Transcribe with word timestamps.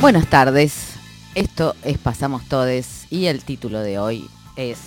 Buenas 0.00 0.28
tardes. 0.28 0.94
Esto 1.34 1.74
es 1.82 1.98
Pasamos 1.98 2.48
Todes 2.48 3.08
y 3.10 3.26
el 3.26 3.42
título 3.42 3.80
de 3.80 3.98
hoy 3.98 4.30
es 4.54 4.78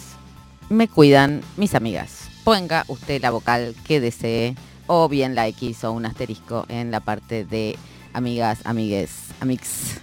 Me 0.70 0.88
cuidan 0.88 1.42
mis 1.58 1.76
amigas. 1.76 2.30
Ponga 2.46 2.86
usted 2.88 3.22
la 3.22 3.30
vocal 3.30 3.76
que 3.86 4.00
desee 4.00 4.56
o 4.88 5.10
bien 5.10 5.36
la 5.36 5.50
X 5.50 5.84
o 5.84 5.92
un 5.92 6.06
asterisco 6.06 6.66
en 6.70 6.92
la 6.92 7.02
parte 7.02 7.44
de 7.44 7.78
amigas, 8.14 8.62
amigues, 8.64 9.12
amix. 9.42 10.00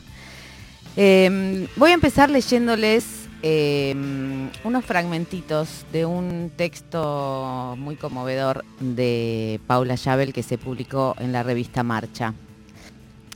Em, 0.94 1.66
voy 1.76 1.92
a 1.92 1.94
empezar 1.94 2.28
leyéndoles 2.28 3.30
em, 3.40 4.50
unos 4.62 4.84
fragmentitos 4.84 5.86
de 5.90 6.04
un 6.04 6.52
texto 6.54 7.76
muy 7.78 7.96
conmovedor 7.96 8.62
de 8.78 9.58
Paula 9.66 9.94
Yabel 9.94 10.34
que 10.34 10.42
se 10.42 10.58
publicó 10.58 11.16
en 11.18 11.32
la 11.32 11.42
revista 11.42 11.82
Marcha. 11.82 12.34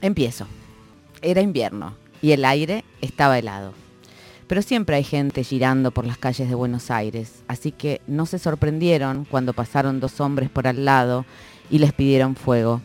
Empiezo. 0.02 0.46
Era 1.22 1.40
invierno 1.40 1.94
y 2.20 2.32
el 2.32 2.44
aire 2.44 2.84
estaba 3.00 3.38
helado. 3.38 3.72
Pero 4.48 4.60
siempre 4.60 4.96
hay 4.96 5.04
gente 5.04 5.44
girando 5.44 5.92
por 5.92 6.04
las 6.04 6.18
calles 6.18 6.48
de 6.48 6.54
Buenos 6.54 6.90
Aires, 6.90 7.42
así 7.48 7.72
que 7.72 8.00
no 8.06 8.26
se 8.26 8.38
sorprendieron 8.38 9.24
cuando 9.24 9.52
pasaron 9.52 10.00
dos 10.00 10.20
hombres 10.20 10.50
por 10.50 10.66
al 10.66 10.84
lado 10.84 11.24
y 11.70 11.78
les 11.78 11.92
pidieron 11.92 12.34
fuego. 12.34 12.82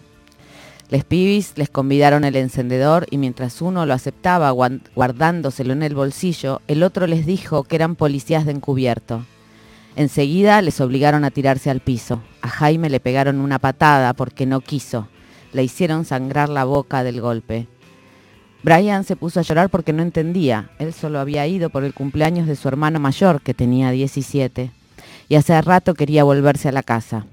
Les 0.90 1.04
pibis 1.04 1.54
les 1.58 1.70
convidaron 1.70 2.24
el 2.24 2.36
encendedor 2.38 3.08
y 3.10 3.18
mientras 3.18 3.62
uno 3.62 3.86
lo 3.86 3.94
aceptaba 3.94 4.52
guardándoselo 4.52 5.74
en 5.74 5.84
el 5.84 5.96
bolsillo, 5.96 6.62
el 6.68 6.84
otro 6.84 7.08
les 7.08 7.26
dijo 7.26 7.64
que 7.64 7.76
eran 7.76 7.96
policías 7.96 8.46
de 8.46 8.54
encubierto. 8.54 9.26
Enseguida 9.98 10.62
les 10.62 10.80
obligaron 10.80 11.26
a 11.26 11.32
tirarse 11.32 11.70
al 11.72 11.82
piso. 11.82 12.22
A 12.42 12.50
Jaime 12.50 12.90
le 12.90 13.00
pegaron 13.00 13.40
una 13.40 13.58
patada 13.60 14.14
porque 14.14 14.46
no 14.46 14.62
quiso. 14.62 15.08
Le 15.52 15.64
hicieron 15.64 16.06
sangrar 16.06 16.50
la 16.50 16.64
boca 16.66 17.04
del 17.04 17.20
golpe. 17.20 17.68
Brian 18.64 19.04
se 19.04 19.16
puso 19.16 19.40
a 19.40 19.44
llorar 19.44 19.70
porque 19.70 19.94
no 19.94 20.02
entendía. 20.02 20.70
Él 20.80 20.94
solo 20.94 21.20
había 21.20 21.48
ido 21.48 21.70
por 21.70 21.84
el 21.84 21.94
cumpleaños 21.94 22.48
de 22.48 22.56
su 22.56 22.68
hermano 22.68 23.00
mayor, 23.00 23.42
que 23.42 23.54
tenía 23.54 23.92
17, 23.92 24.72
y 25.30 25.36
hace 25.36 25.62
rato 25.62 25.94
quería 25.94 26.24
volverse 26.24 26.70
a 26.70 26.72
la 26.72 26.84
casa. 26.84 27.26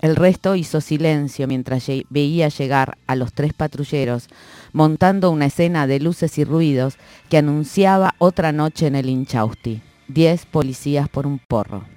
El 0.00 0.16
resto 0.16 0.54
hizo 0.54 0.80
silencio 0.80 1.46
mientras 1.46 1.86
veía 2.10 2.48
llegar 2.48 2.98
a 3.06 3.16
los 3.16 3.32
tres 3.32 3.54
patrulleros, 3.54 4.28
montando 4.72 5.30
una 5.30 5.46
escena 5.46 5.86
de 5.86 6.00
luces 6.00 6.36
y 6.38 6.44
ruidos 6.44 6.96
que 7.30 7.38
anunciaba 7.38 8.14
otra 8.18 8.52
noche 8.52 8.86
en 8.86 8.96
el 8.96 9.08
Inchausti. 9.08 9.80
Diez 10.08 10.44
policías 10.44 11.08
por 11.08 11.26
un 11.26 11.38
porro. 11.38 11.93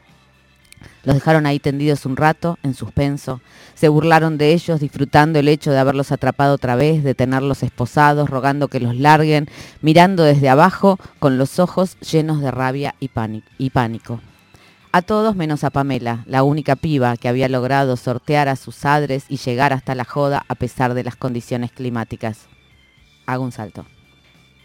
Los 1.03 1.15
dejaron 1.15 1.45
ahí 1.45 1.59
tendidos 1.59 2.05
un 2.05 2.17
rato, 2.17 2.57
en 2.63 2.73
suspenso. 2.73 3.41
Se 3.75 3.87
burlaron 3.87 4.37
de 4.37 4.53
ellos, 4.53 4.79
disfrutando 4.79 5.39
el 5.39 5.47
hecho 5.47 5.71
de 5.71 5.79
haberlos 5.79 6.11
atrapado 6.11 6.55
otra 6.55 6.75
vez, 6.75 7.03
de 7.03 7.15
tenerlos 7.15 7.63
esposados, 7.63 8.29
rogando 8.29 8.67
que 8.67 8.79
los 8.79 8.95
larguen, 8.95 9.47
mirando 9.81 10.23
desde 10.23 10.49
abajo 10.49 10.99
con 11.19 11.37
los 11.37 11.59
ojos 11.59 11.97
llenos 11.99 12.41
de 12.41 12.51
rabia 12.51 12.95
y 12.99 13.09
pánico. 13.69 14.19
A 14.91 15.01
todos 15.01 15.35
menos 15.35 15.63
a 15.63 15.69
Pamela, 15.69 16.23
la 16.25 16.43
única 16.43 16.75
piba 16.75 17.17
que 17.17 17.27
había 17.27 17.49
logrado 17.49 17.97
sortear 17.97 18.47
a 18.47 18.55
sus 18.55 18.75
padres 18.77 19.25
y 19.29 19.37
llegar 19.37 19.73
hasta 19.73 19.95
la 19.95 20.05
joda 20.05 20.43
a 20.47 20.55
pesar 20.55 20.93
de 20.93 21.03
las 21.03 21.15
condiciones 21.15 21.71
climáticas. 21.71 22.47
Hago 23.25 23.43
un 23.43 23.51
salto. 23.51 23.85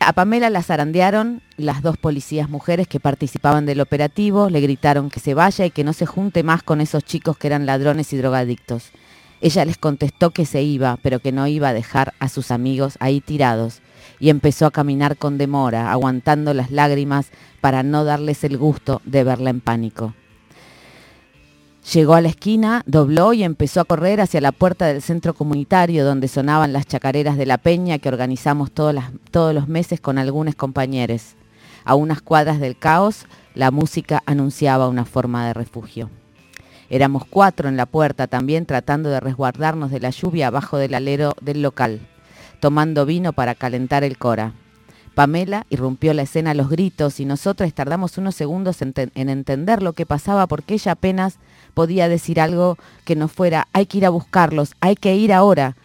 A 0.04 0.12
Pamela 0.14 0.50
la 0.50 0.62
zarandearon 0.62 1.42
las 1.56 1.80
dos 1.80 1.96
policías 1.96 2.50
mujeres 2.50 2.88
que 2.88 2.98
participaban 2.98 3.66
del 3.66 3.80
operativo, 3.80 4.50
le 4.50 4.60
gritaron 4.60 5.10
que 5.10 5.20
se 5.20 5.34
vaya 5.34 5.64
y 5.64 5.70
que 5.70 5.84
no 5.84 5.92
se 5.92 6.06
junte 6.06 6.42
más 6.42 6.64
con 6.64 6.80
esos 6.80 7.04
chicos 7.04 7.38
que 7.38 7.46
eran 7.46 7.66
ladrones 7.66 8.12
y 8.12 8.16
drogadictos. 8.16 8.90
Ella 9.40 9.64
les 9.64 9.78
contestó 9.78 10.30
que 10.30 10.44
se 10.44 10.62
iba, 10.62 10.98
pero 11.02 11.20
que 11.20 11.30
no 11.30 11.46
iba 11.46 11.68
a 11.68 11.72
dejar 11.72 12.14
a 12.18 12.28
sus 12.28 12.50
amigos 12.50 12.96
ahí 13.00 13.20
tirados, 13.20 13.80
y 14.18 14.30
empezó 14.30 14.66
a 14.66 14.70
caminar 14.72 15.16
con 15.16 15.38
demora, 15.38 15.92
aguantando 15.92 16.52
las 16.52 16.70
lágrimas 16.70 17.30
para 17.60 17.82
no 17.82 18.04
darles 18.04 18.42
el 18.44 18.58
gusto 18.58 19.02
de 19.04 19.22
verla 19.22 19.50
en 19.50 19.60
pánico. 19.60 20.14
Llegó 21.90 22.14
a 22.14 22.20
la 22.20 22.28
esquina, 22.28 22.84
dobló 22.86 23.32
y 23.32 23.42
empezó 23.42 23.80
a 23.80 23.84
correr 23.84 24.20
hacia 24.20 24.40
la 24.40 24.52
puerta 24.52 24.86
del 24.86 25.02
centro 25.02 25.34
comunitario 25.34 26.04
donde 26.04 26.28
sonaban 26.28 26.72
las 26.72 26.86
chacareras 26.86 27.36
de 27.36 27.44
la 27.44 27.58
peña 27.58 27.98
que 27.98 28.08
organizamos 28.08 28.70
todos, 28.70 28.94
los 29.52 29.68
meses 29.68 30.00
con 30.00 30.16
algunos 30.16 30.54
compañeros. 30.54 31.34
A 31.84 31.96
unas 31.96 32.22
cuadras 32.22 32.60
del 32.60 32.78
caos, 32.78 33.26
la 33.54 33.72
música 33.72 34.22
anunciaba 34.26 34.88
una 34.88 35.04
forma 35.04 35.44
de 35.44 35.54
refugio. 35.54 36.08
Éramos 36.88 37.24
cuatro 37.28 37.68
en 37.68 37.76
la 37.76 37.86
puerta 37.86 38.28
también 38.28 38.64
tratando 38.64 39.10
de 39.10 39.18
resguardarnos 39.18 39.90
de 39.90 39.98
la 39.98 40.10
lluvia 40.10 40.46
abajo 40.46 40.76
del 40.76 40.94
alero 40.94 41.34
del 41.40 41.62
local, 41.62 42.00
tomando 42.60 43.06
vino 43.06 43.32
para 43.32 43.56
calentar 43.56 44.04
el 44.04 44.18
cora. 44.18 44.52
Pamela 45.14 45.66
irrumpió 45.68 46.14
la 46.14 46.22
escena 46.22 46.52
a 46.52 46.54
los 46.54 46.70
gritos 46.70 47.20
y 47.20 47.24
nosotros 47.24 47.72
tardamos 47.74 48.16
unos 48.16 48.34
segundos 48.34 48.80
en, 48.80 48.94
en 48.96 49.28
entender 49.28 49.82
lo 49.82 49.92
que 49.92 50.06
pasaba 50.06 50.46
porque 50.46 50.74
ella 50.74 50.92
apenas 50.92 51.38
podía 51.74 52.08
decir 52.08 52.40
algo 52.40 52.78
que 53.04 53.16
no 53.16 53.28
fuera, 53.28 53.68
hay 53.72 53.86
que 53.86 53.98
ir 53.98 54.06
a 54.06 54.10
buscarlos, 54.10 54.74
hay 54.80 54.96
que 54.96 55.14
ir 55.16 55.32
ahora. 55.32 55.76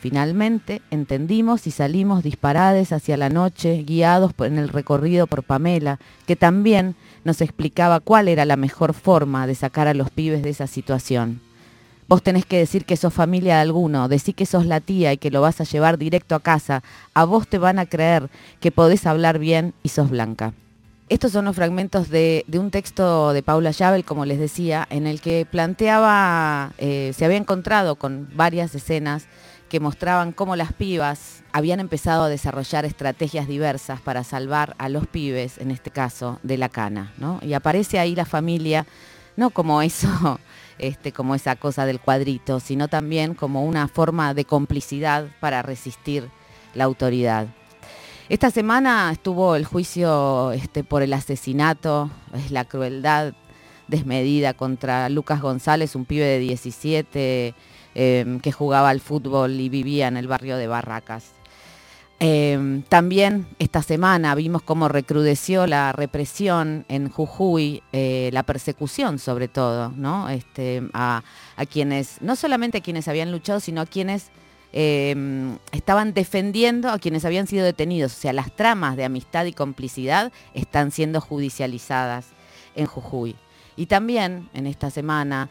Finalmente 0.00 0.82
entendimos 0.90 1.66
y 1.68 1.70
salimos 1.70 2.24
disparades 2.24 2.92
hacia 2.92 3.16
la 3.16 3.28
noche, 3.28 3.84
guiados 3.84 4.32
en 4.40 4.58
el 4.58 4.68
recorrido 4.68 5.28
por 5.28 5.44
Pamela, 5.44 6.00
que 6.26 6.34
también 6.34 6.96
nos 7.24 7.40
explicaba 7.40 8.00
cuál 8.00 8.26
era 8.26 8.44
la 8.44 8.56
mejor 8.56 8.94
forma 8.94 9.46
de 9.46 9.54
sacar 9.54 9.86
a 9.86 9.94
los 9.94 10.10
pibes 10.10 10.42
de 10.42 10.50
esa 10.50 10.66
situación. 10.66 11.40
Vos 12.08 12.22
tenés 12.22 12.44
que 12.44 12.58
decir 12.58 12.84
que 12.84 12.96
sos 12.96 13.14
familia 13.14 13.54
de 13.54 13.60
alguno, 13.62 14.08
decir 14.08 14.34
que 14.34 14.44
sos 14.44 14.66
la 14.66 14.80
tía 14.80 15.12
y 15.12 15.18
que 15.18 15.30
lo 15.30 15.40
vas 15.40 15.60
a 15.60 15.64
llevar 15.64 15.98
directo 15.98 16.34
a 16.34 16.40
casa. 16.40 16.82
A 17.14 17.24
vos 17.24 17.46
te 17.46 17.58
van 17.58 17.78
a 17.78 17.86
creer 17.86 18.28
que 18.60 18.72
podés 18.72 19.06
hablar 19.06 19.38
bien 19.38 19.72
y 19.82 19.90
sos 19.90 20.10
blanca. 20.10 20.52
Estos 21.12 21.32
son 21.32 21.44
los 21.44 21.54
fragmentos 21.54 22.08
de, 22.08 22.42
un 22.54 22.70
texto 22.70 23.34
de 23.34 23.42
Paula 23.42 23.70
Yabel, 23.70 24.02
como 24.02 24.24
les 24.24 24.38
decía, 24.38 24.86
en 24.88 25.06
el 25.06 25.20
que 25.20 25.44
planteaba, 25.44 26.72
eh, 26.78 27.12
se 27.14 27.26
había 27.26 27.36
encontrado 27.36 27.96
con 27.96 28.30
varias 28.34 28.74
escenas 28.74 29.26
que 29.68 29.78
mostraban 29.78 30.32
cómo 30.32 30.56
las 30.56 30.72
pibas 30.72 31.42
habían 31.52 31.80
empezado 31.80 32.22
a 32.22 32.30
desarrollar 32.30 32.86
estrategias 32.86 33.46
diversas 33.46 34.00
para 34.00 34.24
salvar 34.24 34.74
a 34.78 34.88
los 34.88 35.06
pibes, 35.06 35.58
en 35.58 35.70
este 35.70 35.90
caso, 35.90 36.40
de 36.42 36.56
la 36.56 36.70
cana. 36.70 37.12
Y 37.42 37.52
aparece 37.52 37.98
ahí 37.98 38.14
la 38.14 38.24
familia, 38.24 38.86
no 39.36 39.50
como 39.50 39.82
eso, 39.82 40.40
este, 40.78 41.12
como 41.12 41.34
esa 41.34 41.56
cosa 41.56 41.84
del 41.84 42.00
cuadrito, 42.00 42.58
sino 42.58 42.88
también 42.88 43.34
como 43.34 43.66
una 43.66 43.86
forma 43.86 44.32
de 44.32 44.46
complicidad 44.46 45.26
para 45.40 45.60
resistir 45.60 46.30
la 46.72 46.84
autoridad. 46.84 47.48
Esta 48.32 48.50
semana 48.50 49.12
estuvo 49.12 49.56
el 49.56 49.66
juicio 49.66 50.52
este, 50.52 50.84
por 50.84 51.02
el 51.02 51.12
asesinato, 51.12 52.10
es 52.32 52.50
la 52.50 52.64
crueldad 52.64 53.34
desmedida 53.88 54.54
contra 54.54 55.10
Lucas 55.10 55.42
González, 55.42 55.94
un 55.94 56.06
pibe 56.06 56.24
de 56.24 56.38
17 56.38 57.54
em, 57.94 58.40
que 58.40 58.50
jugaba 58.50 58.88
al 58.88 59.00
fútbol 59.00 59.60
y 59.60 59.68
vivía 59.68 60.08
en 60.08 60.16
el 60.16 60.28
barrio 60.28 60.56
de 60.56 60.66
Barracas. 60.66 61.32
Em, 62.20 62.80
también 62.84 63.48
esta 63.58 63.82
semana 63.82 64.34
vimos 64.34 64.62
cómo 64.62 64.88
recrudeció 64.88 65.66
la 65.66 65.92
represión 65.92 66.86
en 66.88 67.10
Jujuy, 67.10 67.82
eh, 67.92 68.30
la 68.32 68.44
persecución 68.44 69.18
sobre 69.18 69.48
todo, 69.48 69.90
¿no? 69.90 70.30
Este, 70.30 70.82
a, 70.94 71.22
a, 71.56 71.66
quienes, 71.66 72.22
no 72.22 72.34
solamente 72.36 72.78
a 72.78 72.80
quienes 72.80 73.08
habían 73.08 73.30
luchado, 73.30 73.60
sino 73.60 73.82
a 73.82 73.86
quienes 73.86 74.30
Em, 74.72 75.58
estaban 75.70 76.14
defendiendo 76.14 76.88
a 76.88 76.98
quienes 76.98 77.24
habían 77.26 77.46
sido 77.46 77.64
detenidos. 77.64 78.12
O 78.12 78.20
sea, 78.20 78.32
las 78.32 78.54
tramas 78.56 78.96
de 78.96 79.04
amistad 79.04 79.44
y 79.44 79.52
complicidad 79.52 80.32
están 80.54 80.90
siendo 80.90 81.20
judicializadas 81.20 82.28
en 82.74 82.86
Jujuy. 82.86 83.36
Y 83.76 83.86
también 83.86 84.48
en 84.54 84.66
esta 84.66 84.90
semana 84.90 85.50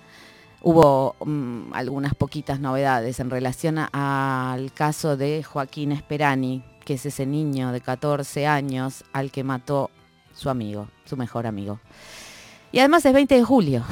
hubo 0.61 1.15
mm, 1.23 1.73
algunas 1.73 2.15
poquitas 2.15 2.59
novedades 2.59 3.19
en 3.19 3.29
relación 3.29 3.77
al 3.79 4.73
caso 4.73 5.17
de 5.17 5.43
Joaquín 5.43 5.91
Esperani, 5.91 6.63
que 6.83 6.95
es 6.95 7.05
ese 7.05 7.25
niño 7.27 7.71
de 7.71 7.81
14 7.81 8.47
años 8.47 9.03
al 9.13 9.31
que 9.31 9.43
mató 9.43 9.91
su 10.33 10.49
amigo, 10.49 10.87
su 11.05 11.15
mejor 11.15 11.45
amigo. 11.45 11.79
Y 12.71 12.79
además 12.79 13.05
es 13.05 13.13
20 13.13 13.35
de 13.35 13.43
julio, 13.43 13.83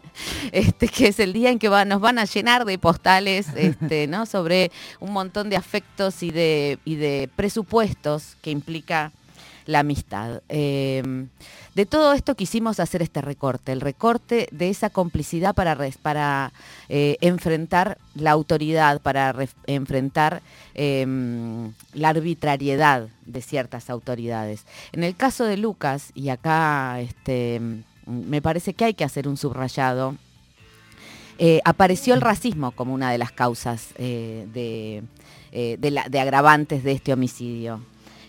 este, 0.52 0.88
que 0.88 1.08
es 1.08 1.20
el 1.20 1.32
día 1.32 1.50
en 1.50 1.58
que 1.58 1.68
nos 1.68 2.00
van 2.00 2.18
a 2.18 2.24
llenar 2.24 2.64
de 2.64 2.78
postales 2.78 3.46
este, 3.56 4.06
¿no? 4.08 4.26
sobre 4.26 4.72
un 4.98 5.12
montón 5.12 5.50
de 5.50 5.56
afectos 5.56 6.22
y 6.22 6.30
de, 6.30 6.78
de 6.84 7.28
presupuestos 7.36 8.36
que 8.42 8.50
implica 8.50 9.12
la 9.66 9.80
amistad. 9.80 10.42
Em, 10.48 11.28
de 11.74 11.86
todo 11.86 12.12
esto 12.12 12.34
quisimos 12.34 12.80
hacer 12.80 13.02
este 13.02 13.20
recorte, 13.20 13.72
el 13.72 13.80
recorte 13.80 14.48
de 14.50 14.68
esa 14.68 14.90
complicidad 14.90 15.54
para, 15.54 15.78
para 16.02 16.52
eh, 16.88 17.16
enfrentar 17.20 17.98
la 18.14 18.32
autoridad, 18.32 19.00
para 19.00 19.34
enfrentar 19.66 20.42
em, 20.74 21.72
la 21.92 22.10
arbitrariedad 22.10 23.08
de 23.26 23.42
ciertas 23.42 23.90
autoridades. 23.90 24.64
En 24.92 25.02
el 25.02 25.16
caso 25.16 25.44
de 25.44 25.56
Lucas, 25.56 26.10
y 26.14 26.28
acá 26.28 27.00
este, 27.00 27.60
me 28.06 28.42
parece 28.42 28.74
que 28.74 28.84
hay 28.84 28.94
que 28.94 29.04
hacer 29.04 29.28
un 29.28 29.36
subrayado. 29.36 30.16
Eh, 31.38 31.60
apareció 31.64 32.14
el 32.14 32.20
racismo 32.20 32.70
como 32.72 32.94
una 32.94 33.10
de 33.10 33.18
las 33.18 33.32
causas 33.32 33.88
eh, 33.96 34.46
eh, 35.52 35.76
de, 35.78 36.20
agravantes 36.20 36.84
de 36.84 36.92
este 36.92 37.12
homicidio. 37.12 37.80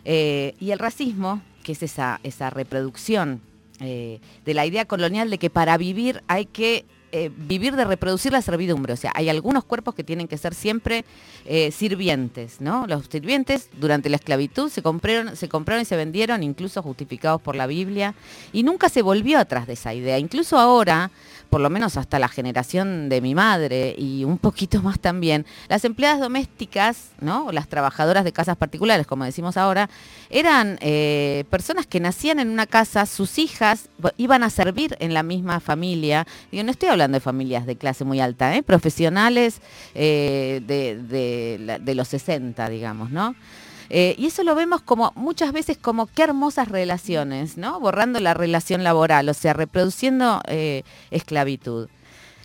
Y 0.04 0.72
el 0.72 0.80
racismo, 0.80 1.42
que 1.64 1.72
es 1.72 1.84
esa, 1.84 2.20
esa 2.24 2.50
reproducción 2.50 3.42
de 3.80 4.20
la 4.46 4.66
idea 4.66 4.86
colonial 4.86 5.30
de 5.30 5.38
que 5.38 5.50
para 5.50 5.78
vivir 5.78 6.24
hay 6.28 6.46
que 6.46 6.86
eh, 7.18 7.32
vivir 7.34 7.78
de 7.78 7.86
reproducir 7.86 8.34
la 8.34 8.42
servidumbre. 8.42 8.92
O 8.92 8.98
sea, 8.98 9.14
hay 9.16 9.30
algunos 9.30 9.64
cuerpos 9.64 9.96
que 9.96 10.04
tienen 10.04 10.28
que 10.28 10.38
ser 10.38 10.54
siempre 10.54 11.06
eh, 11.46 11.72
sirvientes, 11.72 12.60
¿no? 12.60 12.88
Los 12.88 13.06
sirvientes 13.06 13.70
durante 13.80 14.10
la 14.10 14.18
esclavitud 14.18 14.70
se 14.70 14.82
compraron, 14.82 15.38
se 15.38 15.48
compraron 15.48 15.84
y 15.84 15.86
se 15.86 15.96
vendieron, 15.96 16.44
incluso 16.44 16.82
justificados 16.82 17.42
por 17.42 17.56
la 17.56 17.68
Biblia, 17.68 18.16
y 18.52 18.64
nunca 18.64 18.90
se 18.90 19.02
volvió 19.02 19.40
atrás 19.40 19.66
de 19.66 19.74
esa 19.74 19.94
idea. 19.94 20.20
Incluso 20.20 20.58
ahora, 20.58 21.10
por 21.56 21.62
lo 21.62 21.70
menos 21.70 21.96
hasta 21.96 22.20
la 22.20 22.28
generación 22.28 23.08
de 23.08 23.22
mi 23.22 23.34
madre 23.34 23.96
y 23.98 24.26
un 24.26 24.38
poquito 24.40 24.82
más 24.82 25.00
también, 25.00 25.46
las 25.70 25.86
empleadas 25.86 26.20
domésticas, 26.20 27.12
¿no? 27.22 27.50
las 27.54 27.70
trabajadoras 27.70 28.26
de 28.26 28.34
casas 28.34 28.58
particulares, 28.58 29.08
como 29.08 29.24
decimos 29.24 29.56
ahora, 29.56 29.90
eran 30.30 30.78
eh, 30.82 31.46
personas 31.50 31.88
que 31.88 32.02
nacían 32.02 32.40
en 32.40 32.50
una 32.50 32.66
casa, 32.66 33.06
sus 33.06 33.40
hijas 33.40 33.88
iban 34.18 34.44
a 34.44 34.50
servir 34.50 34.98
en 35.00 35.14
la 35.14 35.24
misma 35.24 35.62
familia. 35.62 36.28
Yo 36.52 36.62
no 36.66 36.72
estoy 36.72 36.90
hablando 36.90 37.16
de 37.16 37.22
familias 37.22 37.66
de 37.66 37.78
clase 37.78 38.04
muy 38.04 38.20
alta, 38.20 38.54
¿eh? 38.54 38.62
profesionales 38.62 39.62
eh, 39.94 40.62
de, 40.68 41.80
de 41.80 41.96
los 41.96 42.10
60, 42.10 42.68
digamos, 42.68 43.12
¿no? 43.12 43.34
Eh, 43.90 44.16
y 44.18 44.28
eso 44.28 44.44
lo 44.44 44.56
vemos 44.56 44.82
como 44.82 45.12
muchas 45.16 45.52
veces 45.52 45.78
como 45.78 46.08
qué 46.08 46.24
hermosas 46.24 46.70
relaciones, 46.70 47.58
¿no? 47.58 47.80
Borrando 47.80 48.20
la 48.20 48.34
relación 48.34 48.84
laboral, 48.84 49.30
o 49.30 49.34
sea, 49.34 49.54
reproduciendo 49.54 50.42
eh, 50.48 50.84
esclavitud. 51.12 51.88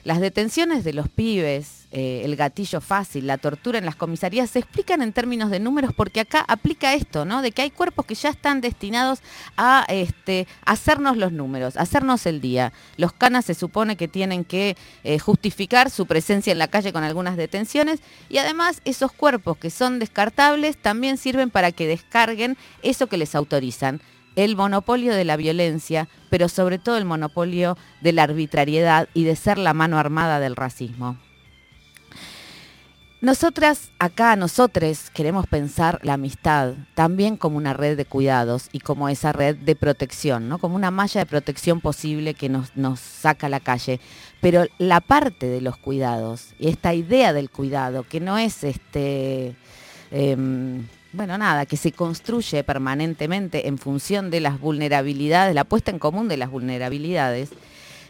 Las 0.04 0.20
detenciones 0.20 0.84
de 0.84 0.92
los 0.92 1.08
pibes, 1.08 1.86
eh, 1.92 2.22
el 2.24 2.36
gatillo 2.36 2.80
fácil, 2.80 3.26
la 3.26 3.36
tortura 3.36 3.78
en 3.78 3.84
las 3.84 3.96
comisarías 3.96 4.50
se 4.50 4.60
explican 4.60 5.02
en 5.02 5.12
términos 5.12 5.50
de 5.50 5.60
números 5.60 5.92
porque 5.94 6.20
acá 6.20 6.44
aplica 6.46 6.94
esto, 6.94 7.24
¿no? 7.24 7.42
De 7.42 7.52
que 7.52 7.62
hay 7.62 7.70
cuerpos 7.70 8.06
que 8.06 8.14
ya 8.14 8.30
están 8.30 8.60
destinados 8.60 9.20
a 9.56 9.84
este, 9.88 10.46
hacernos 10.64 11.16
los 11.16 11.32
números, 11.32 11.76
hacernos 11.76 12.26
el 12.26 12.40
día. 12.40 12.72
Los 12.96 13.12
canas 13.12 13.44
se 13.44 13.54
supone 13.54 13.96
que 13.96 14.08
tienen 14.08 14.44
que 14.44 14.76
eh, 15.04 15.18
justificar 15.18 15.90
su 15.90 16.06
presencia 16.06 16.52
en 16.52 16.58
la 16.58 16.68
calle 16.68 16.92
con 16.92 17.04
algunas 17.04 17.36
detenciones 17.36 18.00
y 18.28 18.38
además 18.38 18.80
esos 18.84 19.12
cuerpos 19.12 19.58
que 19.58 19.70
son 19.70 19.98
descartables 19.98 20.76
también 20.76 21.18
sirven 21.18 21.50
para 21.50 21.72
que 21.72 21.86
descarguen 21.86 22.56
eso 22.82 23.08
que 23.08 23.18
les 23.18 23.34
autorizan 23.34 24.00
el 24.44 24.56
monopolio 24.56 25.14
de 25.14 25.24
la 25.24 25.36
violencia, 25.36 26.08
pero 26.30 26.48
sobre 26.48 26.78
todo 26.78 26.96
el 26.96 27.04
monopolio 27.04 27.76
de 28.00 28.12
la 28.12 28.22
arbitrariedad 28.22 29.08
y 29.14 29.24
de 29.24 29.36
ser 29.36 29.58
la 29.58 29.74
mano 29.74 29.98
armada 29.98 30.40
del 30.40 30.56
racismo. 30.56 31.16
Nosotras, 33.20 33.90
acá, 33.98 34.34
nosotros 34.34 35.10
queremos 35.10 35.46
pensar 35.46 36.00
la 36.02 36.14
amistad 36.14 36.72
también 36.94 37.36
como 37.36 37.58
una 37.58 37.74
red 37.74 37.98
de 37.98 38.06
cuidados 38.06 38.70
y 38.72 38.80
como 38.80 39.10
esa 39.10 39.30
red 39.32 39.56
de 39.56 39.76
protección, 39.76 40.48
¿no? 40.48 40.56
Como 40.56 40.74
una 40.74 40.90
malla 40.90 41.20
de 41.20 41.26
protección 41.26 41.82
posible 41.82 42.32
que 42.32 42.48
nos, 42.48 42.74
nos 42.78 42.98
saca 42.98 43.48
a 43.48 43.50
la 43.50 43.60
calle. 43.60 44.00
Pero 44.40 44.64
la 44.78 45.02
parte 45.02 45.48
de 45.48 45.60
los 45.60 45.76
cuidados 45.76 46.54
y 46.58 46.68
esta 46.68 46.94
idea 46.94 47.34
del 47.34 47.50
cuidado, 47.50 48.04
que 48.04 48.20
no 48.20 48.38
es 48.38 48.64
este. 48.64 49.54
Em, 50.10 50.86
bueno, 51.12 51.36
nada, 51.38 51.66
que 51.66 51.76
se 51.76 51.92
construye 51.92 52.62
permanentemente 52.62 53.68
en 53.68 53.78
función 53.78 54.30
de 54.30 54.40
las 54.40 54.60
vulnerabilidades, 54.60 55.54
la 55.54 55.64
puesta 55.64 55.90
en 55.90 55.98
común 55.98 56.28
de 56.28 56.36
las 56.36 56.50
vulnerabilidades, 56.50 57.50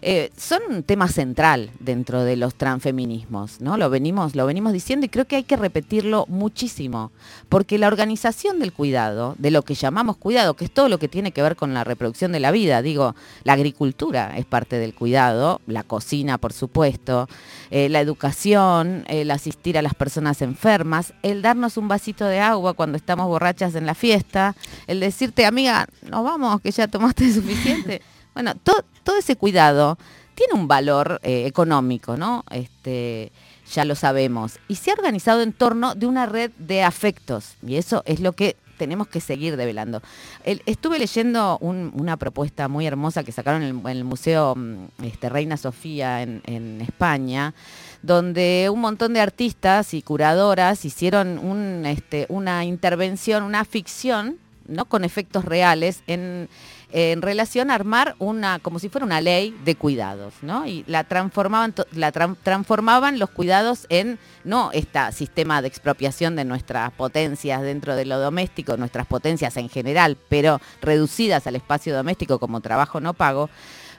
eh, 0.02 0.30
son 0.36 0.60
un 0.68 0.82
tema 0.82 1.08
central 1.08 1.70
dentro 1.78 2.24
de 2.24 2.36
los 2.36 2.54
transfeminismos, 2.54 3.60
¿no? 3.60 3.76
Lo 3.76 3.90
venimos, 3.90 4.34
lo 4.34 4.46
venimos 4.46 4.72
diciendo 4.72 5.06
y 5.06 5.08
creo 5.08 5.26
que 5.26 5.36
hay 5.36 5.44
que 5.44 5.56
repetirlo 5.56 6.24
muchísimo, 6.28 7.12
porque 7.48 7.78
la 7.78 7.86
organización 7.86 8.58
del 8.58 8.72
cuidado, 8.72 9.34
de 9.38 9.50
lo 9.50 9.62
que 9.62 9.74
llamamos 9.74 10.16
cuidado, 10.16 10.54
que 10.54 10.64
es 10.64 10.70
todo 10.70 10.88
lo 10.88 10.98
que 10.98 11.08
tiene 11.08 11.32
que 11.32 11.42
ver 11.42 11.56
con 11.56 11.74
la 11.74 11.84
reproducción 11.84 12.32
de 12.32 12.40
la 12.40 12.50
vida, 12.50 12.82
digo, 12.82 13.14
la 13.44 13.52
agricultura 13.52 14.36
es 14.36 14.46
parte 14.46 14.78
del 14.78 14.94
cuidado, 14.94 15.60
la 15.66 15.82
cocina, 15.82 16.38
por 16.38 16.52
supuesto, 16.52 17.28
eh, 17.70 17.88
la 17.88 18.00
educación, 18.00 19.04
el 19.06 19.30
asistir 19.30 19.76
a 19.76 19.82
las 19.82 19.94
personas 19.94 20.40
enfermas, 20.42 21.12
el 21.22 21.42
darnos 21.42 21.76
un 21.76 21.88
vasito 21.88 22.24
de 22.24 22.40
agua 22.40 22.74
cuando 22.74 22.96
estamos 22.96 23.26
borrachas 23.26 23.74
en 23.74 23.86
la 23.86 23.94
fiesta, 23.94 24.56
el 24.86 25.00
decirte, 25.00 25.44
amiga, 25.44 25.86
nos 26.08 26.24
vamos, 26.24 26.60
que 26.60 26.70
ya 26.70 26.88
tomaste 26.88 27.32
suficiente. 27.34 28.00
Bueno, 28.34 28.54
todo 28.62 29.18
ese 29.18 29.36
cuidado 29.36 29.98
tiene 30.34 30.54
un 30.54 30.68
valor 30.68 31.20
eh, 31.22 31.44
económico, 31.46 32.16
¿no? 32.16 32.44
Este, 32.50 33.30
ya 33.70 33.84
lo 33.84 33.94
sabemos. 33.94 34.58
Y 34.68 34.76
se 34.76 34.90
ha 34.90 34.94
organizado 34.94 35.42
en 35.42 35.52
torno 35.52 35.94
de 35.94 36.06
una 36.06 36.26
red 36.26 36.50
de 36.58 36.82
afectos. 36.82 37.56
Y 37.66 37.76
eso 37.76 38.02
es 38.06 38.20
lo 38.20 38.32
que 38.32 38.56
tenemos 38.78 39.08
que 39.08 39.20
seguir 39.20 39.58
develando. 39.58 40.00
estuve 40.42 40.98
leyendo 40.98 41.58
una 41.58 42.16
propuesta 42.16 42.66
muy 42.66 42.86
hermosa 42.86 43.22
que 43.22 43.32
sacaron 43.32 43.62
en 43.62 43.86
el, 43.86 44.04
Museo 44.04 44.54
mm, 44.56 45.04
este, 45.04 45.28
Reina 45.28 45.58
Sofía 45.58 46.22
en, 46.22 46.80
España, 46.80 47.52
donde 48.00 48.70
un 48.72 48.80
montón 48.80 49.12
de 49.12 49.20
artistas 49.20 49.92
y 49.92 50.00
curadoras 50.00 50.86
hicieron 50.86 51.84
este, 51.84 52.24
una 52.30 52.64
intervención, 52.64 53.42
una 53.42 53.66
ficción, 53.66 54.38
¿no? 54.66 54.86
con 54.86 55.04
efectos 55.04 55.44
reales 55.44 56.02
en 56.06 56.48
en 56.92 57.22
relación 57.22 57.70
a 57.70 57.74
armar 57.74 58.16
una, 58.18 58.58
como 58.58 58.78
si 58.78 58.88
fuera 58.88 59.04
una 59.04 59.20
ley 59.20 59.56
de 59.64 59.76
cuidados, 59.76 60.34
¿no? 60.42 60.66
Y 60.66 60.84
la 60.86 61.04
transformaban, 61.04 61.74
la 61.92 62.12
transformaban 62.12 63.18
los 63.18 63.30
cuidados 63.30 63.86
en 63.88 64.18
no 64.44 64.70
este 64.72 65.00
sistema 65.12 65.62
de 65.62 65.68
expropiación 65.68 66.36
de 66.36 66.44
nuestras 66.44 66.90
potencias 66.92 67.62
dentro 67.62 67.94
de 67.94 68.06
lo 68.06 68.18
doméstico, 68.18 68.76
nuestras 68.76 69.06
potencias 69.06 69.56
en 69.56 69.68
general, 69.68 70.16
pero 70.28 70.60
reducidas 70.80 71.46
al 71.46 71.56
espacio 71.56 71.94
doméstico 71.94 72.38
como 72.38 72.60
trabajo 72.60 73.00
no 73.00 73.14
pago. 73.14 73.50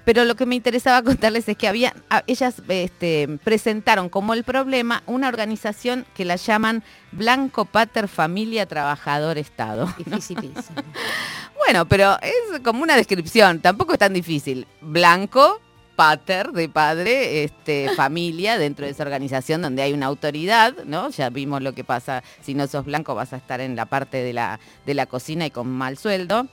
Pero 0.05 0.25
lo 0.25 0.35
que 0.35 0.45
me 0.45 0.55
interesaba 0.55 1.01
contarles 1.03 1.47
es 1.47 1.57
que 1.57 1.67
había, 1.67 1.93
ellas 2.27 2.61
este, 2.67 3.39
presentaron 3.43 4.09
como 4.09 4.33
el 4.33 4.43
problema 4.43 5.03
una 5.05 5.27
organización 5.27 6.05
que 6.15 6.25
la 6.25 6.35
llaman 6.35 6.83
Blanco 7.11 7.65
Pater 7.65 8.07
Familia 8.07 8.65
Trabajador 8.65 9.37
Estado. 9.37 9.93
Bueno, 11.63 11.87
pero 11.87 12.17
es 12.21 12.59
como 12.61 12.81
una 12.81 12.95
descripción, 12.95 13.59
tampoco 13.59 13.93
es 13.93 13.99
tan 13.99 14.13
difícil. 14.13 14.67
Blanco, 14.81 15.61
pater 15.95 16.51
de 16.51 16.67
padre, 16.67 17.43
este, 17.43 17.89
familia 17.95 18.57
dentro 18.57 18.85
de 18.85 18.91
esa 18.91 19.03
organización 19.03 19.61
donde 19.61 19.83
hay 19.83 19.93
una 19.93 20.07
autoridad, 20.07 20.73
¿no? 20.85 21.09
Ya 21.09 21.29
vimos 21.29 21.61
lo 21.61 21.73
que 21.73 21.83
pasa, 21.83 22.23
si 22.41 22.55
no 22.55 22.65
sos 22.65 22.85
blanco 22.85 23.13
vas 23.13 23.33
a 23.33 23.37
estar 23.37 23.61
en 23.61 23.75
la 23.75 23.85
parte 23.85 24.23
de 24.23 24.33
la, 24.33 24.59
de 24.87 24.95
la 24.95 25.05
cocina 25.05 25.45
y 25.45 25.51
con 25.51 25.69
mal 25.69 25.99
sueldo. 25.99 26.47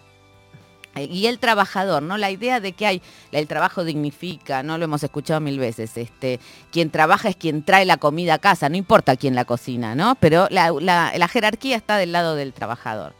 Y 0.96 1.26
el 1.26 1.38
trabajador, 1.38 2.02
¿no? 2.02 2.16
La 2.16 2.30
idea 2.30 2.60
de 2.60 2.72
que 2.72 2.86
hay, 2.86 3.02
el 3.32 3.46
trabajo 3.46 3.84
dignifica, 3.84 4.62
¿no? 4.62 4.78
Lo 4.78 4.84
hemos 4.84 5.02
escuchado 5.02 5.40
mil 5.40 5.58
veces. 5.58 5.96
Este, 5.96 6.40
quien 6.72 6.90
trabaja 6.90 7.28
es 7.28 7.36
quien 7.36 7.62
trae 7.62 7.84
la 7.84 7.98
comida 7.98 8.34
a 8.34 8.38
casa, 8.38 8.68
no 8.68 8.76
importa 8.76 9.16
quién 9.16 9.34
la 9.34 9.44
cocina, 9.44 9.94
¿no? 9.94 10.16
Pero 10.16 10.48
la, 10.50 11.28
jerarquía 11.28 11.76
está 11.76 11.96
del 11.96 12.12
lado 12.12 12.34
del 12.34 12.52
trabajador. 12.52 13.14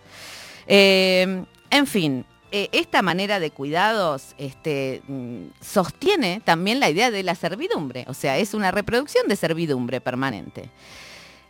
Eh, 0.67 1.45
en 1.71 1.87
fin, 1.87 2.25
eh, 2.51 2.71
esta 2.73 3.03
manera 3.03 3.41
de 3.41 3.51
cuidados 3.51 4.35
este, 4.39 5.03
mm, 5.07 5.49
sostiene 5.61 6.41
también 6.43 6.81
la 6.81 6.89
idea 6.89 7.11
de 7.11 7.23
la 7.23 7.35
servidumbre, 7.35 8.07
o 8.09 8.15
sea, 8.15 8.39
es 8.39 8.55
una 8.55 8.71
reproducción 8.71 9.29
de 9.29 9.37
servidumbre 9.37 10.01
permanente. 10.01 10.71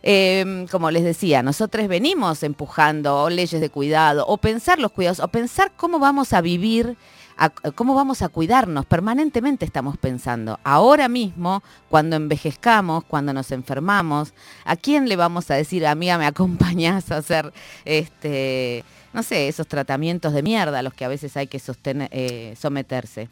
Em, 0.01 0.67
como 0.67 0.91
les 0.91 1.03
decía, 1.03 1.43
nosotros 1.43 1.87
venimos 1.87 2.43
empujando 2.43 3.29
leyes 3.29 3.59
de 3.59 3.69
cuidado, 3.69 4.25
o 4.27 4.37
pensar 4.37 4.79
los 4.79 4.91
cuidados, 4.91 5.19
o 5.19 5.27
pensar 5.27 5.71
cómo 5.75 5.99
vamos 5.99 6.33
a 6.33 6.41
vivir, 6.41 6.97
cómo 7.75 7.95
vamos 7.95 8.21
a 8.21 8.29
cuidarnos. 8.29 8.85
Permanentemente 8.85 9.65
estamos 9.65 9.97
pensando. 9.97 10.59
Ahora 10.63 11.07
mismo, 11.07 11.63
cuando 11.89 12.15
envejezcamos, 12.15 13.03
cuando 13.05 13.33
nos 13.33 13.51
enfermamos, 13.51 14.33
¿a 14.65 14.75
quién 14.75 15.09
le 15.09 15.15
vamos 15.15 15.51
a 15.51 15.55
decir, 15.55 15.85
amiga, 15.85 16.17
me 16.17 16.25
acompañas 16.25 17.11
a 17.11 17.17
hacer 17.17 17.53
este 17.85 18.83
no 19.13 19.23
sé, 19.23 19.47
esos 19.47 19.67
tratamientos 19.67 20.33
de 20.33 20.43
mierda 20.43 20.79
a 20.79 20.83
los 20.83 20.93
que 20.93 21.05
a 21.05 21.07
veces 21.07 21.35
hay 21.35 21.47
que 21.47 21.61
eh, 22.11 22.55
someterse. 22.57 23.29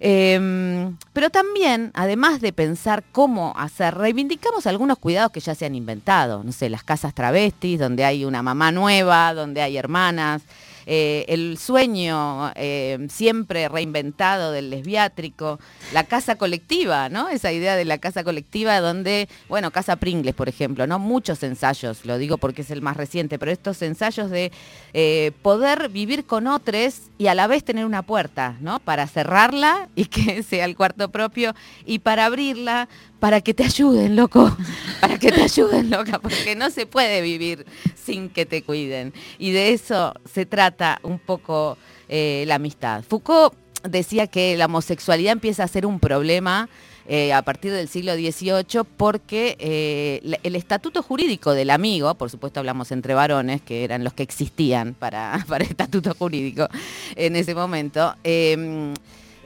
Em, 0.00 0.96
pero 1.12 1.30
también, 1.30 1.90
además 1.94 2.40
de 2.40 2.52
pensar 2.52 3.02
cómo 3.12 3.52
hacer, 3.56 3.94
reivindicamos 3.94 4.66
algunos 4.66 4.98
cuidados 4.98 5.32
que 5.32 5.40
ya 5.40 5.54
se 5.54 5.66
han 5.66 5.74
inventado. 5.74 6.44
No 6.44 6.52
sé, 6.52 6.70
las 6.70 6.84
casas 6.84 7.14
travestis, 7.14 7.78
donde 7.78 8.04
hay 8.04 8.24
una 8.24 8.42
mamá 8.42 8.70
nueva, 8.70 9.34
donde 9.34 9.60
hay 9.62 9.76
hermanas, 9.76 10.42
eh, 10.90 11.26
el 11.28 11.58
sueño 11.58 12.50
eh, 12.54 13.06
siempre 13.10 13.68
reinventado 13.68 14.52
del 14.52 14.70
lesbiátrico, 14.70 15.60
la 15.92 16.04
casa 16.04 16.36
colectiva, 16.36 17.10
¿no? 17.10 17.28
Esa 17.28 17.52
idea 17.52 17.76
de 17.76 17.84
la 17.84 17.98
casa 17.98 18.24
colectiva 18.24 18.80
donde, 18.80 19.28
bueno, 19.50 19.70
Casa 19.70 19.96
Pringles, 19.96 20.34
por 20.34 20.48
ejemplo, 20.48 20.86
¿no? 20.86 20.98
Muchos 20.98 21.42
ensayos, 21.42 22.06
lo 22.06 22.16
digo 22.16 22.38
porque 22.38 22.62
es 22.62 22.70
el 22.70 22.80
más 22.80 22.96
reciente, 22.96 23.38
pero 23.38 23.52
estos 23.52 23.82
ensayos 23.82 24.30
de 24.30 24.50
eh, 24.94 25.32
poder 25.42 25.90
vivir 25.90 26.24
con 26.24 26.46
otros 26.46 27.02
y 27.18 27.26
a 27.26 27.34
la 27.34 27.48
vez 27.48 27.64
tener 27.64 27.84
una 27.84 28.00
puerta, 28.00 28.56
¿no? 28.62 28.80
Para 28.80 29.06
cerrarla 29.06 29.90
y 29.94 30.04
que 30.06 30.42
sea 30.42 30.64
el 30.64 30.74
cuarto 30.74 31.10
propio 31.10 31.54
y 31.84 31.98
para 31.98 32.24
abrirla 32.24 32.88
para 33.20 33.40
que 33.40 33.54
te 33.54 33.64
ayuden, 33.64 34.16
loco, 34.16 34.56
para 35.00 35.18
que 35.18 35.32
te 35.32 35.42
ayuden, 35.42 35.90
loca, 35.90 36.18
porque 36.18 36.54
no 36.54 36.70
se 36.70 36.86
puede 36.86 37.20
vivir 37.20 37.66
sin 37.94 38.28
que 38.28 38.46
te 38.46 38.62
cuiden. 38.62 39.12
Y 39.38 39.52
de 39.52 39.72
eso 39.72 40.14
se 40.32 40.46
trata 40.46 41.00
un 41.02 41.18
poco 41.18 41.76
eh, 42.08 42.44
la 42.46 42.56
amistad. 42.56 43.04
Foucault 43.08 43.54
decía 43.82 44.26
que 44.26 44.56
la 44.56 44.66
homosexualidad 44.66 45.32
empieza 45.32 45.64
a 45.64 45.68
ser 45.68 45.86
un 45.86 46.00
problema 46.00 46.68
eh, 47.10 47.32
a 47.32 47.40
partir 47.40 47.72
del 47.72 47.88
siglo 47.88 48.14
XVIII 48.14 48.84
porque 48.96 49.56
eh, 49.58 50.38
el 50.42 50.56
estatuto 50.56 51.02
jurídico 51.02 51.54
del 51.54 51.70
amigo, 51.70 52.14
por 52.16 52.28
supuesto 52.28 52.60
hablamos 52.60 52.92
entre 52.92 53.14
varones, 53.14 53.62
que 53.62 53.82
eran 53.82 54.04
los 54.04 54.12
que 54.12 54.22
existían 54.22 54.94
para, 54.94 55.42
para 55.48 55.64
el 55.64 55.70
estatuto 55.70 56.14
jurídico 56.14 56.68
en 57.16 57.36
ese 57.36 57.54
momento, 57.54 58.14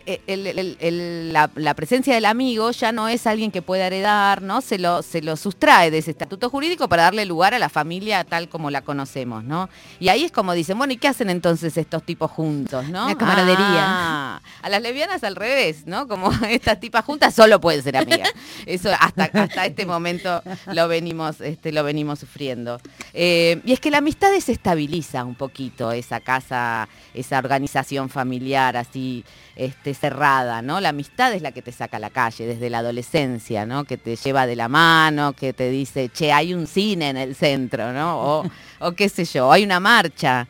eh, 0.06 1.30
la, 1.32 1.74
presencia 1.74 2.14
del 2.14 2.24
amigo 2.24 2.70
ya 2.70 2.92
no 2.92 3.08
es 3.08 3.26
alguien 3.26 3.50
que 3.50 3.62
pueda 3.62 3.86
heredar, 3.86 4.42
¿no? 4.42 4.60
Se 4.60 4.78
lo, 4.78 5.02
se 5.02 5.22
lo 5.22 5.36
sustrae 5.36 5.90
de 5.90 5.98
ese 5.98 6.10
estatuto 6.10 6.50
jurídico 6.50 6.88
para 6.88 7.04
darle 7.04 7.24
lugar 7.24 7.54
a 7.54 7.58
la 7.58 7.68
familia 7.68 8.24
tal 8.24 8.48
como 8.48 8.70
la 8.70 8.82
conocemos, 8.82 9.44
¿no? 9.44 9.68
Y 10.00 10.08
ahí 10.08 10.24
es 10.24 10.32
como 10.32 10.52
dicen, 10.52 10.78
bueno, 10.78 10.92
¿y 10.92 10.96
qué 10.96 11.08
hacen 11.08 11.30
entonces 11.30 11.76
estos 11.76 12.02
tipos 12.04 12.30
juntos, 12.30 12.88
no? 12.88 13.08
La 13.08 13.14
camaradería. 13.14 13.58
Ah, 13.60 14.42
a 14.62 14.68
las 14.68 14.82
lesbianas 14.82 15.24
al 15.24 15.36
revés, 15.36 15.86
¿no? 15.86 16.08
Como 16.08 16.30
estas 16.48 16.80
tipas 16.80 17.04
juntas 17.04 17.34
solo 17.34 17.60
pueden 17.60 17.82
ser 17.82 17.96
amigas. 17.96 18.32
Eso 18.66 18.90
hasta, 18.98 19.24
hasta 19.24 19.66
este 19.66 19.86
momento 19.86 20.42
lo 20.66 20.88
venimos, 20.88 21.40
este, 21.40 21.72
lo 21.72 21.84
venimos 21.84 22.18
sufriendo. 22.18 22.80
Eh, 23.12 23.60
y 23.64 23.72
es 23.72 23.80
que 23.80 23.90
la 23.90 23.98
amistad 23.98 24.30
desestabiliza 24.32 25.24
un 25.24 25.34
poquito 25.34 25.92
esa 25.92 26.20
casa, 26.20 26.88
esa 27.14 27.38
organización 27.38 28.08
familiar 28.08 28.76
así 28.76 29.24
este, 29.56 29.91
cerrada, 29.94 30.62
¿no? 30.62 30.80
La 30.80 30.90
amistad 30.90 31.32
es 31.32 31.42
la 31.42 31.52
que 31.52 31.62
te 31.62 31.72
saca 31.72 31.96
a 31.96 32.00
la 32.00 32.10
calle 32.10 32.46
desde 32.46 32.70
la 32.70 32.78
adolescencia, 32.78 33.66
¿no? 33.66 33.84
Que 33.84 33.96
te 33.96 34.16
lleva 34.16 34.46
de 34.46 34.56
la 34.56 34.68
mano, 34.68 35.32
que 35.32 35.52
te 35.52 35.70
dice, 35.70 36.08
che, 36.08 36.32
hay 36.32 36.54
un 36.54 36.66
cine 36.66 37.10
en 37.10 37.16
el 37.16 37.34
centro, 37.34 37.92
¿no? 37.92 38.42
O, 38.80 38.92
qué 38.92 39.08
sé 39.08 39.24
yo, 39.24 39.50
hay 39.52 39.64
una 39.64 39.80
marcha. 39.80 40.46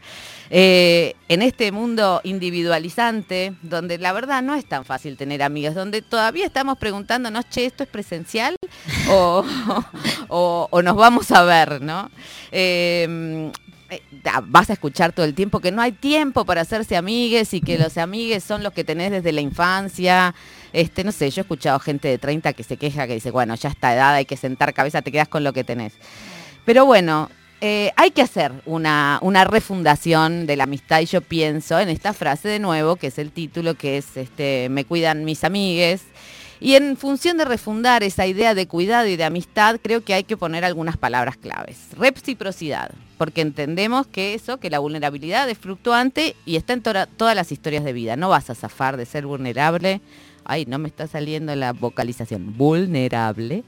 Eh, 0.54 1.14
en 1.28 1.40
este 1.40 1.72
mundo 1.72 2.20
individualizante, 2.25 3.54
donde 3.62 3.96
la 3.96 4.12
verdad 4.12 4.42
no 4.42 4.54
es 4.54 4.66
tan 4.66 4.84
fácil 4.84 5.16
tener 5.16 5.42
amigas, 5.42 5.75
donde 5.75 6.02
todavía 6.02 6.44
estamos 6.44 6.76
preguntándonos, 6.76 7.49
che, 7.49 7.64
¿esto 7.64 7.82
es 7.84 7.88
presencial? 7.88 8.56
o, 9.08 9.44
o, 10.28 10.82
nos 10.82 10.96
vamos 10.96 11.30
a 11.32 11.42
ver, 11.44 11.80
¿no? 11.80 12.11
Eh, 12.50 13.50
vas 14.44 14.70
a 14.70 14.75
escuchar 14.75 15.12
todo 15.12 15.26
el 15.26 15.34
tiempo 15.34 15.61
que 15.61 15.72
no 15.72 15.82
hay 15.82 15.92
tiempo 15.92 16.44
para 16.44 16.62
hacerse 16.62 16.96
amigues 16.96 17.54
y 17.54 17.61
que 17.61 17.78
los 17.78 17.99
amigues 17.99 18.44
son 18.44 18.62
los 18.62 18.72
que 18.72 18.84
tenés 18.84 19.11
desde 19.11 19.32
la 19.32 19.40
infancia. 19.40 20.34
Este, 20.72 21.04
no 21.04 21.12
sé, 21.12 21.30
yo 21.30 21.40
he 21.40 21.42
escuchado 21.42 21.78
gente 21.78 22.08
de 22.08 22.18
30 22.18 22.52
que 22.52 22.62
se 22.62 22.76
queja, 22.76 23.06
que 23.06 23.14
dice, 23.14 23.30
bueno, 23.30 23.54
ya 23.54 23.68
está 23.68 23.94
edad, 23.94 24.14
hay 24.14 24.25
que 24.25 24.37
sentar 24.37 24.72
cabeza, 24.72 25.02
te 25.02 25.12
quedas 25.12 25.28
con 25.28 25.44
lo 25.44 25.52
que 25.52 25.64
tenés. 25.64 25.94
Pero 26.64 26.87
bueno, 26.87 27.28
eh, 27.61 27.92
hay 27.96 28.11
que 28.11 28.22
hacer 28.22 28.52
una, 28.66 29.18
una, 29.22 29.44
refundación 29.44 30.46
de 30.46 30.56
la 30.56 30.64
amistad 30.64 31.00
y 31.00 31.06
yo 31.06 31.20
pienso 31.20 31.78
en 31.78 31.88
esta 31.88 32.12
frase 32.12 32.49
de 32.49 32.58
nuevo, 32.58 32.96
que 32.96 33.08
es 33.08 33.18
el 33.18 33.30
título, 33.30 33.75
que 33.75 33.99
es 33.99 34.16
este, 34.16 34.68
Me 34.68 34.84
cuidan 34.84 35.25
mis 35.25 35.44
amigues. 35.44 36.02
Y 36.62 36.76
en 36.76 36.97
función 36.97 37.38
de 37.38 37.45
refundar 37.45 38.04
esa 38.04 38.25
idea 38.25 38.54
de 38.54 38.69
cuidado 38.69 39.09
y 39.09 39.16
de 39.16 39.25
amistad, 39.25 39.81
creo 39.83 40.04
que 40.04 40.14
hay 40.14 40.23
que 40.23 40.37
poner 40.37 40.64
algunas 40.64 40.97
palabras 40.97 41.37
claves. 41.37 41.88
Reciprocidad, 41.99 42.92
porque 43.19 43.40
entendemos 43.40 44.07
que 44.07 44.35
eso, 44.35 44.59
que 44.59 44.71
la 44.71 44.78
vulnerabilidad 44.78 45.50
es 45.50 45.59
fluctuante 45.59 46.37
y 46.47 46.54
está 46.54 46.75
en 46.75 46.83
todas 46.83 47.35
las 47.35 47.50
historias 47.50 47.83
de 47.83 47.92
vida. 47.92 48.14
No 48.14 48.28
vas 48.28 48.49
a 48.49 48.54
zafar 48.54 48.97
de 48.97 49.07
ser 49.07 49.26
vulnerable. 49.26 50.00
Ay, 50.45 50.64
no 50.66 50.78
me 50.78 50.87
está 50.87 51.09
saliendo 51.09 51.52
la 51.57 51.73
vocalización. 51.73 52.57
Vulnerable. 52.57 53.64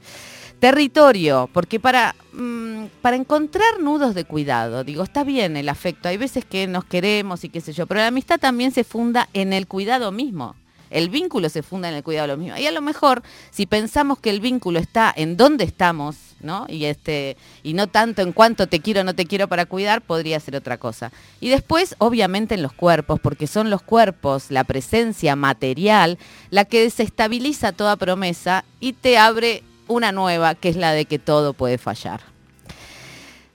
Territorio, 0.61 1.51
porque 1.53 1.81
para, 1.81 2.15
mm, 2.33 2.85
para 3.03 3.17
encontrar 3.17 3.81
nudos 3.81 4.15
de 4.15 4.25
cuidado, 4.25 4.85
digo, 4.85 5.03
está 5.03 5.25
bien 5.25 5.57
el 5.57 5.69
afecto, 5.69 6.09
hay 6.09 6.17
veces 6.17 6.45
que 6.45 6.69
nos 6.69 6.85
queremos 6.85 7.43
y 7.43 7.49
qué 7.49 7.61
sé 7.61 7.73
yo, 7.73 7.89
pero 7.89 7.99
la 7.99 8.07
amistad 8.07 8.39
también 8.39 8.71
se 8.71 8.85
funda 8.85 9.29
en 9.33 9.53
el 9.53 9.67
cuidado 9.67 10.13
mismo. 10.13 10.55
El 10.95 11.09
vínculo 11.09 11.49
se 11.49 11.65
funda 11.65 11.89
en 11.89 11.97
el 11.97 12.05
cuidado 12.05 12.29
de 12.29 12.35
los 12.35 12.39
mismos. 12.39 12.61
Y 12.61 12.67
a 12.67 12.71
lo 12.71 12.81
mejor, 12.81 13.23
si 13.51 13.67
pensamos 13.67 14.21
que 14.21 14.31
el 14.31 14.41
vínculo 14.41 14.79
está 14.79 15.13
en 15.15 15.37
dónde 15.37 15.65
estamos, 15.65 16.17
¿no? 16.41 16.67
Y, 16.69 16.85
este, 16.85 17.37
y 17.65 17.75
no 17.75 17.89
tanto 17.89 18.23
en 18.23 18.33
cuánto 18.33 18.69
te 18.69 18.79
quiero 18.81 19.01
o 19.01 19.05
no 19.05 19.15
te 19.15 19.27
quiero 19.27 19.49
para 19.49 19.67
cuidar, 19.67 20.03
podría 20.03 20.39
ser 20.39 20.55
otra 20.55 20.79
cosa. 20.79 21.11
Y 21.41 21.49
después, 21.49 21.97
obviamente, 21.99 22.55
en 22.55 22.63
los 22.63 22.73
cuerpos, 22.73 23.19
porque 23.19 23.49
son 23.49 23.71
los 23.71 23.83
cuerpos, 23.83 24.53
la 24.53 24.63
presencia 24.63 25.35
material, 25.35 26.17
la 26.51 26.65
que 26.65 26.83
desestabiliza 26.83 27.73
toda 27.73 27.97
promesa 27.97 28.65
y 28.79 28.93
te 28.93 29.19
abre 29.19 29.65
una 29.89 30.13
nueva, 30.13 30.55
que 30.55 30.69
es 30.69 30.77
la 30.77 30.93
de 30.93 31.07
que 31.07 31.19
todo 31.19 31.55
puede 31.55 31.77
fallar. 31.77 32.21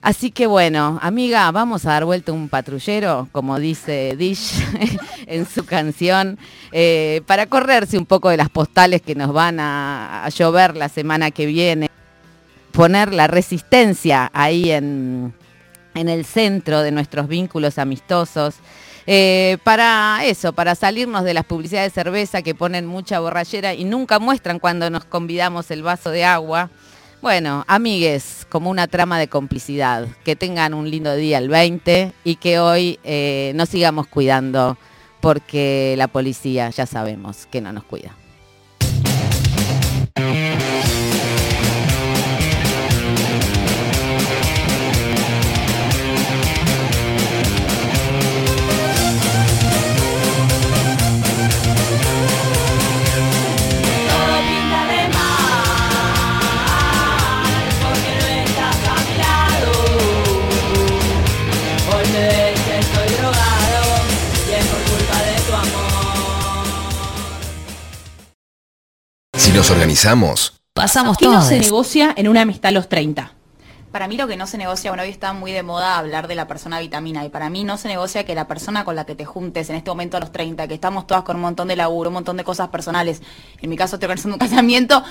Así 0.02 0.30
que 0.30 0.46
bueno, 0.46 0.98
amiga, 1.02 1.50
vamos 1.50 1.84
a 1.84 1.90
dar 1.90 2.06
vuelta 2.06 2.32
un 2.32 2.48
patrullero, 2.48 3.28
como 3.32 3.58
dice 3.58 4.16
Dish 4.16 4.54
en 5.30 5.46
su 5.46 5.64
canción, 5.64 6.38
eh, 6.72 7.22
para 7.26 7.46
correrse 7.46 7.96
un 7.96 8.04
poco 8.04 8.28
de 8.28 8.36
las 8.36 8.50
postales 8.50 9.00
que 9.00 9.14
nos 9.14 9.32
van 9.32 9.58
a, 9.60 10.28
llover 10.36 10.76
la 10.76 10.88
semana 10.88 11.30
que 11.30 11.46
viene. 11.46 11.88
Poner 12.72 13.12
la 13.14 13.26
resistencia 13.26 14.30
ahí 14.34 14.70
en, 14.70 15.32
el 15.94 16.24
centro 16.24 16.82
de 16.82 16.92
nuestros 16.92 17.28
vínculos 17.28 17.78
amistosos. 17.78 18.56
Eh, 19.06 19.58
para 19.64 20.20
eso, 20.24 20.52
para 20.52 20.74
salirnos 20.74 21.24
de 21.24 21.34
las 21.34 21.44
publicidades 21.44 21.92
de 21.92 22.02
cerveza 22.02 22.42
que 22.42 22.54
ponen 22.54 22.86
mucha 22.86 23.18
borrachera 23.18 23.74
y 23.74 23.84
nunca 23.84 24.18
muestran 24.18 24.58
cuando 24.58 24.88
nos 24.90 25.04
convidamos 25.04 25.70
el 25.70 25.82
vaso 25.82 26.10
de 26.10 26.24
agua. 26.24 26.70
Bueno, 27.22 27.64
amigues, 27.66 28.46
como 28.48 28.70
una 28.70 28.86
trama 28.88 29.18
de 29.18 29.28
complicidad. 29.28 30.06
Que 30.24 30.36
tengan 30.36 30.74
un 30.74 30.90
lindo 30.90 31.14
día 31.14 31.38
el 31.38 31.48
20 31.48 32.12
y 32.24 32.36
que 32.36 32.58
hoy 32.58 32.98
eh, 33.04 33.52
nos 33.54 33.68
sigamos 33.68 34.06
cuidando 34.06 34.78
porque 35.20 35.94
la 35.96 36.08
policía 36.08 36.70
ya 36.70 36.86
sabemos 36.86 37.46
que 37.46 37.60
no 37.60 37.72
nos 37.72 37.84
cuida. 37.84 38.14
Nos 69.70 69.76
organizamos, 69.76 70.60
pasamos 70.72 71.16
¿Qué 71.16 71.26
no 71.26 71.42
se 71.42 71.60
negocia 71.60 72.12
en 72.16 72.26
una 72.28 72.42
amistad 72.42 72.70
a 72.70 72.72
los 72.72 72.88
30? 72.88 73.32
Para 73.92 74.08
mí 74.08 74.16
lo 74.16 74.26
que 74.26 74.36
no 74.36 74.48
se 74.48 74.58
negocia, 74.58 74.90
bueno, 74.90 75.04
hoy 75.04 75.10
está 75.10 75.32
muy 75.32 75.52
de 75.52 75.62
moda 75.62 75.96
hablar 75.96 76.26
de 76.26 76.34
la 76.34 76.48
persona 76.48 76.80
vitamina 76.80 77.24
y 77.24 77.28
para 77.28 77.50
mí 77.50 77.62
no 77.62 77.76
se 77.76 77.86
negocia 77.86 78.24
que 78.24 78.34
la 78.34 78.48
persona 78.48 78.84
con 78.84 78.96
la 78.96 79.06
que 79.06 79.14
te 79.14 79.24
juntes 79.24 79.70
en 79.70 79.76
este 79.76 79.90
momento 79.90 80.16
a 80.16 80.20
los 80.20 80.32
30, 80.32 80.66
que 80.66 80.74
estamos 80.74 81.06
todas 81.06 81.22
con 81.22 81.36
un 81.36 81.42
montón 81.42 81.68
de 81.68 81.76
laburo, 81.76 82.10
un 82.10 82.14
montón 82.14 82.36
de 82.36 82.42
cosas 82.42 82.68
personales, 82.68 83.22
en 83.60 83.70
mi 83.70 83.76
caso 83.76 83.94
estoy 83.96 84.06
organizando 84.06 84.34
un 84.34 84.38
casamiento, 84.48 85.04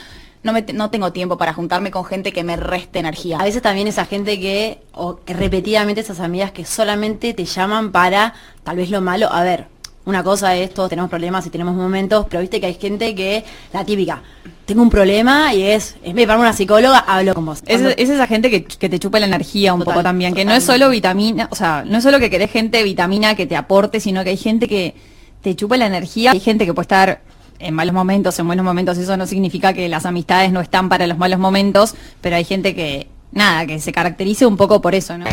no, 0.43 0.51
me, 0.51 0.61
no 0.73 0.89
tengo 0.89 1.13
tiempo 1.13 1.37
para 1.37 1.53
juntarme 1.53 1.89
con 1.89 2.03
gente 2.03 2.33
que 2.33 2.43
me 2.43 2.57
reste 2.57 2.99
energía. 2.99 3.37
A 3.39 3.43
veces 3.43 3.61
también 3.61 3.87
esa 3.87 4.05
gente 4.05 4.39
que, 4.41 4.81
o 4.91 5.17
que 5.17 5.33
repetidamente 5.33 6.01
esas 6.01 6.19
amigas 6.19 6.51
que 6.51 6.65
solamente 6.65 7.33
te 7.33 7.45
llaman 7.45 7.93
para 7.93 8.33
tal 8.63 8.75
vez 8.75 8.89
lo 8.89 8.99
malo, 8.99 9.31
a 9.31 9.41
ver, 9.43 9.67
una 10.09 10.23
cosa 10.23 10.55
es, 10.55 10.73
todos 10.73 10.89
tenemos 10.89 11.09
problemas 11.09 11.45
y 11.45 11.51
tenemos 11.51 11.75
momentos, 11.75 12.25
pero 12.29 12.41
viste 12.41 12.59
que 12.59 12.65
hay 12.65 12.73
gente 12.73 13.13
que, 13.13 13.45
la 13.71 13.85
típica, 13.85 14.23
tengo 14.65 14.81
un 14.81 14.89
problema 14.89 15.53
y 15.53 15.61
es, 15.61 15.97
es 16.03 16.13
me 16.15 16.25
para 16.25 16.39
una 16.39 16.51
psicóloga, 16.51 16.97
hablo 16.97 17.35
con 17.35 17.45
vos. 17.45 17.61
Es, 17.67 17.81
esa 17.81 18.25
gente 18.25 18.49
que, 18.49 18.61
te 18.89 18.99
chupa 18.99 19.19
la 19.19 19.27
energía 19.27 19.73
un 19.73 19.83
poco 19.83 20.01
también, 20.01 20.33
que 20.33 20.45
no 20.45 20.53
es 20.53 20.63
solo 20.63 20.89
vitamina, 20.89 21.47
o 21.51 21.55
sea, 21.55 21.83
no 21.85 21.99
es 21.99 22.03
solo 22.03 22.19
que 22.19 22.31
querés 22.31 22.51
gente 22.51 22.83
vitamina 22.83 23.35
que 23.35 23.45
te 23.45 23.55
aporte, 23.55 23.99
sino 23.99 24.23
que 24.23 24.31
hay 24.31 24.37
gente 24.37 24.67
que 24.67 24.95
te 25.41 25.55
chupa 25.55 25.77
la 25.77 25.85
energía, 25.85 26.31
hay 26.31 26.39
gente 26.39 26.65
que 26.65 26.73
puede 26.73 26.85
estar 26.85 27.21
en 27.59 27.73
malos 27.75 27.93
momentos, 27.93 28.39
en 28.39 28.47
buenos 28.47 28.65
momentos, 28.65 28.97
eso 28.97 29.15
no 29.15 29.27
significa 29.27 29.73
que 29.73 29.87
las 29.89 30.07
amistades 30.07 30.51
no 30.51 30.59
están 30.59 30.89
para 30.89 31.05
los 31.05 31.19
malos 31.19 31.39
momentos, 31.39 31.93
pero 32.19 32.35
hay 32.35 32.45
gente 32.45 32.73
que, 32.73 33.07
nada, 33.31 33.67
que 33.67 33.79
se 33.79 33.91
caracterice 33.91 34.47
un 34.47 34.57
poco 34.57 34.81
por 34.81 34.95
eso, 34.95 35.17
¿no? 35.19 35.25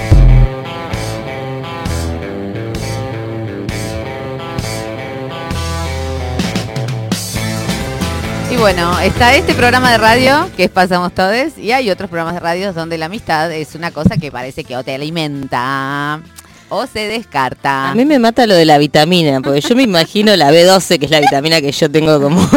Y 8.56 8.58
bueno, 8.58 8.98
está 9.00 9.34
este 9.34 9.52
programa 9.52 9.92
de 9.92 9.98
radio 9.98 10.48
que 10.56 10.64
es 10.64 10.70
Pasamos 10.70 11.12
Todes 11.12 11.58
y 11.58 11.72
hay 11.72 11.90
otros 11.90 12.08
programas 12.08 12.32
de 12.32 12.40
radio 12.40 12.72
donde 12.72 12.96
la 12.96 13.04
amistad 13.04 13.52
es 13.52 13.74
una 13.74 13.90
cosa 13.90 14.16
que 14.16 14.32
parece 14.32 14.64
que 14.64 14.74
o 14.78 14.82
te 14.82 14.94
alimenta 14.94 16.22
o 16.70 16.86
se 16.86 17.00
descarta. 17.00 17.90
A 17.90 17.94
mí 17.94 18.06
me 18.06 18.18
mata 18.18 18.46
lo 18.46 18.54
de 18.54 18.64
la 18.64 18.78
vitamina, 18.78 19.42
porque 19.42 19.60
yo 19.60 19.76
me 19.76 19.82
imagino 19.82 20.34
la 20.36 20.50
B12, 20.50 20.98
que 20.98 21.04
es 21.04 21.10
la 21.10 21.20
vitamina 21.20 21.60
que 21.60 21.70
yo 21.70 21.90
tengo 21.90 22.18
como... 22.18 22.48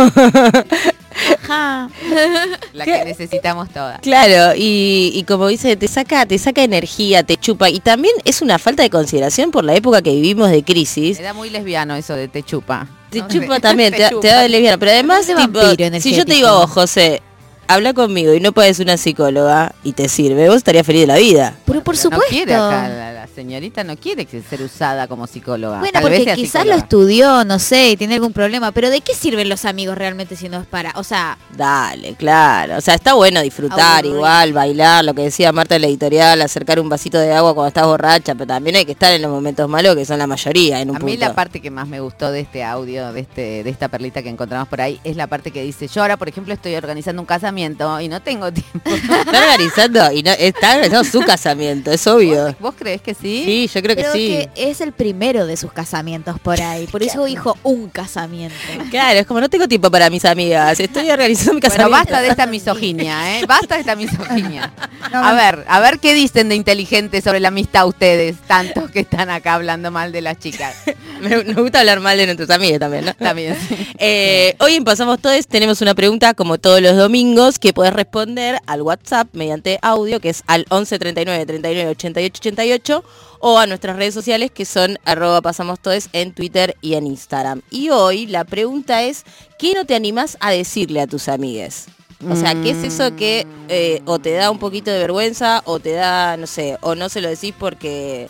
La 2.74 2.86
que 2.86 3.03
necesitamos 3.03 3.70
todas. 3.70 4.00
Claro, 4.00 4.56
y, 4.56 5.12
y 5.13 5.24
como 5.24 5.48
dice, 5.48 5.75
te 5.75 5.89
saca, 5.89 6.25
te 6.25 6.38
saca 6.38 6.63
energía, 6.63 7.24
te 7.24 7.36
chupa. 7.36 7.70
Y 7.70 7.82
también 7.82 8.13
es 8.24 8.41
una 8.41 8.58
falta 8.58 8.84
de 8.84 8.89
consideración 8.89 9.51
por 9.51 9.65
la 9.65 9.75
época 9.75 10.01
que 10.01 10.12
vivimos 10.12 10.50
de 10.50 10.63
crisis. 10.63 11.20
Era 11.20 11.34
muy 11.34 11.50
lesbiano 11.50 11.96
eso 11.96 12.15
de 12.15 12.29
te 12.29 12.41
chupa. 12.41 12.88
Te 13.09 13.25
chupa 13.27 13.59
también, 13.59 13.93
te, 13.93 14.27
da 14.27 14.41
de 14.41 14.49
lesbiana. 14.49 14.77
Pero 14.77 14.91
además, 14.91 15.27
de 15.27 15.35
tipo, 15.35 15.59
si 15.99 16.15
yo 16.15 16.25
te 16.25 16.33
digo, 16.33 16.51
vos, 16.51 16.69
José, 16.69 17.21
habla 17.69 17.93
conmigo 17.93 18.33
y 18.33 18.39
no 18.39 18.51
puedes 18.51 18.79
una 18.79 18.97
psicóloga 18.97 19.73
y 19.83 19.93
te 19.93 20.09
sirve, 20.09 20.47
vos 20.47 20.57
estarías 20.57 20.85
feliz 20.85 21.01
de 21.01 21.07
la 21.07 21.17
vida. 21.17 21.55
Pero 21.65 21.83
por 21.83 21.95
supuesto. 21.95 22.25
No 22.25 22.29
quiere 22.29 22.55
acá, 22.55 22.89
la, 22.89 23.13
la 23.13 23.27
señorita 23.27 23.83
no 23.83 23.95
quiere 23.95 24.27
ser 24.27 24.63
usada 24.63 25.07
como 25.07 25.27
psicóloga. 25.27 25.77
Bueno, 25.77 25.93
Tal 25.93 26.01
porque 26.01 26.33
quizás 26.33 26.65
lo 26.65 26.73
estudió, 26.73 27.45
no 27.45 27.59
sé, 27.59 27.91
y 27.91 27.97
tiene 27.97 28.15
algún 28.15 28.33
problema. 28.33 28.71
Pero 28.71 28.89
¿de 28.89 29.01
qué 29.01 29.13
sirven 29.13 29.47
los 29.49 29.65
amigos 29.65 29.97
realmente 29.97 30.35
si 30.35 30.49
no 30.49 30.59
es 30.61 30.65
para? 30.65 30.93
O 30.95 31.03
sea, 31.03 31.38
Dale, 31.55 32.15
claro. 32.15 32.77
O 32.77 32.81
sea, 32.81 32.95
está 32.95 33.13
bueno 33.13 33.39
disfrutar 33.41 34.03
igual, 34.03 34.51
bailar, 34.51 35.05
lo 35.05 35.13
que 35.13 35.21
decía 35.21 35.51
Marta 35.51 35.75
en 35.75 35.83
la 35.83 35.88
editorial, 35.88 36.41
acercar 36.41 36.79
un 36.79 36.89
vasito 36.89 37.19
de 37.19 37.33
agua 37.33 37.53
cuando 37.53 37.67
estás 37.67 37.85
borracha, 37.85 38.33
pero 38.33 38.47
también 38.47 38.77
hay 38.77 38.85
que 38.85 38.93
estar 38.93 39.13
en 39.13 39.21
los 39.21 39.29
momentos 39.29 39.69
malos, 39.69 39.95
que 39.95 40.05
son 40.05 40.17
la 40.17 40.25
mayoría 40.25 40.81
en 40.81 40.89
un 40.89 40.95
A 40.95 40.99
mí 40.99 41.11
punto. 41.11 41.27
la 41.27 41.35
parte 41.35 41.61
que 41.61 41.69
más 41.69 41.88
me 41.88 41.99
gustó 41.99 42.31
de 42.31 42.39
este 42.39 42.63
audio, 42.63 43.13
de 43.13 43.19
este, 43.21 43.63
de 43.63 43.69
esta 43.69 43.89
perlita 43.89 44.23
que 44.23 44.29
encontramos 44.29 44.67
por 44.67 44.81
ahí, 44.81 44.99
es 45.03 45.15
la 45.15 45.27
parte 45.27 45.51
que 45.51 45.61
dice, 45.61 45.88
yo 45.88 46.01
ahora, 46.01 46.17
por 46.17 46.27
ejemplo, 46.27 46.51
estoy 46.51 46.73
organizando 46.73 47.21
un 47.21 47.27
casamiento 47.27 47.58
y 47.59 48.07
no 48.07 48.21
tengo 48.21 48.51
tiempo. 48.53 48.89
Está 48.89 49.39
organizando, 49.43 50.11
y 50.11 50.23
no, 50.23 50.31
está 50.31 50.75
organizando 50.75 51.03
su 51.09 51.21
casamiento, 51.21 51.91
es 51.91 52.05
obvio. 52.07 52.55
¿Vos 52.59 52.73
crees 52.77 53.01
que 53.01 53.13
sí? 53.13 53.43
Sí, 53.45 53.69
yo 53.73 53.81
creo 53.81 53.95
que 53.95 54.05
sí. 54.13 54.27
que 54.29 54.49
es 54.55 54.81
el 54.81 54.91
primero 54.93 55.45
de 55.45 55.57
sus 55.57 55.71
casamientos 55.73 56.39
por 56.39 56.61
ahí. 56.61 56.87
Por 56.87 57.03
eso 57.09 57.25
dijo 57.25 57.57
un 57.63 57.89
casamiento. 57.89 58.55
Claro, 58.89 59.19
es 59.19 59.25
como 59.25 59.41
no 59.41 59.49
tengo 59.49 59.67
tiempo 59.67 59.91
para 59.91 60.09
mis 60.09 60.25
amigas, 60.25 60.79
estoy 60.79 61.09
organizando 61.11 61.53
mi 61.55 61.59
Bueno, 61.59 61.75
casamiento. 61.75 61.97
basta 61.97 62.21
de 62.21 62.27
esta 62.29 62.45
misoginia, 62.45 63.39
¿eh? 63.39 63.45
Basta 63.45 63.75
de 63.75 63.81
esta 63.81 63.95
misoginia. 63.95 64.71
A 65.11 65.33
ver, 65.33 65.65
a 65.67 65.79
ver 65.79 65.97
qué 65.99 66.13
dicen 66.13 66.49
de 66.49 66.55
inteligente 66.55 67.21
sobre 67.21 67.39
la 67.39 67.47
amistad 67.47 67.87
ustedes, 67.87 68.37
tantos 68.47 68.91
que 68.91 68.99
están 68.99 69.29
acá 69.31 69.55
hablando 69.55 69.89
mal 69.89 70.11
de 70.11 70.21
las 70.21 70.37
chicas. 70.37 70.75
Me, 71.19 71.43
me 71.43 71.53
gusta 71.61 71.79
hablar 71.79 71.99
mal 71.99 72.15
de 72.17 72.25
nuestros 72.27 72.49
amigos 72.51 72.79
también, 72.79 73.05
¿no? 73.05 73.13
También. 73.15 73.57
sí. 73.67 73.75
Eh, 73.97 74.55
hoy 74.59 74.75
en 74.75 74.83
Pasamos 74.83 75.19
Todos 75.19 75.47
tenemos 75.47 75.81
una 75.81 75.95
pregunta 75.95 76.33
como 76.35 76.57
todos 76.59 76.79
los 76.81 76.95
domingos 76.95 77.49
que 77.58 77.74
podés 77.74 77.94
responder 77.94 78.60
al 78.68 78.82
WhatsApp 78.84 79.29
mediante 79.34 79.79
audio 79.82 80.20
que 80.20 80.29
es 80.29 80.44
al 80.46 80.65
11 80.70 81.00
39 81.00 81.46
39 81.46 81.89
88 81.91 82.39
88 82.39 83.03
o 83.39 83.58
a 83.58 83.65
nuestras 83.65 83.96
redes 83.96 84.13
sociales 84.13 84.51
que 84.51 84.65
son 84.65 85.00
arroba 85.06 85.41
pasamos 85.41 85.79
todes 85.79 86.10
en 86.13 86.34
Twitter 86.34 86.75
y 86.82 86.94
en 86.94 87.08
Instagram. 87.08 87.62
Y 87.72 87.89
hoy 87.89 88.27
la 88.27 88.44
pregunta 88.44 89.01
es, 89.03 89.24
¿qué 89.58 89.74
no 89.74 89.86
te 89.86 89.96
animás 89.96 90.38
a 90.41 90.51
decirle 90.51 91.01
a 91.01 91.08
tus 91.08 91.27
amigues? 91.29 91.88
O 92.29 92.36
sea, 92.36 92.53
¿qué 92.53 92.72
es 92.72 92.84
eso 92.84 93.15
que 93.15 93.48
eh, 93.70 94.01
o 94.06 94.20
te 94.20 94.34
da 94.34 94.51
un 94.51 94.60
poquito 94.60 94.91
de 94.91 95.00
vergüenza 95.00 95.62
o 95.65 95.79
te 95.79 95.94
da, 95.94 96.36
no 96.36 96.48
sé, 96.48 96.77
o 96.82 96.94
no 96.94 97.08
se 97.08 97.22
lo 97.22 97.29
decís 97.29 97.53
porque 97.58 98.29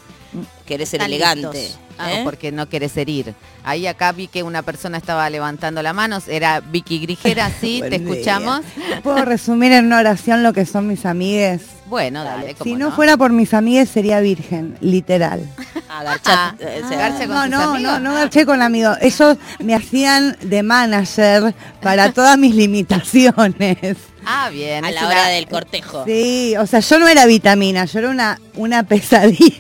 querés 0.68 0.90
ser 0.90 1.02
elegante? 1.02 1.64
listos. 1.64 1.89
Ah, 2.00 2.14
¿eh? 2.14 2.22
o 2.22 2.24
porque 2.24 2.52
no 2.52 2.70
querés 2.70 2.96
herir. 2.98 3.34
Ahí 3.64 3.86
acá 3.88 4.12
vi 4.14 4.28
que 4.28 4.42
una 4.42 4.62
persona 4.64 4.98
estaba 4.98 5.30
levantando 5.30 5.82
la 5.84 5.94
mano, 5.94 6.20
era 6.28 6.62
Vicky 6.62 7.00
Grigera, 7.00 7.52
sí, 7.62 7.82
te 7.90 7.98
escuchamos. 7.98 8.62
¿Puedo 9.04 9.26
resumir 9.26 9.72
en 9.74 9.86
una 9.88 10.00
oración 10.00 10.42
lo 10.44 10.54
que 10.54 10.66
son 10.66 10.88
mis 10.88 11.06
amigues? 11.06 11.62
Bueno, 11.88 12.24
dale, 12.24 12.50
Si 12.50 12.54
cómo 12.56 12.78
no, 12.78 12.92
fuera 12.92 13.18
por 13.18 13.32
mis 13.32 13.54
amigues 13.54 13.90
sería 13.90 14.20
virgen, 14.22 14.78
literal. 14.82 15.42
Ah, 15.92 16.04
garchá, 16.04 16.50
Ah, 16.50 16.56
eh, 16.60 16.82
garcha 16.92 17.26
con 17.26 17.30
No, 17.30 17.42
sus 17.42 17.50
no, 17.50 17.62
amigos. 17.72 17.82
no, 17.94 18.00
no 18.00 18.14
garché 18.14 18.46
con 18.46 18.62
amigos. 18.62 18.96
Ellos 19.02 19.38
me 19.58 19.74
hacían 19.74 20.38
de 20.40 20.62
manager 20.62 21.56
para 21.82 22.12
todas 22.14 22.38
mis 22.38 22.54
limitaciones. 22.54 23.98
Ah, 24.24 24.50
bien. 24.52 24.86
a 24.86 24.92
la 24.92 25.02
una- 25.02 25.10
hora 25.10 25.28
del 25.30 25.48
cortejo. 25.48 26.06
Sí, 26.06 26.54
o 26.60 26.68
sea, 26.68 26.82
yo 26.82 27.00
no 27.00 27.08
era 27.08 27.26
vitamina, 27.26 27.86
yo 27.86 27.98
era 28.00 28.10
una, 28.12 28.40
una 28.56 28.84
pesadilla. 28.84 29.56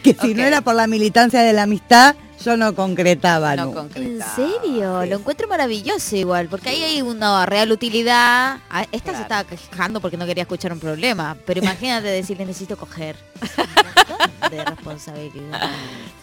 Que 0.00 0.14
si 0.14 0.34
no 0.34 0.42
era 0.42 0.60
por 0.60 0.74
la 0.74 0.86
militancia 0.86 1.42
de 1.42 1.52
la 1.52 1.62
amistad, 1.62 2.16
yo 2.44 2.56
no 2.56 2.74
concretaba. 2.74 3.56
No 3.56 3.66
nunca. 3.66 3.80
¿En 3.80 3.88
concretaba. 3.88 4.34
serio? 4.34 5.06
Lo 5.06 5.16
encuentro 5.16 5.48
maravilloso 5.48 6.16
igual, 6.16 6.48
porque 6.48 6.68
ahí 6.70 6.82
hay 6.84 7.02
una 7.02 7.44
real 7.46 7.70
utilidad. 7.72 8.58
Ah, 8.70 8.82
Esta 8.92 9.12
se 9.12 9.18
Claro. 9.18 9.22
estaba 9.22 9.44
quejando 9.44 10.00
porque 10.00 10.16
no 10.16 10.26
quería 10.26 10.42
escuchar 10.42 10.72
un 10.72 10.80
problema, 10.80 11.36
pero 11.46 11.60
imagínate 11.62 12.08
decirle 12.08 12.44
necesito 12.46 12.76
coger. 12.76 13.16
de 14.50 14.64
responsabilidad. 14.64 15.60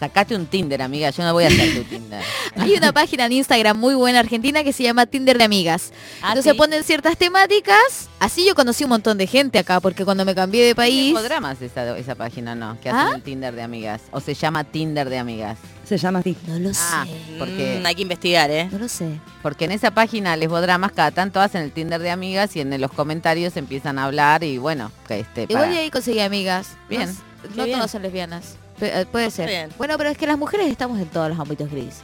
Sacate 0.00 0.34
un 0.34 0.46
Tinder, 0.46 0.82
amiga, 0.82 1.10
yo 1.10 1.22
no 1.22 1.32
voy 1.32 1.44
a 1.44 1.46
hacer 1.48 1.74
tu 1.74 1.84
Tinder. 1.84 2.22
Hay 2.56 2.72
una 2.74 2.92
página 2.92 3.26
en 3.26 3.32
Instagram 3.32 3.78
muy 3.78 3.94
buena 3.94 4.18
argentina 4.18 4.64
que 4.64 4.72
se 4.72 4.82
llama 4.82 5.06
Tinder 5.06 5.38
de 5.38 5.44
Amigas. 5.44 5.92
Ah, 6.22 6.28
Entonces 6.30 6.52
sí. 6.52 6.58
ponen 6.58 6.82
ciertas 6.82 7.16
temáticas. 7.16 8.08
Así 8.18 8.44
yo 8.44 8.54
conocí 8.56 8.82
un 8.84 8.90
montón 8.90 9.16
de 9.18 9.26
gente 9.28 9.58
acá, 9.60 9.78
porque 9.80 10.04
cuando 10.04 10.24
me 10.24 10.34
cambié 10.34 10.64
de 10.66 10.74
país... 10.74 11.12
podrá 11.14 11.40
más 11.40 11.62
esa, 11.62 11.96
esa 11.96 12.14
página, 12.16 12.54
no? 12.54 12.76
Que 12.80 12.90
¿Ah? 12.90 13.02
hacen 13.02 13.16
el 13.16 13.22
Tinder 13.22 13.54
de 13.54 13.62
amigas. 13.62 14.00
O 14.10 14.20
se 14.20 14.34
llama 14.34 14.64
Tinder 14.64 15.08
de 15.08 15.18
amigas. 15.18 15.58
Se 15.86 15.96
llama 15.98 16.18
así. 16.18 16.36
No 16.48 16.58
lo 16.58 16.70
Ah, 16.70 17.04
sé. 17.06 17.36
porque, 17.38 17.78
Mm, 17.80 17.86
hay 17.86 17.94
que 17.94 18.02
investigar, 18.02 18.50
¿eh? 18.50 18.68
No 18.72 18.78
lo 18.78 18.88
sé. 18.88 19.20
porque 19.42 19.66
en 19.66 19.72
esa 19.72 19.92
página 19.92 20.36
les 20.36 20.48
más 20.78 20.90
cada 20.92 21.12
tanto 21.12 21.40
hacen 21.40 21.62
el 21.62 21.70
Tinder 21.72 22.00
de 22.02 22.10
amigas 22.10 22.56
y 22.56 22.60
en 22.60 22.78
los 22.80 22.90
comentarios 22.90 23.56
empiezan 23.56 23.98
a 23.98 24.04
hablar 24.06 24.42
y 24.42 24.58
bueno, 24.58 24.90
que 25.06 25.20
este 25.20 25.42
Igual 25.44 25.62
para- 25.64 25.70
de 25.72 25.78
ahí 25.78 25.90
conseguí 25.90 26.18
amigas. 26.20 26.70
Bien. 26.88 27.08
No, 27.50 27.56
no 27.56 27.64
bien. 27.64 27.76
todas 27.78 27.90
son 27.92 28.02
lesbianas. 28.02 28.56
Pe- 28.80 29.00
eh, 29.02 29.06
puede 29.06 29.30
ser. 29.30 29.48
bien. 29.48 29.70
Bueno, 29.78 29.96
pero 29.96 30.10
es 30.10 30.18
que 30.18 30.26
las 30.26 30.36
mujeres 30.36 30.68
estamos 30.70 30.98
en 30.98 31.06
todos 31.06 31.28
los 31.30 31.38
ámbitos 31.38 31.70
grises. 31.70 32.02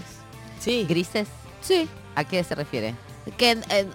Sí. 0.60 0.86
grises. 0.88 1.26
Sí. 1.60 1.88
¿A 2.14 2.22
qué 2.24 2.42
se 2.44 2.54
refiere? 2.54 2.94
Que 3.36 3.52
eh, 3.70 3.86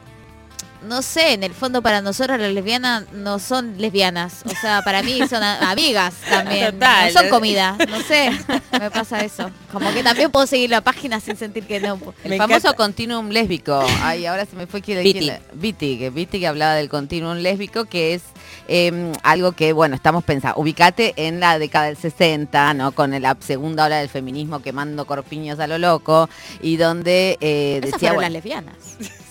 no 0.84 1.02
sé, 1.02 1.34
en 1.34 1.44
el 1.44 1.54
fondo 1.54 1.82
para 1.82 2.02
nosotras 2.02 2.40
las 2.40 2.54
lesbianas 2.54 3.04
no 3.14 3.40
son 3.40 3.78
lesbianas. 3.78 4.44
O 4.46 4.50
sea, 4.62 4.82
para 4.84 5.04
mí 5.04 5.20
son 5.28 5.44
amigas 5.44 6.14
también. 6.30 6.74
Total. 6.74 7.14
No 7.14 7.20
son 7.20 7.30
comida. 7.30 7.78
No 7.90 8.00
sé. 8.02 8.32
Me 8.80 8.92
pasa 8.92 9.24
eso. 9.24 9.50
Como 9.72 9.92
que 9.94 10.04
también 10.04 10.32
puedo 10.32 10.46
seguir 10.48 10.70
la 10.70 10.82
página 10.82 11.20
sin 11.20 11.36
sentir 11.36 11.66
que 11.66 11.80
no. 11.80 12.00
El 12.24 12.32
Me 12.32 12.38
famoso 12.38 12.60
encanta. 12.68 12.78
continuum 12.78 13.30
lésbico. 13.30 13.84
Ay, 14.02 14.26
ahora 14.26 14.46
se 14.46 14.56
me 14.56 14.68
fue 14.68 14.82
quién 14.82 15.04
Viti. 15.04 15.32
Viti, 15.54 15.98
que 15.98 16.10
Viti 16.10 16.40
que 16.40 16.48
hablaba 16.48 16.76
del 16.76 16.90
continuum 16.90 17.38
lésbico, 17.38 17.86
que 17.86 18.14
es 18.14 18.24
eh, 18.68 19.14
algo 19.24 19.54
que, 19.54 19.74
bueno, 19.74 19.96
estamos 19.96 20.24
pensando. 20.24 20.60
Ubicate 20.60 21.14
en 21.16 21.40
la 21.40 21.60
década 21.60 21.86
del 21.86 21.98
60, 21.98 22.74
¿no? 22.74 22.92
Con 22.92 23.20
la 23.22 23.38
segunda 23.40 23.86
ola 23.86 23.98
del 23.98 24.10
feminismo 24.10 24.62
quemando 24.62 25.06
corpiños 25.06 25.60
a 25.60 25.68
lo 25.68 25.78
loco 25.78 26.30
y 26.62 26.78
donde 26.78 27.38
eh, 27.42 27.78
Esas 27.78 27.92
decía, 27.92 28.00
fueron 28.10 28.16
bueno, 28.16 28.22
las 28.22 28.32
lesbianas. 28.34 28.76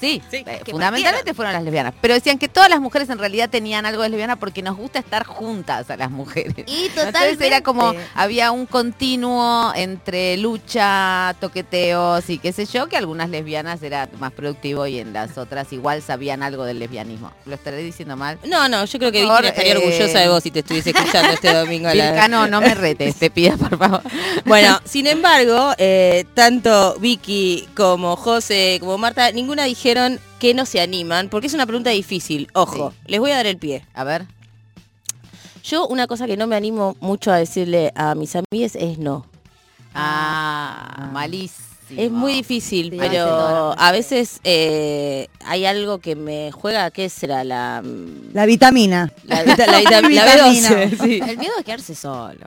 Sí, 0.00 0.22
Sí, 0.30 0.44
eh, 0.46 0.60
que 0.64 0.72
fundamentalmente 0.72 1.32
fueron 1.36 1.52
las 1.54 1.62
lesbianas. 1.62 1.94
Pero 2.00 2.14
decían 2.14 2.38
que 2.38 2.48
todas 2.48 2.68
las 2.70 2.80
mujeres 2.80 3.08
en 3.10 3.18
realidad 3.18 3.48
tenían 3.50 3.86
algo 3.86 4.02
de 4.02 4.08
lesbiana 4.08 4.36
porque 4.36 4.62
nos 4.62 4.76
gusta 4.76 4.98
estar 4.98 5.24
juntas 5.24 5.90
a 5.90 5.96
las 5.96 6.10
mujeres. 6.10 6.54
Y 6.66 6.86
Entonces 6.86 7.04
totalmente. 7.12 7.46
era 7.46 7.60
como, 7.62 7.94
había 8.14 8.50
un 8.50 8.66
continuo 8.66 9.72
entre 9.76 10.36
lucha, 10.38 11.34
toqueteos 11.40 12.28
y 12.30 12.38
qué 12.38 12.52
sé 12.52 12.66
yo, 12.66 12.88
que 12.88 12.96
algunas 12.96 13.28
lesbianas 13.30 13.82
era 13.82 14.08
más 14.18 14.32
productivo 14.32 14.86
y 14.86 14.98
en 14.98 15.12
las 15.12 15.38
otras 15.38 15.72
igual 15.72 16.02
sabían 16.02 16.42
algo 16.42 16.64
del 16.64 16.78
lesbianismo. 16.78 17.32
¿Lo 17.44 17.54
estaré 17.54 17.78
diciendo 17.78 18.16
mal? 18.16 18.38
No, 18.44 18.68
no, 18.68 18.84
yo 18.84 18.98
creo 18.98 19.12
que 19.12 19.22
Vicky 19.22 19.46
estaría 19.46 19.72
eh, 19.74 19.76
orgullosa 19.76 20.18
de 20.20 20.28
vos 20.28 20.42
si 20.42 20.50
te 20.50 20.60
estuviese 20.60 20.90
escuchando 20.90 21.32
este 21.32 21.52
domingo. 21.52 21.88
a 21.88 21.94
la- 21.94 22.28
no, 22.28 22.46
no 22.46 22.60
me 22.60 22.74
retes, 22.74 23.16
te 23.16 23.30
pido 23.30 23.56
por 23.56 23.78
favor. 23.78 24.02
Bueno, 24.44 24.80
sin 24.84 25.06
embargo, 25.06 25.72
eh, 25.78 26.24
tanto 26.34 26.96
Vicky 27.00 27.68
como 27.76 28.16
José 28.16 28.78
como 28.80 28.96
Marta, 28.98 29.32
ninguna 29.32 29.64
dijeron 29.64 30.20
que 30.38 30.54
no 30.54 30.66
se 30.66 30.80
animan, 30.80 31.28
porque 31.28 31.46
es 31.46 31.54
una 31.54 31.66
pregunta 31.66 31.90
difícil. 31.90 32.48
Ojo, 32.54 32.92
les 33.06 33.20
voy 33.20 33.30
a 33.30 33.36
dar 33.36 33.46
el 33.46 33.56
pie. 33.58 33.84
A 33.94 34.04
ver, 34.04 34.26
Yo 35.64 35.86
una 35.88 36.06
cosa 36.06 36.26
que 36.26 36.36
no 36.36 36.46
me 36.46 36.54
animo 36.56 36.96
mucho 37.00 37.32
a 37.32 37.36
decirle 37.38 37.92
a 37.96 38.14
mis 38.14 38.34
amigas 38.36 38.76
es 38.76 38.98
no. 38.98 39.26
ah, 39.94 41.10
malísimo. 41.12 41.64
Es 41.96 42.10
muy 42.10 42.32
difícil, 42.32 42.90
Sí, 42.90 42.96
pero 42.98 43.72
a 43.78 43.92
veces 43.92 44.40
eh, 44.42 45.28
hay 45.44 45.66
algo 45.66 45.98
que 46.00 46.16
me 46.16 46.50
juega, 46.50 46.90
¿qué 46.90 47.08
será? 47.08 47.44
La, 47.44 47.80
mm, 47.84 48.32
La 48.34 48.44
vitamina. 48.44 49.12
la, 49.24 49.44
vita- 49.44 49.66
la 49.68 49.78
vita- 49.78 50.00
la 50.02 50.08
Vitamina. 50.08 50.68
B12. 50.68 51.02
sí. 51.04 51.20
El 51.28 51.38
miedo 51.38 51.52
a 51.58 51.62
quedarse 51.62 51.94
solo. 51.94 52.44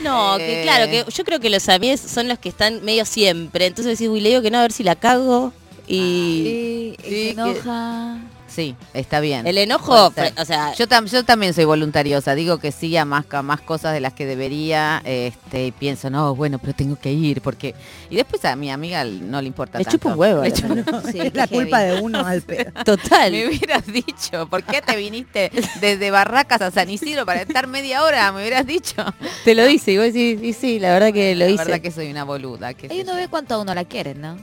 No, 0.00 0.38
que 0.38 0.62
claro, 0.62 0.90
que 0.90 1.04
yo 1.12 1.24
creo 1.24 1.38
que 1.38 1.50
los 1.50 1.68
amigos 1.68 2.00
son 2.00 2.28
los 2.28 2.38
que 2.38 2.48
están 2.48 2.82
medio 2.82 3.04
siempre. 3.04 3.66
Entonces 3.66 3.98
decís, 3.98 4.10
uy, 4.10 4.20
le 4.22 4.30
digo 4.30 4.40
que 4.40 4.50
no, 4.50 4.58
a 4.58 4.62
ver 4.62 4.72
si 4.72 4.82
la 4.84 4.96
cago. 4.96 5.52
Y 5.96 5.98
Y, 5.98 6.94
y 6.98 7.08
Sí, 7.08 7.08
se 7.08 7.08
que- 7.10 7.30
enoja. 7.30 8.18
Sí, 8.48 8.76
está 8.92 9.20
bien. 9.20 9.46
El 9.46 9.56
enojo, 9.56 10.08
o 10.08 10.44
sea, 10.44 10.74
Yo, 10.74 10.86
tam- 10.86 11.06
yo 11.06 11.24
también 11.24 11.54
soy 11.54 11.64
voluntariosa, 11.64 12.34
digo 12.34 12.58
que 12.58 12.70
sí 12.70 12.94
a 12.98 13.06
más, 13.06 13.24
a 13.30 13.40
más 13.40 13.62
cosas 13.62 13.94
de 13.94 14.00
las 14.00 14.12
que 14.12 14.26
debería, 14.26 15.00
este, 15.06 15.68
y 15.68 15.72
pienso, 15.72 16.10
no, 16.10 16.34
bueno, 16.34 16.58
pero 16.58 16.74
tengo 16.74 16.96
que 16.96 17.10
ir, 17.14 17.40
porque... 17.40 17.74
Y 18.10 18.16
después 18.16 18.44
a 18.44 18.54
mi 18.54 18.70
amiga 18.70 19.04
no 19.04 19.40
le 19.40 19.46
importa 19.48 19.78
le 19.78 19.86
tanto. 19.86 19.96
chupa 19.96 20.12
un 20.12 20.18
huevo. 20.20 20.42
Le 20.42 20.50
la. 20.50 21.02
Sí, 21.10 21.18
es 21.20 21.34
la 21.34 21.46
culpa 21.46 21.78
heavy. 21.78 21.96
de 21.96 22.02
uno 22.02 22.18
al 22.26 22.42
pedo. 22.42 22.72
Total. 22.84 23.32
Me 23.32 23.46
hubieras 23.48 23.86
dicho, 23.86 24.46
¿por 24.50 24.62
qué 24.64 24.82
te 24.82 24.96
viniste 24.96 25.50
desde 25.80 26.10
Barracas 26.10 26.60
a 26.60 26.70
San 26.70 26.90
Isidro 26.90 27.24
para 27.24 27.40
estar 27.40 27.66
media 27.68 28.02
hora? 28.04 28.30
Me 28.32 28.42
hubieras 28.42 28.66
dicho. 28.66 29.02
Te 29.46 29.54
lo 29.54 29.64
dice, 29.64 29.92
y 29.92 29.96
vos 29.96 30.06
decís, 30.12 30.40
y 30.42 30.52
sí, 30.52 30.78
la 30.78 30.92
verdad 30.92 31.10
que 31.14 31.34
lo 31.34 31.46
La 31.46 31.50
hice. 31.52 31.64
verdad 31.64 31.80
que 31.80 31.90
soy 31.90 32.10
una 32.10 32.24
boluda. 32.24 32.74
qué 32.74 32.88
Ahí 32.90 33.00
uno 33.00 33.12
yo. 33.12 33.16
ve 33.16 33.28
cuánto 33.28 33.54
a 33.54 33.60
uno 33.62 33.74
la 33.74 33.86
quieren, 33.86 34.20
¿no? 34.20 34.36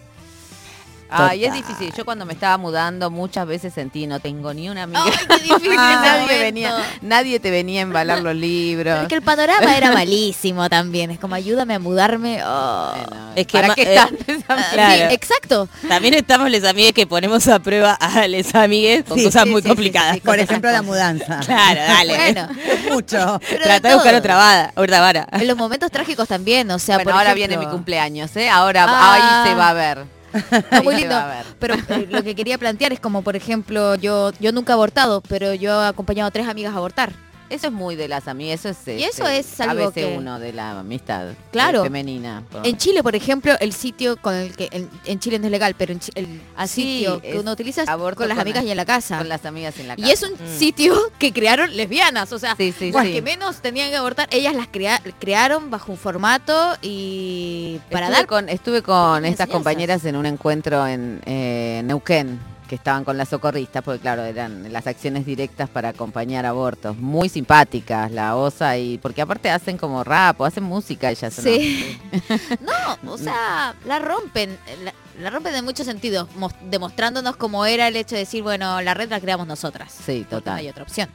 Ay, 1.09 1.45
es 1.45 1.53
difícil. 1.53 1.91
Yo 1.97 2.05
cuando 2.05 2.25
me 2.25 2.33
estaba 2.33 2.57
mudando 2.57 3.09
muchas 3.09 3.47
veces 3.47 3.73
sentí, 3.73 4.05
no 4.07 4.19
tengo 4.19 4.53
ni 4.53 4.69
una 4.69 4.83
amiga. 4.83 5.01
Ay, 5.05 5.11
qué 5.27 5.43
difícil 5.43 5.75
nadie, 5.75 6.39
venía, 6.39 7.39
te 7.39 7.51
venía 7.51 7.79
a 7.79 7.83
embalar 7.83 8.21
los 8.21 8.35
libros. 8.35 8.99
Porque 8.99 9.15
el 9.15 9.21
panorama 9.21 9.75
era 9.75 9.91
malísimo 9.91 10.69
también. 10.69 11.11
Es 11.11 11.19
como 11.19 11.35
ayúdame 11.35 11.73
a 11.75 11.79
mudarme. 11.79 12.41
oh. 12.45 12.93
Bueno, 12.95 13.31
Es 13.35 13.47
que 13.47 13.59
¿Para 13.59 13.75
qué 13.75 13.83
eh, 13.83 13.95
están 13.95 14.09
Sí, 14.25 14.43
Claro. 14.73 15.13
exacto. 15.13 15.69
También 15.87 16.13
estamos 16.13 16.49
les 16.49 16.63
amigues 16.63 16.93
que 16.93 17.07
ponemos 17.07 17.47
a 17.47 17.59
prueba 17.59 17.93
a 17.93 18.27
les 18.27 18.53
amigues 18.55 19.03
con 19.05 19.17
Sí, 19.17 19.25
cosas 19.25 19.43
sí, 19.43 19.49
muy 19.49 19.61
sí, 19.61 19.63
sí, 19.63 19.69
complicadas. 19.69 20.15
sí. 20.15 20.21
Por 20.21 20.39
ejemplo, 20.39 20.71
la 20.71 20.81
mudanza. 20.81 21.39
Claro, 21.45 21.81
dale. 21.81 22.15
Bueno, 22.17 22.49
Mucho. 22.91 23.39
Trata 23.63 23.79
de 23.79 23.89
de 23.89 23.95
buscar 23.95 24.15
otra 24.15 24.35
vara, 24.35 24.71
otra 24.75 25.01
vara. 25.01 25.27
En 25.31 25.47
los 25.47 25.57
momentos 25.57 25.89
trágicos 25.91 26.27
también, 26.27 26.69
o 26.71 26.77
sea, 26.79 26.97
Bueno, 26.97 27.09
por 27.11 27.13
ahora 27.17 27.31
ejemplo- 27.31 27.47
viene 27.47 27.57
mi 27.57 27.71
cumpleaños, 27.71 28.35
¿eh? 28.35 28.49
Ahora 28.49 28.85
Ah. 28.87 29.43
ahí 29.43 29.49
se 29.49 29.55
va 29.55 29.69
a 29.69 29.73
ver. 29.73 30.18
Está 30.51 30.81
muy 30.83 30.95
lindo. 30.95 31.15
Pero 31.59 31.75
eh, 31.75 32.07
lo 32.09 32.23
que 32.23 32.35
quería 32.35 32.57
plantear 32.57 32.93
es 32.93 32.99
como, 32.99 33.21
por 33.21 33.35
ejemplo, 33.35 33.95
yo 33.95 34.31
yo 34.39 34.51
nunca 34.51 34.73
he 34.73 34.75
abortado, 34.75 35.21
pero 35.21 35.53
yo 35.53 35.83
he 35.83 35.87
acompañado 35.87 36.27
a 36.27 36.31
tres 36.31 36.47
amigas 36.47 36.73
a 36.73 36.77
abortar. 36.77 37.13
Eso 37.49 37.67
es 37.67 37.73
muy 37.73 37.95
de 37.95 38.07
las 38.07 38.27
amigas, 38.27 38.63
eso 38.65 38.69
es 38.69 38.99
Y 38.99 39.03
eso 39.03 39.25
este, 39.27 39.39
es 39.39 39.59
algo 39.61 39.83
a 39.85 39.87
veces 39.87 40.05
que- 40.05 40.17
uno 40.17 40.39
de 40.39 40.53
la 40.53 40.79
amistad 40.79 41.29
Claro. 41.51 41.81
eh, 41.81 41.83
femenina. 41.83 42.43
por- 42.51 42.65
En 42.65 42.77
Chile, 42.77 43.01
por 43.03 43.15
ejemplo, 43.15 43.53
el 43.59 43.73
sitio 43.73 44.17
con 44.21 44.35
el 44.35 44.55
que 44.55 44.69
en, 44.71 44.89
en 45.05 45.19
Chile 45.19 45.39
no 45.39 45.45
es 45.45 45.51
legal, 45.51 45.73
pero 45.77 45.93
en 45.93 45.99
el 46.15 46.41
Así 46.55 46.81
sitio 46.99 47.21
que 47.21 47.39
uno 47.39 47.51
utiliza 47.53 47.83
es 47.83 47.89
aborto 47.89 48.17
con 48.19 48.27
las 48.27 48.35
con 48.37 48.41
amigas 48.43 48.63
la- 48.63 48.67
y 48.67 48.71
en 48.71 48.77
la 48.77 48.85
casa. 48.85 49.17
con 49.17 49.29
las 49.29 49.45
amigas 49.45 49.77
en 49.79 49.87
la 49.87 49.95
casa. 49.95 50.07
Y 50.07 50.11
es 50.11 50.21
un 50.23 50.33
Mm. 50.33 50.57
sitio 50.59 50.95
que 51.17 51.33
crearon 51.33 51.75
lesbianas, 51.75 52.31
o 52.33 52.39
sea, 52.39 52.55
Sí, 52.55 52.71
sí, 52.77 52.91
las 52.91 53.05
sí. 53.05 53.13
que 53.13 53.21
menos 53.21 53.57
tenían 53.61 53.89
que 53.89 53.95
abortar, 53.95 54.27
ellas 54.31 54.53
las 54.55 54.67
crea- 54.67 55.01
crearon 55.19 55.69
bajo 55.71 55.91
un 55.91 55.97
formato 55.97 56.75
y 56.81 57.79
para 57.91 58.05
estuve 58.07 58.17
dar 58.17 58.27
con, 58.27 58.49
estuve 58.49 58.81
con 58.83 59.25
estas 59.25 59.47
enseñanzas. 59.47 59.47
compañeras 59.49 60.05
en 60.05 60.15
un 60.15 60.25
encuentro 60.25 60.85
en 60.87 61.21
eh, 61.25 61.81
Neuquén, 61.85 62.39
que 62.69 62.75
estaban 62.75 63.03
con 63.03 63.17
las 63.17 63.27
socorristas, 63.27 63.83
porque 63.83 63.99
claro, 63.99 64.23
eran 64.23 64.71
las 64.71 64.87
acciones 64.87 65.25
directas 65.25 65.67
para 65.69 65.89
acompañar 65.89 66.45
abortos. 66.45 66.95
Muy 66.97 67.27
simpáticas, 67.27 68.11
la 68.11 68.35
OSA, 68.37 68.77
y 68.77 68.97
porque 68.99 69.21
aparte 69.21 69.49
hacen 69.49 69.77
como 69.77 70.03
rap 70.05 70.39
o 70.39 70.45
hacen 70.45 70.63
música 70.63 71.09
ellas. 71.09 71.33
Sí. 71.33 71.97
No, 72.61 73.11
o 73.13 73.17
sea, 73.17 73.75
la 73.85 73.99
rompen, 73.99 74.57
la, 74.83 74.93
la 75.19 75.29
rompen 75.29 75.55
en 75.55 75.65
muchos 75.65 75.85
sentidos, 75.85 76.27
mos- 76.37 76.53
demostrándonos 76.69 77.35
cómo 77.35 77.65
era 77.65 77.87
el 77.87 77.95
hecho 77.95 78.15
de 78.15 78.19
decir, 78.21 78.43
bueno, 78.43 78.81
la 78.81 78.93
red 78.93 79.09
la 79.09 79.19
creamos 79.19 79.47
nosotras. 79.47 79.91
Sí, 79.91 80.19
porque 80.29 80.35
No 80.35 80.39
total. 80.41 80.57
hay 80.57 80.69
otra 80.69 80.83
opción. 80.83 81.09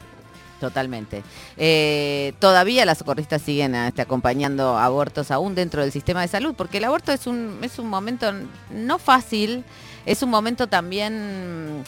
Totalmente. 0.60 1.22
Eh, 1.56 2.32
todavía 2.38 2.84
las 2.86 2.98
socorristas 2.98 3.42
siguen 3.42 3.74
este, 3.74 4.02
acompañando 4.02 4.78
abortos 4.78 5.30
aún 5.30 5.54
dentro 5.54 5.82
del 5.82 5.92
sistema 5.92 6.22
de 6.22 6.28
salud, 6.28 6.54
porque 6.56 6.78
el 6.78 6.84
aborto 6.84 7.12
es 7.12 7.26
un, 7.26 7.58
es 7.62 7.78
un 7.78 7.88
momento 7.88 8.32
no 8.70 8.98
fácil, 8.98 9.64
es 10.06 10.22
un 10.22 10.30
momento 10.30 10.66
también 10.66 11.84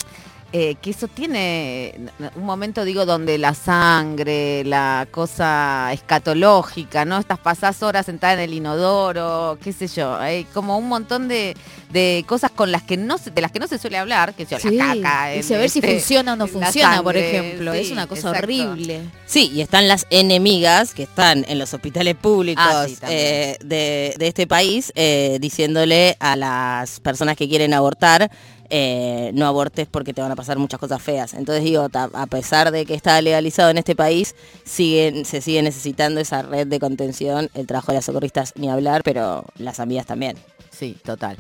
eh, 0.53 0.77
que 0.81 0.91
eso 0.91 1.09
tiene 1.09 1.95
un 2.37 2.45
momento, 2.45 2.85
digo, 2.85 3.05
donde 3.05 3.37
la 3.39 3.53
sangre, 3.55 4.65
la 4.65 5.07
cosa 5.11 5.91
escatológica, 5.93 7.05
¿no? 7.05 7.19
Estas 7.19 7.39
pasás 7.39 7.83
horas 7.83 8.07
sentada 8.07 8.35
en 8.35 8.41
el 8.41 8.55
inodoro, 8.55 9.59
qué 9.63 9.73
sé 9.73 9.89
yo, 9.89 10.15
hay 10.17 10.45
como 10.45 10.79
un 10.79 10.89
montón 10.89 11.29
de, 11.29 11.57
de 11.91 12.25
cosas 12.27 12.51
con 12.51 12.73
las 12.73 12.83
que 12.83 12.97
no 12.97 13.19
se, 13.19 13.31
de 13.31 13.41
las 13.41 13.51
que 13.53 13.59
no 13.59 13.67
se 13.67 13.79
suele 13.79 13.99
hablar, 13.99 14.35
que 14.35 14.45
yo, 14.47 14.59
Sí, 14.59 14.71
la 14.71 14.95
caca, 14.95 15.35
y 15.37 15.43
saber 15.43 15.69
si 15.69 15.81
este, 15.81 15.93
funciona 15.93 16.33
o 16.35 16.37
no 16.37 16.47
funciona, 16.47 17.03
por 17.03 17.17
ejemplo. 17.17 17.73
sí, 17.75 17.79
es 17.81 17.91
una 17.91 18.07
cosa 18.07 18.29
exacto. 18.29 18.45
horrible. 18.45 19.01
Sí, 19.27 19.51
y 19.53 19.61
están 19.61 19.89
las 19.89 20.07
enemigas 20.11 20.95
que 20.95 21.03
están 21.03 21.45
en 21.49 21.59
los 21.59 21.75
hospitales 21.75 22.15
públicos 22.15 22.65
Ah, 22.67 22.87
sí, 22.89 22.97
eh, 23.09 23.57
de, 23.65 24.15
de 24.19 24.27
este 24.29 24.47
país 24.47 24.93
eh, 24.95 25.39
diciéndole 25.41 26.17
a 26.21 26.37
las 26.37 27.01
personas 27.01 27.37
que 27.37 27.49
quieren 27.49 27.75
abortar 27.75 28.31
eh, 28.71 29.31
no 29.35 29.47
abortes 29.47 29.87
porque 29.87 30.13
te 30.13 30.21
van 30.21 30.33
a 30.33 30.37
pasar 30.37 30.59
muchas 30.59 30.81
cosas 30.81 31.03
feas. 31.03 31.35
Entonces 31.35 31.65
digo, 31.65 31.89
a 31.93 32.27
pesar 32.27 32.71
de 32.71 32.87
que 32.87 32.95
está 32.95 33.21
legalizado 33.21 33.71
en 33.71 33.79
este 33.79 33.95
país, 33.95 34.35
se 34.65 35.25
sigue 35.25 35.63
necesitando 35.63 36.21
esa 36.21 36.43
red 36.43 36.67
de 36.67 36.81
contención, 36.81 37.51
el 37.55 37.67
trabajo 37.67 37.93
de 37.93 37.99
las 37.99 38.05
socorristas 38.05 38.53
ni 38.57 38.69
hablar, 38.69 39.03
pero 39.05 39.45
las 39.59 39.81
amigas 39.81 40.07
también. 40.07 40.37
Sí, 40.79 40.97
total. 41.03 41.39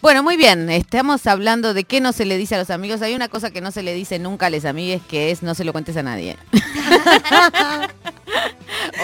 Bueno, 0.00 0.22
muy 0.22 0.36
bien, 0.36 0.70
estamos 0.70 1.26
hablando 1.26 1.74
de 1.74 1.84
qué 1.84 2.00
no 2.00 2.12
se 2.12 2.24
le 2.24 2.38
dice 2.38 2.54
a 2.54 2.58
los 2.58 2.70
amigos. 2.70 3.02
Hay 3.02 3.14
una 3.14 3.28
cosa 3.28 3.50
que 3.50 3.60
no 3.60 3.70
se 3.70 3.82
le 3.82 3.92
dice 3.92 4.18
nunca 4.18 4.46
a 4.46 4.50
los 4.50 4.64
amigues, 4.64 5.02
que 5.08 5.30
es 5.30 5.42
no 5.42 5.54
se 5.54 5.64
lo 5.64 5.72
cuentes 5.72 5.96
a 5.98 6.02
nadie. 6.02 6.36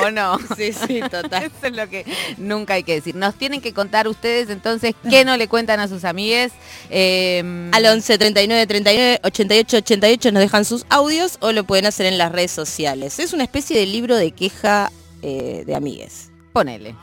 ¿O 0.02 0.10
no? 0.10 0.38
Sí, 0.56 0.72
sí, 0.72 1.00
total. 1.10 1.44
Eso 1.58 1.66
es 1.66 1.76
lo 1.76 1.88
que 1.88 2.04
nunca 2.38 2.74
hay 2.74 2.82
que 2.82 2.94
decir. 2.94 3.14
Nos 3.14 3.34
tienen 3.34 3.60
que 3.60 3.74
contar 3.74 4.08
ustedes 4.08 4.48
entonces 4.48 4.94
qué 5.08 5.24
no 5.24 5.36
le 5.36 5.48
cuentan 5.48 5.80
a 5.80 5.88
sus 5.88 6.04
amigues. 6.04 6.52
Eh, 6.88 7.70
Al 7.72 7.84
11 7.84 8.18
39 8.18 8.66
39 8.66 9.20
88 9.22 9.76
88 9.78 10.32
nos 10.32 10.40
dejan 10.40 10.64
sus 10.64 10.86
audios 10.88 11.36
o 11.40 11.52
lo 11.52 11.64
pueden 11.64 11.86
hacer 11.86 12.06
en 12.06 12.16
las 12.16 12.32
redes 12.32 12.52
sociales. 12.52 13.18
Es 13.18 13.34
una 13.34 13.44
especie 13.44 13.78
de 13.78 13.86
libro 13.86 14.16
de 14.16 14.32
queja 14.32 14.90
eh, 15.22 15.64
de 15.66 15.74
amigues. 15.74 16.30
Ponele. 16.52 16.94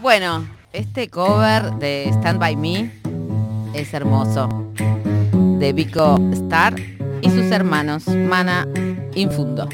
Bueno, 0.00 0.46
este 0.74 1.08
cover 1.08 1.72
de 1.78 2.08
Stand 2.08 2.40
By 2.40 2.56
Me 2.56 2.90
es 3.74 3.94
hermoso. 3.94 4.48
De 5.58 5.72
Vico 5.72 6.18
Star 6.32 6.74
y 7.22 7.30
sus 7.30 7.50
hermanos, 7.52 8.08
Mana 8.08 8.68
Infundo. 9.14 9.68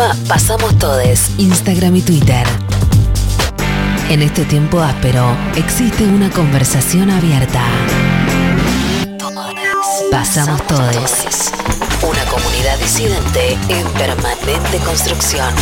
Arroba 0.00 0.16
Pasamos 0.28 0.78
Todes, 0.78 1.30
Instagram 1.36 1.96
y 1.96 2.00
Twitter. 2.00 2.46
En 4.08 4.22
este 4.22 4.46
tiempo 4.46 4.80
áspero 4.80 5.36
existe 5.56 6.04
una 6.04 6.30
conversación 6.30 7.10
abierta. 7.10 7.62
Pasamos 10.10 10.66
Todes. 10.66 11.52
Una 12.02 12.24
comunidad 12.30 12.78
disidente 12.78 13.58
en 13.68 13.86
permanente 13.88 14.78
construcción. 14.86 15.54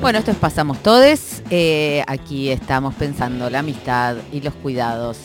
Bueno, 0.00 0.18
esto 0.18 0.32
es 0.32 0.36
Pasamos 0.38 0.82
Todes. 0.82 1.42
Eh, 1.50 2.02
aquí 2.08 2.50
estamos 2.50 2.94
pensando 2.94 3.48
la 3.48 3.60
amistad 3.60 4.16
y 4.32 4.40
los 4.40 4.54
cuidados 4.54 5.18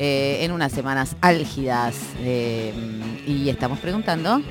eh, 0.00 0.38
en 0.40 0.50
unas 0.50 0.72
semanas 0.72 1.14
álgidas. 1.20 1.94
eh, 2.22 2.72
y 3.26 3.48
estamos 3.50 3.78
preguntando. 3.78 4.42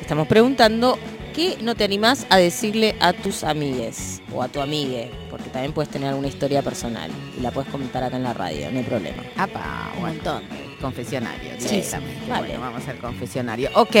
Estamos 0.00 0.26
preguntando 0.26 0.98
qué 1.34 1.56
no 1.62 1.74
te 1.74 1.84
animás 1.84 2.26
a 2.30 2.36
decirle 2.38 2.94
a 3.00 3.12
tus 3.12 3.44
amigues 3.44 4.20
o 4.32 4.42
a 4.42 4.48
tu 4.48 4.60
amigue, 4.60 5.10
porque 5.30 5.50
también 5.50 5.72
puedes 5.72 5.90
tener 5.90 6.08
alguna 6.08 6.28
historia 6.28 6.62
personal 6.62 7.10
y 7.36 7.40
la 7.42 7.50
puedes 7.50 7.70
comentar 7.70 8.02
acá 8.04 8.16
en 8.16 8.22
la 8.22 8.32
radio, 8.34 8.70
no 8.70 8.78
hay 8.78 8.84
problema. 8.84 9.22
Apa, 9.36 9.90
Un 9.96 10.00
bueno, 10.00 10.14
montón. 10.16 10.42
confesionario. 10.80 11.52
Sí, 11.58 11.82
vale. 12.28 12.48
Bueno, 12.48 12.60
vamos 12.60 12.86
al 12.86 12.98
confesionario. 12.98 13.70
Ok, 13.74 13.96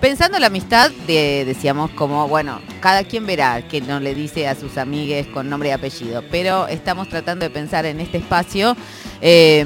pensando 0.00 0.36
en 0.36 0.42
la 0.42 0.46
amistad, 0.48 0.90
de- 1.06 1.44
decíamos 1.44 1.90
como, 1.92 2.28
bueno, 2.28 2.60
cada 2.80 3.02
quien 3.04 3.26
verá 3.26 3.62
que 3.66 3.80
no 3.80 3.98
le 3.98 4.14
dice 4.14 4.46
a 4.46 4.54
sus 4.54 4.76
amigues 4.78 5.26
con 5.28 5.48
nombre 5.50 5.70
y 5.70 5.72
apellido, 5.72 6.22
pero 6.30 6.68
estamos 6.68 7.08
tratando 7.08 7.44
de 7.44 7.50
pensar 7.50 7.86
en 7.86 7.98
este 8.00 8.18
espacio 8.18 8.76
eh, 9.20 9.64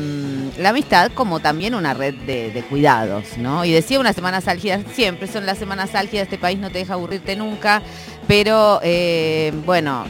la 0.58 0.70
amistad 0.70 1.10
como 1.14 1.40
también 1.40 1.74
una 1.74 1.94
red 1.94 2.14
de, 2.14 2.50
de 2.50 2.62
cuidados, 2.62 3.38
¿no? 3.38 3.64
Y 3.64 3.72
decía 3.72 3.98
unas 4.00 4.14
semanas 4.14 4.48
álgidas, 4.48 4.82
siempre 4.94 5.26
son 5.26 5.46
las 5.46 5.58
semanas 5.58 5.94
álgidas, 5.94 6.24
este 6.24 6.38
país 6.38 6.58
no 6.58 6.70
te 6.70 6.78
deja 6.78 6.94
aburrirte 6.94 7.36
nunca, 7.36 7.82
pero 8.28 8.80
eh, 8.82 9.52
bueno, 9.64 10.04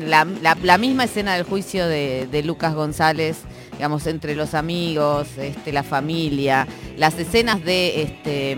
la, 0.00 0.24
la- 0.42 0.56
la 0.62 0.78
misma 0.78 1.04
escena 1.04 1.34
del 1.34 1.44
juicio 1.44 1.86
de, 1.86 2.26
de 2.30 2.42
Lucas 2.42 2.74
González, 2.74 3.38
digamos, 3.72 4.06
entre 4.06 4.34
los 4.34 4.54
amigos, 4.54 5.28
este, 5.38 5.72
la 5.72 5.82
familia, 5.82 6.66
las 6.96 7.18
escenas 7.18 7.64
de, 7.64 8.02
este, 8.02 8.56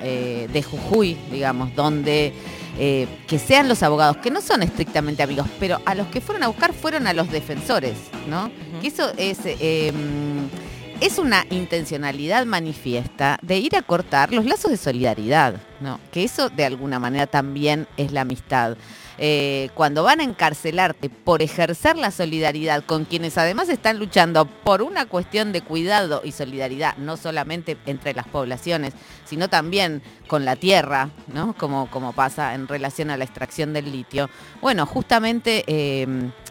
eh, 0.00 0.48
de 0.52 0.62
Jujuy, 0.62 1.16
digamos, 1.30 1.74
donde 1.74 2.32
eh, 2.80 3.06
que 3.26 3.38
sean 3.40 3.68
los 3.68 3.82
abogados, 3.82 4.16
que 4.18 4.30
no 4.30 4.40
son 4.40 4.62
estrictamente 4.62 5.22
amigos, 5.24 5.46
pero 5.58 5.80
a 5.84 5.94
los 5.96 6.06
que 6.08 6.20
fueron 6.20 6.44
a 6.44 6.48
buscar 6.48 6.72
fueron 6.72 7.06
a 7.08 7.12
los 7.12 7.30
defensores, 7.30 7.94
¿no? 8.28 8.50
Que 8.80 8.86
eso 8.88 9.10
es... 9.16 9.38
eh, 9.44 9.92
mm, 9.92 10.67
es 11.00 11.18
una 11.18 11.46
intencionalidad 11.50 12.44
manifiesta 12.44 13.38
de 13.42 13.58
ir 13.58 13.76
a 13.76 13.82
cortar 13.82 14.32
los 14.32 14.44
lazos 14.44 14.70
de 14.70 14.76
solidaridad, 14.76 15.54
¿no? 15.80 16.00
Que 16.10 16.24
eso 16.24 16.48
de 16.50 16.64
alguna 16.64 16.98
manera 16.98 17.26
también 17.26 17.86
es 17.96 18.10
la 18.10 18.22
amistad. 18.22 18.76
Eh, 19.20 19.70
cuando 19.74 20.04
van 20.04 20.20
a 20.20 20.24
encarcelarte 20.24 21.10
por 21.10 21.42
ejercer 21.42 21.96
la 21.96 22.12
solidaridad 22.12 22.84
con 22.84 23.04
quienes 23.04 23.36
además 23.36 23.68
están 23.68 23.98
luchando 23.98 24.46
por 24.46 24.80
una 24.80 25.06
cuestión 25.06 25.52
de 25.52 25.60
cuidado 25.60 26.22
y 26.24 26.32
solidaridad, 26.32 26.96
no 26.98 27.16
solamente 27.16 27.76
entre 27.86 28.14
las 28.14 28.28
poblaciones, 28.28 28.94
sino 29.24 29.48
también 29.48 30.02
con 30.26 30.44
la 30.44 30.56
tierra, 30.56 31.10
¿no? 31.32 31.54
Como, 31.54 31.90
como 31.90 32.12
pasa 32.12 32.54
en 32.54 32.66
relación 32.68 33.10
a 33.10 33.16
la 33.16 33.24
extracción 33.24 33.72
del 33.72 33.90
litio. 33.90 34.30
Bueno, 34.60 34.86
justamente 34.86 35.64
eh, 35.66 36.06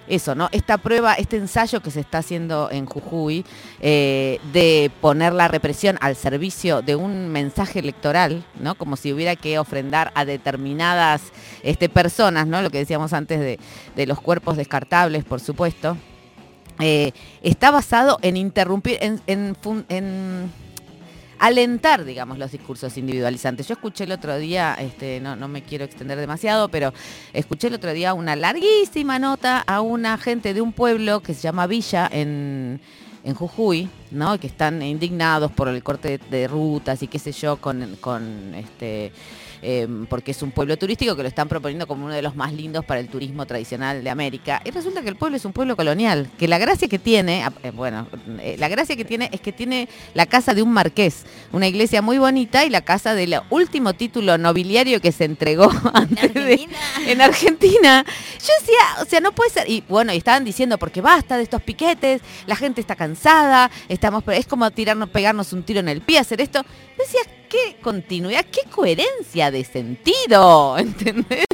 eso, 0.08 0.36
¿no? 0.36 0.50
Esta 0.52 0.78
prueba, 0.78 1.14
este 1.14 1.38
ensayo 1.38 1.82
que 1.82 1.92
se 1.92 2.00
está 2.00 2.20
haciendo 2.20 2.70
en 2.72 2.86
Jujuy 2.86 3.46
eh, 3.82 4.40
de 4.54 4.92
poner 5.02 5.34
la 5.34 5.48
represión 5.48 5.98
al 6.02 6.16
servicio 6.16 6.82
de 6.82 6.96
un 6.96 7.30
mensaje 7.30 7.80
electoral, 7.80 8.46
¿no? 8.60 8.76
Como 8.76 8.96
si 8.96 9.14
hubiera 9.14 9.36
que 9.36 9.60
ofrendar 9.60 10.12
a 10.16 10.26
determinadas 10.26 11.22
este, 11.64 11.90
personas, 11.90 12.48
¿no? 12.48 12.62
Lo 12.62 12.70
que 12.70 12.80
decíamos 12.80 13.14
antes 13.14 13.40
de, 13.40 13.60
de 13.96 14.06
los 14.06 14.20
cuerpos 14.22 14.58
descartables, 14.58 15.24
por 15.26 15.40
supuesto. 15.40 15.98
eh, 16.80 17.12
está 17.42 17.72
basado 17.72 18.20
en 18.22 18.38
interrumpir, 18.38 19.00
en, 19.02 19.26
alentar, 21.40 22.06
digamos, 22.06 22.38
los 22.38 22.52
discursos 22.52 22.98
individualizantes. 22.98 23.68
Yo 23.68 23.74
escuché 23.74 24.06
el 24.06 24.12
otro 24.12 24.38
día, 24.38 24.76
este, 24.80 25.20
no, 25.20 25.36
no 25.36 25.48
me 25.48 25.64
quiero 25.64 25.86
extender 25.86 26.18
demasiado, 26.18 26.70
pero 26.70 26.94
escuché 27.34 27.68
el 27.68 27.76
otro 27.76 27.94
día 27.94 28.14
una 28.14 28.36
larguísima 28.36 29.20
nota 29.20 29.60
a 29.60 29.82
una 29.82 30.18
gente 30.18 30.54
de 30.54 30.62
un 30.62 30.74
pueblo 30.74 31.22
que 31.22 31.34
se 31.34 31.42
llama 31.42 31.68
Villa 31.68 32.10
en, 32.12 32.80
en 33.24 33.36
Jujuy, 33.36 33.90
¿no? 34.12 34.40
Que 34.40 34.48
están 34.48 34.82
indignados 34.82 35.52
por 35.52 35.68
el 35.68 35.84
corte 35.84 36.18
de, 36.18 36.38
de 36.38 36.48
rutas 36.48 37.04
y 37.04 37.08
qué 37.08 37.20
sé 37.20 37.32
yo, 37.32 37.58
con, 37.58 37.98
con 38.00 38.56
este 38.56 39.12
eh, 39.62 39.88
porque 40.10 40.32
es 40.32 40.42
un 40.42 40.52
pueblo 40.52 40.78
turístico 40.78 41.16
que 41.16 41.24
lo 41.24 41.28
están 41.30 41.48
proponiendo 41.48 41.88
como 41.88 42.06
uno 42.06 42.14
de 42.14 42.22
los 42.22 42.36
más 42.36 42.54
lindos 42.54 42.86
para 42.86 43.00
el 43.00 43.08
turismo 43.08 43.46
tradicional 43.46 44.04
de 44.04 44.10
América. 44.10 44.62
Y 44.66 44.72
resulta 44.72 45.02
que 45.02 45.10
el 45.10 45.16
pueblo 45.16 45.38
es 45.38 45.46
un 45.46 45.54
pueblo 45.54 45.76
colonial, 45.76 46.30
que 46.38 46.48
la 46.48 46.58
gracia 46.58 46.88
que 46.88 47.00
tiene, 47.00 47.44
ah, 47.44 47.54
eh, 47.64 47.72
bueno, 47.72 48.08
eh, 48.40 48.56
la 48.60 48.68
gracia 48.68 48.96
que 48.96 49.06
tiene 49.06 49.30
es 49.32 49.42
que 49.42 49.52
tiene 49.52 49.88
la 50.14 50.26
casa 50.26 50.54
de 50.54 50.62
un 50.62 50.72
marqués, 50.72 51.26
una 51.52 51.68
iglesia 51.68 52.02
muy 52.02 52.18
bonita 52.18 52.66
y 52.66 52.70
la 52.70 52.82
casa 52.82 53.14
del 53.16 53.36
último 53.50 53.94
título 53.94 54.38
nobiliario 54.38 55.02
que 55.02 55.12
se 55.12 55.26
entregó 55.26 55.70
antes 55.94 56.34
de- 56.34 56.68
en 57.08 57.22
Argentina. 57.22 58.06
Yo 58.06 58.54
decía, 58.60 59.02
o 59.02 59.06
sea, 59.06 59.20
no 59.20 59.32
puede 59.32 59.50
ser. 59.52 59.70
Y 59.70 59.84
bueno, 59.88 60.14
y 60.14 60.18
estaban 60.18 60.44
diciendo, 60.44 60.78
porque 60.78 61.02
basta 61.02 61.38
de 61.38 61.44
estos 61.44 61.62
piquetes, 61.62 62.22
la 62.46 62.56
gente 62.56 62.82
está 62.82 62.96
cansada, 62.96 63.70
estamos, 63.90 64.24
es 64.28 64.46
como 64.48 64.70
tirarnos, 64.72 65.10
pegarnos 65.10 65.54
un 65.54 65.64
tiro 65.64 65.80
en 65.80 65.90
el 65.90 66.02
pie, 66.02 66.20
hacer 66.20 66.42
esto. 66.42 66.64
Yo 66.98 67.04
decía, 67.04 67.22
qué 67.48 67.78
continuidad, 67.82 68.46
qué 68.46 68.70
coherencia 68.70 69.52
de 69.52 69.64
sentido, 69.64 70.78
¿entendés? 70.80 71.46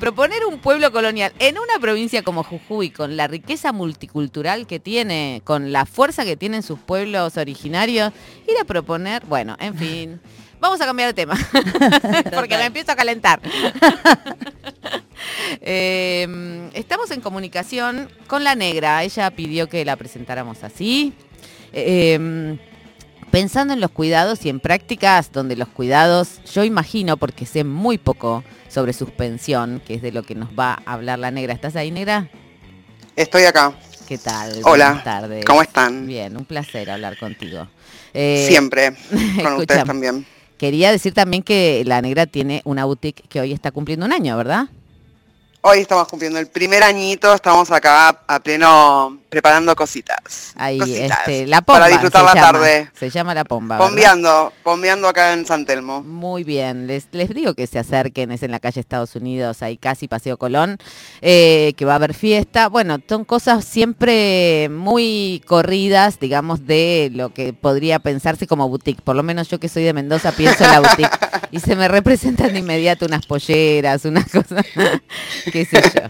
Proponer 0.00 0.44
un 0.46 0.60
pueblo 0.60 0.92
colonial 0.92 1.32
en 1.38 1.58
una 1.58 1.78
provincia 1.80 2.22
como 2.22 2.42
Jujuy, 2.42 2.90
con 2.90 3.16
la 3.16 3.26
riqueza 3.26 3.72
multicultural 3.72 4.66
que 4.66 4.80
tiene, 4.80 5.42
con 5.44 5.72
la 5.72 5.84
fuerza 5.84 6.24
que 6.24 6.36
tienen 6.36 6.62
sus 6.62 6.78
pueblos 6.78 7.36
originarios, 7.36 8.12
ir 8.46 8.56
a 8.60 8.64
proponer, 8.64 9.24
bueno, 9.26 9.56
en 9.60 9.76
fin. 9.76 10.20
Vamos 10.60 10.80
a 10.80 10.86
cambiar 10.86 11.08
de 11.08 11.14
tema, 11.14 11.38
porque 12.34 12.56
me 12.56 12.64
empiezo 12.66 12.90
a 12.90 12.96
calentar. 12.96 13.40
Eh, 15.60 16.70
estamos 16.74 17.12
en 17.12 17.20
comunicación 17.20 18.10
con 18.26 18.42
la 18.42 18.56
negra. 18.56 19.04
Ella 19.04 19.30
pidió 19.30 19.68
que 19.68 19.84
la 19.84 19.94
presentáramos 19.94 20.64
así. 20.64 21.12
Eh, 21.72 22.58
pensando 23.30 23.74
en 23.74 23.80
los 23.80 23.90
cuidados 23.90 24.44
y 24.44 24.48
en 24.48 24.60
prácticas 24.60 25.32
donde 25.32 25.56
los 25.56 25.68
cuidados, 25.68 26.40
yo 26.52 26.64
imagino, 26.64 27.16
porque 27.16 27.46
sé 27.46 27.64
muy 27.64 27.98
poco 27.98 28.44
sobre 28.68 28.92
suspensión, 28.92 29.82
que 29.86 29.94
es 29.94 30.02
de 30.02 30.12
lo 30.12 30.22
que 30.22 30.34
nos 30.34 30.50
va 30.50 30.82
a 30.84 30.94
hablar 30.94 31.18
la 31.18 31.30
negra. 31.30 31.52
¿Estás 31.52 31.76
ahí, 31.76 31.90
negra? 31.90 32.28
Estoy 33.16 33.44
acá. 33.44 33.72
¿Qué 34.06 34.18
tal? 34.18 34.60
Hola, 34.64 34.86
Buenas 34.86 35.04
tardes. 35.04 35.44
¿cómo 35.44 35.62
están? 35.62 36.06
Bien, 36.06 36.36
un 36.36 36.44
placer 36.44 36.90
hablar 36.90 37.18
contigo. 37.18 37.68
Eh, 38.14 38.46
Siempre. 38.48 38.94
Con 39.42 39.54
ustedes 39.54 39.84
también. 39.84 40.26
Quería 40.56 40.90
decir 40.90 41.14
también 41.14 41.42
que 41.42 41.82
la 41.86 42.00
negra 42.00 42.26
tiene 42.26 42.62
una 42.64 42.84
boutique 42.84 43.22
que 43.28 43.40
hoy 43.40 43.52
está 43.52 43.70
cumpliendo 43.70 44.06
un 44.06 44.12
año, 44.12 44.36
¿verdad? 44.36 44.68
Hoy 45.60 45.80
estamos 45.80 46.08
cumpliendo 46.08 46.38
el 46.38 46.46
primer 46.46 46.82
añito, 46.82 47.34
estamos 47.34 47.70
acá 47.70 48.08
a 48.26 48.40
pleno 48.40 49.18
preparando 49.28 49.74
cositas. 49.76 50.52
Ahí, 50.56 50.78
cositas, 50.78 51.18
este, 51.20 51.46
la 51.46 51.62
pomba. 51.62 51.80
Para 51.80 51.90
disfrutar 51.90 52.24
la 52.24 52.34
llama. 52.34 52.52
tarde. 52.52 52.90
Se 52.98 53.10
llama 53.10 53.34
la 53.34 53.44
pomba. 53.44 53.78
Pombeando, 53.78 54.52
pombeando 54.62 55.08
acá 55.08 55.32
en 55.32 55.46
San 55.46 55.66
Telmo. 55.66 56.02
Muy 56.02 56.44
bien, 56.44 56.86
les, 56.86 57.08
les 57.12 57.28
digo 57.30 57.54
que 57.54 57.66
se 57.66 57.78
acerquen, 57.78 58.32
es 58.32 58.42
en 58.42 58.50
la 58.50 58.60
calle 58.60 58.80
Estados 58.80 59.14
Unidos, 59.16 59.62
ahí 59.62 59.76
casi 59.76 60.08
Paseo 60.08 60.38
Colón, 60.38 60.78
eh, 61.20 61.74
que 61.76 61.84
va 61.84 61.92
a 61.92 61.96
haber 61.96 62.14
fiesta. 62.14 62.68
Bueno, 62.68 62.98
son 63.08 63.24
cosas 63.24 63.64
siempre 63.64 64.68
muy 64.70 65.42
corridas, 65.46 66.18
digamos, 66.18 66.66
de 66.66 67.10
lo 67.12 67.30
que 67.30 67.52
podría 67.52 67.98
pensarse 67.98 68.46
como 68.46 68.68
boutique. 68.68 69.02
Por 69.02 69.16
lo 69.16 69.22
menos 69.22 69.48
yo 69.48 69.60
que 69.60 69.68
soy 69.68 69.84
de 69.84 69.92
Mendoza 69.92 70.32
pienso 70.32 70.64
en 70.64 70.70
la 70.70 70.80
boutique 70.80 71.18
y 71.50 71.60
se 71.60 71.76
me 71.76 71.88
representan 71.88 72.52
de 72.52 72.60
inmediato 72.60 73.06
unas 73.06 73.26
polleras, 73.26 74.04
unas 74.04 74.30
cosas, 74.30 74.64
qué 75.52 75.64
sé 75.64 75.82
yo. 75.94 76.02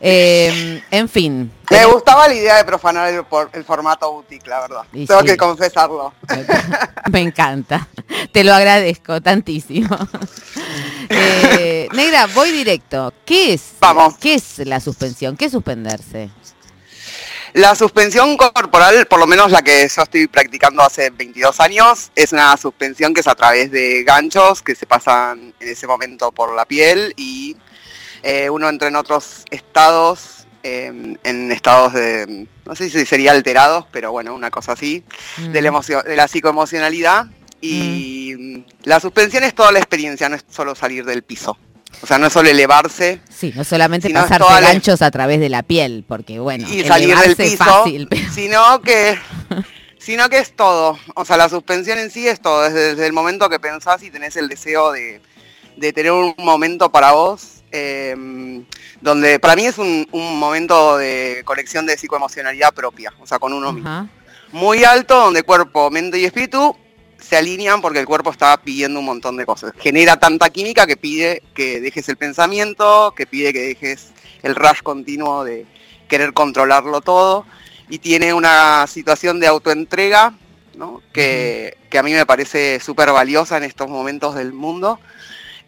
Eh, 0.00 0.82
en 0.90 1.08
fin. 1.08 1.52
Me 1.70 1.84
gustaba 1.86 2.28
la 2.28 2.34
idea 2.34 2.56
de 2.56 2.64
profanar 2.64 3.08
el, 3.08 3.64
formato 3.64 4.12
boutique, 4.12 4.46
la 4.46 4.60
verdad. 4.60 4.82
Y 4.92 5.06
Tengo 5.06 5.20
sí. 5.20 5.26
que 5.26 5.36
confesarlo. 5.36 6.12
Me 7.10 7.20
encanta. 7.20 7.88
Te 8.32 8.44
lo 8.44 8.54
agradezco 8.54 9.20
tantísimo. 9.20 9.96
Eh, 11.10 11.86
negra, 11.92 12.26
voy 12.34 12.50
directo. 12.50 13.12
¿Qué 13.26 13.52
es? 13.52 13.74
¿Qué 14.18 14.34
es 14.34 14.58
la 14.60 14.80
suspensión? 14.80 15.36
¿Qué 15.36 15.44
es 15.44 15.52
suspenderse? 15.52 16.30
La 17.54 17.76
suspensión 17.76 18.36
corporal, 18.36 19.06
por 19.06 19.20
lo 19.20 19.28
menos 19.28 19.52
la 19.52 19.62
que 19.62 19.86
yo 19.86 20.02
estoy 20.02 20.26
practicando 20.26 20.82
hace 20.82 21.10
22 21.10 21.60
años, 21.60 22.10
es 22.16 22.32
una 22.32 22.56
suspensión 22.56 23.14
que 23.14 23.20
es 23.20 23.28
a 23.28 23.36
través 23.36 23.70
de 23.70 24.02
ganchos 24.02 24.60
que 24.60 24.74
se 24.74 24.86
pasan 24.86 25.54
en 25.60 25.68
ese 25.68 25.86
momento 25.86 26.32
por 26.32 26.52
la 26.52 26.64
piel 26.64 27.14
y 27.16 27.56
eh, 28.24 28.50
uno 28.50 28.68
entra 28.68 28.88
en 28.88 28.96
otros 28.96 29.44
estados, 29.50 30.46
eh, 30.62 31.16
en 31.22 31.52
estados 31.52 31.92
de, 31.92 32.46
no 32.64 32.74
sé 32.74 32.90
si 32.90 33.04
sería 33.06 33.30
alterados, 33.32 33.84
pero 33.92 34.10
bueno, 34.12 34.34
una 34.34 34.50
cosa 34.50 34.72
así, 34.72 35.04
de, 35.52 35.62
la 35.62 35.68
emocio- 35.68 36.02
de 36.02 36.16
la 36.16 36.26
psicoemocionalidad. 36.26 37.26
Y 37.60 38.62
la 38.82 39.00
suspensión 39.00 39.42
es 39.44 39.54
toda 39.54 39.72
la 39.72 39.78
experiencia, 39.78 40.28
no 40.28 40.36
es 40.36 40.44
solo 40.50 40.74
salir 40.74 41.04
del 41.04 41.22
piso. 41.22 41.56
O 42.02 42.06
sea, 42.06 42.18
no 42.18 42.26
es 42.26 42.32
solo 42.32 42.50
elevarse, 42.50 43.20
Sí, 43.30 43.52
no 43.56 43.64
solamente 43.64 44.10
pasarte 44.10 44.38
toda 44.44 44.60
la- 44.60 44.68
ganchos 44.68 45.00
a 45.00 45.10
través 45.10 45.40
de 45.40 45.48
la 45.48 45.62
piel, 45.62 46.04
porque 46.06 46.38
bueno, 46.40 46.68
y 46.68 46.82
salir 46.84 47.16
del 47.16 47.36
piso, 47.36 47.56
fácil, 47.64 48.06
pero- 48.10 48.30
sino 48.34 48.80
que 48.82 49.16
sino 49.98 50.28
que 50.28 50.38
es 50.38 50.54
todo. 50.54 50.98
O 51.14 51.24
sea, 51.24 51.36
la 51.36 51.48
suspensión 51.48 51.98
en 51.98 52.10
sí 52.10 52.26
es 52.28 52.40
todo. 52.42 52.62
Desde, 52.64 52.90
desde 52.90 53.06
el 53.06 53.12
momento 53.14 53.48
que 53.48 53.58
pensás 53.60 54.02
y 54.02 54.10
tenés 54.10 54.36
el 54.36 54.48
deseo 54.48 54.92
de, 54.92 55.22
de 55.76 55.92
tener 55.94 56.12
un 56.12 56.34
momento 56.36 56.90
para 56.92 57.12
vos, 57.12 57.53
eh, 57.76 58.64
donde 59.00 59.40
para 59.40 59.56
mí 59.56 59.66
es 59.66 59.78
un, 59.78 60.06
un 60.12 60.38
momento 60.38 60.96
de 60.96 61.42
conexión 61.44 61.86
de 61.86 61.96
psicoemocionalidad 61.96 62.72
propia, 62.72 63.12
o 63.18 63.26
sea, 63.26 63.40
con 63.40 63.52
uno 63.52 63.72
mismo. 63.72 64.08
Muy 64.52 64.84
alto, 64.84 65.16
donde 65.16 65.42
cuerpo, 65.42 65.90
mente 65.90 66.20
y 66.20 66.24
espíritu 66.24 66.76
se 67.18 67.36
alinean 67.36 67.80
porque 67.80 67.98
el 67.98 68.06
cuerpo 68.06 68.30
está 68.30 68.56
pidiendo 68.58 69.00
un 69.00 69.06
montón 69.06 69.36
de 69.36 69.44
cosas. 69.44 69.72
Genera 69.76 70.16
tanta 70.16 70.50
química 70.50 70.86
que 70.86 70.96
pide 70.96 71.42
que 71.52 71.80
dejes 71.80 72.08
el 72.08 72.16
pensamiento, 72.16 73.12
que 73.16 73.26
pide 73.26 73.52
que 73.52 73.62
dejes 73.62 74.12
el 74.44 74.54
rush 74.54 74.82
continuo 74.82 75.42
de 75.42 75.66
querer 76.06 76.32
controlarlo 76.32 77.00
todo 77.00 77.44
y 77.88 77.98
tiene 77.98 78.34
una 78.34 78.86
situación 78.86 79.40
de 79.40 79.48
autoentrega 79.48 80.34
¿no? 80.76 81.02
que, 81.12 81.76
que 81.90 81.98
a 81.98 82.04
mí 82.04 82.12
me 82.12 82.24
parece 82.24 82.78
súper 82.78 83.10
valiosa 83.10 83.56
en 83.56 83.64
estos 83.64 83.88
momentos 83.88 84.36
del 84.36 84.52
mundo. 84.52 85.00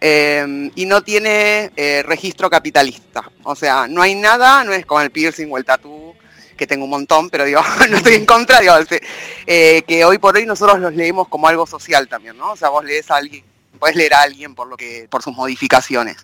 Eh, 0.00 0.70
y 0.74 0.86
no 0.86 1.02
tiene 1.02 1.70
eh, 1.76 2.02
registro 2.06 2.50
capitalista. 2.50 3.30
O 3.44 3.54
sea, 3.54 3.86
no 3.88 4.02
hay 4.02 4.14
nada, 4.14 4.62
no 4.64 4.72
es 4.72 4.84
como 4.84 5.00
el 5.00 5.10
piercing 5.10 5.48
o 5.50 5.56
el 5.58 5.64
tatú, 5.64 6.14
que 6.56 6.66
tengo 6.66 6.84
un 6.84 6.90
montón, 6.90 7.30
pero 7.30 7.44
digo, 7.44 7.62
no 7.90 7.96
estoy 7.98 8.14
en 8.14 8.26
contra, 8.26 8.60
digo, 8.60 8.74
eh, 9.46 9.82
que 9.86 10.04
hoy 10.04 10.18
por 10.18 10.36
hoy 10.36 10.46
nosotros 10.46 10.78
los 10.80 10.94
leemos 10.94 11.28
como 11.28 11.48
algo 11.48 11.66
social 11.66 12.08
también, 12.08 12.36
¿no? 12.36 12.52
O 12.52 12.56
sea, 12.56 12.68
vos 12.70 12.84
lees 12.84 13.10
a 13.10 13.16
alguien, 13.16 13.44
puedes 13.78 13.96
leer 13.96 14.14
a 14.14 14.22
alguien 14.22 14.54
por 14.54 14.66
lo 14.68 14.76
que, 14.76 15.06
por 15.10 15.22
sus 15.22 15.34
modificaciones. 15.34 16.16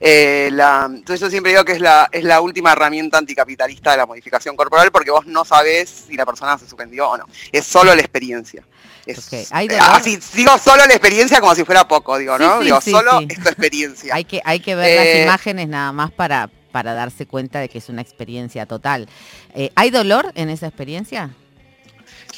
Eh, 0.00 0.48
la- 0.52 0.86
entonces 0.86 1.20
yo 1.20 1.28
siempre 1.30 1.52
digo 1.52 1.64
que 1.64 1.72
es 1.72 1.80
la, 1.80 2.08
es 2.10 2.24
la 2.24 2.40
última 2.40 2.72
herramienta 2.72 3.18
anticapitalista 3.18 3.90
de 3.92 3.96
la 3.98 4.06
modificación 4.06 4.56
corporal 4.56 4.90
porque 4.90 5.10
vos 5.10 5.26
no 5.26 5.44
sabés 5.44 6.04
si 6.08 6.16
la 6.16 6.24
persona 6.26 6.58
se 6.58 6.66
suspendió 6.66 7.10
o 7.10 7.18
no. 7.18 7.26
Es 7.52 7.66
solo 7.66 7.94
la 7.94 8.00
experiencia. 8.00 8.62
Es, 9.06 9.18
Ok, 9.18 9.46
¿hay 9.52 9.66
eh, 9.66 9.68
dolor? 9.70 9.84
así, 9.92 10.18
digo 10.34 10.58
solo 10.58 10.84
la 10.84 10.92
experiencia 10.92 11.40
como 11.40 11.54
si 11.54 11.64
fuera 11.64 11.86
poco, 11.86 12.18
digo, 12.18 12.36
¿no? 12.38 12.54
Sí, 12.54 12.58
sí, 12.58 12.64
digo, 12.64 12.80
sí, 12.80 12.90
solo 12.90 13.18
sí. 13.20 13.26
es 13.30 13.42
tu 13.42 13.48
experiencia. 13.48 14.14
Hay 14.14 14.24
que, 14.24 14.40
hay 14.44 14.58
que 14.60 14.74
ver 14.74 14.88
Eh, 14.90 14.96
las 15.14 15.24
imágenes 15.24 15.68
nada 15.68 15.92
más 15.92 16.10
para, 16.10 16.50
para 16.72 16.92
darse 16.92 17.26
cuenta 17.26 17.60
de 17.60 17.68
que 17.68 17.78
es 17.78 17.88
una 17.88 18.02
experiencia 18.02 18.66
total. 18.66 19.08
Eh, 19.54 19.70
¿Hay 19.76 19.90
dolor 19.90 20.32
en 20.34 20.50
esa 20.50 20.66
experiencia? 20.66 21.30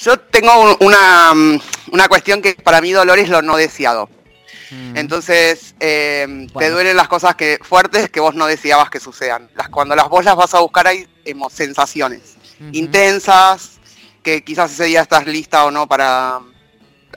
Yo 0.00 0.18
tengo 0.20 0.52
un- 0.60 0.76
una, 0.86 1.32
mm, 1.34 1.60
una 1.92 2.08
cuestión 2.08 2.42
que 2.42 2.54
para 2.54 2.80
mí 2.80 2.92
dolor 2.92 3.18
es 3.18 3.28
lo 3.30 3.40
no 3.42 3.56
deseado. 3.56 4.08
Mm. 4.70 4.96
Entonces, 4.98 5.74
eh, 5.80 6.46
te 6.58 6.70
duelen 6.70 6.96
las 6.96 7.08
cosas 7.08 7.34
que 7.34 7.58
fuertes 7.62 8.10
que 8.10 8.20
vos 8.20 8.34
no 8.34 8.46
deseabas 8.46 8.90
que 8.90 9.00
sucedan. 9.00 9.48
Las, 9.56 9.70
cuando 9.70 9.96
las 9.96 10.08
vos 10.10 10.22
las 10.24 10.36
vas 10.36 10.52
a 10.54 10.60
buscar 10.60 10.86
hay 10.86 11.08
emo- 11.24 11.48
sensaciones 11.50 12.36
intensas, 12.72 13.78
que 14.22 14.42
quizás 14.42 14.72
ese 14.72 14.84
día 14.84 15.00
estás 15.00 15.26
lista 15.26 15.64
o 15.64 15.70
no 15.70 15.86
para 15.86 16.40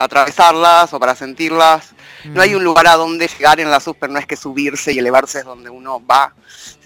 atravesarlas 0.04 0.94
o 0.94 1.00
para 1.00 1.16
sentirlas. 1.16 1.94
No 2.26 2.42
hay 2.42 2.54
un 2.54 2.64
lugar 2.64 2.86
a 2.88 2.96
donde 2.98 3.28
llegar 3.28 3.60
en 3.60 3.72
la 3.72 3.80
super, 3.80 4.08
no 4.10 4.20
es 4.20 4.28
que 4.28 4.36
subirse 4.36 4.94
y 4.94 5.00
elevarse 5.00 5.40
es 5.40 5.46
donde 5.46 5.72
uno 5.72 6.06
va. 6.06 6.34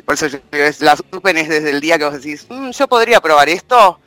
Por 0.06 0.14
eso 0.14 0.28
yo 0.28 0.40
la 0.80 0.96
suspen 0.96 1.38
es 1.38 1.50
desde 1.50 1.72
el 1.72 1.82
día 1.82 1.98
que 1.98 2.06
vos 2.06 2.14
decís, 2.14 2.46
"Mm, 2.50 2.70
yo 2.70 2.88
podría 2.88 3.20
probar 3.20 3.50
esto, 3.50 4.00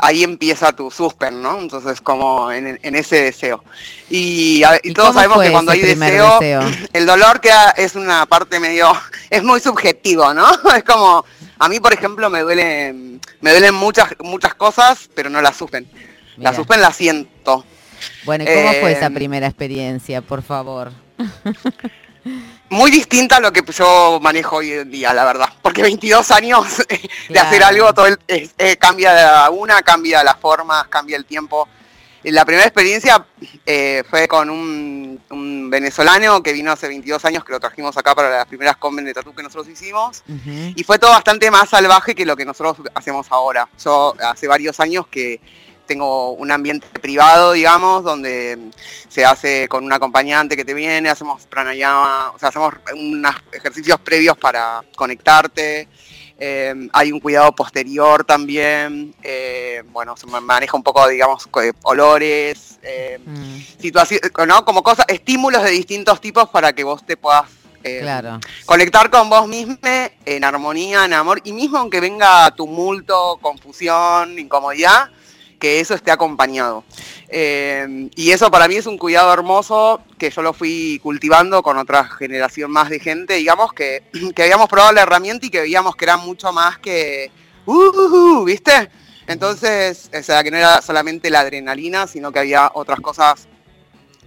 ahí 0.00 0.24
empieza 0.24 0.72
tu 0.72 0.90
suspen, 0.90 1.40
¿no? 1.40 1.58
Entonces 1.60 2.00
como 2.00 2.50
en, 2.50 2.80
en 2.82 2.94
ese 2.96 3.22
deseo. 3.22 3.62
Y, 4.10 4.64
a- 4.64 4.76
y 4.82 4.90
¿Y 4.90 4.92
todos 4.94 5.14
sabemos 5.14 5.36
que 5.46 5.52
cuando 5.52 5.70
hay 5.72 5.80
deseo, 5.94 6.38
deseo? 6.40 6.62
el 6.92 7.06
dolor 7.06 7.40
queda, 7.40 7.70
es 7.76 7.94
una 7.94 8.26
parte 8.26 8.58
medio, 8.58 8.92
es 9.30 9.44
muy 9.44 9.60
subjetivo, 9.60 10.34
¿no? 10.34 10.46
Es 10.76 10.82
como, 10.84 11.24
a 11.58 11.68
mí 11.68 11.78
por 11.78 11.92
ejemplo 11.92 12.28
me 12.30 12.40
duelen, 12.40 13.20
me 13.40 13.50
duelen 13.52 13.74
muchas, 13.74 14.08
muchas 14.20 14.54
cosas, 14.54 15.08
pero 15.14 15.30
no 15.30 15.40
las 15.40 15.56
suspen. 15.56 15.88
La 16.38 16.50
suspen 16.56 16.80
la 16.80 16.92
siento. 16.92 17.64
Bueno, 18.24 18.44
¿y 18.44 18.46
cómo 18.46 18.72
fue 18.80 18.92
esa 18.92 19.06
Eh, 19.06 19.10
primera 19.10 19.46
experiencia, 19.46 20.22
por 20.22 20.42
favor? 20.42 20.92
Muy 22.70 22.90
distinta 22.90 23.36
a 23.36 23.40
lo 23.40 23.52
que 23.52 23.62
yo 23.72 24.18
manejo 24.22 24.56
hoy 24.56 24.72
en 24.72 24.90
día, 24.90 25.12
la 25.12 25.24
verdad. 25.24 25.48
Porque 25.60 25.82
22 25.82 26.30
años 26.30 26.64
de 27.28 27.38
hacer 27.38 27.62
algo, 27.64 27.92
todo 27.92 28.06
el- 28.06 28.18
es- 28.28 28.54
eh, 28.56 28.76
cambia 28.76 29.50
una, 29.50 29.82
cambia 29.82 30.22
las 30.24 30.36
formas, 30.38 30.86
cambia 30.88 31.16
el 31.16 31.24
tiempo. 31.26 31.68
Y 32.24 32.30
La 32.30 32.44
primera 32.44 32.64
experiencia 32.66 33.26
eh, 33.66 34.04
fue 34.08 34.28
con 34.28 34.48
un, 34.48 35.20
un 35.30 35.68
venezolano 35.70 36.40
que 36.40 36.52
vino 36.52 36.70
hace 36.70 36.86
22 36.86 37.24
años, 37.24 37.44
que 37.44 37.50
lo 37.52 37.58
trajimos 37.58 37.96
acá 37.98 38.14
para 38.14 38.30
las 38.30 38.46
primeras 38.46 38.76
conven 38.76 39.04
de 39.04 39.12
tatú 39.12 39.34
que 39.34 39.42
nosotros 39.42 39.68
hicimos. 39.68 40.22
Y 40.76 40.84
fue 40.84 41.00
todo 41.00 41.10
bastante 41.10 41.50
más 41.50 41.68
salvaje 41.70 42.14
que 42.14 42.24
lo 42.24 42.36
que 42.36 42.44
nosotros 42.44 42.76
hacemos 42.94 43.26
ahora. 43.30 43.68
Yo 43.84 44.14
hace 44.24 44.46
varios 44.46 44.78
años 44.78 45.08
que 45.08 45.40
tengo 45.86 46.32
un 46.32 46.50
ambiente 46.50 46.86
privado, 47.00 47.52
digamos, 47.52 48.02
donde 48.04 48.58
se 49.08 49.24
hace 49.24 49.68
con 49.68 49.84
un 49.84 49.92
acompañante 49.92 50.56
que 50.56 50.64
te 50.64 50.74
viene, 50.74 51.08
hacemos 51.08 51.44
pranayama, 51.46 52.30
o 52.34 52.38
sea, 52.38 52.48
hacemos 52.50 52.74
unos 52.94 53.34
ejercicios 53.52 53.98
previos 54.00 54.36
para 54.36 54.82
conectarte. 54.96 55.88
eh, 56.44 56.74
hay 56.92 57.12
un 57.12 57.20
cuidado 57.20 57.52
posterior 57.52 58.24
también, 58.24 59.14
eh, 59.22 59.84
bueno, 59.92 60.16
se 60.16 60.26
ma- 60.26 60.40
maneja 60.40 60.76
un 60.76 60.82
poco, 60.82 61.06
digamos, 61.06 61.48
olores, 61.84 62.78
eh, 62.82 63.18
Mm, 63.24 63.60
situaciones, 63.80 64.30
¿no? 64.48 64.64
Como 64.64 64.82
cosas, 64.82 65.04
estímulos 65.08 65.62
de 65.62 65.70
distintos 65.70 66.20
tipos 66.20 66.48
para 66.48 66.72
que 66.72 66.82
vos 66.82 67.04
te 67.06 67.16
puedas 67.16 67.44
eh, 67.84 68.00
claro. 68.02 68.40
conectar 68.64 69.08
con 69.10 69.28
vos 69.28 69.46
mismo 69.46 69.76
en 69.82 70.42
armonía, 70.44 71.04
en 71.04 71.12
amor, 71.12 71.40
y 71.44 71.52
mismo 71.52 71.78
aunque 71.78 72.00
venga 72.00 72.50
tumulto, 72.56 73.38
confusión, 73.40 74.36
incomodidad, 74.38 75.10
que 75.62 75.78
eso 75.78 75.94
esté 75.94 76.10
acompañado. 76.10 76.82
Eh, 77.28 78.10
y 78.16 78.32
eso 78.32 78.50
para 78.50 78.66
mí 78.66 78.74
es 78.74 78.86
un 78.86 78.98
cuidado 78.98 79.32
hermoso 79.32 80.00
que 80.18 80.28
yo 80.28 80.42
lo 80.42 80.52
fui 80.52 80.98
cultivando 81.04 81.62
con 81.62 81.78
otra 81.78 82.02
generación 82.02 82.68
más 82.72 82.90
de 82.90 82.98
gente, 82.98 83.34
digamos, 83.34 83.72
que, 83.72 84.02
que 84.34 84.42
habíamos 84.42 84.68
probado 84.68 84.90
la 84.92 85.02
herramienta 85.02 85.46
y 85.46 85.50
que 85.50 85.60
veíamos 85.60 85.94
que 85.94 86.04
era 86.04 86.16
mucho 86.16 86.52
más 86.52 86.78
que, 86.78 87.30
uh, 87.66 87.72
uh, 87.72 88.40
uh, 88.40 88.44
¿viste? 88.44 88.90
Entonces, 89.28 90.10
o 90.18 90.20
sea, 90.24 90.42
que 90.42 90.50
no 90.50 90.56
era 90.56 90.82
solamente 90.82 91.30
la 91.30 91.38
adrenalina, 91.40 92.08
sino 92.08 92.32
que 92.32 92.40
había 92.40 92.72
otras 92.74 92.98
cosas 92.98 93.46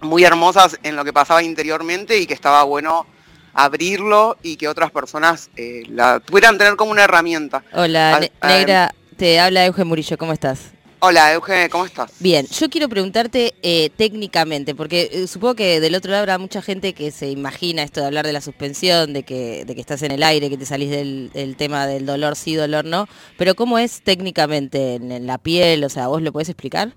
muy 0.00 0.24
hermosas 0.24 0.78
en 0.84 0.96
lo 0.96 1.04
que 1.04 1.12
pasaba 1.12 1.42
interiormente 1.42 2.16
y 2.16 2.26
que 2.26 2.32
estaba 2.32 2.62
bueno 2.62 3.04
abrirlo 3.52 4.38
y 4.42 4.56
que 4.56 4.68
otras 4.68 4.90
personas 4.90 5.50
eh, 5.56 5.82
la 5.90 6.18
pudieran 6.20 6.56
tener 6.56 6.76
como 6.76 6.92
una 6.92 7.04
herramienta. 7.04 7.62
Hola, 7.74 8.16
Al- 8.16 8.32
Negra, 8.42 8.94
te 9.18 9.38
habla 9.38 9.66
Eugen 9.66 9.86
Murillo, 9.86 10.16
¿cómo 10.16 10.32
estás? 10.32 10.75
Hola, 10.98 11.34
Euge, 11.34 11.68
¿cómo 11.68 11.84
estás? 11.84 12.10
Bien, 12.20 12.46
yo 12.48 12.70
quiero 12.70 12.88
preguntarte 12.88 13.54
eh, 13.62 13.90
técnicamente, 13.96 14.74
porque 14.74 15.10
eh, 15.12 15.26
supongo 15.26 15.54
que 15.54 15.78
del 15.78 15.94
otro 15.94 16.10
lado 16.10 16.20
habrá 16.22 16.38
mucha 16.38 16.62
gente 16.62 16.94
que 16.94 17.10
se 17.10 17.28
imagina 17.28 17.82
esto 17.82 18.00
de 18.00 18.06
hablar 18.06 18.26
de 18.26 18.32
la 18.32 18.40
suspensión, 18.40 19.12
de 19.12 19.22
que, 19.22 19.64
de 19.66 19.74
que 19.74 19.80
estás 19.80 20.02
en 20.02 20.10
el 20.12 20.22
aire, 20.22 20.48
que 20.48 20.56
te 20.56 20.64
salís 20.64 20.90
del, 20.90 21.30
del 21.34 21.56
tema 21.56 21.86
del 21.86 22.06
dolor 22.06 22.34
sí, 22.34 22.54
dolor 22.54 22.86
no, 22.86 23.08
pero 23.36 23.54
¿cómo 23.54 23.78
es 23.78 24.00
técnicamente 24.02 24.94
en, 24.94 25.12
en 25.12 25.26
la 25.26 25.36
piel? 25.36 25.84
O 25.84 25.90
sea, 25.90 26.06
¿vos 26.08 26.22
lo 26.22 26.32
podés 26.32 26.48
explicar? 26.48 26.92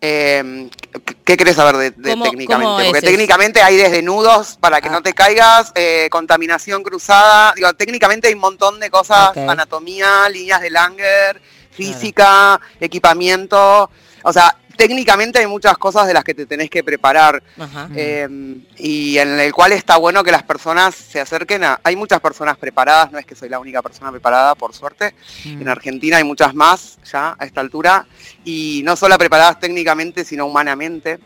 Eh, 0.00 0.70
¿qué- 1.04 1.16
¿Qué 1.24 1.36
querés 1.36 1.56
saber 1.56 1.76
de, 1.76 1.90
de 1.90 2.10
¿Cómo- 2.10 2.24
técnicamente? 2.24 2.64
cómo 2.72 2.84
Porque 2.86 3.00
técnicamente 3.02 3.60
hay 3.60 3.76
desde 3.76 4.00
nudos 4.00 4.56
para 4.60 4.80
que 4.80 4.88
Ah. 4.88 4.92
no 4.92 5.02
te 5.02 5.12
caigas, 5.12 5.72
eh, 5.74 6.06
contaminación 6.10 6.84
cruzada, 6.84 7.52
digo, 7.56 7.70
técnicamente 7.74 8.28
hay 8.28 8.34
un 8.34 8.40
montón 8.40 8.78
de 8.78 8.88
cosas, 8.90 9.36
anatomía, 9.36 10.28
líneas 10.30 10.60
de 10.62 10.70
Langer, 10.70 11.42
física, 11.78 12.60
equipamiento, 12.80 13.88
o 14.24 14.32
sea, 14.32 14.56
técnicamente 14.76 15.38
hay 15.38 15.46
muchas 15.46 15.78
cosas 15.78 16.06
de 16.06 16.14
las 16.14 16.24
que 16.24 16.34
te 16.34 16.46
tenés 16.46 16.70
que 16.70 16.84
preparar. 16.84 17.42
Eh, 17.94 18.28
y 18.76 19.18
en 19.18 19.40
el 19.40 19.52
cual 19.52 19.72
está 19.72 19.96
bueno 19.96 20.22
que 20.22 20.30
las 20.30 20.42
personas 20.42 20.94
se 20.94 21.20
acerquen 21.20 21.64
a... 21.64 21.80
Hay 21.82 21.96
muchas 21.96 22.20
personas 22.20 22.56
preparadas, 22.56 23.10
no 23.10 23.18
es 23.18 23.26
que 23.26 23.34
soy 23.34 23.48
la 23.48 23.58
única 23.58 23.82
persona 23.82 24.10
preparada, 24.10 24.54
por 24.54 24.74
suerte. 24.74 25.14
Mm. 25.44 25.62
En 25.62 25.68
Argentina 25.68 26.18
hay 26.18 26.24
muchas 26.24 26.54
más 26.54 26.98
ya 27.10 27.36
a 27.38 27.44
esta 27.44 27.60
altura. 27.60 28.06
Y 28.44 28.82
no 28.84 28.94
solo 28.94 29.18
preparadas 29.18 29.58
técnicamente, 29.58 30.24
sino 30.24 30.46
humanamente. 30.46 31.18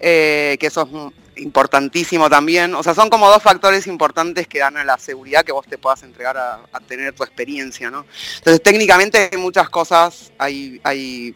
eh, 0.00 0.56
que 0.60 0.66
eso 0.66 0.82
es 0.82 1.23
importantísimo 1.36 2.28
también. 2.30 2.74
O 2.74 2.82
sea, 2.82 2.94
son 2.94 3.10
como 3.10 3.28
dos 3.28 3.42
factores 3.42 3.86
importantes 3.86 4.46
que 4.46 4.60
dan 4.60 4.76
a 4.76 4.84
la 4.84 4.98
seguridad 4.98 5.44
que 5.44 5.52
vos 5.52 5.66
te 5.66 5.78
puedas 5.78 6.02
entregar 6.02 6.36
a, 6.36 6.60
tener 6.86 7.14
tu 7.14 7.22
experiencia, 7.22 7.90
¿no? 7.90 8.04
Entonces, 8.38 8.62
técnicamente 8.62 9.30
hay 9.32 9.38
muchas 9.38 9.68
cosas, 9.70 10.32
hay, 10.38 10.80
hay, 10.84 11.34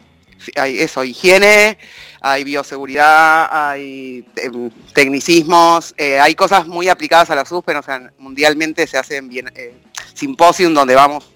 hay 0.55 0.79
eso, 0.79 1.03
higiene, 1.03 1.77
hay 2.21 2.43
bioseguridad, 2.43 3.49
hay 3.51 4.25
em, 4.35 4.69
tecnicismos, 4.93 5.93
eh, 5.97 6.19
hay 6.19 6.35
cosas 6.35 6.67
muy 6.67 6.89
aplicadas 6.89 7.29
a 7.29 7.35
la 7.35 7.45
SUSPEN, 7.45 7.77
o 7.77 7.83
sea, 7.83 8.11
mundialmente 8.17 8.85
se 8.87 8.97
hacen 8.97 9.29
bien 9.29 9.51
eh, 9.55 9.73
simposium 10.13 10.73
donde 10.73 10.95
vamos, 10.95 11.29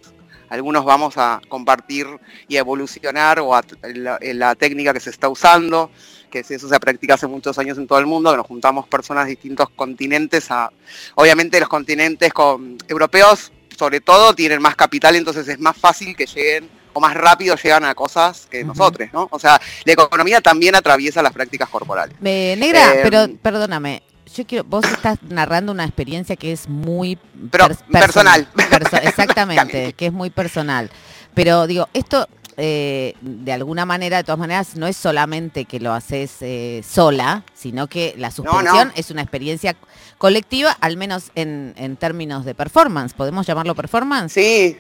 algunos 0.53 0.85
vamos 0.85 1.15
a 1.17 1.41
compartir 1.49 2.05
y 2.47 2.57
a 2.57 2.59
evolucionar 2.59 3.39
o 3.39 3.55
a 3.55 3.61
t- 3.63 3.75
la, 3.95 4.55
técnica 4.55 4.93
que 4.93 4.99
se 4.99 5.09
está 5.09 5.27
usando, 5.29 5.89
que 6.29 6.39
eso 6.39 6.69
se 6.69 6.79
practica 6.79 7.15
hace 7.15 7.27
muchos 7.27 7.57
años 7.57 7.77
en 7.77 7.87
todo 7.87 7.99
el 7.99 8.05
mundo, 8.05 8.31
que 8.31 8.37
nos 8.37 8.47
juntamos 8.47 8.87
personas 8.87 9.25
de 9.25 9.31
distintos 9.31 9.69
continentes, 9.75 10.51
a, 10.51 10.71
obviamente 11.15 11.59
los 11.59 11.69
continentes 11.69 12.31
con, 12.33 12.77
europeos 12.87 13.51
sobre 13.77 14.01
todo 14.01 14.35
tienen 14.35 14.61
más 14.61 14.75
capital, 14.75 15.15
entonces 15.15 15.47
es 15.47 15.59
más 15.59 15.75
fácil 15.75 16.15
que 16.15 16.27
lleguen 16.27 16.69
o 16.93 16.99
más 16.99 17.15
rápido 17.15 17.55
llegan 17.55 17.83
a 17.85 17.95
cosas 17.95 18.47
que 18.51 18.63
nosotros, 18.63 19.09
¿no? 19.11 19.27
O 19.31 19.39
sea, 19.39 19.59
la 19.83 19.93
economía 19.93 20.41
también 20.41 20.75
atraviesa 20.75 21.23
las 21.23 21.33
prácticas 21.33 21.67
corporales. 21.69 22.15
Eh, 22.23 22.55
negra, 22.59 22.93
Eh, 22.93 22.99
pero 23.01 23.27
perdóname. 23.41 24.03
Yo 24.35 24.45
quiero, 24.47 24.63
vos 24.63 24.83
estás 24.85 25.19
narrando 25.23 25.71
una 25.71 25.83
experiencia 25.85 26.35
que 26.35 26.51
es 26.51 26.67
muy 26.67 27.17
Pero 27.51 27.67
personal. 27.91 28.47
perso- 28.55 28.99
exactamente, 29.03 29.93
que 29.93 30.07
es 30.07 30.13
muy 30.13 30.29
personal. 30.29 30.89
Pero 31.33 31.67
digo, 31.67 31.87
esto 31.93 32.27
eh, 32.57 33.15
de 33.21 33.51
alguna 33.53 33.85
manera, 33.85 34.17
de 34.17 34.23
todas 34.23 34.37
maneras, 34.39 34.75
no 34.75 34.85
es 34.87 34.95
solamente 34.97 35.65
que 35.65 35.79
lo 35.79 35.91
haces 35.93 36.31
eh, 36.41 36.83
sola, 36.87 37.43
sino 37.53 37.87
que 37.87 38.13
la 38.17 38.29
suspensión 38.31 38.91
es 38.95 39.09
una 39.11 39.21
experiencia 39.23 39.75
colectiva, 40.19 40.77
al 40.79 40.95
menos 40.97 41.31
en, 41.35 41.73
en 41.77 41.97
términos 41.97 42.45
de 42.45 42.53
performance. 42.55 43.13
¿Podemos 43.13 43.45
llamarlo 43.47 43.73
performance? 43.75 44.33
Sí, 44.33 44.77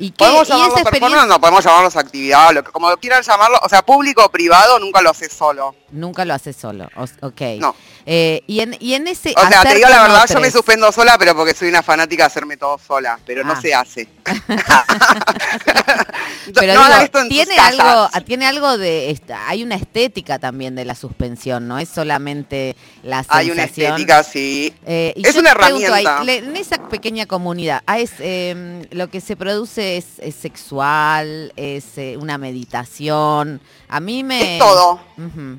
¿Y 0.00 0.10
qué? 0.12 0.16
Podemos 0.24 0.46
¿Y 0.46 0.52
llamarlos 0.52 0.78
experiencia? 0.78 0.90
performance, 1.00 1.28
no 1.28 1.40
podemos 1.40 1.64
llamarlos 1.64 1.96
actividad, 1.96 2.52
lo 2.54 2.62
que, 2.62 2.70
como 2.70 2.96
quieran 2.98 3.20
llamarlo. 3.24 3.58
O 3.64 3.68
sea, 3.68 3.82
público 3.82 4.24
o 4.24 4.30
privado 4.30 4.78
nunca 4.78 5.02
lo 5.02 5.10
haces 5.10 5.32
solo. 5.32 5.74
Nunca 5.90 6.24
lo 6.24 6.34
haces 6.34 6.54
solo. 6.54 6.88
o- 6.96 7.26
ok. 7.26 7.40
No. 7.58 7.74
Eh, 8.10 8.42
y, 8.46 8.60
en, 8.60 8.74
y 8.80 8.94
en 8.94 9.06
ese. 9.06 9.34
O 9.36 9.46
sea, 9.48 9.60
te 9.64 9.74
digo 9.74 9.86
la 9.86 10.00
verdad, 10.00 10.24
yo 10.32 10.40
me 10.40 10.50
suspendo 10.50 10.90
sola, 10.92 11.18
pero 11.18 11.36
porque 11.36 11.52
soy 11.52 11.68
una 11.68 11.82
fanática 11.82 12.22
de 12.22 12.26
hacerme 12.28 12.56
todo 12.56 12.78
sola, 12.78 13.18
pero 13.26 13.42
Ah. 13.44 13.48
no 13.48 13.60
se 13.60 13.74
hace. 13.74 14.08
Pero 16.54 16.74
no 16.74 16.84
digo, 16.88 17.00
esto 17.02 17.18
en 17.20 17.28
tiene 17.28 17.54
casas. 17.56 17.80
algo, 17.80 18.08
tiene 18.24 18.46
algo 18.46 18.78
de 18.78 19.10
esta, 19.10 19.46
hay 19.48 19.62
una 19.62 19.74
estética 19.74 20.38
también 20.38 20.74
de 20.74 20.84
la 20.86 20.94
suspensión, 20.94 21.68
no 21.68 21.78
es 21.78 21.88
solamente 21.90 22.74
la 23.02 23.18
sensación. 23.22 23.38
Hay 23.40 23.50
una 23.50 23.64
estética, 23.64 24.22
sí. 24.24 24.72
Eh, 24.86 25.12
y 25.14 25.26
Es 25.26 25.36
una 25.36 25.50
ahí, 25.52 25.84
herramienta. 25.84 26.22
en 26.32 26.56
esa 26.56 26.78
pequeña 26.88 27.26
comunidad, 27.26 27.82
ah, 27.86 27.98
es, 27.98 28.12
eh, 28.20 28.86
lo 28.90 29.10
que 29.10 29.20
se 29.20 29.36
produce 29.36 29.98
es, 29.98 30.06
es 30.18 30.34
sexual, 30.34 31.52
es 31.56 31.84
eh, 31.98 32.16
una 32.18 32.38
meditación. 32.38 33.60
A 33.88 34.00
mí 34.00 34.24
me. 34.24 34.54
Es 34.54 34.58
todo. 34.58 35.00
Ujú. 35.18 35.58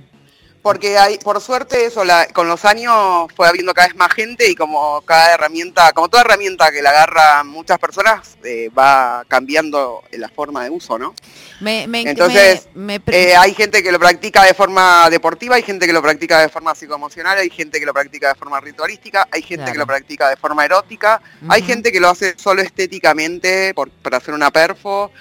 Porque 0.61 0.97
hay, 0.97 1.17
por 1.19 1.39
suerte 1.39 1.85
eso, 1.85 2.03
la- 2.03 2.27
con 2.27 2.47
los 2.49 2.65
años 2.65 3.27
fue 3.33 3.47
habiendo 3.47 3.73
cada 3.73 3.87
vez 3.87 3.95
más 3.95 4.11
gente 4.13 4.49
y 4.49 4.55
como 4.55 5.01
cada 5.03 5.33
herramienta, 5.33 5.93
como 5.93 6.09
toda 6.09 6.23
herramienta 6.23 6.69
que 6.71 6.81
la 6.81 6.89
agarran 6.89 7.47
muchas 7.47 7.79
personas, 7.79 8.37
eh, 8.43 8.69
va 8.77 9.23
cambiando 9.27 10.03
la 10.11 10.27
forma 10.27 10.63
de 10.65 10.69
uso, 10.69 10.99
¿no? 10.99 11.15
Me, 11.61 11.87
me- 11.87 12.03
Entonces, 12.11 12.67
me- 12.73 12.99
Eh, 13.31 13.35
hay 13.37 13.53
gente 13.53 13.81
que 13.81 13.91
lo 13.91 13.99
practica 13.99 14.43
de 14.43 14.53
forma 14.53 15.09
deportiva, 15.09 15.55
hay 15.55 15.63
gente 15.63 15.87
que 15.87 15.93
lo 15.93 16.01
practica 16.01 16.39
de 16.39 16.49
forma 16.49 16.75
psicoemocional, 16.75 17.37
hay 17.37 17.49
gente 17.49 17.79
que 17.79 17.85
lo 17.85 17.93
practica 17.93 18.27
de 18.29 18.35
forma 18.35 18.59
ritualística, 18.59 19.27
hay 19.31 19.41
gente 19.41 19.65
que 19.71 19.77
lo 19.77 19.87
practica 19.87 20.29
de 20.29 20.35
forma 20.35 20.65
erótica, 20.65 21.21
hay 21.47 21.61
gente 21.61 21.91
que 21.91 21.99
lo 22.01 22.09
hace 22.09 22.33
solo 22.37 22.61
estéticamente 22.61 23.73
por, 23.73 23.89
para 23.89 24.17
hacer 24.17 24.33
una 24.33 24.51
perfo. 24.51 25.11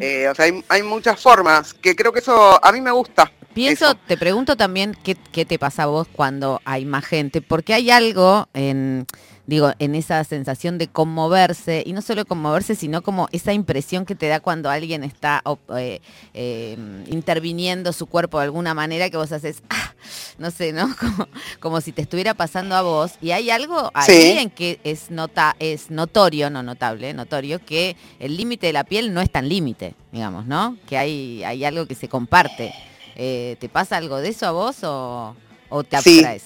Eh, 0.00 0.28
o 0.28 0.34
sea, 0.34 0.46
hay, 0.46 0.64
hay 0.68 0.82
muchas 0.82 1.20
formas 1.20 1.74
que 1.74 1.94
creo 1.94 2.12
que 2.12 2.18
eso 2.20 2.58
a 2.64 2.72
mí 2.72 2.80
me 2.80 2.90
gusta. 2.90 3.30
Pienso, 3.54 3.86
eso. 3.86 3.98
te 4.06 4.16
pregunto 4.16 4.56
también 4.56 4.96
qué, 5.02 5.16
qué 5.32 5.44
te 5.44 5.58
pasa 5.58 5.84
a 5.84 5.86
vos 5.86 6.06
cuando 6.12 6.60
hay 6.64 6.84
más 6.84 7.04
gente, 7.04 7.42
porque 7.42 7.74
hay 7.74 7.90
algo 7.90 8.48
en, 8.54 9.06
digo, 9.46 9.72
en 9.80 9.96
esa 9.96 10.22
sensación 10.24 10.78
de 10.78 10.86
conmoverse, 10.88 11.82
y 11.84 11.92
no 11.92 12.00
solo 12.02 12.24
conmoverse, 12.24 12.76
sino 12.76 13.02
como 13.02 13.28
esa 13.32 13.52
impresión 13.52 14.06
que 14.06 14.14
te 14.14 14.28
da 14.28 14.38
cuando 14.40 14.70
alguien 14.70 15.02
está 15.02 15.42
eh, 15.76 16.00
eh, 16.32 16.76
interviniendo 17.08 17.92
su 17.92 18.06
cuerpo 18.06 18.38
de 18.38 18.44
alguna 18.44 18.72
manera 18.74 19.10
que 19.10 19.16
vos 19.16 19.32
haces, 19.32 19.62
"Ah", 19.68 19.94
no 20.38 20.50
sé, 20.52 20.72
¿no? 20.72 20.88
Como, 21.00 21.28
como 21.58 21.80
si 21.80 21.90
te 21.92 22.02
estuviera 22.02 22.34
pasando 22.34 22.76
a 22.76 22.82
vos, 22.82 23.12
y 23.20 23.32
hay 23.32 23.50
algo 23.50 23.90
ahí 23.94 24.06
Sí. 24.06 24.38
en 24.38 24.50
que 24.50 24.78
es, 24.84 25.10
nota, 25.10 25.56
es 25.58 25.90
notorio, 25.90 26.50
no 26.50 26.62
notable, 26.62 27.12
notorio, 27.14 27.58
que 27.64 27.96
el 28.20 28.36
límite 28.36 28.68
de 28.68 28.72
la 28.74 28.84
piel 28.84 29.12
no 29.12 29.20
es 29.20 29.30
tan 29.30 29.48
límite, 29.48 29.94
digamos, 30.12 30.46
¿no? 30.46 30.76
Que 30.88 30.96
hay, 30.96 31.42
hay 31.42 31.64
algo 31.64 31.86
que 31.86 31.94
se 31.96 32.08
comparte. 32.08 32.72
Eh, 33.16 33.56
¿Te 33.60 33.68
pasa 33.68 33.96
algo 33.96 34.18
de 34.18 34.28
eso 34.28 34.46
a 34.46 34.50
vos 34.52 34.76
o, 34.82 35.36
o 35.68 35.84
te 35.84 35.96
abstraes? 35.96 36.44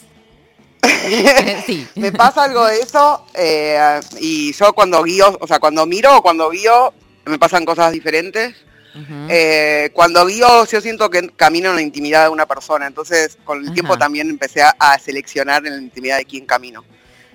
sí. 1.66 1.86
Me 1.94 2.12
pasa 2.12 2.44
algo 2.44 2.66
de 2.66 2.78
eso 2.78 3.24
eh, 3.34 4.00
y 4.20 4.52
yo 4.52 4.72
cuando 4.72 5.02
guío, 5.02 5.36
o 5.40 5.46
sea, 5.46 5.58
cuando 5.58 5.86
miro 5.86 6.18
o 6.18 6.22
cuando 6.22 6.50
guío, 6.50 6.92
me 7.24 7.38
pasan 7.38 7.64
cosas 7.64 7.92
diferentes. 7.92 8.54
Eh, 9.28 9.90
cuando 9.92 10.24
guío, 10.24 10.64
yo 10.66 10.80
siento 10.80 11.10
que 11.10 11.28
camino 11.30 11.70
en 11.70 11.74
la 11.74 11.82
intimidad 11.82 12.24
de 12.24 12.28
una 12.28 12.46
persona, 12.46 12.86
entonces 12.86 13.36
con 13.44 13.64
el 13.64 13.72
tiempo 13.72 13.98
también 13.98 14.30
empecé 14.30 14.62
a, 14.62 14.76
a 14.78 14.96
seleccionar 15.00 15.66
en 15.66 15.76
la 15.76 15.82
intimidad 15.82 16.18
de 16.18 16.24
quién 16.24 16.46
camino. 16.46 16.84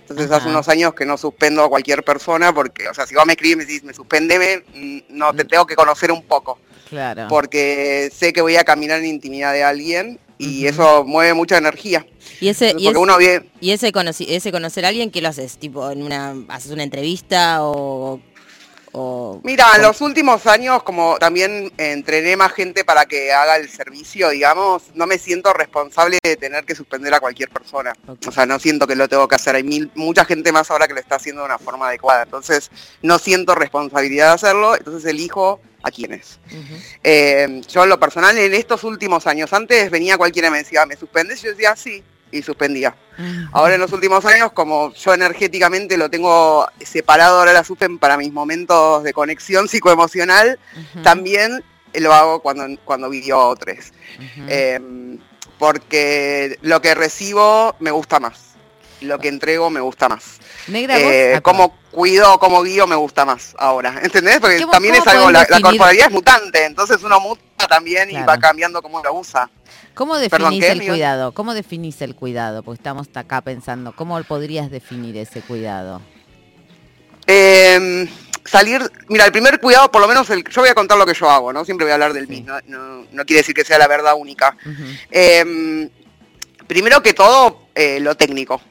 Entonces 0.09 0.31
hace 0.31 0.49
unos 0.49 0.67
años 0.69 0.95
que 0.95 1.05
no 1.05 1.17
suspendo 1.17 1.63
a 1.63 1.69
cualquier 1.69 2.03
persona 2.03 2.51
porque, 2.51 2.87
o 2.89 2.93
sea, 2.93 3.05
si 3.05 3.13
vos 3.13 3.25
me 3.27 3.33
escribes 3.33 3.53
y 3.53 3.57
me 3.57 3.65
decís, 3.65 3.83
me 3.83 3.93
suspendeme, 3.93 4.63
mm, 4.73 4.99
no, 5.09 5.33
te 5.33 5.45
tengo 5.45 5.67
que 5.67 5.75
conocer 5.75 6.11
un 6.11 6.23
poco, 6.23 6.57
Claro. 6.89 7.27
porque 7.29 8.09
sé 8.13 8.33
que 8.33 8.41
voy 8.41 8.55
a 8.55 8.63
caminar 8.63 8.99
en 8.99 9.05
intimidad 9.05 9.53
de 9.53 9.63
alguien 9.63 10.19
y 10.37 10.65
eso 10.65 11.03
mueve 11.05 11.33
mucha 11.33 11.57
energía. 11.57 12.05
Y 12.39 12.47
ese, 12.49 12.73
y 12.77 12.87
ese- 12.87 12.97
uno 12.97 13.17
ve, 13.17 13.49
y 13.59 13.71
ese, 13.71 13.91
conoci- 13.91 14.25
ese 14.29 14.51
conocer 14.51 14.85
a 14.85 14.87
alguien, 14.87 15.11
¿qué 15.11 15.21
lo 15.21 15.27
haces? 15.29 15.57
Tipo, 15.57 15.91
en 15.91 16.01
una, 16.01 16.33
haces 16.47 16.71
una 16.71 16.83
entrevista 16.83 17.57
o... 17.65 18.21
o 18.93 19.41
Mira, 19.43 19.65
en 19.75 19.81
o- 19.81 19.87
los 19.89 19.99
últimos 20.01 20.47
años, 20.47 20.81
como 20.83 21.17
también 21.19 21.71
entrené 21.77 22.37
más 22.37 22.53
gente 22.53 22.83
para 22.85 23.05
que 23.05 23.31
haga 23.33 23.57
el 23.57 23.69
servicio, 23.69 24.29
digamos, 24.29 24.83
no 24.95 25.05
me 25.05 25.17
siento 25.17 25.51
responsable 25.53 26.17
de 26.23 26.37
tener 26.37 26.63
que 26.63 26.73
suspender 26.73 27.13
a 27.13 27.19
cualquier 27.19 27.49
persona. 27.49 27.93
O 28.25 28.31
sea, 28.31 28.45
no 28.45 28.57
siento 28.59 28.87
que 28.87 28.95
lo 28.95 29.07
tengo 29.09 29.27
que 29.27 29.35
hacer. 29.35 29.55
Hay 29.55 29.63
mil, 29.63 29.91
mucha 29.95 30.23
gente 30.25 30.51
más 30.51 30.71
ahora 30.71 30.87
que 30.87 30.93
lo 30.93 30.99
está 31.01 31.15
haciendo 31.15 31.41
de 31.41 31.45
una 31.47 31.59
forma 31.59 31.87
adecuada. 31.89 32.23
Entonces, 32.23 32.71
no 33.01 33.19
siento 33.19 33.53
responsabilidad 33.55 34.29
de 34.29 34.33
hacerlo, 34.35 34.75
entonces 34.75 35.03
elijo 35.09 35.59
a 35.83 35.91
quiénes. 35.91 36.39
Ujú. 36.47 36.75
Eh, 37.03 37.61
yo 37.69 37.83
en 37.83 37.89
lo 37.89 37.99
personal, 37.99 38.37
en 38.37 38.53
estos 38.53 38.83
últimos 38.83 39.27
años, 39.27 39.53
antes 39.53 39.89
venía 39.89 40.17
cualquiera 40.17 40.49
y 40.49 40.51
me 40.51 40.57
decía, 40.59 40.85
¿me 40.85 40.95
suspendes? 40.95 41.41
Yo 41.41 41.51
decía, 41.51 41.75
sí, 41.75 42.03
y 42.31 42.41
suspendía. 42.41 42.95
Ahora 43.51 43.75
en 43.75 43.81
los 43.81 43.91
últimos 43.91 44.23
años, 44.25 44.53
como 44.53 44.93
yo 44.93 45.13
energéticamente 45.13 45.97
lo 45.97 46.09
tengo 46.09 46.65
separado 46.79 47.39
ahora 47.39 47.51
la 47.51 47.65
suspen 47.65 47.99
para 47.99 48.17
mis 48.17 48.31
momentos 48.31 49.03
de 49.03 49.11
conexión 49.11 49.67
psicoemocional, 49.67 50.57
también 51.03 51.63
lo 51.93 52.13
hago 52.13 52.39
cuando, 52.41 52.65
cuando 52.85 53.09
otros. 53.33 53.91
Ujú. 54.15 54.45
Eh, 54.47 54.79
porque 55.57 56.57
lo 56.61 56.81
que 56.81 56.95
recibo 56.95 57.75
me 57.79 57.91
gusta 57.91 58.19
más. 58.19 58.48
Lo 59.01 59.17
que 59.19 59.29
entrego 59.29 59.69
me 59.69 59.79
gusta 59.79 60.09
más. 60.09 60.39
Negra, 60.67 60.99
Eh, 60.99 61.39
como 61.41 61.73
cuido, 61.91 62.37
como 62.39 62.61
guío 62.63 62.85
me 62.85 62.95
gusta 62.95 63.25
más 63.25 63.55
ahora. 63.57 63.99
¿Entendés? 64.03 64.39
Porque 64.39 64.57
¿Qué 64.57 64.65
vos- 64.65 64.71
también 64.73 64.95
es 64.95 65.01
cómo 65.01 65.11
algo, 65.11 65.31
la, 65.31 65.47
la 65.49 65.61
corporalidad 65.61 66.07
es 66.07 66.11
mutante, 66.11 66.65
entonces 66.65 67.01
uno 67.03 67.19
muta 67.19 67.67
también 67.67 68.11
y 68.11 68.15
va 68.15 68.37
cambiando 68.37 68.81
cómo 68.81 69.01
lo 69.01 69.13
usa. 69.13 69.49
¿Cómo 69.93 70.15
definís 70.17 70.31
Perdón, 70.31 70.59
¿qué, 70.59 70.71
el 70.71 70.85
cuidado? 70.85 71.31
¿Cómo 71.33 71.53
definís 71.53 72.01
el 72.01 72.15
cuidado? 72.15 72.63
Porque 72.63 72.79
estamos 72.79 73.07
acá 73.15 73.41
pensando, 73.41 73.93
¿cómo 73.95 74.21
podrías 74.23 74.69
definir 74.69 75.17
ese 75.17 75.41
cuidado? 75.41 76.01
Eh, 77.27 78.07
salir, 78.45 78.81
mira, 79.07 79.25
el 79.25 79.31
primer 79.31 79.59
cuidado, 79.59 79.91
por 79.91 80.01
lo 80.01 80.07
menos, 80.07 80.29
el, 80.29 80.43
yo 80.43 80.61
voy 80.61 80.69
a 80.69 80.73
contar 80.75 80.97
lo 80.97 81.05
que 81.05 81.13
yo 81.13 81.29
hago, 81.29 81.53
¿no? 81.53 81.65
Siempre 81.65 81.85
voy 81.85 81.91
a 81.91 81.95
hablar 81.95 82.13
del 82.13 82.27
mismo, 82.27 82.53
no, 82.67 83.05
no 83.11 83.25
quiere 83.25 83.41
decir 83.41 83.53
que 83.55 83.65
sea 83.65 83.77
la 83.77 83.87
verdad 83.87 84.13
única. 84.17 84.55
Eh, 85.11 85.89
primero 86.67 87.01
que 87.03 87.13
todo, 87.13 87.67
eh, 87.75 87.99
lo 87.99 88.15
técnico. 88.15 88.61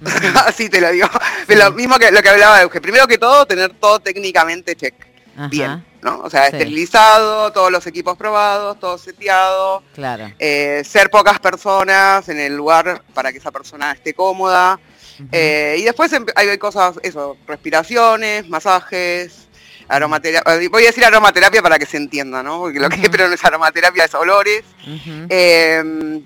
Así 0.46 0.68
te 0.68 0.80
lo 0.80 0.90
digo. 0.90 1.08
Lo 1.48 1.72
mismo 1.72 1.98
que 1.98 2.10
lo 2.10 2.22
que 2.22 2.28
hablaba 2.28 2.56
de 2.58 2.62
Euge. 2.64 2.80
Primero 2.80 3.06
que 3.06 3.18
todo, 3.18 3.46
tener 3.46 3.72
todo 3.74 3.98
técnicamente 4.00 4.76
check. 4.76 4.94
Ajá, 5.36 5.48
Bien, 5.48 5.84
¿no? 6.02 6.18
O 6.20 6.30
sea, 6.30 6.46
Sí. 6.46 6.56
esterilizado, 6.56 7.52
todos 7.52 7.70
los 7.70 7.86
equipos 7.86 8.16
probados, 8.16 8.78
todo 8.80 8.98
seteado, 8.98 9.82
Claro. 9.94 10.32
eh, 10.38 10.82
ser 10.84 11.10
pocas 11.10 11.38
personas 11.38 12.28
en 12.28 12.40
el 12.40 12.56
lugar 12.56 13.02
para 13.14 13.30
que 13.30 13.38
esa 13.38 13.52
persona 13.52 13.92
esté 13.92 14.14
cómoda. 14.14 14.80
Eh, 15.32 15.76
y 15.78 15.82
después 15.82 16.12
empe- 16.12 16.32
hay 16.36 16.58
cosas, 16.58 16.96
eso, 17.02 17.36
respiraciones, 17.46 18.48
masajes, 18.48 19.48
aromaterapia. 19.88 20.68
Voy 20.68 20.82
a 20.84 20.86
decir 20.86 21.04
aromaterapia 21.04 21.62
para 21.62 21.78
que 21.78 21.86
se 21.86 21.96
entienda, 21.96 22.42
¿no? 22.42 22.58
Porque 22.58 22.78
lo 22.80 22.88
que 22.88 22.96
Ujú. 23.00 23.10
pero 23.12 23.28
no 23.28 23.34
es 23.34 23.44
aromaterapia, 23.44 24.04
es 24.04 24.14
olores. 24.14 24.64
Eh, 25.28 26.20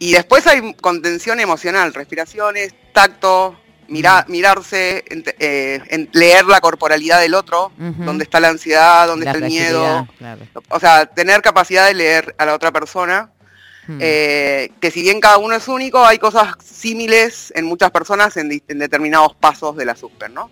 y 0.00 0.12
después 0.12 0.44
hay 0.48 0.74
contención 0.74 1.38
emocional, 1.38 1.94
respiraciones, 1.94 2.74
tacto, 2.92 3.56
mira- 3.86 4.24
mirarse, 4.28 5.04
ent- 5.10 5.34
eh, 5.38 5.80
en- 5.88 6.08
leer 6.12 6.46
la 6.46 6.60
corporalidad 6.60 7.20
del 7.20 7.34
otro, 7.34 7.66
Ujú. 7.78 8.04
dónde 8.04 8.24
está 8.24 8.40
la 8.40 8.48
ansiedad, 8.48 9.06
dónde 9.06 9.26
La 9.26 9.32
está 9.32 9.44
el 9.44 9.50
miedo. 9.50 10.08
claro. 10.18 10.40
O 10.70 10.80
sea, 10.80 11.06
tener 11.06 11.42
capacidad 11.42 11.86
de 11.86 11.94
leer 11.94 12.34
a 12.38 12.46
la 12.46 12.54
otra 12.54 12.72
persona 12.72 13.30
Mm. 13.86 13.98
eh, 14.00 14.72
que 14.80 14.90
si 14.90 15.02
bien 15.02 15.20
cada 15.20 15.38
uno 15.38 15.54
es 15.54 15.66
único, 15.66 16.04
hay 16.04 16.18
cosas 16.18 16.54
símiles 16.64 17.52
en 17.56 17.64
muchas 17.64 17.90
personas 17.90 18.36
en, 18.36 18.48
determinados 18.66 19.34
pasos 19.34 19.76
de 19.76 19.84
la 19.84 19.96
super, 19.96 20.30
¿no? 20.30 20.50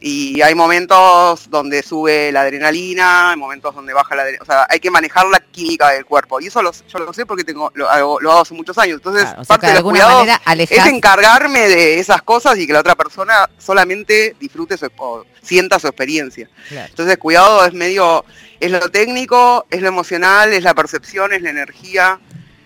Y 0.00 0.40
hay 0.40 0.54
momentos 0.54 1.48
donde 1.50 1.82
sube 1.82 2.32
la 2.32 2.42
adrenalina, 2.42 3.30
hay 3.30 3.36
momentos 3.36 3.74
donde 3.74 3.92
baja 3.92 4.14
la 4.16 4.22
adrenalina, 4.22 4.42
o 4.42 4.46
sea, 4.46 4.66
hay 4.68 4.80
que 4.80 4.90
manejar 4.90 5.26
la 5.26 5.40
química 5.40 5.90
del 5.90 6.04
cuerpo. 6.06 6.40
Y 6.40 6.46
eso 6.46 6.62
lo- 6.62 6.72
yo 6.72 6.98
lo 6.98 7.12
sé 7.12 7.26
porque 7.26 7.44
tengo, 7.44 7.70
lo, 7.74 7.88
hago, 7.88 8.20
lo 8.20 8.32
hago 8.32 8.40
hace 8.40 8.54
muchos 8.54 8.76
años. 8.78 8.96
Entonces, 8.96 9.24
Claro, 9.24 9.42
o 9.42 9.44
sea, 9.44 9.54
parte 9.54 9.66
de 9.66 9.72
de 9.74 9.80
los 9.80 9.90
cuidados 9.90 10.26
es 10.58 10.86
encargarme 10.86 11.68
de 11.68 11.98
esas 11.98 12.22
cosas 12.22 12.58
y 12.58 12.66
que 12.66 12.72
la 12.72 12.80
otra 12.80 12.94
persona 12.96 13.48
solamente 13.58 14.34
disfrute 14.40 14.76
su, 14.76 14.88
o 14.96 15.24
sienta 15.42 15.78
su 15.78 15.86
experiencia. 15.88 16.48
Claro. 16.68 16.88
Entonces, 16.88 17.18
cuidado 17.18 17.64
es 17.64 17.72
medio, 17.74 18.24
es 18.60 18.70
lo 18.70 18.90
técnico, 18.90 19.66
es 19.70 19.82
lo 19.82 19.88
emocional, 19.88 20.52
es 20.52 20.62
la 20.64 20.74
percepción, 20.74 21.32
es 21.32 21.42
la 21.42 21.50
energía, 21.50 22.20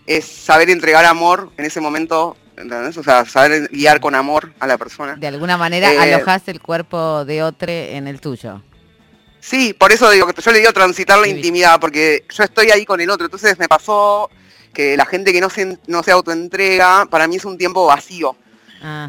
es 0.07 0.25
saber 0.25 0.71
entregar 0.71 1.05
amor 1.05 1.51
en 1.57 1.65
ese 1.65 1.81
momento, 1.81 2.37
¿entendés? 2.57 2.97
O 2.97 3.03
sea, 3.03 3.25
saber 3.25 3.69
guiar 3.73 4.01
con 4.01 4.15
amor 4.15 4.53
a 4.61 4.67
la 4.67 4.79
persona. 4.79 5.17
De 5.17 5.27
alguna 5.27 5.57
manera 5.57 5.93
Eh, 5.93 5.99
alojás 6.15 6.43
el 6.49 6.61
cuerpo 6.61 7.25
de 7.25 7.43
otro 7.43 7.71
en 7.71 8.07
el 8.07 8.21
tuyo. 8.21 8.63
Sí, 9.41 9.73
por 9.75 9.93
eso 9.93 10.11
digo 10.11 10.27
que 10.27 10.41
yo 10.43 10.51
le 10.53 10.59
digo 10.59 10.73
transitar 10.73 11.19
la 11.19 11.25
Sí. 11.25 11.31
intimidad, 11.31 11.79
porque 11.81 12.25
yo 12.35 12.43
estoy 12.43 12.71
ahí 12.71 12.85
con 12.85 13.01
el 13.01 13.11
otro. 13.11 13.27
Entonces 13.27 13.59
me 13.59 13.69
pasó 13.69 14.29
que 14.73 14.97
la 14.97 15.07
gente 15.07 15.33
que 15.33 15.41
no 15.41 15.49
se, 15.51 15.79
no 15.87 16.03
se 16.03 16.11
autoentrega, 16.11 17.07
para 17.07 17.27
mí 17.29 17.37
es 17.37 17.45
un 17.45 17.57
tiempo 17.57 17.87
vacío. 17.87 18.37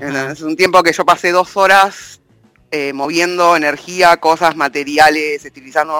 Es 0.02 0.41
un 0.41 0.56
tiempo 0.56 0.82
que 0.82 0.93
yo 0.93 1.06
pasé 1.06 1.32
dos 1.32 1.56
horas 1.58 2.20
eh, 2.72 2.93
moviendo 2.93 3.56
energía, 3.56 4.18
cosas 4.18 4.56
materiales, 4.56 5.43
estilizando, 5.45 5.93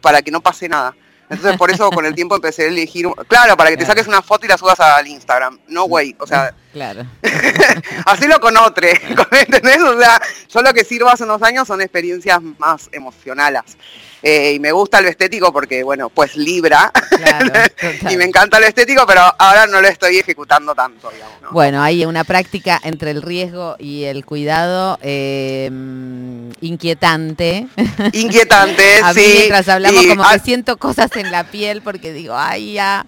para 0.00 0.22
que 0.22 0.30
no 0.30 0.40
pase 0.40 0.68
nada. 0.68 0.94
Entonces 1.32 1.56
por 1.56 1.70
eso 1.70 1.90
con 1.90 2.04
el 2.04 2.14
tiempo 2.14 2.36
empecé 2.36 2.64
a 2.64 2.68
elegir, 2.68 3.06
claro, 3.26 3.56
para 3.56 3.70
que 3.70 3.76
te 3.76 3.86
saques 3.86 4.06
una 4.06 4.20
foto 4.22 4.44
y 4.44 4.48
la 4.48 4.58
subas 4.58 4.78
al 4.80 5.06
Instagram. 5.06 5.58
No 5.68 5.84
way, 5.84 6.14
o 6.18 6.26
sea, 6.26 6.54
Claro. 6.72 7.04
hacelo 8.06 8.40
con 8.40 8.56
otro, 8.56 8.86
¿entendés? 9.30 9.82
O 9.82 9.98
sea, 9.98 10.20
yo 10.48 10.62
lo 10.62 10.72
que 10.72 10.84
sirvo 10.84 11.08
hace 11.08 11.24
unos 11.24 11.42
años 11.42 11.68
son 11.68 11.80
experiencias 11.80 12.40
más 12.58 12.88
emocionales. 12.92 13.76
Eh, 14.22 14.52
y 14.54 14.60
me 14.60 14.70
gusta 14.70 15.00
lo 15.00 15.08
estético 15.08 15.52
porque, 15.52 15.82
bueno, 15.82 16.08
pues 16.08 16.36
Libra. 16.36 16.92
y 18.10 18.16
me 18.16 18.24
encanta 18.24 18.60
lo 18.60 18.66
estético, 18.66 19.04
pero 19.06 19.22
ahora 19.38 19.66
no 19.66 19.80
lo 19.80 19.88
estoy 19.88 20.18
ejecutando 20.18 20.74
tanto, 20.74 21.10
digamos. 21.10 21.42
¿no? 21.42 21.50
Bueno, 21.50 21.82
hay 21.82 22.04
una 22.04 22.22
práctica 22.24 22.80
entre 22.84 23.10
el 23.10 23.22
riesgo 23.22 23.76
y 23.78 24.04
el 24.04 24.24
cuidado 24.24 24.98
eh, 25.02 25.70
inquietante. 26.60 27.66
Inquietante, 28.12 28.82
A 29.02 29.12
mí 29.12 29.22
sí. 29.22 29.32
mientras 29.34 29.68
hablamos 29.68 30.04
Y, 30.04 30.08
como 30.08 30.24
ah, 30.24 30.34
que 30.34 30.40
siento 30.40 30.76
cosas 30.76 31.10
en 31.16 31.30
la 31.32 31.44
piel 31.44 31.82
porque 31.82 32.12
digo, 32.12 32.34
ay, 32.36 32.74
ya. 32.74 33.06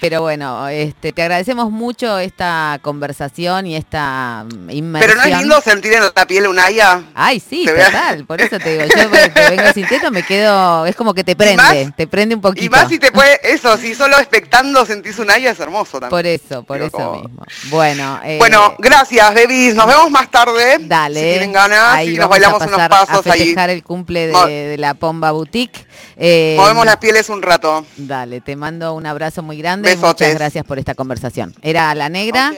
Pero 0.00 0.22
bueno, 0.22 0.68
este, 0.68 1.12
te 1.12 1.22
agradecemos 1.22 1.70
mucho 1.70 2.18
esta 2.18 2.78
conversación 2.82 3.66
y 3.66 3.76
esta 3.76 4.44
mm, 4.44 4.70
inmersión. 4.70 5.10
Pero 5.14 5.14
no 5.14 5.34
es 5.34 5.40
lindo 5.40 5.60
sentir 5.60 5.92
en 5.94 6.02
la 6.02 6.26
piel 6.26 6.46
un 6.46 6.58
haya. 6.58 7.02
Ay, 7.14 7.40
sí, 7.40 7.66
total. 7.66 8.24
Por 8.26 8.40
eso 8.40 8.58
te 8.58 8.70
digo, 8.78 8.84
yo 8.84 9.10
que 9.10 9.50
vengo 9.56 9.72
sintiendo 9.72 10.10
me 10.10 10.22
quedo, 10.22 10.86
es 10.86 10.96
como 10.96 11.14
que 11.14 11.24
te 11.24 11.36
prende, 11.36 11.56
más- 11.56 11.96
te 11.96 12.06
prende 12.06 12.34
un 12.34 12.40
poquito. 12.40 12.64
Y 12.64 12.68
más 12.68 12.88
si 12.88 12.98
te 12.98 13.10
puede, 13.12 13.38
eso, 13.42 13.76
si 13.76 13.94
solo 13.94 14.18
expectando 14.18 14.84
sentís 14.86 15.18
un 15.18 15.30
haya 15.30 15.50
es 15.50 15.60
hermoso 15.60 15.92
también. 16.00 16.10
Por 16.10 16.26
eso, 16.26 16.62
por 16.64 16.80
eso 16.80 16.90
como- 16.90 17.22
mismo. 17.22 17.42
Bueno, 17.70 18.20
eh, 18.24 18.36
Bueno, 18.38 18.74
gracias, 18.78 19.34
babies. 19.34 19.74
Nos 19.74 19.86
vemos 19.86 20.10
más 20.10 20.30
tarde. 20.30 20.78
Dale. 20.80 21.20
Si 21.20 21.26
tienen 21.30 21.52
ganas, 21.52 21.94
ahí 21.94 22.14
y 22.14 22.18
nos 22.18 22.28
bailamos 22.28 22.60
a 22.62 22.66
unos 22.66 22.76
pasar 22.76 22.90
pasos 22.90 23.26
a 23.26 23.32
ahí. 23.32 23.38
festejar 23.40 23.70
el 23.70 23.82
cumple 23.82 24.26
de 24.28 24.76
la 24.78 24.94
Pomba 24.94 25.30
Boutique. 25.32 25.86
Eh, 26.16 26.54
Movemos 26.58 26.86
las 26.86 26.96
pieles 26.96 27.28
un 27.28 27.42
rato. 27.42 27.84
Dale, 27.96 28.40
te 28.40 28.56
mando 28.56 28.94
un 28.94 29.06
abrazo 29.06 29.42
muy 29.42 29.58
grande. 29.58 29.75
Y 29.80 29.82
Besotes. 29.82 30.28
Muchas 30.28 30.34
gracias 30.34 30.64
por 30.64 30.78
esta 30.78 30.94
conversación. 30.94 31.54
Era 31.62 31.94
la 31.94 32.08
negra. 32.08 32.52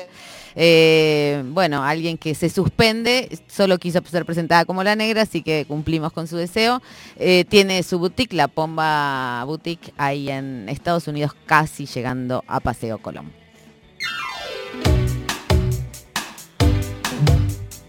eh, 0.55 1.43
bueno, 1.47 1.85
alguien 1.85 2.19
que 2.19 2.35
se 2.35 2.49
suspende, 2.49 3.39
solo 3.47 3.79
quiso 3.79 4.01
ser 4.11 4.25
presentada 4.25 4.65
como 4.65 4.83
la 4.83 4.97
negra, 4.97 5.23
así 5.23 5.43
que 5.43 5.65
cumplimos 5.67 6.13
con 6.13 6.27
su 6.27 6.37
deseo. 6.37 6.83
Eh, 7.17 7.45
tiene 7.49 7.83
su 7.83 7.99
boutique, 7.99 8.35
la 8.35 8.49
Pomba 8.49 9.45
Boutique, 9.45 9.93
ahí 9.97 10.31
en 10.31 10.69
Estados 10.69 11.07
Unidos, 11.07 11.33
casi 11.47 11.87
llegando 11.87 12.43
a 12.49 12.61
Paseo 12.61 12.99
Colón. 12.99 13.31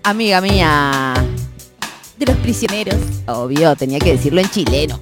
Amiga 0.03 0.41
mía. 0.41 1.13
De 2.17 2.25
los 2.25 2.36
prisioneros. 2.38 2.97
Obvio, 3.27 3.75
tenía 3.75 3.99
que 3.99 4.11
decirlo 4.11 4.41
en 4.41 4.49
chileno. 4.49 4.99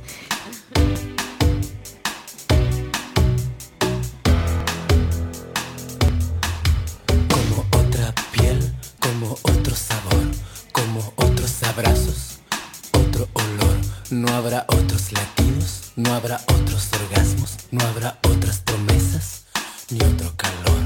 No 14.10 14.34
habrá 14.34 14.66
otros 14.70 15.12
latidos, 15.12 15.92
no 15.98 16.14
habrá 16.14 16.40
otros 16.48 16.88
orgasmos, 16.94 17.58
no 17.72 17.86
habrá 17.86 18.18
otras 18.24 18.60
promesas, 18.62 19.44
ni 19.90 20.00
otro 20.02 20.32
calor. 20.38 20.80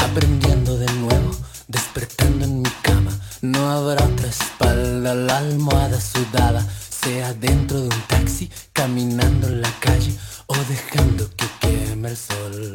Aprendiendo 0.00 0.76
de 0.76 0.92
nuevo, 0.94 1.36
despertando 1.68 2.44
en 2.46 2.62
mi 2.62 2.70
cama. 2.82 3.12
No 3.42 3.70
habrá 3.70 4.04
otra 4.04 4.26
espalda, 4.26 5.14
la 5.14 5.38
almohada 5.38 6.00
sudada, 6.00 6.66
sea 6.88 7.32
dentro 7.34 7.80
de 7.80 7.86
un 7.86 8.02
taxi, 8.08 8.50
caminando 8.72 9.46
en 9.46 9.62
la 9.62 9.70
calle 9.78 10.12
o 10.46 10.56
dejando 10.68 11.30
que 11.36 11.46
queme 11.60 12.08
el 12.08 12.16
sol. 12.16 12.72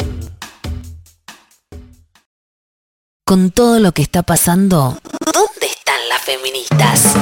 Con 3.26 3.52
todo 3.52 3.80
lo 3.80 3.92
que 3.92 4.02
está 4.02 4.24
pasando, 4.24 4.98
¿dónde 5.34 5.68
están 5.68 6.08
las 6.08 6.22
feministas? 6.22 7.16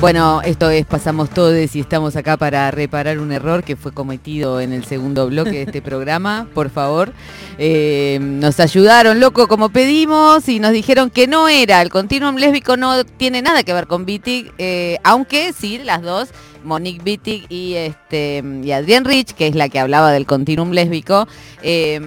Bueno, 0.00 0.42
esto 0.44 0.70
es 0.70 0.86
Pasamos 0.86 1.28
Todes 1.30 1.74
y 1.74 1.80
estamos 1.80 2.14
acá 2.14 2.36
para 2.36 2.70
reparar 2.70 3.18
un 3.18 3.32
error 3.32 3.64
que 3.64 3.74
fue 3.74 3.90
cometido 3.92 4.60
en 4.60 4.72
el 4.72 4.84
segundo 4.84 5.26
bloque 5.26 5.50
de 5.50 5.62
este 5.62 5.82
programa. 5.82 6.46
Por 6.54 6.70
favor, 6.70 7.12
Eh, 7.60 8.20
nos 8.20 8.60
ayudaron, 8.60 9.18
loco, 9.18 9.48
como 9.48 9.70
pedimos 9.70 10.48
y 10.48 10.60
nos 10.60 10.70
dijeron 10.70 11.10
que 11.10 11.26
no 11.26 11.48
era. 11.48 11.82
El 11.82 11.90
continuum 11.90 12.36
lésbico 12.36 12.76
no 12.76 13.02
tiene 13.02 13.42
nada 13.42 13.64
que 13.64 13.72
ver 13.72 13.88
con 13.88 14.04
Wittig, 14.04 14.52
eh, 14.58 14.98
aunque 15.02 15.52
sí, 15.52 15.78
las 15.78 16.02
dos, 16.02 16.28
Monique 16.62 17.02
Wittig 17.04 17.46
y, 17.48 17.74
este, 17.74 18.44
y 18.62 18.70
Adrián 18.70 19.04
Rich, 19.04 19.32
que 19.32 19.48
es 19.48 19.56
la 19.56 19.68
que 19.68 19.80
hablaba 19.80 20.12
del 20.12 20.24
continuum 20.24 20.70
lésbico, 20.70 21.26
eh, 21.62 21.98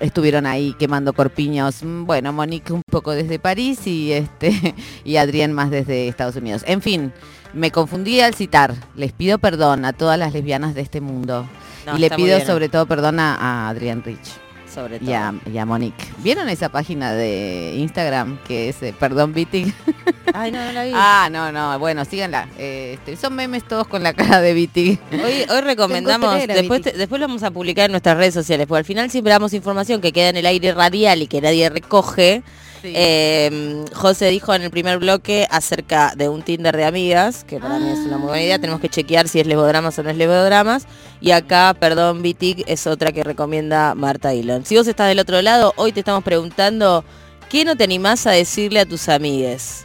estuvieron 0.00 0.46
ahí 0.46 0.74
quemando 0.78 1.12
corpiños. 1.12 1.82
Mm, 1.82 2.04
Bueno, 2.04 2.32
Monique 2.32 2.72
un 2.72 2.82
poco 2.90 3.12
desde 3.12 3.38
París 3.38 3.86
y 3.86 4.12
este 4.12 4.74
y 5.04 5.16
Adrián 5.16 5.52
más 5.52 5.70
desde 5.70 6.08
Estados 6.08 6.36
Unidos. 6.36 6.62
En 6.66 6.82
fin, 6.82 7.12
me 7.52 7.70
confundí 7.70 8.20
al 8.20 8.34
citar. 8.34 8.74
Les 8.96 9.12
pido 9.12 9.38
perdón 9.38 9.84
a 9.84 9.92
todas 9.92 10.18
las 10.18 10.32
lesbianas 10.32 10.74
de 10.74 10.80
este 10.82 11.00
mundo. 11.00 11.46
No, 11.86 11.96
y 11.96 12.00
le 12.00 12.10
pido 12.10 12.40
sobre 12.40 12.68
todo 12.68 12.86
perdón 12.86 13.20
a, 13.20 13.34
a 13.34 13.68
Adrián 13.68 14.02
Rich. 14.04 14.32
Sobre 14.74 14.98
Y 15.02 15.12
a, 15.12 15.34
y 15.52 15.58
a 15.58 15.66
Monique. 15.66 16.04
¿Vieron 16.18 16.48
esa 16.48 16.68
página 16.68 17.12
de 17.12 17.74
Instagram 17.78 18.38
que 18.46 18.68
es 18.68 18.82
eh, 18.82 18.94
Perdón 18.98 19.32
Beating? 19.32 19.74
Ay, 20.34 20.52
no, 20.52 20.64
no 20.64 20.70
la 20.72 20.84
vi. 20.84 20.92
ah, 20.94 21.28
no, 21.30 21.50
no, 21.50 21.76
bueno, 21.80 22.04
síganla. 22.04 22.48
Eh, 22.56 22.92
este, 22.94 23.16
son 23.16 23.34
memes 23.34 23.64
todos 23.66 23.88
con 23.88 24.02
la 24.04 24.12
cara 24.14 24.40
de 24.40 24.54
Beating. 24.54 24.98
Hoy, 25.12 25.44
hoy 25.50 25.60
recomendamos, 25.62 26.38
Tengo 26.38 26.54
después, 26.54 26.82
te- 26.82 26.92
después 26.92 27.20
lo 27.20 27.26
vamos 27.26 27.42
a 27.42 27.50
publicar 27.50 27.86
en 27.86 27.90
nuestras 27.92 28.16
redes 28.16 28.34
sociales, 28.34 28.66
porque 28.68 28.78
al 28.78 28.84
final 28.84 29.10
siempre 29.10 29.32
damos 29.32 29.52
información 29.54 30.00
que 30.00 30.12
queda 30.12 30.28
en 30.28 30.36
el 30.36 30.46
aire 30.46 30.72
radial 30.72 31.20
y 31.22 31.26
que 31.26 31.40
nadie 31.40 31.68
recoge. 31.68 32.42
Eh, 32.82 33.84
José 33.94 34.28
dijo 34.28 34.54
en 34.54 34.62
el 34.62 34.70
primer 34.70 34.98
bloque 34.98 35.46
acerca 35.50 36.14
de 36.16 36.28
un 36.28 36.42
Tinder 36.42 36.76
de 36.76 36.84
amigas, 36.84 37.44
que 37.44 37.58
para 37.58 37.78
mí 37.78 37.88
es 37.90 37.98
una 38.00 38.18
muy 38.18 38.28
buena 38.28 38.42
idea, 38.42 38.58
tenemos 38.58 38.80
que 38.80 38.88
chequear 38.88 39.28
si 39.28 39.40
es 39.40 39.46
lesbodramas 39.46 39.98
o 39.98 40.02
no 40.02 40.10
es 40.10 40.16
lesbodramas. 40.16 40.86
Y 41.20 41.32
acá, 41.32 41.74
perdón, 41.78 42.22
Bitic 42.22 42.64
es 42.66 42.86
otra 42.86 43.12
que 43.12 43.24
recomienda 43.24 43.94
Marta 43.94 44.32
Elon. 44.32 44.64
Si 44.64 44.76
vos 44.76 44.86
estás 44.86 45.08
del 45.08 45.18
otro 45.18 45.42
lado, 45.42 45.72
hoy 45.76 45.92
te 45.92 46.00
estamos 46.00 46.24
preguntando, 46.24 47.04
¿qué 47.48 47.64
no 47.64 47.76
te 47.76 47.84
animás 47.84 48.26
a 48.26 48.30
decirle 48.32 48.80
a 48.80 48.86
tus 48.86 49.08
amigues? 49.08 49.84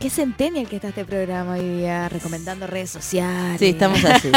Qué 0.00 0.10
centennial 0.10 0.68
que 0.68 0.76
está 0.76 0.88
este 0.88 1.06
programa 1.06 1.54
hoy 1.54 1.78
día, 1.78 2.08
recomendando 2.10 2.66
redes 2.66 2.90
sociales. 2.90 3.58
Sí, 3.58 3.68
estamos 3.68 4.04
así. 4.04 4.30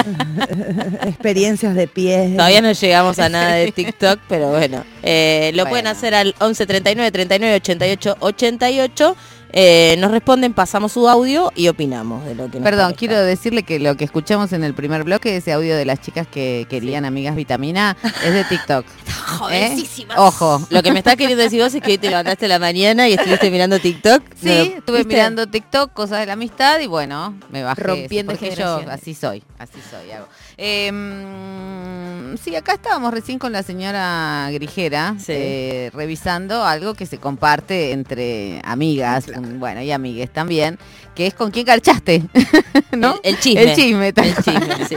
Experiencias 1.05 1.76
de 1.76 1.88
pie. 1.88 2.34
Todavía 2.36 2.62
no 2.62 2.72
llegamos 2.72 3.20
a 3.20 3.28
nada 3.28 3.55
de 3.55 3.72
TikTok, 3.72 4.22
pero 4.30 4.51
bueno. 4.51 4.86
Eh, 5.03 5.51
lo 5.55 5.66
pueden 5.68 5.88
hacer 5.88 6.16
al 6.16 6.34
11 6.39 6.66
39 6.66 7.12
39 7.12 7.55
88 7.55 8.18
88. 8.20 9.16
Eh, 9.52 9.95
nos 9.97 10.12
responden, 10.12 10.54
pasamos 10.54 10.91
su 10.91 11.10
audio 11.10 11.52
y 11.56 11.68
opinamos 11.70 12.24
de 12.26 12.36
lo 12.36 12.52
que 12.52 12.60
nos 12.60 12.64
Perdón, 12.64 12.86
parezca. 12.86 13.00
quiero 13.00 13.20
decirle 13.20 13.64
que 13.64 13.80
lo 13.80 13.95
que 13.97 14.06
escuchamos 14.06 14.54
en 14.54 14.64
el 14.64 14.76
primer 14.76 15.04
bloque, 15.04 15.36
ese 15.38 15.52
audio 15.54 15.76
de 15.76 15.86
las 15.86 16.00
chicas 16.02 16.28
que 16.28 16.68
querían 16.70 17.04
amigas 17.04 17.36
vitamina, 17.36 17.97
es 18.24 18.34
de 18.34 18.43
TikTok. 18.43 18.86
¿Eh? 19.52 19.84
Ojo. 20.18 20.62
Lo 20.70 20.84
que 20.84 20.91
me 20.91 21.00
está 21.00 21.16
queriendo 21.16 21.43
decir 21.43 21.62
vos 21.64 21.74
es 21.74 21.82
que 21.82 21.91
hoy 21.93 21.97
te 21.97 22.10
levantaste 22.10 22.47
la 22.47 22.60
mañana 22.60 23.08
y 23.10 23.14
estuviste 23.14 23.50
mirando 23.50 23.80
TikTok. 23.80 24.22
Sí, 24.39 24.45
No, 24.47 24.52
estuve 24.52 24.97
¿viste? 25.00 25.14
mirando 25.16 25.47
TikTok, 25.47 25.93
cosas 25.93 26.20
de 26.20 26.26
la 26.28 26.34
amistad 26.34 26.80
y 26.80 26.88
bueno, 26.88 27.36
me 27.50 27.64
bajé. 27.64 27.82
eso, 27.82 27.88
Rompiendo 27.89 28.34
porque 28.34 28.56
yo 28.56 28.82
así 28.89 29.14
soy, 29.16 29.43
así 29.58 29.80
soy. 29.89 30.12
hago. 30.12 30.28
Eh, 30.62 30.91
mm, 30.91 32.36
sí, 32.43 32.53
acá 32.55 32.74
estábamos 32.74 33.14
recién 33.14 33.39
con 33.39 33.53
la 33.53 33.64
señora 33.64 34.49
Grijera 34.51 35.16
Sí. 35.18 35.32
eh, 35.34 35.91
revisando 35.93 36.66
algo 36.66 36.93
que 36.95 37.05
se 37.05 37.18
comparte 37.18 37.91
entre 37.93 38.62
amigas, 38.66 39.26
bueno, 39.57 39.82
y 39.82 39.91
amigues 39.91 40.30
también, 40.32 40.78
que 41.16 41.28
es 41.28 41.34
con 41.34 41.51
quién 41.51 41.66
garchaste, 41.66 42.24
¿no? 42.91 43.16
El, 43.24 43.36
el 43.36 43.39
chisme. 43.39 43.64
El 43.64 43.76
chisme, 43.76 44.07
El 44.10 44.36
chisme, 44.36 44.86
sí. 44.88 44.95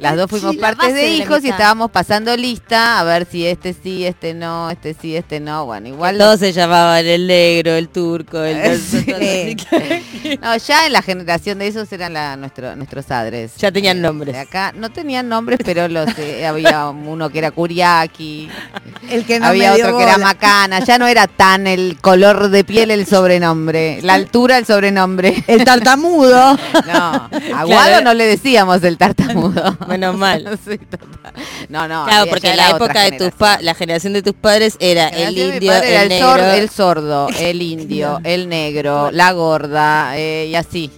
Las 0.00 0.16
dos 0.16 0.30
fuimos 0.30 0.56
partes 0.56 0.94
de 0.94 1.14
hijos 1.14 1.44
y 1.44 1.48
estábamos 1.50 1.90
pasando 1.90 2.34
lista 2.36 2.98
a 2.98 3.04
ver 3.04 3.26
si 3.30 3.46
este 3.46 3.74
sí, 3.74 4.06
este 4.06 4.32
no, 4.34 4.70
este 4.70 4.94
sí, 5.00 5.14
este 5.14 5.40
no. 5.40 5.66
Bueno, 5.66 5.88
igual 5.88 6.16
Todos 6.18 6.40
se 6.40 6.52
llamaban 6.52 7.04
el 7.06 7.26
negro, 7.26 7.72
el 7.72 7.88
turco, 7.88 8.42
el... 8.42 8.78
Sí. 8.80 9.56
No, 10.42 10.56
ya 10.56 10.86
en 10.86 10.92
la 10.92 11.02
generación 11.02 11.58
de 11.58 11.66
esos 11.68 11.90
eran 11.92 12.12
la, 12.12 12.36
nuestro, 12.36 12.76
nuestros 12.76 13.04
padres. 13.06 13.52
Ya 13.58 13.72
tenían 13.72 13.98
Eh, 13.98 14.00
nombres. 14.00 14.34
de 14.34 14.40
acá 14.40 14.72
no 14.74 14.90
tenían 14.90 15.28
nombres, 15.28 15.58
pero 15.64 15.88
los 15.88 16.08
eh, 16.18 16.46
había 16.46 16.88
uno 16.88 17.30
que 17.30 17.38
era 17.38 17.50
Curiaki, 17.50 18.48
El 19.10 19.24
que 19.24 19.40
no 19.40 19.46
había 19.46 19.70
me 19.70 19.76
dio 19.76 19.86
otro 19.86 19.98
que 19.98 20.04
era. 20.04 20.18
Macana. 20.18 20.80
Ya 20.84 20.98
no 20.98 21.06
era 21.06 21.26
tan 21.26 21.66
el 21.66 21.98
color 22.00 22.48
de 22.50 22.64
piel 22.64 22.90
el 22.90 23.06
sobrenombre, 23.06 24.00
la 24.02 24.14
altura 24.14 24.58
el 24.58 24.66
sobrenombre. 24.66 25.42
El 25.46 25.64
tartamudo. 25.64 26.54
No, 26.54 26.58
a 26.92 27.28
Claro. 27.30 27.66
Guado 27.66 28.00
no 28.02 28.14
le 28.14 28.26
decíamos 28.26 28.82
el 28.84 28.96
tartamudo. 28.98 29.76
Menos 29.90 30.16
mal. 30.16 30.58
Sí, 30.64 30.78
total. 30.78 31.32
No, 31.68 31.88
no. 31.88 32.04
Claro, 32.04 32.30
porque 32.30 32.54
la 32.54 32.70
época 32.70 33.02
de 33.02 33.18
tus 33.18 33.32
pa 33.32 33.58
la 33.60 33.74
generación 33.74 34.12
de 34.12 34.22
tus 34.22 34.34
padres 34.34 34.76
era 34.80 35.08
el 35.08 35.36
indio, 35.36 35.72
era 35.72 36.02
el 36.02 36.08
negro. 36.08 36.28
sordo, 36.28 36.52
el 36.52 36.70
sordo, 36.70 37.28
el 37.38 37.62
indio, 37.74 38.20
el 38.24 38.48
negro, 38.48 39.10
la 39.10 39.32
gorda, 39.32 40.16
eh, 40.16 40.46
y 40.50 40.54
así. 40.54 40.90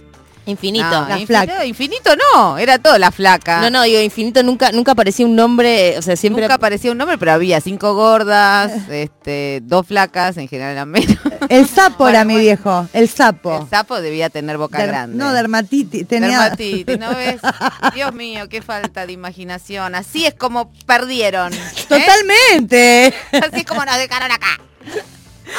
Infinito. 0.45 0.85
No, 0.89 1.07
La 1.07 1.19
infinito, 1.19 1.25
flaca. 1.45 1.65
infinito 1.65 2.09
no, 2.33 2.57
era 2.57 2.77
todo 2.77 2.97
la 2.97 3.11
flaca. 3.11 3.61
No, 3.61 3.69
no, 3.69 3.83
digo, 3.83 4.01
infinito 4.01 4.43
nunca, 4.43 4.71
nunca 4.73 4.91
aparecía 4.91 5.25
un 5.25 5.35
nombre, 5.37 5.97
o 5.97 6.01
sea, 6.01 6.15
siempre 6.17 6.41
Nunca 6.43 6.55
aparecía 6.55 6.91
un 6.91 6.97
nombre, 6.97 7.17
pero 7.17 7.31
había 7.31 7.61
cinco 7.61 7.93
gordas, 7.93 8.71
este, 8.89 9.61
dos 9.63 9.87
flacas, 9.87 10.35
en 10.37 10.47
general 10.49 10.71
eran 10.73 10.89
menos. 10.89 11.15
El 11.49 11.67
sapo 11.67 12.07
era 12.09 12.23
mi 12.25 12.37
viejo, 12.37 12.87
el 12.93 13.07
sapo. 13.09 13.61
El 13.61 13.69
sapo 13.69 13.99
debía 14.01 14.29
tener 14.29 14.57
boca 14.57 14.77
Der- 14.79 14.87
grande. 14.87 15.17
no, 15.17 15.31
dermatitis. 15.33 16.07
Tenía... 16.07 16.39
Dermatitis, 16.41 16.97
¿no 16.99 17.09
ves? 17.15 17.41
Dios 17.93 18.13
mío, 18.13 18.47
qué 18.49 18.61
falta 18.61 19.05
de 19.05 19.13
imaginación. 19.13 19.93
Así 19.95 20.25
es 20.25 20.33
como 20.33 20.71
perdieron. 20.85 21.53
¿eh? 21.53 21.59
Totalmente. 21.89 23.13
Así 23.31 23.59
es 23.61 23.65
como 23.65 23.83
nos 23.85 23.97
dejaron 23.97 24.31
acá. 24.31 24.59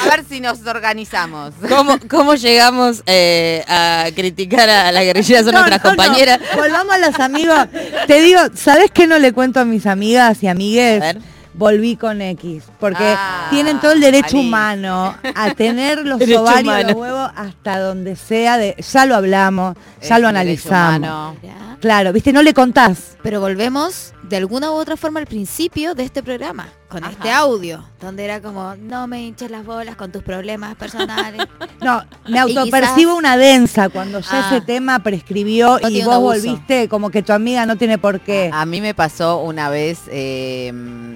A 0.03 0.09
ver 0.09 0.25
si 0.27 0.39
nos 0.39 0.65
organizamos. 0.65 1.53
¿Cómo, 1.69 1.97
cómo 2.09 2.35
llegamos 2.35 3.03
eh, 3.05 3.63
a 3.67 4.05
criticar 4.15 4.69
a 4.69 4.91
las 4.91 5.03
guerrilleras 5.03 5.45
son 5.45 5.53
No, 5.53 5.59
nuestras 5.61 5.83
no, 5.83 5.91
no. 5.91 5.95
compañeras? 5.97 6.39
Volvamos 6.55 6.93
a 6.93 6.97
las 6.97 7.19
amigas. 7.19 7.67
Te 8.07 8.21
digo, 8.21 8.39
¿sabes 8.55 8.91
qué 8.91 9.07
no 9.07 9.17
le 9.19 9.31
cuento 9.33 9.59
a 9.59 9.65
mis 9.65 9.85
amigas 9.85 10.41
y 10.43 10.47
amigues? 10.47 11.01
A 11.01 11.05
ver. 11.05 11.17
Volví 11.57 11.95
con 11.95 12.21
X, 12.21 12.63
porque 12.81 13.01
Ah, 13.17 13.47
tienen 13.49 13.79
todo 13.79 13.93
el 13.93 14.01
derecho 14.01 14.37
humano 14.37 15.15
a 15.35 15.53
tener 15.55 15.99
los 16.05 16.19
Derecho 16.19 16.41
ovarios, 16.41 16.63
humano. 16.63 16.87
los 16.89 16.97
huevos 16.97 17.31
hasta 17.33 17.79
donde 17.79 18.17
sea. 18.17 18.57
De, 18.57 18.75
ya 18.91 19.05
lo 19.05 19.15
hablamos, 19.15 19.77
ya 20.01 20.15
Es 20.15 20.21
lo 20.21 20.27
analizamos. 20.27 21.37
Claro, 21.85 22.11
viste, 22.11 22.33
no 22.33 22.41
le 22.41 22.55
contás. 22.55 23.15
Pero 23.21 23.39
volvemos 23.39 24.11
de 24.23 24.37
alguna 24.37 24.71
u 24.71 24.73
otra 24.73 24.97
forma 24.97 25.19
al 25.19 25.27
principio 25.27 25.93
de 25.93 26.01
este 26.03 26.23
programa, 26.23 26.67
con 26.89 27.03
Ajá. 27.03 27.11
este 27.13 27.29
audio, 27.29 27.85
donde 28.01 28.25
era 28.25 28.41
como, 28.41 28.73
no 28.75 29.05
me 29.05 29.21
hinches 29.21 29.51
las 29.51 29.63
bolas 29.63 29.95
con 29.95 30.11
tus 30.11 30.23
problemas 30.23 30.75
personales. 30.77 31.45
No, 31.81 32.03
me 32.27 32.39
autopercibo 32.39 33.11
quizás- 33.11 33.17
una 33.19 33.37
densa 33.37 33.89
cuando 33.89 34.19
ya 34.19 34.29
Ah. 34.31 34.47
ese 34.49 34.61
tema 34.65 34.97
prescribió 35.03 35.77
No 35.79 35.89
y 35.89 36.01
vos 36.01 36.19
volviste 36.19 36.89
como 36.89 37.11
que 37.11 37.21
tu 37.21 37.33
amiga 37.33 37.67
no 37.67 37.75
tiene 37.75 37.99
por 37.99 38.21
qué. 38.21 38.49
A 38.51 38.65
mí 38.65 38.81
me 38.81 38.95
pasó 38.95 39.37
una 39.41 39.69
vez 39.69 39.99
eh, 40.07 40.71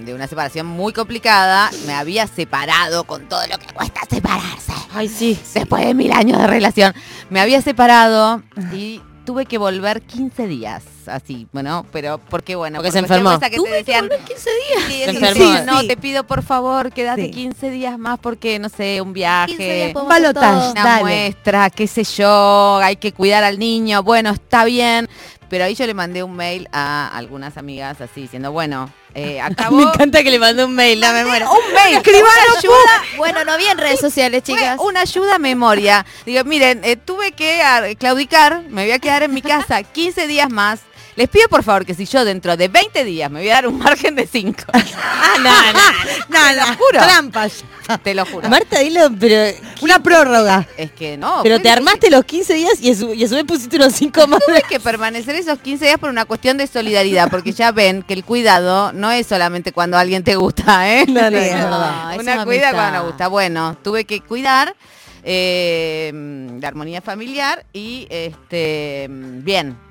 de 0.06 0.14
una 0.14 0.28
separación 0.28 0.68
muy 0.68 0.94
complicada. 0.94 1.72
Me 1.88 1.94
había 1.96 2.28
separado 2.28 3.06
con 3.06 3.28
todo 3.28 3.42
lo 3.48 3.58
que 3.58 3.74
cuesta 3.74 4.02
separarse. 4.08 4.74
Ay, 4.94 5.08
sí. 5.08 5.40
Después 5.56 5.84
de 5.84 5.96
mil 5.96 6.12
años 6.12 6.38
de 6.38 6.46
relación. 6.46 6.94
Me 7.32 7.40
había 7.42 7.62
separado 7.64 8.44
y 8.72 9.02
tuve 9.30 9.46
que 9.46 9.60
volver 9.60 10.02
15 10.02 10.48
días. 10.48 10.99
Así, 11.10 11.48
bueno, 11.52 11.86
pero 11.92 12.18
porque 12.30 12.56
bueno. 12.56 12.78
Porque 12.78 12.90
por 12.90 12.94
se 12.94 13.00
enfermó. 13.00 13.32
esa 13.34 13.50
que 13.50 13.58
te 13.60 13.70
decían, 13.70 14.10
15 14.28 14.50
días. 14.50 14.84
Sí, 14.88 14.94
Se 15.04 15.10
enfermó. 15.12 15.44
sí, 15.58 15.60
no, 15.66 15.82
Sí. 15.82 15.88
te 15.88 15.98
pido 15.98 16.24
por 16.24 16.44
favor, 16.44 16.92
quédate 16.92 17.26
Sí. 17.26 17.32
15 17.32 17.70
días 17.70 17.98
más 17.98 18.20
porque, 18.20 18.60
no 18.60 18.70
sé, 18.70 19.02
un 19.02 19.14
15 19.14 19.20
días 19.20 19.48
viaje, 19.48 19.92
todo. 19.94 20.06
una 20.72 20.84
Dale. 20.84 21.02
muestra, 21.02 21.70
qué 21.70 21.88
sé 21.88 22.04
yo, 22.04 22.80
hay 22.84 22.96
que 22.96 23.12
cuidar 23.12 23.44
al 23.44 23.60
niño, 23.60 24.04
bueno, 24.04 24.30
está 24.32 24.66
bien. 24.66 25.10
Pero 25.50 25.64
ahí 25.64 25.74
yo 25.74 25.88
le 25.88 25.96
mandé 25.96 26.22
un 26.22 26.36
mail 26.36 26.70
a 26.72 27.08
algunas 27.18 27.58
amigas 27.58 28.00
así 28.02 28.22
diciendo, 28.22 28.52
bueno, 28.52 28.88
eh, 29.16 29.42
acabó. 29.72 29.78
Me 29.78 29.84
encanta 29.84 30.22
que 30.22 30.30
le 30.30 30.38
mandé 30.38 30.64
un 30.64 30.76
mail, 30.76 31.00
la 31.02 31.12
memoria. 31.12 31.50
un 31.50 31.74
mail, 31.74 31.96
Escribano, 32.04 32.28
una 32.52 32.60
ayuda, 32.60 33.04
Bueno, 33.18 33.44
no 33.46 33.54
había 33.54 33.72
en 33.72 33.80
redes 33.80 34.00
sociales, 34.00 34.44
fue 34.46 34.54
chicas. 34.56 34.78
una 34.80 35.02
ayuda 35.02 35.36
a 35.36 35.40
memoria. 35.40 36.06
Digo, 36.24 36.44
miren, 36.44 36.82
eh, 36.84 36.98
tuve 36.98 37.32
que 37.32 37.64
ah, 37.64 37.82
claudicar, 37.98 38.62
me 38.70 38.84
voy 38.84 38.92
a 38.92 39.00
quedar 39.00 39.24
en 39.24 39.34
mi 39.34 39.42
casa 39.42 39.82
15 39.82 40.28
días 40.28 40.52
más. 40.52 40.82
Les 41.20 41.28
pido 41.28 41.50
por 41.50 41.64
favor 41.64 41.86
que 41.86 41.94
si 41.94 42.06
yo 42.06 42.24
dentro 42.24 42.56
de 42.56 42.70
20 42.70 43.04
días 43.04 43.30
me 43.30 43.42
voy 43.42 43.50
a 43.50 43.56
dar 43.56 43.68
un 43.68 43.78
margen 43.78 44.16
de 44.16 44.26
5. 44.26 44.64
Ah, 45.22 45.34
no, 45.44 45.74
no. 45.74 46.40
No, 46.40 46.48
te 46.50 46.56
lo 46.56 46.66
juro. 46.78 47.00
trampas. 47.02 47.64
Te 48.04 48.16
lo 48.16 48.26
juro. 48.26 48.48
Marta, 48.50 48.80
dilo, 48.80 49.10
pero, 49.20 49.58
Una 49.82 50.02
prórroga. 50.02 50.66
Es 50.78 50.92
que 50.92 51.18
no. 51.18 51.42
pero 51.44 51.60
te 51.60 51.70
armaste 51.70 52.10
los 52.10 52.24
15 52.24 52.54
días 52.54 52.80
y 52.82 52.92
a 52.92 52.96
su, 52.96 53.14
y 53.14 53.24
a 53.26 53.28
su 53.28 53.36
vez 53.36 53.44
pusiste 53.44 53.76
unos 53.76 53.94
5 53.96 54.28
más. 54.28 54.40
Tuve 54.46 54.64
que 54.70 54.80
permanecer 54.80 55.36
esos 55.36 55.60
15 55.60 55.86
días 55.86 55.98
por 55.98 56.10
una 56.10 56.24
cuestión 56.24 56.58
de 56.58 56.68
solidaridad, 56.68 57.30
porque 57.30 57.52
ya 57.52 57.74
ven 57.74 58.02
que 58.04 58.14
el 58.14 58.24
cuidado 58.24 58.94
no 58.94 59.12
es 59.12 59.28
solamente 59.28 59.74
cuando 59.74 59.98
alguien 59.98 60.24
te 60.24 60.36
gusta, 60.38 60.90
¿eh? 60.90 61.06
No, 61.06 61.30
no, 61.30 61.38
es 61.38 61.52
no. 61.52 61.58
verdad. 61.58 62.18
una 62.20 62.46
cuida 62.46 62.72
cuando 62.72 63.00
nos 63.00 63.08
gusta. 63.08 63.28
Bueno, 63.28 63.78
tuve 63.84 64.06
que 64.06 64.22
cuidar 64.22 64.74
eh, 65.24 66.12
la 66.62 66.68
armonía 66.70 67.02
familiar 67.02 67.66
y 67.74 68.08
este 68.10 69.08
bien. 69.10 69.89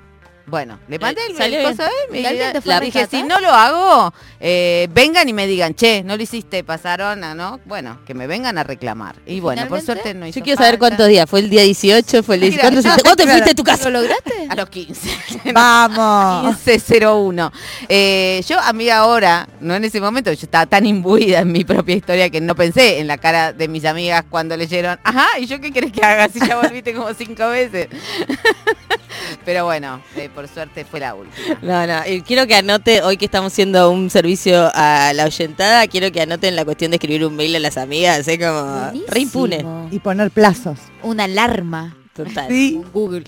Bueno, 0.49 0.79
le 0.87 0.97
mandé 0.99 1.21
el, 1.27 1.35
salió 1.37 1.59
el 1.59 1.65
a 1.67 1.69
él, 1.71 1.89
me- 2.11 2.21
¿Y 2.21 2.25
alguien 2.25 2.51
te 2.53 2.61
fue 2.61 2.73
a 2.73 2.79
la 2.79 2.85
dije, 2.85 3.07
si 3.09 3.23
no 3.23 3.39
lo 3.39 3.51
hago, 3.51 4.13
eh, 4.39 4.87
vengan 4.91 5.27
y 5.29 5.33
me 5.33 5.45
digan, 5.47 5.75
che, 5.75 6.03
no 6.03 6.17
lo 6.17 6.23
hiciste, 6.23 6.63
pasaron 6.63 7.23
a, 7.23 7.35
¿no? 7.35 7.59
Bueno, 7.65 7.99
que 8.05 8.13
me 8.13 8.25
vengan 8.27 8.57
a 8.57 8.63
reclamar. 8.63 9.15
Y 9.25 9.39
bueno, 9.39 9.67
por 9.67 9.81
suerte 9.81 10.13
no 10.13 10.25
hizo 10.27 10.39
Yo 10.39 10.43
quiero 10.43 10.57
saber 10.57 10.73
falta. 10.73 10.79
cuántos 10.79 11.07
días. 11.07 11.29
¿Fue 11.29 11.39
el 11.41 11.49
día 11.49 11.61
18? 11.63 12.23
¿Fue 12.23 12.35
el 12.35 12.41
18? 12.41 12.51
Mira, 12.51 12.61
¿Cuánto, 12.61 12.75
no, 12.75 12.81
se- 12.95 13.01
¿cuánto 13.03 13.15
te 13.15 13.23
claro. 13.23 13.37
fuiste 13.37 13.51
a 13.51 13.55
tu 13.55 13.63
casa? 13.71 13.89
¿Lo 13.89 13.99
lograste? 14.01 14.33
A 14.49 14.55
los 14.55 14.69
15. 14.69 15.09
Vamos. 15.53 16.45
1501. 16.45 17.51
Eh, 17.87 18.41
yo, 18.47 18.59
amiga, 18.59 18.97
ahora, 18.97 19.47
no 19.61 19.75
en 19.75 19.83
ese 19.83 20.01
momento, 20.01 20.31
yo 20.33 20.39
estaba 20.43 20.65
tan 20.65 20.85
imbuida 20.85 21.39
en 21.39 21.51
mi 21.51 21.63
propia 21.63 21.95
historia 21.95 22.29
que 22.29 22.41
no 22.41 22.55
pensé 22.55 22.99
en 22.99 23.07
la 23.07 23.17
cara 23.17 23.53
de 23.53 23.67
mis 23.67 23.85
amigas 23.85 24.23
cuando 24.29 24.57
leyeron, 24.57 24.99
ajá, 25.03 25.27
¿y 25.39 25.45
yo 25.45 25.59
qué 25.61 25.71
querés 25.71 25.91
que 25.91 26.03
haga 26.03 26.27
si 26.29 26.39
ya 26.39 26.55
volviste 26.59 26.93
como 26.93 27.13
cinco 27.13 27.47
veces? 27.49 27.87
Pero 29.45 29.65
bueno, 29.65 30.01
eh, 30.15 30.29
por 30.39 30.47
suerte 30.47 30.85
fue 30.85 31.01
la 31.01 31.15
última. 31.15 31.57
No, 31.61 31.85
no, 31.85 32.07
y 32.07 32.21
quiero 32.21 32.47
que 32.47 32.55
anote, 32.55 33.01
hoy 33.01 33.17
que 33.17 33.25
estamos 33.25 33.51
haciendo 33.51 33.91
un 33.91 34.09
servicio 34.09 34.71
a 34.73 35.11
la 35.13 35.25
oyentada, 35.25 35.85
quiero 35.87 36.13
que 36.13 36.21
anoten 36.21 36.55
la 36.55 36.63
cuestión 36.63 36.91
de 36.91 36.95
escribir 36.95 37.25
un 37.25 37.35
mail 37.35 37.57
a 37.57 37.59
las 37.59 37.75
amigas, 37.75 38.25
es 38.25 38.37
como 38.39 38.63
Buenísimo. 38.63 39.05
re 39.09 39.19
impune. 39.19 39.65
Y 39.91 39.99
poner 39.99 40.31
plazos. 40.31 40.79
Una 41.03 41.25
alarma. 41.25 41.97
Total. 42.13 42.47
Sí. 42.47 42.81
Google. 42.93 43.25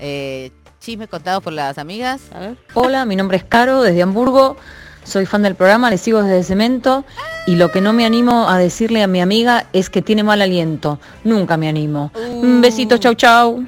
Eh, 0.00 0.50
chismes 0.80 1.06
contados 1.06 1.40
por 1.40 1.52
las 1.52 1.78
amigas. 1.78 2.22
A 2.32 2.40
ver. 2.40 2.56
Hola, 2.74 3.04
mi 3.04 3.14
nombre 3.14 3.36
es 3.36 3.44
Caro, 3.44 3.82
desde 3.82 4.02
Hamburgo. 4.02 4.56
Soy 5.04 5.26
fan 5.26 5.42
del 5.44 5.54
programa, 5.54 5.88
le 5.88 5.98
sigo 5.98 6.20
desde 6.20 6.42
Cemento. 6.42 7.04
Y 7.46 7.54
lo 7.54 7.70
que 7.70 7.80
no 7.80 7.92
me 7.92 8.06
animo 8.06 8.48
a 8.48 8.58
decirle 8.58 9.04
a 9.04 9.06
mi 9.06 9.20
amiga 9.20 9.66
es 9.72 9.88
que 9.88 10.02
tiene 10.02 10.24
mal 10.24 10.42
aliento. 10.42 10.98
Nunca 11.22 11.56
me 11.56 11.68
animo. 11.68 12.10
Un 12.16 12.60
besito, 12.60 12.98
chau, 12.98 13.14
chau. 13.14 13.64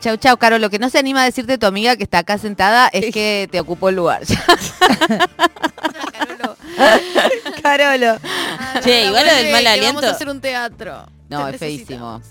Chau, 0.00 0.16
chau, 0.16 0.36
Caro. 0.36 0.58
Lo 0.58 0.70
que 0.70 0.78
no 0.78 0.88
se 0.90 0.98
anima 0.98 1.22
a 1.22 1.24
decirte 1.24 1.58
tu 1.58 1.66
amiga 1.66 1.96
que 1.96 2.04
está 2.04 2.18
acá 2.18 2.38
sentada 2.38 2.88
es 2.92 3.12
que 3.12 3.48
te 3.50 3.58
ocupó 3.60 3.88
el 3.88 3.96
lugar. 3.96 4.22
Carolo. 7.62 8.16
Che, 8.82 9.06
igual 9.06 9.26
lo 9.26 9.34
del 9.34 9.52
mal 9.52 9.64
Vamos 9.64 9.78
aliento. 9.78 10.06
a 10.06 10.10
hacer 10.10 10.28
un 10.28 10.40
teatro. 10.40 11.06
No, 11.28 11.46
Te 11.46 11.52
es 11.54 11.58
feísimo. 11.58 12.22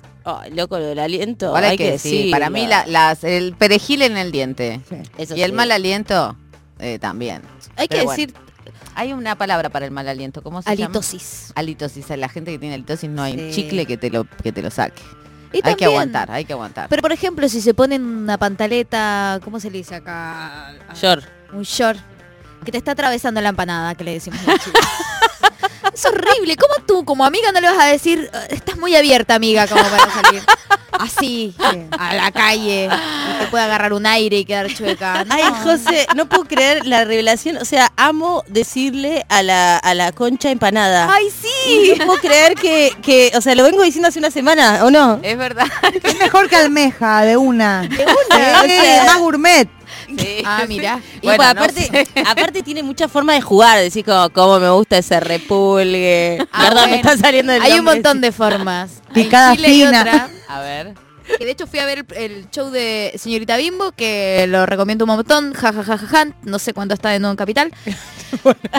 Loco, 0.52 0.78
lo 0.80 0.86
del 0.86 1.00
aliento. 1.00 1.48
Igual 1.48 1.64
hay, 1.64 1.70
hay 1.72 1.78
que 1.78 1.84
que 1.86 1.92
decir, 1.92 2.12
decirlo. 2.12 2.32
para 2.32 2.50
mí 2.50 2.68
la- 2.68 2.86
las, 2.86 3.24
el 3.24 3.54
perejil 3.56 4.02
en 4.02 4.18
el 4.18 4.32
diente 4.32 4.82
Sí. 4.90 4.96
Eso 5.18 5.36
y 5.36 5.42
el 5.42 5.52
sí. 5.52 5.56
mal 5.56 5.72
aliento 5.72 6.36
eh, 6.80 7.00
también. 7.00 7.42
Hay 7.78 7.88
que 7.88 7.98
bueno. 8.04 8.12
decir 8.12 8.34
Hay 8.96 9.14
una 9.14 9.36
palabra 9.38 9.70
para 9.70 9.86
el 9.86 9.92
mal 9.92 10.08
aliento, 10.08 10.42
¿cómo 10.42 10.62
se 10.62 10.70
halitosis. 10.70 11.44
llama? 11.50 11.54
Halitosis. 11.56 12.10
La 12.18 12.28
gente 12.30 12.52
que 12.52 12.60
tiene 12.60 12.76
halitosis 12.76 13.10
no 13.10 13.24
hay 13.24 13.38
Sí. 13.52 13.62
chicle 13.64 13.86
que 13.86 13.96
te 13.98 14.10
lo 14.10 14.26
que 14.44 14.52
te 14.52 14.62
lo 14.62 14.70
saque. 14.72 15.02
Y 15.64 15.68
hay 15.68 15.76
que 15.76 15.86
aguantar, 15.86 16.32
hay 16.32 16.46
que 16.46 16.54
aguantar. 16.54 16.90
Pero 16.90 17.02
por 17.02 17.12
ejemplo, 17.12 17.48
si 17.50 17.62
se 17.62 17.74
ponen 17.74 18.04
una 18.04 18.38
pantaleta, 18.38 19.40
¿cómo 19.44 19.60
se 19.60 19.72
le 19.72 19.80
dice 19.80 19.96
acá? 19.96 20.74
Short. 20.94 21.26
Un 21.54 21.64
short 21.64 22.00
que 22.66 22.72
te 22.72 22.78
está 22.78 22.92
atravesando 22.92 23.40
la 23.42 23.50
empanada, 23.50 23.96
que 23.96 24.04
le 24.04 24.14
decimos. 24.14 24.40
es 25.98 26.06
horrible. 26.06 26.56
¿Cómo 26.56 26.86
tú, 26.86 27.04
como 27.06 27.26
amiga, 27.26 27.52
no 27.52 27.60
le 27.60 27.70
vas 27.70 27.80
a 27.80 27.86
decir, 27.88 28.30
"Eh, 28.34 28.48
estás 28.52 28.78
muy 28.78 28.96
abierta, 28.96 29.36
amiga, 29.36 29.68
como 29.68 29.82
para 29.84 30.10
salir 30.12 30.44
así 30.92 31.56
a 31.98 32.14
la 32.14 32.32
calle 32.32 32.86
y 32.90 33.40
te 33.44 33.48
puede 33.48 33.64
agarrar 33.64 33.94
un 33.94 34.06
aire 34.06 34.38
y 34.40 34.46
quedar 34.46 34.74
chueca? 34.74 35.24
No. 35.28 35.34
Ay, 35.36 35.44
José, 35.64 36.08
no 36.16 36.28
puedo 36.30 36.46
creer 36.46 36.86
la 36.86 37.04
revelación. 37.04 37.58
O 37.58 37.66
sea, 37.66 37.92
amo 37.98 38.44
decirle 38.48 39.26
a 39.30 39.42
la, 39.44 39.78
a 39.78 39.94
la 39.94 40.12
concha 40.12 40.52
empanada. 40.52 41.10
¡Ay, 41.12 41.28
Y 41.28 41.32
sí! 41.32 41.94
no 42.00 42.06
puedo 42.06 42.20
creer 42.22 42.56
que, 42.56 42.94
que, 43.02 43.32
o 43.36 43.42
sea, 43.42 43.56
lo 43.56 43.64
vengo 43.64 43.84
diciendo 43.84 44.08
hace 44.08 44.20
una 44.20 44.32
semana, 44.32 44.86
¿o 44.86 44.92
no? 44.92 45.20
Es 45.24 45.38
verdad. 45.38 45.66
Es 46.04 46.18
mejor 46.20 46.50
que 46.50 46.56
almeja, 46.56 47.22
de 47.24 47.38
una. 47.38 47.82
De 47.82 48.04
una, 48.06 48.62
o 48.62 48.66
sea- 48.68 49.04
más 49.06 49.18
gourmet. 49.18 49.68
Sí, 50.08 50.42
Ah, 50.46 50.62
sí. 50.62 50.68
mira. 50.70 51.02
Y 51.22 51.26
Bueno, 51.26 51.38
pues, 51.38 51.56
no 51.56 51.62
aparte, 51.64 51.82
sé. 51.84 52.08
aparte 52.26 52.64
tiene 52.64 52.84
mucha 52.84 53.08
forma 53.08 53.34
de 53.34 53.42
jugar, 53.42 53.80
decir 53.80 54.06
como, 54.06 54.30
cómo 54.30 54.60
me 54.60 54.70
gusta 54.70 54.98
ese 54.98 55.20
repulgue. 55.20 56.40
Ah, 56.52 56.64
Perdón, 56.70 56.76
me 56.90 56.98
bueno. 56.98 57.10
está 57.10 57.18
saliendo 57.18 57.54
el 57.54 57.62
Hay 57.62 57.72
un 57.72 57.78
nombre. 57.78 57.96
montón 57.96 58.22
de 58.22 58.32
formas. 58.32 59.02
Picada 59.14 59.56
fina. 59.56 60.02
otra, 60.02 60.30
A 60.48 60.62
ver. 60.62 60.94
que 61.38 61.44
de 61.46 61.52
hecho 61.52 61.68
fui 61.68 61.80
a 61.80 61.86
ver 61.86 62.06
el, 62.16 62.50
show 62.52 62.70
de 62.70 63.12
Señorita 63.18 63.58
Bimbo, 63.58 63.92
que 63.92 64.46
lo 64.48 64.66
recomiendo 64.66 65.04
un 65.06 65.10
montón, 65.12 65.54
jajajaja, 65.54 66.28
no 66.44 66.58
sé 66.60 66.74
cuánto 66.74 66.94
está 66.94 67.10
de 67.10 67.20
nuevo 67.20 67.32
en 67.32 67.38
Capital. 67.38 67.72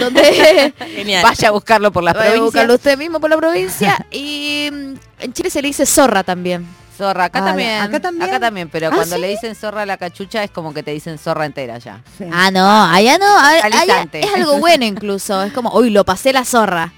donde 0.00 0.72
Genial. 0.94 1.22
Vaya 1.22 1.48
a 1.48 1.50
buscarlo 1.52 1.92
por 1.92 2.02
las 2.02 2.14
Vaya 2.14 2.26
a 2.28 2.32
provincias. 2.32 2.44
buscarlo 2.52 2.74
usted 2.74 2.98
mismo 2.98 3.20
por 3.20 3.30
la 3.30 3.36
provincia. 3.36 4.06
Y 4.10 4.68
mm, 4.72 4.94
en 5.20 5.32
Chile 5.32 5.50
se 5.50 5.60
le 5.62 5.68
dice 5.68 5.84
zorra 5.86 6.22
también. 6.22 6.66
Zorra, 6.98 7.26
acá 7.26 7.38
Ah, 7.38 7.44
también. 7.46 7.80
¿acá 7.80 8.00
también? 8.00 8.28
Acá 8.28 8.40
también, 8.40 8.68
pero 8.68 8.88
¿Ah, 8.88 8.90
cuando 8.92 9.14
sí? 9.14 9.20
le 9.22 9.28
dicen 9.28 9.54
zorra 9.54 9.82
a 9.82 9.86
la 9.86 9.96
cachucha 9.96 10.42
es 10.42 10.50
como 10.50 10.74
que 10.74 10.82
te 10.82 10.90
dicen 10.90 11.16
zorra 11.16 11.46
entera 11.46 11.78
ya. 11.78 12.02
Sí. 12.18 12.24
Ah, 12.32 12.50
no, 12.50 12.84
allá 12.84 13.18
no, 13.18 13.38
allá- 13.38 14.06
es 14.12 14.34
algo 14.34 14.58
bueno 14.58 14.84
incluso. 14.84 15.42
Es 15.44 15.52
como, 15.52 15.72
uy, 15.74 15.90
lo 15.90 16.04
pasé 16.04 16.32
la 16.32 16.44
zorra. 16.44 16.92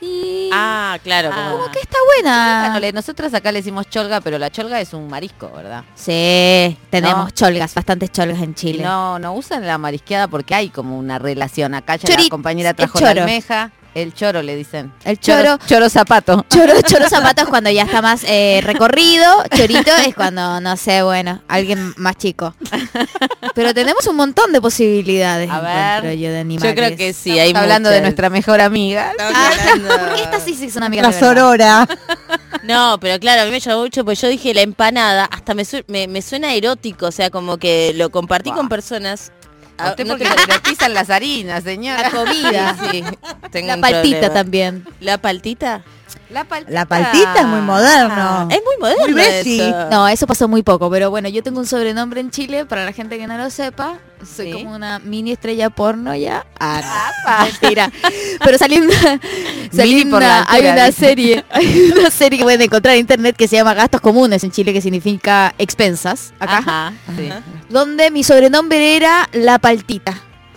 Y 0.00 0.48
Ah, 0.52 0.98
claro, 1.02 1.30
Ah. 1.32 1.36
como 1.36 1.58
como 1.58 1.72
que 1.72 1.80
está 1.80 1.98
buena. 2.16 2.92
Nosotros 2.92 3.34
acá 3.34 3.52
le 3.52 3.58
decimos 3.58 3.88
cholga, 3.90 4.20
pero 4.20 4.38
la 4.38 4.50
cholga 4.50 4.80
es 4.80 4.94
un 4.94 5.08
marisco, 5.08 5.50
¿verdad? 5.54 5.84
Sí, 5.94 6.78
tenemos 6.88 7.24
No. 7.26 7.30
cholgas, 7.30 7.74
bastantes 7.74 8.10
cholgas 8.10 8.40
en 8.40 8.50
Y 8.52 8.54
Chile. 8.54 8.82
no, 8.84 9.18
no 9.18 9.34
usan 9.34 9.66
la 9.66 9.76
marisqueada 9.78 10.26
porque 10.28 10.54
hay 10.54 10.70
como 10.70 10.96
una 10.98 11.18
relación. 11.18 11.74
Acá 11.74 11.96
ya 11.96 12.08
Chori- 12.08 12.22
la 12.24 12.28
compañera 12.30 12.72
trajo 12.74 12.98
la 13.00 13.10
almeja, 13.10 13.72
el 13.94 14.14
choro 14.14 14.42
le 14.42 14.56
dicen. 14.56 14.92
El 15.04 15.18
choro. 15.18 15.58
Choro 15.66 15.88
zapato. 15.88 16.44
Choro, 16.50 16.80
choro 16.82 17.08
zapatos 17.10 17.48
cuando 17.48 17.70
ya 17.70 17.82
está 17.82 18.00
más 18.02 18.22
eh, 18.24 18.60
recorrido. 18.62 19.26
Chorito 19.56 19.90
es 20.06 20.14
cuando, 20.14 20.60
no 20.60 20.76
sé, 20.76 21.02
bueno, 21.02 21.42
alguien 21.48 21.92
más 21.96 22.16
chico. 22.16 22.54
Pero 23.54 23.74
tenemos 23.74 24.06
un 24.06 24.16
montón 24.16 24.52
de 24.52 24.60
posibilidades. 24.60 25.50
A 25.50 25.60
ver. 25.60 25.70
encuentro 26.04 26.12
yo, 26.12 26.30
de 26.30 26.38
animales. 26.40 26.70
Yo 26.70 26.74
creo 26.76 26.96
que 26.96 27.12
sí, 27.12 27.38
hay 27.38 27.52
hablando 27.54 27.88
de 27.90 28.00
nuestra 28.00 28.30
mejor 28.30 28.60
amiga. 28.60 29.12
Ah, 29.18 29.50
Esta 30.16 30.40
sí, 30.40 30.54
sí 30.54 30.66
es 30.66 30.76
una 30.76 30.86
amiga 30.86 31.02
La 31.02 31.10
de 31.10 31.18
sorora. 31.20 31.88
No, 32.62 32.98
pero 33.00 33.18
claro, 33.18 33.42
a 33.42 33.44
mí 33.46 33.50
me 33.50 33.60
llamó 33.60 33.82
mucho, 33.82 34.04
pues 34.04 34.20
yo 34.20 34.28
dije 34.28 34.52
la 34.54 34.62
empanada, 34.62 35.24
hasta 35.24 35.54
me, 35.54 35.64
su- 35.64 35.82
me, 35.86 36.06
me 36.08 36.20
suena 36.22 36.52
erótico, 36.54 37.06
o 37.06 37.12
sea, 37.12 37.30
como 37.30 37.56
que 37.56 37.92
lo 37.94 38.10
compartí 38.10 38.50
con 38.52 38.68
personas. 38.68 39.32
A 39.80 39.90
usted 39.90 40.04
no 40.06 40.16
porque 40.18 40.28
le 40.48 40.60
pisan 40.60 40.94
las 40.94 41.10
harinas, 41.10 41.64
señora. 41.64 42.02
La 42.02 42.10
comida. 42.10 42.76
Sí, 42.90 43.04
tengo 43.50 43.68
La 43.68 43.74
un 43.76 43.80
paltita 43.80 44.16
problema. 44.18 44.34
también. 44.34 44.84
¿La 45.00 45.18
paltita? 45.18 45.82
La 46.30 46.44
paltita. 46.44 46.72
La 46.72 46.86
paltita 46.86 47.34
es 47.40 47.46
muy 47.46 47.60
moderno. 47.60 48.48
Es 48.50 48.60
muy 48.64 48.76
moderno 48.80 49.04
Muy 49.04 49.12
Bessie. 49.14 49.68
eso. 49.68 49.90
No, 49.90 50.06
eso 50.08 50.26
pasó 50.26 50.46
muy 50.48 50.62
poco, 50.62 50.88
pero 50.90 51.10
bueno, 51.10 51.28
yo 51.28 51.42
tengo 51.42 51.58
un 51.60 51.66
sobrenombre 51.66 52.20
en 52.20 52.30
Chile, 52.30 52.64
para 52.66 52.84
la 52.84 52.92
gente 52.92 53.18
que 53.18 53.26
no 53.26 53.36
lo 53.36 53.50
sepa, 53.50 53.98
soy 54.20 54.46
Sí. 54.46 54.52
como 54.52 54.74
una 54.76 54.98
mini 55.00 55.32
estrella 55.32 55.70
porno 55.70 56.14
ya. 56.14 56.46
Ah, 56.60 57.10
no, 57.26 57.44
mentira. 57.46 57.90
Pero 58.44 58.58
una, 60.02 60.18
la 60.20 60.40
una- 60.42 60.46
hay 60.48 60.62
una 60.66 60.92
serie, 60.92 61.44
hay 61.50 61.92
una 61.98 62.10
serie 62.10 62.38
que 62.38 62.44
pueden 62.44 62.60
encontrar 62.62 62.94
en 62.94 63.00
internet 63.00 63.36
que 63.36 63.48
se 63.48 63.56
llama 63.56 63.74
Gastos 63.74 64.00
Comunes 64.00 64.44
en 64.44 64.50
Chile, 64.52 64.72
que 64.72 64.80
significa 64.80 65.54
expensas, 65.58 66.32
acá, 66.38 66.58
Ajá, 66.58 66.92
sí. 67.16 67.28
donde 67.68 68.10
mi 68.10 68.22
sobrenombre 68.22 68.96
era 68.96 69.28
La 69.32 69.58
Paltita. 69.58 70.14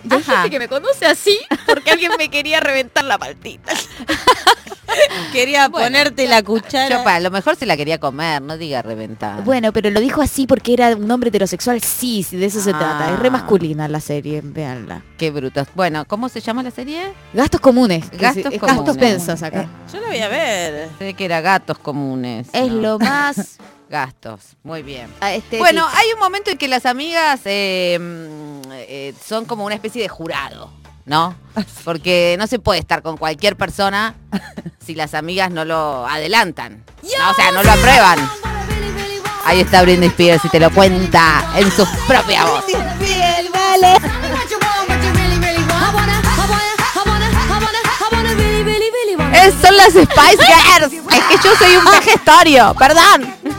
Hay 0.09 0.19
Ajá. 0.19 0.33
gente 0.33 0.49
que 0.49 0.59
me 0.59 0.67
conoce 0.67 1.05
así 1.05 1.37
porque 1.65 1.91
alguien 1.91 2.11
me 2.17 2.29
quería 2.29 2.59
reventar 2.59 3.03
la 3.05 3.17
paltita. 3.17 3.71
Quería 5.31 5.69
ponerte 5.69 6.27
la 6.27 6.43
cuchara. 6.43 6.97
Yo 6.97 7.03
pa, 7.03 7.15
a 7.15 7.19
lo 7.19 7.31
mejor 7.31 7.55
se 7.55 7.65
la 7.65 7.75
quería 7.75 7.99
comer, 7.99 8.41
no 8.41 8.57
diga 8.57 8.81
reventar. 8.83 9.43
Bueno, 9.43 9.71
pero 9.73 9.89
lo 9.89 9.99
dijo 9.99 10.21
así 10.21 10.45
porque 10.45 10.73
era 10.73 10.89
un 10.95 11.09
hombre 11.09 11.29
heterosexual. 11.29 11.81
Sí, 11.81 12.21
sí, 12.21 12.37
de 12.37 12.45
eso 12.45 12.61
se 12.61 12.69
Ah. 12.71 12.77
trata. 12.77 13.13
Es 13.13 13.19
re 13.19 13.31
masculina 13.31 13.87
la 13.87 13.99
serie, 13.99 14.41
véanla. 14.43 15.01
Qué 15.17 15.31
brutos. 15.31 15.67
Bueno, 15.73 16.05
¿cómo 16.05 16.29
se 16.29 16.41
llama 16.41 16.61
la 16.61 16.69
serie? 16.71 17.11
Gastos 17.33 17.59
comunes. 17.61 18.05
Gastos 18.11 18.43
comunes. 18.43 18.61
Gastos 18.61 18.97
pensos 18.97 19.41
acá. 19.41 19.67
Yo 19.91 19.99
la 19.99 20.07
voy 20.07 20.19
a 20.19 20.27
ver. 20.27 20.89
Sé 20.99 21.13
que 21.15 21.25
era 21.25 21.41
gatos 21.41 21.79
comunes. 21.79 22.47
Es 22.53 22.69
No. 22.71 22.81
lo 22.81 22.99
más... 22.99 23.57
Gastos. 23.93 24.57
Muy 24.63 24.81
bien. 24.81 25.07
ah, 25.21 25.33
este, 25.33 25.59
Bueno, 25.59 25.87
hay 25.93 26.11
un 26.13 26.19
momento 26.19 26.49
en 26.49 26.57
que 26.57 26.67
las 26.67 26.87
amigas 26.87 27.41
eh, 27.45 27.99
mm, 28.01 28.71
eh, 28.71 29.13
son 29.23 29.45
como 29.45 29.65
una 29.65 29.75
especie 29.75 30.01
de 30.01 30.09
jurado, 30.09 30.71
¿no? 31.05 31.35
Porque 31.85 32.35
no 32.39 32.47
se 32.47 32.57
puede 32.57 32.79
estar 32.79 33.03
con 33.03 33.17
cualquier 33.17 33.55
persona 33.55 34.15
si 34.83 34.95
las 34.95 35.13
amigas 35.13 35.51
no 35.51 35.63
lo 35.63 36.07
adelantan. 36.07 36.83
No, 37.03 37.29
o 37.29 37.33
sea, 37.35 37.51
no 37.51 37.61
lo 37.61 37.71
aprueban. 37.71 38.17
Ahí 39.45 39.59
está 39.61 39.83
Britney 39.83 40.07
Spears 40.09 40.43
y 40.43 40.49
te 40.49 40.59
lo 40.59 40.71
cuenta 40.71 41.45
en 41.55 41.71
su 41.71 41.85
propia 42.07 42.45
voz. 42.45 42.65
Son 49.61 49.77
las 49.77 49.93
Spice 49.93 50.43
Girls. 50.45 50.93
Es 50.93 51.23
que 51.25 51.35
yo 51.47 51.55
soy 51.55 51.75
un 51.75 51.85
vejestorio, 51.91 52.73
perdón. 52.77 53.35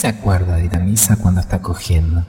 se 0.00 0.08
acuerda 0.08 0.56
de 0.56 0.64
ir 0.64 0.74
a 0.74 0.78
misa 0.78 1.16
cuando 1.16 1.42
está 1.42 1.60
cogiendo? 1.60 2.24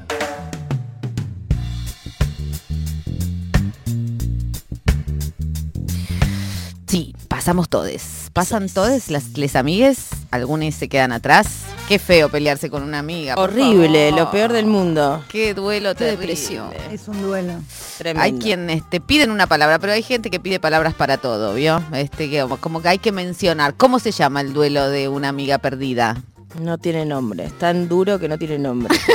Sí, 6.88 7.16
pasamos 7.30 7.70
todes. 7.70 8.30
Pasan 8.34 8.68
todes 8.68 9.10
las 9.10 9.38
les 9.38 9.56
amigues, 9.56 10.08
algunos 10.32 10.76
se 10.76 10.90
quedan 10.90 11.14
atrás. 11.14 11.48
Qué 11.88 12.00
feo 12.00 12.30
pelearse 12.30 12.70
con 12.70 12.84
una 12.84 13.00
amiga. 13.00 13.36
por 13.36 13.50
Horrible, 13.50 14.10
favor. 14.10 14.26
lo 14.26 14.32
peor 14.32 14.54
del 14.54 14.66
mundo. 14.66 15.24
Qué 15.30 15.54
duelo, 15.54 15.90
Qué 15.90 15.96
terrible. 16.06 16.28
depresión. 16.28 16.70
Es 16.92 17.08
un 17.08 17.22
duelo. 17.22 17.54
Tremendo. 17.98 18.22
Hay 18.24 18.34
quien 18.34 18.70
este, 18.70 19.00
piden 19.02 19.32
una 19.32 19.48
palabra, 19.48 19.80
pero 19.80 19.94
hay 19.94 20.04
gente 20.04 20.30
que 20.30 20.40
pide 20.40 20.60
palabras 20.60 20.94
para 20.94 21.18
todo, 21.18 21.54
¿vio? 21.54 21.82
Este, 21.94 22.30
que, 22.30 22.46
como 22.60 22.82
que 22.82 22.90
hay 22.90 23.00
que 23.00 23.12
mencionar. 23.12 23.76
¿Cómo 23.76 24.00
se 24.00 24.12
llama 24.12 24.42
el 24.42 24.54
duelo 24.54 24.90
de 24.90 25.08
una 25.10 25.30
amiga 25.30 25.58
perdida? 25.58 26.22
No 26.60 26.78
tiene 26.78 27.06
nombre, 27.06 27.46
es 27.46 27.58
tan 27.58 27.88
duro 27.88 28.20
que 28.20 28.28
no 28.28 28.38
tiene 28.38 28.58
nombre. 28.60 28.96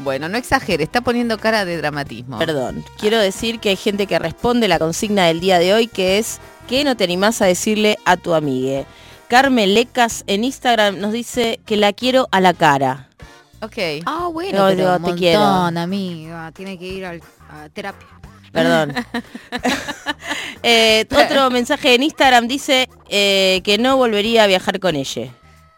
Bueno, 0.00 0.28
no 0.28 0.36
exagere, 0.36 0.84
está 0.84 1.00
poniendo 1.00 1.38
cara 1.38 1.64
de 1.64 1.76
dramatismo. 1.78 2.38
Perdón, 2.38 2.84
quiero 2.98 3.18
decir 3.18 3.58
que 3.60 3.70
hay 3.70 3.76
gente 3.76 4.06
que 4.06 4.18
responde 4.18 4.68
la 4.68 4.78
consigna 4.78 5.26
del 5.26 5.40
día 5.40 5.58
de 5.58 5.72
hoy 5.72 5.86
que 5.86 6.18
es 6.18 6.40
¿qué 6.68 6.84
no 6.84 6.96
te 6.96 7.04
animás 7.04 7.40
a 7.42 7.46
decirle 7.46 7.98
a 8.04 8.16
tu 8.16 8.34
amigue? 8.34 8.86
Carmen 9.28 9.72
Lecas 9.74 10.24
en 10.26 10.44
Instagram 10.44 10.98
nos 10.98 11.12
dice 11.12 11.60
que 11.64 11.76
la 11.76 11.92
quiero 11.92 12.28
a 12.30 12.40
la 12.40 12.52
cara. 12.54 13.08
Ok. 13.62 13.78
Ah, 14.04 14.28
bueno, 14.30 14.58
No, 14.58 14.68
pero 14.68 14.76
digo, 14.94 14.96
un 15.08 15.14
te 15.14 15.18
quiero. 15.18 15.40
amiga. 15.42 16.52
Tiene 16.52 16.78
que 16.78 16.86
ir 16.86 17.06
al- 17.06 17.22
a 17.48 17.68
terapia. 17.70 18.06
Perdón. 18.52 18.94
Eh, 20.66 21.06
otro 21.10 21.50
mensaje 21.50 21.94
en 21.94 22.02
Instagram 22.04 22.48
dice 22.48 22.88
eh, 23.10 23.60
que 23.64 23.76
no 23.76 23.98
volvería 23.98 24.44
a 24.44 24.46
viajar 24.46 24.80
con 24.80 24.96
ella. 24.96 25.28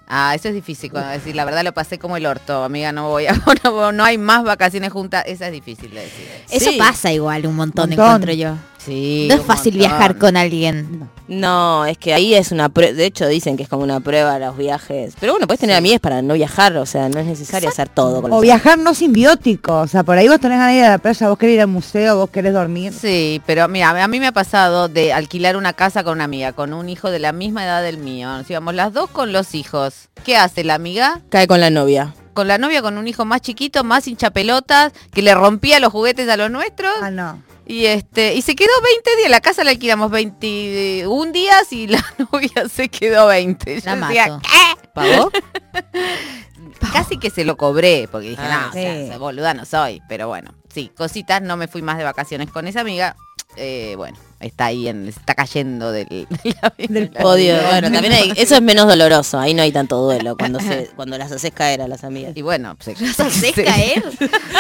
Ah, 0.09 0.35
eso 0.37 0.49
es 0.49 0.55
difícil 0.55 0.91
cuando 0.91 1.11
decir, 1.11 1.35
la 1.35 1.45
verdad 1.45 1.65
lo 1.65 1.73
pasé 1.75 1.99
como 1.99 2.17
el 2.17 2.27
orto, 2.27 2.63
amiga, 2.63 2.93
no 2.93 3.09
voy 3.09 3.27
a, 3.27 3.33
no, 3.65 3.91
no 3.93 4.05
hay 4.05 4.19
más 4.19 4.45
vacaciones 4.45 4.93
juntas, 4.93 5.25
esa 5.27 5.47
es 5.47 5.53
difícil 5.53 5.91
de 5.91 6.01
decir. 6.03 6.29
Eso 6.49 6.71
Sí. 6.71 6.79
pasa 6.79 7.13
igual 7.13 7.47
un 7.47 7.57
montón, 7.57 7.91
Montón. 7.91 8.05
encuentro 8.07 8.33
yo. 8.33 8.55
Sí. 8.87 9.27
No 9.29 9.35
es 9.35 9.43
fácil 9.43 9.75
montón. 9.75 9.91
viajar 9.91 10.19
con 10.19 10.37
alguien. 10.37 11.11
No, 11.29 11.85
es 11.87 11.99
que 11.99 12.15
ahí 12.15 12.35
es 12.35 12.53
una 12.53 12.69
prueba, 12.69 12.93
de 12.93 13.05
hecho 13.05 13.27
dicen 13.27 13.57
que 13.57 13.65
es 13.65 13.69
como 13.69 13.83
una 13.83 13.99
prueba 13.99 14.39
los 14.39 14.57
viajes. 14.57 15.15
Pero 15.19 15.33
bueno, 15.33 15.49
puedes 15.49 15.61
tener 15.61 15.75
amigas 15.75 15.99
para 15.99 16.23
no 16.23 16.35
viajar, 16.35 16.77
o 16.77 16.87
sea, 16.87 17.09
no 17.09 17.19
es 17.19 17.27
necesario 17.27 17.69
hacer 17.69 17.89
todo 17.89 18.23
con 18.23 18.33
O 18.33 18.41
viajar 18.41 18.79
no 18.79 18.95
simbiótico. 18.95 19.81
O 19.81 19.87
sea, 19.89 20.05
por 20.05 20.17
ahí 20.17 20.29
vos 20.29 20.39
tenés 20.39 20.59
ganas 20.59 20.75
de 20.75 20.79
ir 20.79 20.85
a 20.85 20.91
la 20.91 20.99
playa, 20.99 21.29
vos 21.29 21.37
querés 21.37 21.55
ir 21.55 21.61
al 21.63 21.67
museo, 21.67 22.17
vos 22.17 22.31
querés 22.31 22.53
dormir. 22.53 22.93
Sí, 22.93 23.43
pero 23.45 23.67
mira, 23.67 23.91
a 23.91 24.09
mí 24.09 24.21
me 24.21 24.29
ha 24.29 24.33
pasado 24.33 24.89
de 24.89 25.13
alquilar 25.13 25.57
una 25.57 25.73
casa 25.73 26.05
con 26.05 26.13
una 26.15 26.25
amiga, 26.25 26.53
con 26.53 26.73
un 26.73 26.89
hijo 26.89 27.11
de 27.11 27.19
la 27.19 27.33
misma 27.33 27.65
edad 27.65 27.83
del 27.83 27.99
mío. 27.99 28.29
Nos 28.29 28.49
íbamos 28.49 28.75
las 28.75 28.93
dos 28.93 29.11
con 29.11 29.33
los 29.33 29.55
hijos. 29.57 30.09
¿Qué 30.25 30.37
hace 30.37 30.63
la 30.63 30.75
amiga? 30.75 31.23
Cae 31.29 31.49
con 31.49 31.61
la 31.61 31.71
novia. 31.71 32.15
Con 32.35 32.47
la 32.47 32.59
novia, 32.59 32.83
con 32.83 32.99
un 32.99 33.09
hijo 33.09 33.25
más 33.25 33.41
chiquito, 33.41 33.83
más 33.83 34.07
hinchapelotas, 34.07 34.93
que 35.13 35.23
le 35.23 35.35
rompía 35.35 35.81
los 35.81 35.91
juguetes 35.91 36.29
a 36.29 36.37
los 36.37 36.51
nuestros. 36.51 36.93
Ah, 37.01 37.11
no. 37.11 37.43
Y 37.69 37.87
este, 37.87 38.35
y 38.35 38.43
se 38.43 38.55
quedó 38.55 38.71
20 38.83 39.17
días, 39.17 39.31
la 39.31 39.41
casa 39.41 39.65
la 39.65 39.71
alquilamos 39.73 40.11
21 40.11 41.33
días 41.33 41.73
y 41.73 41.89
la 41.89 42.05
novia 42.33 42.69
se 42.73 42.89
quedó 42.89 43.27
20. 43.27 43.81
Yo 43.81 43.85
La 43.85 44.07
decía, 44.07 44.29
mato. 44.29 44.43
¿qué? 44.43 44.89
¿Pagó? 44.95 45.31
Casi 46.93 47.19
que 47.19 47.31
se 47.31 47.45
lo 47.45 47.57
cobré, 47.57 48.09
porque 48.11 48.31
dije, 48.31 48.43
Ah, 48.45 48.63
no, 48.63 48.69
o 48.69 48.73
sea, 48.73 49.19
boluda 49.19 49.55
no 49.55 49.65
soy. 49.65 50.01
Pero 50.09 50.29
bueno, 50.29 50.55
sí, 50.73 50.91
cositas, 50.97 51.43
no 51.43 51.57
me 51.57 51.69
fui 51.69 51.83
más 51.83 51.99
de 51.99 52.05
vacaciones 52.05 52.51
con 52.51 52.67
esa 52.69 52.81
amiga. 52.83 53.17
Eh, 53.57 53.95
bueno, 53.97 54.17
está 54.41 54.67
ahí, 54.67 54.89
en, 54.89 55.09
está 55.09 55.35
cayendo 55.35 55.93
del, 55.93 56.07
del 56.89 57.11
Odio. 57.23 57.57
Bueno, 57.71 57.91
también 57.91 58.13
hay, 58.13 58.33
eso 58.37 58.55
es 58.55 58.63
menos 58.63 58.87
doloroso. 58.87 59.39
Ahí 59.39 59.55
no 59.55 59.63
hay 59.63 59.73
tanto 59.73 59.97
duelo 59.99 60.37
cuando 60.37 60.61
se, 60.61 60.91
cuando 60.97 61.17
las 61.19 61.33
haces 61.33 61.53
caer 61.53 61.83
a 61.83 61.89
las 61.89 62.05
amigas. 62.05 62.33
Y 62.37 62.43
bueno, 62.43 62.77
¿Las 63.01 63.21
haces 63.21 63.55
caer? 63.65 64.03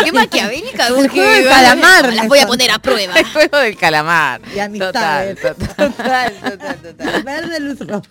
Qué 0.05 0.13
maquiavélica. 0.13 0.89
El 0.89 1.09
juego 1.09 1.31
del 1.31 1.45
calamar, 1.49 2.13
Las 2.15 2.29
voy 2.29 2.39
a 2.39 2.47
poner 2.47 2.71
a 2.71 2.79
prueba. 2.79 3.15
el 3.19 3.27
juego 3.27 3.59
del 3.59 3.77
calamar. 3.77 4.41
Y 4.55 4.59
amistades. 4.59 5.41
Total, 5.41 5.57
total. 5.57 5.93
Total, 5.93 6.33
total, 6.41 6.77
total. 6.83 7.23
Verde, 7.23 7.61
luz 7.61 7.81
roja. 7.87 8.09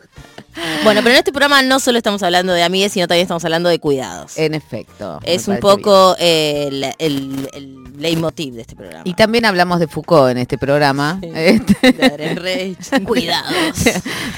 Bueno, 0.84 1.02
pero 1.04 1.12
en 1.14 1.18
este 1.20 1.32
programa 1.32 1.62
no 1.62 1.80
solo 1.80 1.98
estamos 1.98 2.24
hablando 2.24 2.54
de 2.54 2.64
amigues, 2.64 2.92
sino 2.94 3.08
también 3.08 3.24
estamos 3.24 3.44
hablando 3.44 3.70
de 3.70 3.80
cuidados. 3.80 4.38
En 4.38 4.54
efecto. 4.54 5.20
es 5.24 5.48
un 5.48 5.58
poco 5.60 6.16
eh, 6.20 6.68
el, 6.70 6.84
el, 7.00 7.50
el 7.54 7.84
leitmotiv 7.98 8.54
de 8.56 8.62
este 8.62 8.76
programa. 8.76 9.02
Y 9.06 9.14
también 9.14 9.46
hablamos 9.46 9.80
de 9.80 9.88
Foucault 9.88 10.32
en 10.32 10.38
este 10.38 10.58
programa. 10.58 11.20
Este, 11.36 11.92
De 11.92 12.06
Adrián 12.06 12.36
Reich. 12.38 13.04
Cuidados. 13.06 13.84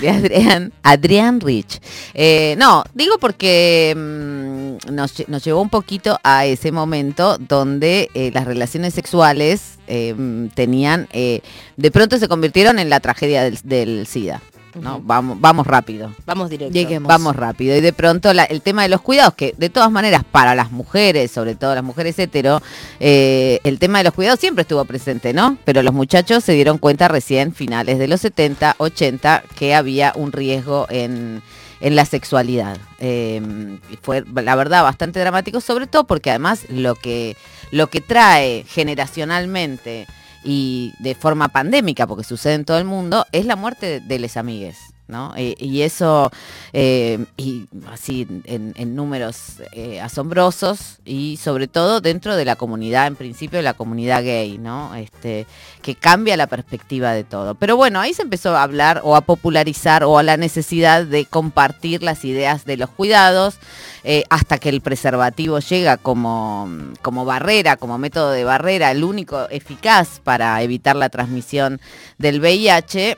de 0.01 0.09
Adrián, 0.09 0.73
Adrián 0.83 1.39
Rich. 1.39 1.79
Eh, 2.13 2.55
no, 2.57 2.83
digo 2.93 3.17
porque 3.19 3.93
mm, 3.95 4.93
nos, 4.93 5.17
lle- 5.19 5.25
nos 5.27 5.43
llevó 5.43 5.61
un 5.61 5.69
poquito 5.69 6.19
a 6.23 6.45
ese 6.45 6.71
momento 6.71 7.37
donde 7.37 8.09
eh, 8.13 8.31
las 8.33 8.45
relaciones 8.45 8.93
sexuales 8.93 9.77
eh, 9.87 10.13
mm, 10.17 10.47
tenían, 10.49 11.07
eh, 11.13 11.41
de 11.77 11.91
pronto 11.91 12.17
se 12.17 12.27
convirtieron 12.27 12.79
en 12.79 12.89
la 12.89 12.99
tragedia 12.99 13.43
del, 13.43 13.59
del 13.63 14.07
SIDA. 14.07 14.41
¿No? 14.75 14.99
vamos, 15.03 15.39
vamos 15.39 15.65
rápido. 15.67 16.13
Vamos 16.25 16.49
directo. 16.49 16.73
Lleguemos. 16.73 17.07
Vamos 17.07 17.35
rápido. 17.35 17.75
Y 17.75 17.81
de 17.81 17.93
pronto 17.93 18.33
la- 18.33 18.43
el 18.45 18.61
tema 18.61 18.83
de 18.83 18.89
los 18.89 19.01
cuidados, 19.01 19.33
que 19.33 19.53
de 19.57 19.69
todas 19.69 19.91
maneras 19.91 20.23
para 20.29 20.53
las 20.55 20.71
mujeres, 20.71 21.31
sobre 21.31 21.55
todo 21.55 21.73
las 21.75 21.83
mujeres 21.83 22.17
hetero, 22.19 22.61
eh, 22.99 23.59
el 23.63 23.79
tema 23.79 23.97
de 23.99 24.05
los 24.05 24.13
cuidados 24.13 24.39
siempre 24.39 24.61
estuvo 24.63 24.83
presente, 24.85 25.33
¿no? 25.33 25.57
Pero 25.65 25.81
los 25.83 25.93
muchachos 25.93 26.43
se 26.43 26.53
dieron 26.53 26.77
cuenta 26.77 27.07
recién, 27.07 27.53
finales 27.53 27.97
de 27.99 28.07
los 28.07 28.21
70, 28.21 28.75
80, 28.77 29.43
que 29.57 29.73
había 29.75 30.13
un 30.15 30.31
riesgo 30.31 30.85
en, 30.89 31.41
en 31.81 31.95
la 31.95 32.05
sexualidad. 32.05 32.77
Eh, 32.99 33.41
y 33.91 33.97
fue, 34.01 34.23
la 34.33 34.55
verdad, 34.55 34.83
bastante 34.83 35.19
dramático, 35.19 35.61
sobre 35.61 35.87
todo 35.87 36.05
porque 36.05 36.29
además 36.31 36.61
lo 36.69 36.95
que, 36.95 37.35
lo 37.71 37.87
que 37.87 38.01
trae 38.01 38.63
generacionalmente 38.67 40.07
y 40.43 40.93
de 40.99 41.15
forma 41.15 41.49
pandémica, 41.49 42.07
porque 42.07 42.23
sucede 42.23 42.53
en 42.53 42.65
todo 42.65 42.77
el 42.77 42.85
mundo, 42.85 43.25
es 43.31 43.45
la 43.45 43.55
muerte 43.55 43.99
de, 43.99 44.19
les 44.19 44.37
amigues. 44.37 44.77
¿No? 45.07 45.33
Eh, 45.37 45.55
y 45.59 45.81
eso, 45.81 46.31
eh, 46.73 47.25
y 47.37 47.65
así 47.91 48.27
en, 48.45 48.95
números 48.95 49.61
eh, 49.73 50.01
asombrosos 50.01 50.99
y 51.05 51.37
sobre 51.37 51.67
todo 51.67 52.01
dentro 52.01 52.35
de 52.35 52.45
la 52.45 52.55
comunidad, 52.55 53.07
en 53.07 53.15
principio 53.15 53.57
de 53.57 53.63
la 53.63 53.73
comunidad 53.73 54.23
gay, 54.23 54.57
¿no? 54.57 54.95
Este, 54.95 55.45
que 55.81 55.95
cambia 55.95 56.35
la 56.35 56.47
perspectiva 56.47 57.11
de 57.11 57.23
todo. 57.23 57.55
Pero 57.55 57.77
bueno, 57.77 57.99
ahí 57.99 58.13
se 58.13 58.23
empezó 58.23 58.55
a 58.55 58.63
hablar 58.63 59.01
o 59.03 59.15
a 59.15 59.21
popularizar 59.21 60.03
o 60.03 60.17
a 60.17 60.23
la 60.23 60.37
necesidad 60.37 61.05
de 61.05 61.25
compartir 61.25 62.03
las 62.03 62.25
ideas 62.25 62.65
de 62.65 62.77
los 62.77 62.89
cuidados 62.89 63.59
hasta 64.29 64.57
que 64.57 64.69
el 64.69 64.79
preservativo 64.79 65.59
llega 65.59 65.97
como, 65.97 66.69
como 67.01 67.25
barrera, 67.25 67.75
como 67.75 67.97
método 67.97 68.31
de 68.31 68.45
barrera, 68.45 68.89
el 68.91 69.03
único 69.03 69.49
eficaz 69.49 70.21
para 70.23 70.61
evitar 70.61 70.95
la 70.95 71.09
transmisión 71.09 71.81
del 72.17 72.39
VIH. 72.39 73.17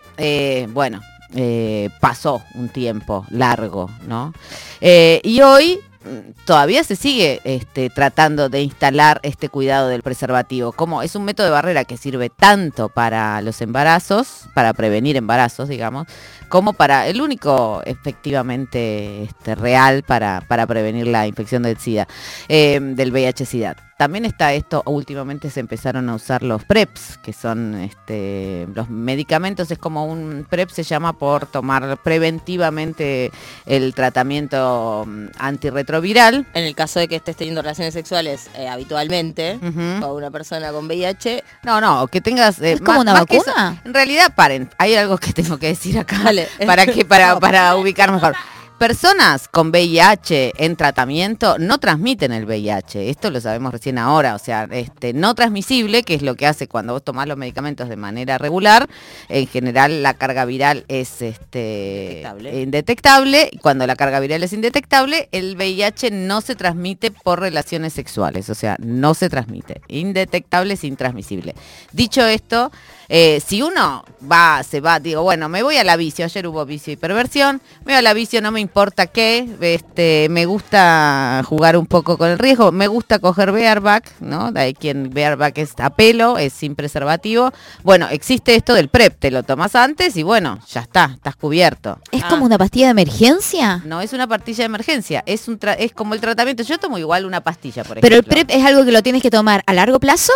bueno, 0.70 1.00
eh, 1.36 1.90
pasó 2.00 2.42
un 2.56 2.70
tiempo 2.70 3.26
largo, 3.30 3.90
¿no? 4.08 4.34
Eh, 4.82 5.22
y 5.24 5.42
hoy 5.42 5.80
mm, 6.04 6.46
todavía 6.46 6.84
se 6.84 6.96
sigue 6.96 7.40
este, 7.44 7.90
tratando 7.90 8.50
de 8.50 8.64
instalar 8.64 9.20
este 9.24 9.50
cuidado 9.50 9.90
del 9.90 10.02
preservativo. 10.02 10.72
Como 10.72 11.02
es 11.04 11.16
un 11.16 11.26
método 11.26 11.48
de 11.48 11.52
barrera 11.52 11.86
que 11.86 11.98
sirve 11.98 12.30
tanto 12.30 12.90
para 12.90 13.42
los 13.42 13.62
embarazos, 13.62 14.46
para 14.56 14.74
prevenir 14.74 15.18
embarazos, 15.18 15.70
digamos, 15.70 16.08
como 16.50 16.74
para 16.74 17.08
el 17.08 17.22
único 17.22 17.82
efectivamente 17.86 19.24
este, 19.24 19.56
real 19.56 20.04
para, 20.04 20.42
para 20.48 20.68
prevenir 20.68 21.08
la 21.08 21.28
infección 21.28 21.64
del 21.64 21.78
SIDA, 21.78 22.08
eh, 22.48 22.80
del 22.82 23.12
VIH-SIDA. 23.12 23.76
También 23.98 24.24
está 24.24 24.54
esto, 24.54 24.82
últimamente 24.86 25.50
se 25.50 25.60
empezaron 25.60 26.08
a 26.08 26.16
usar 26.16 26.42
los 26.42 26.64
PREPs, 26.64 27.18
que 27.22 27.34
son 27.34 27.76
este, 27.76 28.66
los 28.74 28.90
medicamentos, 28.90 29.70
es 29.72 29.78
como 29.78 30.06
un 30.06 30.48
PrEP 30.50 30.70
se 30.70 30.84
llama 30.84 31.12
por 31.12 31.48
tomar 31.48 31.98
preventivamente 32.02 33.30
el 33.66 33.94
tratamiento 33.94 35.04
mm, 35.06 35.26
antirretroviral. 35.38 36.48
En 36.54 36.64
el 36.64 36.76
caso 36.76 37.00
de 37.02 37.10
que 37.10 37.18
estés 37.18 37.36
teniendo 37.36 37.62
relaciones 37.62 37.94
sexuales 37.94 38.50
eh, 38.56 38.70
habitualmente 38.70 39.60
Ujú. 39.62 40.00
con 40.02 40.12
una 40.16 40.32
persona 40.32 40.72
con 40.72 40.86
VIH, 40.88 41.44
No, 41.64 41.82
no, 41.82 42.08
que 42.08 42.22
tengas... 42.22 42.62
eh, 42.62 42.74
¿Es 42.74 42.82
como 42.82 43.02
una 43.02 43.12
vacuna? 43.14 43.42
eso, 43.42 43.82
en 43.84 43.94
realidad, 43.94 44.34
paren, 44.34 44.70
hay 44.78 44.96
algo 44.96 45.18
que 45.18 45.34
tengo 45.34 45.58
que 45.58 45.68
decir 45.68 46.00
acá 46.00 46.32
Dale. 46.54 46.66
para, 46.66 46.86
que, 46.86 47.06
para, 47.06 47.40
para 47.40 47.76
ubicar 47.76 48.12
mejor. 48.12 48.36
Personas 48.80 49.50
con 49.50 49.72
VIH 49.72 50.54
en 50.56 50.78
tratamiento 50.78 51.58
no 51.60 51.80
transmiten 51.80 52.32
el 52.32 52.46
VIH, 52.46 53.10
esto 53.10 53.30
lo 53.30 53.42
sabemos 53.42 53.74
recién 53.74 53.98
ahora, 53.98 54.36
o 54.36 54.40
sea, 54.40 54.70
este, 54.72 55.12
no 55.12 55.36
transmisible, 55.36 56.04
que 56.04 56.14
es 56.14 56.22
lo 56.22 56.36
que 56.36 56.48
hace 56.48 56.70
cuando 56.70 56.94
vos 56.94 57.04
tomás 57.04 57.28
los 57.28 57.36
medicamentos 57.36 57.90
de 57.90 57.98
manera 57.98 58.38
regular, 58.38 58.88
en 59.28 59.48
general 59.48 60.02
la 60.02 60.14
carga 60.14 60.46
viral 60.46 60.86
es 60.88 61.22
este, 61.22 62.22
Indetectable. 62.24 62.62
indetectable, 62.62 63.52
cuando 63.62 63.86
la 63.86 63.98
carga 63.98 64.22
viral 64.22 64.44
es 64.44 64.54
indetectable, 64.54 65.28
el 65.34 65.58
VIH 65.58 66.12
no 66.12 66.40
se 66.40 66.56
transmite 66.56 67.12
por 67.12 67.42
relaciones 67.42 67.92
sexuales, 67.92 68.50
o 68.50 68.56
sea, 68.56 68.78
no 68.80 69.14
se 69.14 69.28
transmite, 69.28 69.82
indetectable 69.90 70.76
es 70.76 70.86
intransmisible. 70.86 71.54
Dicho 71.92 72.26
esto, 72.26 72.72
eh, 73.10 73.42
si 73.46 73.62
uno 73.62 74.06
va, 74.32 74.62
se 74.64 74.80
va, 74.82 75.00
digo, 75.00 75.24
bueno, 75.24 75.50
me 75.50 75.64
voy 75.64 75.78
a 75.78 75.84
la 75.84 75.96
vicio, 75.98 76.24
ayer 76.26 76.46
hubo 76.48 76.64
vicio 76.66 76.94
y 76.94 76.96
perversión, 76.96 77.62
me 77.80 77.94
voy 77.94 77.96
a 77.96 78.02
la 78.04 78.14
vicio, 78.14 78.42
no 78.42 78.52
me 78.52 78.60
importa 78.60 79.08
qué, 79.08 79.50
este, 79.62 80.28
me 80.30 80.46
gusta 80.46 81.42
jugar 81.46 81.76
un 81.78 81.86
poco 81.88 82.18
con 82.18 82.30
el 82.30 82.38
riesgo, 82.40 82.72
me 82.72 82.88
gusta 82.88 83.20
coger 83.20 83.52
bareback, 83.52 84.12
¿no? 84.20 84.52
Hay 84.56 84.74
quien 84.74 85.10
bareback 85.10 85.58
es 85.58 85.74
a 85.80 85.90
pelo, 85.90 86.38
es 86.38 86.54
sin 86.54 86.76
preservativo. 86.76 87.52
Bueno, 87.84 88.08
existe 88.12 88.56
esto 88.56 88.74
del 88.74 88.90
PrEP, 88.90 89.18
te 89.20 89.32
lo 89.32 89.44
tomas 89.44 89.76
antes 89.76 90.16
y 90.16 90.24
bueno, 90.24 90.60
ya 90.70 90.82
está, 90.82 91.12
estás 91.16 91.36
cubierto. 91.36 91.98
¿Es 92.12 92.24
como 92.26 92.46
una 92.46 92.58
pastilla 92.58 92.86
de 92.88 92.92
emergencia? 92.92 93.82
No 93.86 94.02
es 94.02 94.14
una 94.14 94.28
pastilla 94.28 94.60
de 94.60 94.66
emergencia, 94.66 95.24
es 95.26 95.48
un 95.48 95.60
tra- 95.60 95.76
es 95.80 95.92
como 95.94 96.14
el 96.14 96.22
tratamiento. 96.22 96.64
Yo 96.64 96.78
tomo 96.78 96.98
igual 96.98 97.26
una 97.26 97.42
pastilla, 97.42 97.84
por 97.84 97.98
ejemplo. 97.98 98.02
¿Pero 98.02 98.16
el 98.18 98.24
PrEP 98.24 98.52
es 98.52 98.64
algo 98.66 98.86
que 98.86 98.92
lo 98.92 99.02
tienes 99.02 99.22
que 99.22 99.32
tomar 99.32 99.64
a 99.66 99.74
largo 99.74 100.00
plazo? 100.00 100.32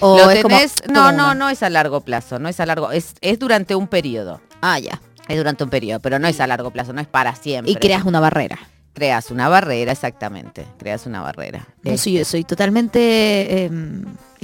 ¿O 0.00 0.18
Lo 0.18 0.30
es 0.30 0.42
como- 0.42 0.56
tenés- 0.56 0.86
no, 0.88 1.06
como 1.06 1.12
no, 1.12 1.34
no 1.34 1.48
es 1.50 1.62
a 1.62 1.70
largo 1.70 2.00
plazo, 2.02 2.38
no 2.38 2.48
es 2.48 2.60
a 2.60 2.66
largo, 2.66 2.90
es, 2.92 3.14
es 3.20 3.38
durante 3.38 3.74
un 3.74 3.88
periodo. 3.88 4.40
Ah, 4.60 4.78
ya. 4.78 5.00
Es 5.28 5.36
durante 5.38 5.64
un 5.64 5.70
periodo, 5.70 6.00
pero 6.00 6.18
no 6.18 6.28
es 6.28 6.38
a 6.40 6.46
largo 6.46 6.70
plazo, 6.70 6.92
no 6.92 7.00
es 7.00 7.06
para 7.06 7.34
siempre. 7.34 7.72
Y 7.72 7.76
creas 7.76 8.04
una 8.04 8.20
barrera. 8.20 8.58
Creas 8.92 9.30
una 9.30 9.48
barrera, 9.48 9.90
exactamente. 9.92 10.66
Creas 10.78 11.06
una 11.06 11.20
barrera. 11.22 11.66
Yo 11.82 11.96
soy, 11.98 12.24
soy 12.24 12.44
totalmente 12.44 13.64
eh, 13.64 13.70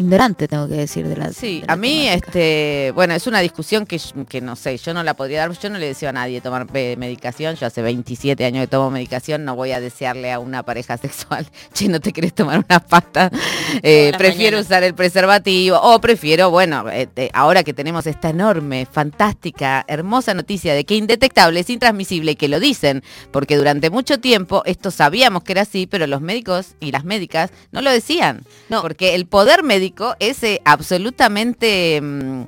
ignorante, 0.00 0.48
tengo 0.48 0.66
que 0.68 0.74
decir, 0.74 1.06
de 1.06 1.16
la 1.16 1.32
Sí, 1.32 1.60
de 1.60 1.66
la 1.66 1.72
a 1.74 1.76
mí, 1.76 2.04
temática. 2.06 2.26
este, 2.26 2.92
bueno, 2.94 3.14
es 3.14 3.26
una 3.26 3.40
discusión 3.40 3.86
que, 3.86 4.00
que 4.28 4.40
no 4.40 4.56
sé, 4.56 4.76
yo 4.78 4.94
no 4.94 5.02
la 5.02 5.14
podría 5.14 5.40
dar, 5.40 5.58
yo 5.58 5.70
no 5.70 5.78
le 5.78 5.86
deseo 5.86 6.08
a 6.08 6.12
nadie 6.12 6.40
tomar 6.40 6.66
pe- 6.66 6.96
medicación, 6.96 7.56
yo 7.56 7.66
hace 7.66 7.82
27 7.82 8.44
años 8.44 8.62
que 8.62 8.66
tomo 8.68 8.90
medicación, 8.90 9.44
no 9.44 9.54
voy 9.56 9.72
a 9.72 9.80
desearle 9.80 10.32
a 10.32 10.38
una 10.38 10.62
pareja 10.62 10.96
sexual, 10.98 11.46
che, 11.72 11.88
no 11.88 12.00
te 12.00 12.12
querés 12.12 12.34
tomar 12.34 12.64
una 12.68 12.80
pasta, 12.80 13.30
Eh, 13.82 14.12
prefiero 14.18 14.56
mañanas. 14.56 14.66
usar 14.66 14.82
el 14.82 14.94
preservativo, 14.94 15.78
o 15.80 16.00
prefiero, 16.00 16.50
bueno, 16.50 16.88
este, 16.90 17.30
ahora 17.32 17.62
que 17.62 17.72
tenemos 17.74 18.06
esta 18.06 18.30
enorme, 18.30 18.86
fantástica, 18.90 19.84
hermosa 19.88 20.34
noticia 20.34 20.74
de 20.74 20.84
que 20.84 20.96
indetectable 20.96 21.60
es 21.60 21.70
intransmisible 21.70 22.32
y 22.32 22.36
que 22.36 22.48
lo 22.48 22.58
dicen, 22.60 23.02
porque 23.30 23.56
durante 23.56 23.90
mucho 23.90 24.18
tiempo 24.20 24.62
esto 24.64 24.90
sabíamos 24.90 25.42
que 25.44 25.52
era 25.52 25.62
así, 25.62 25.86
pero 25.86 26.06
los 26.06 26.20
médicos 26.20 26.68
y 26.80 26.90
las 26.92 27.04
médicas 27.04 27.50
no 27.72 27.82
lo 27.82 27.90
decían. 27.90 28.42
No. 28.68 28.82
Porque 28.82 29.14
el 29.14 29.26
poder 29.26 29.62
médico 29.62 29.89
es 30.18 30.42
eh, 30.42 30.60
absolutamente 30.64 32.00
mm, 32.00 32.44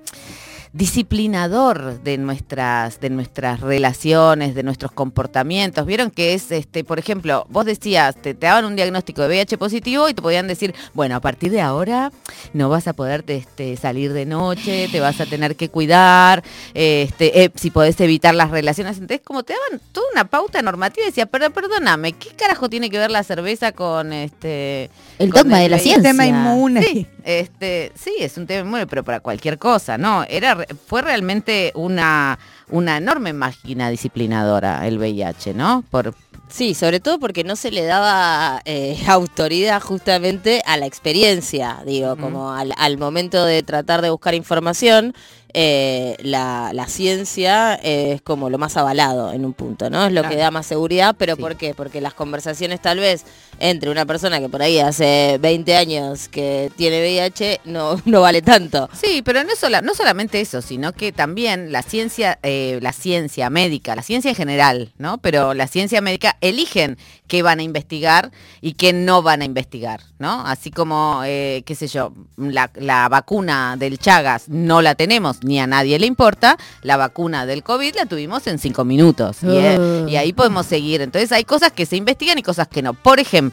disciplinador 0.72 2.03
de 2.03 2.16
nuestras, 2.16 2.99
de 3.01 3.11
nuestras 3.11 3.61
relaciones, 3.61 4.55
de 4.55 4.62
nuestros 4.62 4.90
comportamientos. 4.90 5.84
Vieron 5.84 6.11
que 6.11 6.32
es, 6.32 6.51
este, 6.51 6.82
por 6.82 6.99
ejemplo, 6.99 7.47
vos 7.51 7.66
decías, 7.66 8.16
te, 8.16 8.34
te 8.34 8.47
daban 8.47 8.64
un 8.64 8.74
diagnóstico 8.74 9.22
de 9.22 9.28
VIH 9.28 9.59
positivo 9.59 10.09
y 10.09 10.14
te 10.14 10.22
podían 10.22 10.49
decir, 10.49 10.74
bueno, 10.95 11.16
a 11.16 11.20
partir 11.20 11.51
de 11.51 11.61
ahora 11.61 12.11
no 12.55 12.70
vas 12.70 12.88
a 12.88 12.95
poder 12.95 13.22
este, 13.26 13.76
salir 13.76 14.14
de 14.14 14.24
noche, 14.24 14.88
te 14.90 15.01
vas 15.01 15.20
a 15.20 15.26
tener 15.26 15.57
que 15.57 15.68
cuidar, 15.68 16.43
este, 16.72 17.45
eh, 17.45 17.53
si 17.55 17.70
podés 17.70 18.01
evitar 18.01 18.34
las 18.34 18.51
relaciones. 18.51 18.97
Entonces, 18.97 19.20
como 19.22 19.43
te 19.43 19.53
daban 19.53 19.80
toda 19.93 20.07
una 20.12 20.24
pauta 20.24 20.62
normativa, 20.62 21.05
decía, 21.05 21.26
pero 21.26 21.51
perdóname, 21.51 22.14
¿qué 22.14 22.30
carajo 22.30 22.70
tiene 22.70 22.88
que 22.88 22.99
ver 22.99 23.11
la 23.11 23.24
cerveza 23.24 23.72
con 23.72 24.14
este 24.14 24.90
El 25.22 25.30
dogma 25.30 25.58
de 25.58 25.68
la 25.68 25.76
VIH? 25.76 25.82
ciencia. 25.82 26.10
Tema 26.10 26.26
inmune. 26.26 26.82
Sí, 26.82 27.06
este, 27.24 27.92
sí, 27.94 28.14
es 28.18 28.36
un 28.36 28.46
tema 28.46 28.66
inmune, 28.66 28.86
pero 28.86 29.04
para 29.04 29.20
cualquier 29.20 29.58
cosa, 29.58 29.98
¿no? 29.98 30.24
Era, 30.28 30.66
fue 30.86 31.02
realmente 31.02 31.72
una, 31.74 32.38
una 32.70 32.96
enorme 32.96 33.32
máquina 33.32 33.90
disciplinadora 33.90 34.86
el 34.86 34.98
VIH, 34.98 35.54
¿no? 35.54 35.84
Por, 35.90 36.14
Sí, 36.52 36.74
sobre 36.74 37.00
todo 37.00 37.18
porque 37.18 37.44
no 37.44 37.56
se 37.56 37.70
le 37.70 37.82
daba 37.82 38.60
eh, 38.66 38.98
autoridad 39.06 39.80
justamente 39.80 40.62
a 40.66 40.76
la 40.76 40.84
experiencia, 40.84 41.82
digo, 41.86 42.14
como 42.16 42.52
al, 42.52 42.74
al 42.76 42.98
momento 42.98 43.46
de 43.46 43.62
tratar 43.62 44.02
de 44.02 44.10
buscar 44.10 44.34
información, 44.34 45.14
eh, 45.54 46.16
la, 46.20 46.72
la 46.74 46.88
ciencia 46.88 47.74
es 47.74 48.20
como 48.20 48.50
lo 48.50 48.58
más 48.58 48.76
avalado 48.76 49.32
en 49.32 49.46
un 49.46 49.54
punto, 49.54 49.88
¿no? 49.88 50.04
Es 50.06 50.12
lo 50.12 50.22
que 50.24 50.36
da 50.36 50.50
más 50.50 50.66
seguridad, 50.66 51.14
pero 51.18 51.38
¿por 51.38 51.56
qué? 51.56 51.72
Porque 51.74 52.02
las 52.02 52.12
conversaciones 52.12 52.80
tal 52.82 52.98
vez 52.98 53.24
entre 53.59 53.90
una 53.90 54.05
persona 54.07 54.40
que 54.40 54.48
por 54.48 54.62
ahí 54.62 54.78
hace 54.80 55.38
20 55.40 55.76
años 55.76 56.28
que 56.28 56.70
tiene 56.76 57.00
VIH 57.00 57.61
no, 57.64 58.00
no 58.05 58.20
vale 58.20 58.42
tanto. 58.42 58.88
Sí, 58.92 59.22
pero 59.24 59.44
no, 59.44 59.55
sola- 59.57 59.82
no 59.82 59.94
solamente 59.94 60.40
eso, 60.40 60.62
sino 60.62 60.92
que 60.92 61.12
también 61.12 61.72
la 61.72 61.82
ciencia, 61.82 62.38
eh, 62.42 62.78
la 62.82 62.92
ciencia 62.92 63.50
médica, 63.50 63.94
la 63.96 64.03
ciencia 64.03 64.30
en 64.30 64.34
general, 64.36 64.92
¿no? 64.98 65.18
Pero 65.18 65.55
la 65.55 65.66
ciencia 65.68 66.00
médica 66.00 66.36
eligen 66.40 66.98
qué 67.28 67.42
van 67.42 67.61
a 67.61 67.62
investigar 67.62 68.30
y 68.61 68.72
qué 68.74 68.92
no 68.92 69.22
van 69.22 69.40
a 69.42 69.44
investigar, 69.44 70.00
¿no? 70.18 70.44
Así 70.46 70.70
como, 70.70 71.22
eh, 71.24 71.62
qué 71.64 71.74
sé 71.74 71.86
yo, 71.86 72.12
la, 72.36 72.70
la 72.74 73.09
vacuna 73.09 73.76
del 73.78 73.98
Chagas 73.98 74.48
no 74.48 74.82
la 74.82 74.94
tenemos, 74.94 75.42
ni 75.42 75.59
a 75.59 75.66
nadie 75.66 75.98
le 75.98 76.07
importa, 76.07 76.59
la 76.82 76.96
vacuna 76.98 77.46
del 77.46 77.62
COVID 77.62 77.94
la 77.96 78.07
tuvimos 78.07 78.46
en 78.48 78.59
cinco 78.59 78.84
minutos. 78.84 79.38
Y, 79.42 79.46
eh, 79.48 79.78
Ah. 79.80 80.05
y 80.09 80.16
ahí 80.16 80.32
podemos 80.32 80.66
seguir. 80.66 81.00
Entonces 81.00 81.32
hay 81.32 81.44
cosas 81.44 81.72
que 81.72 81.86
se 81.86 81.96
investigan 81.96 82.38
y 82.38 82.42
cosas 82.42 82.68
que 82.68 82.82
no. 82.82 82.92
Por 82.94 83.18
ejemplo, 83.20 83.51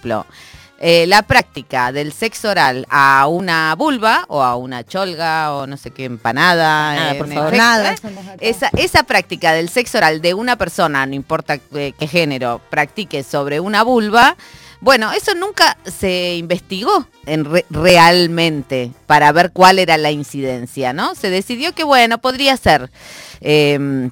eh, 0.81 1.05
la 1.07 1.23
práctica 1.23 1.91
del 1.91 2.13
sexo 2.13 2.49
oral 2.49 2.85
a 2.89 3.27
una 3.27 3.75
vulva 3.75 4.23
o 4.29 4.41
a 4.41 4.55
una 4.55 4.85
cholga 4.85 5.53
o 5.53 5.67
no 5.67 5.75
sé 5.75 5.91
qué 5.91 6.05
empanada, 6.05 6.95
Nada, 6.95 7.13
por 7.17 7.27
en 7.27 7.33
favor. 7.33 7.53
efecto, 7.53 7.57
Nada, 7.65 7.93
¿eh? 7.93 8.37
esa, 8.39 8.69
esa 8.77 9.03
práctica 9.03 9.51
del 9.53 9.67
sexo 9.69 9.97
oral 9.97 10.21
de 10.21 10.33
una 10.33 10.55
persona, 10.55 11.05
no 11.05 11.15
importa 11.15 11.59
eh, 11.75 11.93
qué 11.99 12.07
género, 12.07 12.61
practique 12.69 13.23
sobre 13.23 13.59
una 13.59 13.83
vulva, 13.83 14.37
bueno, 14.81 15.11
eso 15.11 15.35
nunca 15.35 15.77
se 15.83 16.35
investigó 16.37 17.05
en 17.25 17.43
re- 17.43 17.65
realmente 17.69 18.91
para 19.05 19.29
ver 19.33 19.51
cuál 19.51 19.79
era 19.79 19.97
la 19.97 20.11
incidencia, 20.11 20.93
¿no? 20.93 21.15
Se 21.15 21.29
decidió 21.29 21.73
que, 21.75 21.83
bueno, 21.83 22.19
podría 22.19 22.55
ser. 22.55 22.89
em, 23.41 24.11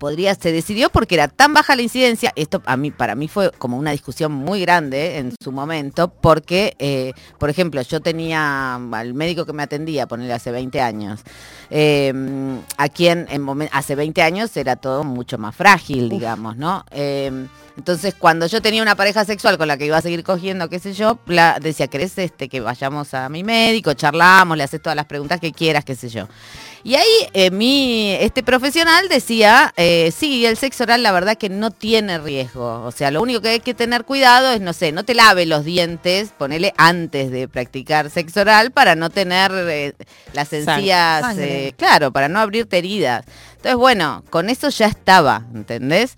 podría 0.00 0.34
se 0.34 0.50
decidió 0.50 0.88
porque 0.88 1.14
era 1.14 1.28
tan 1.28 1.52
baja 1.52 1.76
la 1.76 1.82
incidencia 1.82 2.32
esto 2.34 2.62
a 2.64 2.76
mí 2.78 2.90
para 2.90 3.14
mí 3.14 3.28
fue 3.28 3.52
como 3.52 3.76
una 3.76 3.90
discusión 3.92 4.32
muy 4.32 4.60
grande 4.62 5.18
en 5.18 5.34
su 5.40 5.52
momento 5.52 6.08
porque 6.08 6.74
eh, 6.78 7.12
por 7.38 7.50
ejemplo 7.50 7.82
yo 7.82 8.00
tenía 8.00 8.76
al 8.76 9.14
médico 9.14 9.44
que 9.44 9.52
me 9.52 9.62
atendía 9.62 10.08
ponerle 10.08 10.32
hace 10.32 10.50
20 10.50 10.80
años 10.80 11.20
eh, 11.68 12.12
a 12.78 12.88
quien 12.88 13.26
en 13.30 13.68
hace 13.72 13.94
20 13.94 14.22
años 14.22 14.56
era 14.56 14.76
todo 14.76 15.04
mucho 15.04 15.36
más 15.36 15.54
frágil 15.54 16.08
digamos 16.08 16.56
no 16.56 16.84
Eh, 16.90 17.46
entonces 17.80 18.14
cuando 18.14 18.46
yo 18.46 18.60
tenía 18.60 18.82
una 18.82 18.94
pareja 18.94 19.24
sexual 19.24 19.56
con 19.56 19.66
la 19.66 19.78
que 19.78 19.86
iba 19.86 19.96
a 19.96 20.02
seguir 20.02 20.22
cogiendo 20.22 20.68
qué 20.68 20.78
sé 20.78 20.92
yo 20.92 21.18
la, 21.26 21.58
decía 21.60 21.88
querés 21.88 22.16
este 22.18 22.50
que 22.50 22.60
vayamos 22.60 23.14
a 23.14 23.30
mi 23.30 23.42
médico 23.42 23.94
charlamos 23.94 24.58
le 24.58 24.64
haces 24.64 24.82
todas 24.82 24.96
las 24.96 25.06
preguntas 25.06 25.40
que 25.40 25.52
quieras 25.52 25.84
qué 25.84 25.96
sé 25.96 26.10
yo 26.10 26.28
y 26.82 26.94
ahí 26.94 27.28
eh, 27.34 27.50
mi, 27.50 28.12
este 28.12 28.42
profesional 28.42 29.08
decía, 29.08 29.72
eh, 29.76 30.12
sí, 30.16 30.46
el 30.46 30.56
sexo 30.56 30.84
oral 30.84 31.02
la 31.02 31.12
verdad 31.12 31.36
que 31.36 31.50
no 31.50 31.70
tiene 31.70 32.18
riesgo. 32.18 32.82
O 32.84 32.90
sea, 32.90 33.10
lo 33.10 33.20
único 33.20 33.42
que 33.42 33.48
hay 33.50 33.60
que 33.60 33.74
tener 33.74 34.04
cuidado 34.04 34.50
es, 34.50 34.60
no 34.60 34.72
sé, 34.72 34.90
no 34.90 35.04
te 35.04 35.14
lave 35.14 35.44
los 35.44 35.64
dientes, 35.64 36.30
ponele 36.36 36.72
antes 36.78 37.30
de 37.30 37.48
practicar 37.48 38.08
sexo 38.08 38.40
oral 38.40 38.70
para 38.70 38.94
no 38.94 39.10
tener 39.10 39.52
eh, 39.52 39.94
las 40.32 40.52
encías, 40.52 41.36
claro, 41.76 42.12
para 42.12 42.28
no 42.28 42.38
abrirte 42.40 42.78
heridas. 42.78 43.26
Entonces, 43.56 43.76
bueno, 43.76 44.24
con 44.30 44.48
eso 44.48 44.70
ya 44.70 44.86
estaba, 44.86 45.44
¿entendés? 45.54 46.16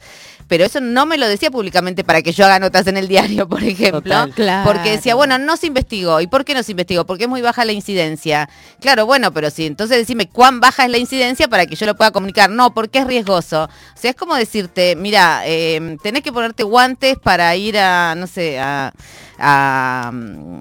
Pero 0.52 0.66
eso 0.66 0.82
no 0.82 1.06
me 1.06 1.16
lo 1.16 1.26
decía 1.26 1.50
públicamente 1.50 2.04
para 2.04 2.20
que 2.20 2.32
yo 2.32 2.44
haga 2.44 2.58
notas 2.58 2.86
en 2.86 2.98
el 2.98 3.08
diario, 3.08 3.48
por 3.48 3.64
ejemplo. 3.64 4.02
Total. 4.02 4.32
Claro. 4.32 4.70
Porque 4.70 4.90
decía, 4.90 5.14
bueno, 5.14 5.38
no 5.38 5.56
se 5.56 5.68
investigó. 5.68 6.20
¿Y 6.20 6.26
por 6.26 6.44
qué 6.44 6.52
no 6.52 6.62
se 6.62 6.72
investigó? 6.72 7.06
Porque 7.06 7.24
es 7.24 7.30
muy 7.30 7.40
baja 7.40 7.64
la 7.64 7.72
incidencia. 7.72 8.50
Claro, 8.78 9.06
bueno, 9.06 9.32
pero 9.32 9.48
sí, 9.48 9.64
entonces 9.64 9.96
decime 9.96 10.28
cuán 10.28 10.60
baja 10.60 10.84
es 10.84 10.90
la 10.90 10.98
incidencia 10.98 11.48
para 11.48 11.64
que 11.64 11.74
yo 11.74 11.86
lo 11.86 11.96
pueda 11.96 12.10
comunicar. 12.10 12.50
No, 12.50 12.74
porque 12.74 12.98
es 12.98 13.06
riesgoso. 13.06 13.64
O 13.64 13.96
sea, 13.98 14.10
es 14.10 14.14
como 14.14 14.34
decirte, 14.34 14.94
mira, 14.94 15.40
eh, 15.46 15.96
tenés 16.02 16.22
que 16.22 16.34
ponerte 16.34 16.64
guantes 16.64 17.16
para 17.18 17.56
ir 17.56 17.78
a, 17.78 18.14
no 18.14 18.26
sé, 18.26 18.60
a... 18.60 18.92
a, 19.38 20.10
mm, 20.12 20.60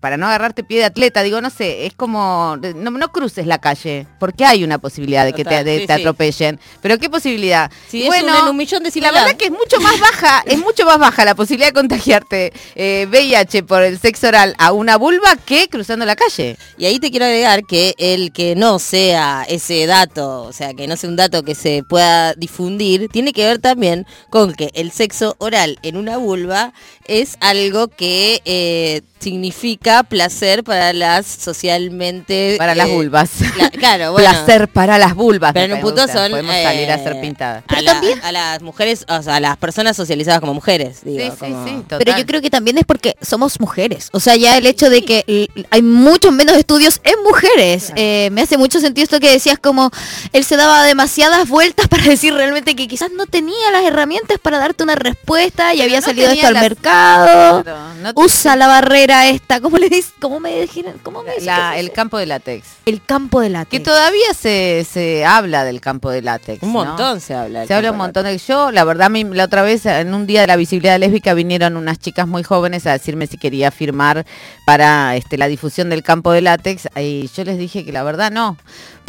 para 0.00 0.16
no 0.16 0.26
agarrarte 0.26 0.64
pie 0.64 0.78
de 0.78 0.84
atleta, 0.84 1.22
digo, 1.22 1.40
no 1.40 1.50
sé, 1.50 1.86
es 1.86 1.94
como, 1.94 2.56
no, 2.74 2.90
no 2.90 3.12
cruces 3.12 3.46
la 3.46 3.58
calle, 3.58 4.06
porque 4.18 4.44
hay 4.44 4.64
una 4.64 4.78
posibilidad 4.78 5.24
de 5.24 5.32
que 5.32 5.44
te, 5.44 5.50
Total, 5.50 5.64
de- 5.64 5.80
sí, 5.80 5.86
te 5.86 5.94
sí. 5.94 6.00
atropellen. 6.00 6.60
Pero 6.82 6.98
¿qué 6.98 7.10
posibilidad? 7.10 7.70
Sí, 7.88 8.02
es 8.06 8.22
un 8.22 8.28
en 8.28 8.44
un 8.48 8.56
millón 8.56 8.82
de 8.82 8.88
la 8.88 8.92
similar. 8.92 9.14
verdad 9.14 9.36
que 9.36 9.46
es 9.46 9.50
mucho 9.50 9.80
más 9.80 9.98
baja, 10.00 10.42
es 10.46 10.58
mucho 10.58 10.84
más 10.86 10.98
baja 10.98 11.24
la 11.24 11.34
posibilidad 11.34 11.68
de 11.68 11.74
contagiarte 11.74 12.52
eh, 12.74 13.06
VIH 13.10 13.62
por 13.64 13.82
el 13.82 13.98
sexo 13.98 14.28
oral 14.28 14.54
a 14.58 14.72
una 14.72 14.96
vulva 14.96 15.36
que 15.36 15.68
cruzando 15.68 16.04
la 16.06 16.16
calle. 16.16 16.56
Y 16.78 16.86
ahí 16.86 16.98
te 16.98 17.10
quiero 17.10 17.26
agregar 17.26 17.64
que 17.64 17.94
el 17.98 18.32
que 18.32 18.54
no 18.56 18.78
sea 18.78 19.44
ese 19.48 19.86
dato, 19.86 20.42
o 20.42 20.52
sea, 20.52 20.74
que 20.74 20.86
no 20.86 20.96
sea 20.96 21.10
un 21.10 21.16
dato 21.16 21.42
que 21.42 21.54
se 21.54 21.82
pueda 21.88 22.34
difundir, 22.34 23.08
tiene 23.08 23.32
que 23.32 23.44
ver 23.44 23.58
también 23.58 24.06
con 24.30 24.54
que 24.54 24.70
el 24.74 24.90
sexo 24.92 25.34
oral 25.38 25.78
en 25.82 25.96
una 25.96 26.16
vulva 26.16 26.72
es 27.06 27.36
algo 27.40 27.88
que 27.88 28.40
eh, 28.44 29.02
significa 29.20 30.02
placer 30.02 30.64
para 30.64 30.92
las 30.92 31.26
socialmente... 31.26 32.56
Para 32.58 32.74
las 32.74 32.88
eh, 32.88 32.92
vulvas. 32.94 33.30
la- 33.56 33.70
claro, 33.70 34.12
bueno. 34.12 34.28
Placer 34.28 34.68
para 34.68 34.98
las 34.98 35.14
vulvas. 35.14 35.52
Pero 35.52 35.66
en 35.66 35.72
un 35.74 35.80
punto 35.80 36.02
gusta. 36.02 36.12
son... 36.18 36.30
Podemos 36.30 36.52
salir 36.54 36.90
a 36.90 36.94
eh, 36.94 37.00
hacer 37.00 37.20
pintadas. 37.20 37.64
A, 37.68 37.80
la- 37.82 38.00
a 38.22 38.32
las 38.32 38.62
mujeres, 38.62 39.04
o 39.08 39.22
sea, 39.22 39.36
a 39.36 39.40
las 39.40 39.56
personas 39.56 39.96
socializadas 39.96 40.40
como 40.40 40.54
mujeres, 40.54 41.00
digo. 41.04 41.18
Sí, 41.18 41.30
sí, 41.30 41.36
como- 41.38 41.64
sí, 41.66 41.84
Pero 41.88 41.98
total. 42.04 42.18
yo 42.20 42.26
creo 42.26 42.40
que 42.40 42.50
también 42.50 42.78
es 42.78 42.84
porque 42.84 43.14
somos 43.20 43.60
mujeres. 43.60 44.08
O 44.12 44.20
sea, 44.20 44.36
ya 44.36 44.56
el 44.56 44.66
hecho 44.66 44.88
de 44.90 45.04
que 45.04 45.48
hay 45.70 45.82
muchos 45.82 46.32
menos 46.32 46.56
estudios 46.56 47.00
en 47.04 47.14
mujeres. 47.22 47.92
Eh, 47.96 48.28
me 48.32 48.42
hace 48.42 48.56
mucho 48.58 48.80
sentido 48.80 49.04
esto 49.04 49.20
que 49.20 49.30
decías 49.30 49.58
como 49.58 49.90
él 50.32 50.44
se 50.44 50.56
daba 50.56 50.84
demasiadas 50.84 51.48
vueltas 51.48 51.88
para 51.88 52.04
decir 52.04 52.32
realmente 52.34 52.74
que 52.76 52.88
quizás 52.88 53.10
no 53.12 53.26
tenía 53.26 53.70
las 53.72 53.84
herramientas 53.84 54.38
para 54.40 54.58
darte 54.58 54.82
una 54.82 54.94
respuesta 54.94 55.74
y 55.74 55.78
Pero 55.78 55.84
había 55.88 56.00
no 56.00 56.06
salido 56.06 56.30
esto 56.30 56.46
al 56.46 56.54
las- 56.54 56.62
mercado. 56.62 57.62
Claro, 57.64 57.78
no- 58.02 58.12
Usa 58.14 58.56
la 58.56 58.66
barrera 58.66 59.09
esta. 59.10 59.60
¿Cómo 59.60 59.78
le 59.78 59.88
dices? 59.88 60.12
¿Cómo 60.20 60.40
me 60.40 60.60
dijeron? 60.60 60.94
¿Cómo 61.02 61.22
me 61.22 61.38
la- 61.40 61.78
el 61.78 61.92
campo 61.92 62.18
de 62.18 62.26
látex. 62.26 62.66
el 62.86 63.02
campo 63.02 63.40
de 63.40 63.50
la 63.50 63.64
Que 63.64 63.80
todavía 63.80 64.32
se, 64.34 64.86
se 64.90 65.24
habla 65.24 65.64
del 65.64 65.80
campo 65.80 66.10
de 66.10 66.22
látex. 66.22 66.62
Un 66.62 66.72
¿no? 66.72 66.84
montón 66.84 67.20
se 67.20 67.34
habla. 67.34 67.60
del 67.60 67.68
Se 67.68 67.74
habla 67.74 67.90
un 67.92 67.98
montón 67.98 68.24
de 68.24 68.38
yo, 68.38 68.70
la 68.70 68.84
verdad, 68.84 69.10
mi- 69.10 69.24
la 69.24 69.44
otra 69.44 69.62
vez 69.62 69.84
en 69.86 70.14
un 70.14 70.26
día 70.26 70.40
de 70.42 70.46
la 70.46 70.56
visibilidad 70.56 70.98
lésbica 70.98 71.34
vinieron 71.34 71.76
unas 71.76 71.98
chicas 71.98 72.26
muy 72.28 72.42
jóvenes 72.42 72.86
a 72.86 72.92
decirme 72.92 73.26
si 73.26 73.36
quería 73.38 73.70
firmar 73.70 74.24
para 74.64 75.16
este, 75.16 75.36
la 75.38 75.46
difusión 75.48 75.90
del 75.90 76.02
campo 76.02 76.32
de 76.32 76.42
látex 76.42 76.88
y 76.96 77.28
yo 77.34 77.44
les 77.44 77.58
dije 77.58 77.84
que 77.84 77.92
la 77.92 78.02
verdad 78.02 78.30
no, 78.30 78.56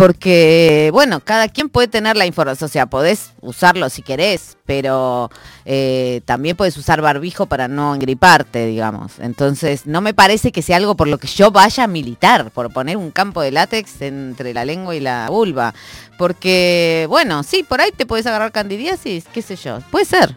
porque 0.01 0.89
bueno, 0.91 1.19
cada 1.19 1.47
quien 1.47 1.69
puede 1.69 1.87
tener 1.87 2.17
la 2.17 2.25
información, 2.25 2.65
o 2.65 2.71
sea, 2.71 2.87
podés 2.87 3.33
usarlo 3.39 3.87
si 3.87 4.01
querés, 4.01 4.57
pero 4.65 5.29
eh, 5.63 6.21
también 6.25 6.57
puedes 6.57 6.75
usar 6.75 7.03
barbijo 7.03 7.45
para 7.45 7.67
no 7.67 7.93
engriparte, 7.93 8.65
digamos. 8.65 9.19
Entonces, 9.19 9.85
no 9.85 10.01
me 10.01 10.15
parece 10.15 10.51
que 10.51 10.63
sea 10.63 10.77
algo 10.77 10.95
por 10.95 11.07
lo 11.07 11.19
que 11.19 11.27
yo 11.27 11.51
vaya 11.51 11.83
a 11.83 11.87
militar, 11.87 12.49
por 12.49 12.73
poner 12.73 12.97
un 12.97 13.11
campo 13.11 13.43
de 13.43 13.51
látex 13.51 14.01
entre 14.01 14.55
la 14.55 14.65
lengua 14.65 14.95
y 14.95 15.01
la 15.01 15.29
vulva. 15.29 15.75
Porque, 16.17 17.05
bueno, 17.07 17.43
sí, 17.43 17.61
por 17.61 17.79
ahí 17.79 17.91
te 17.91 18.07
puedes 18.07 18.25
agarrar 18.25 18.51
candidiasis, 18.51 19.25
qué 19.31 19.43
sé 19.43 19.55
yo, 19.55 19.81
puede 19.91 20.05
ser. 20.05 20.35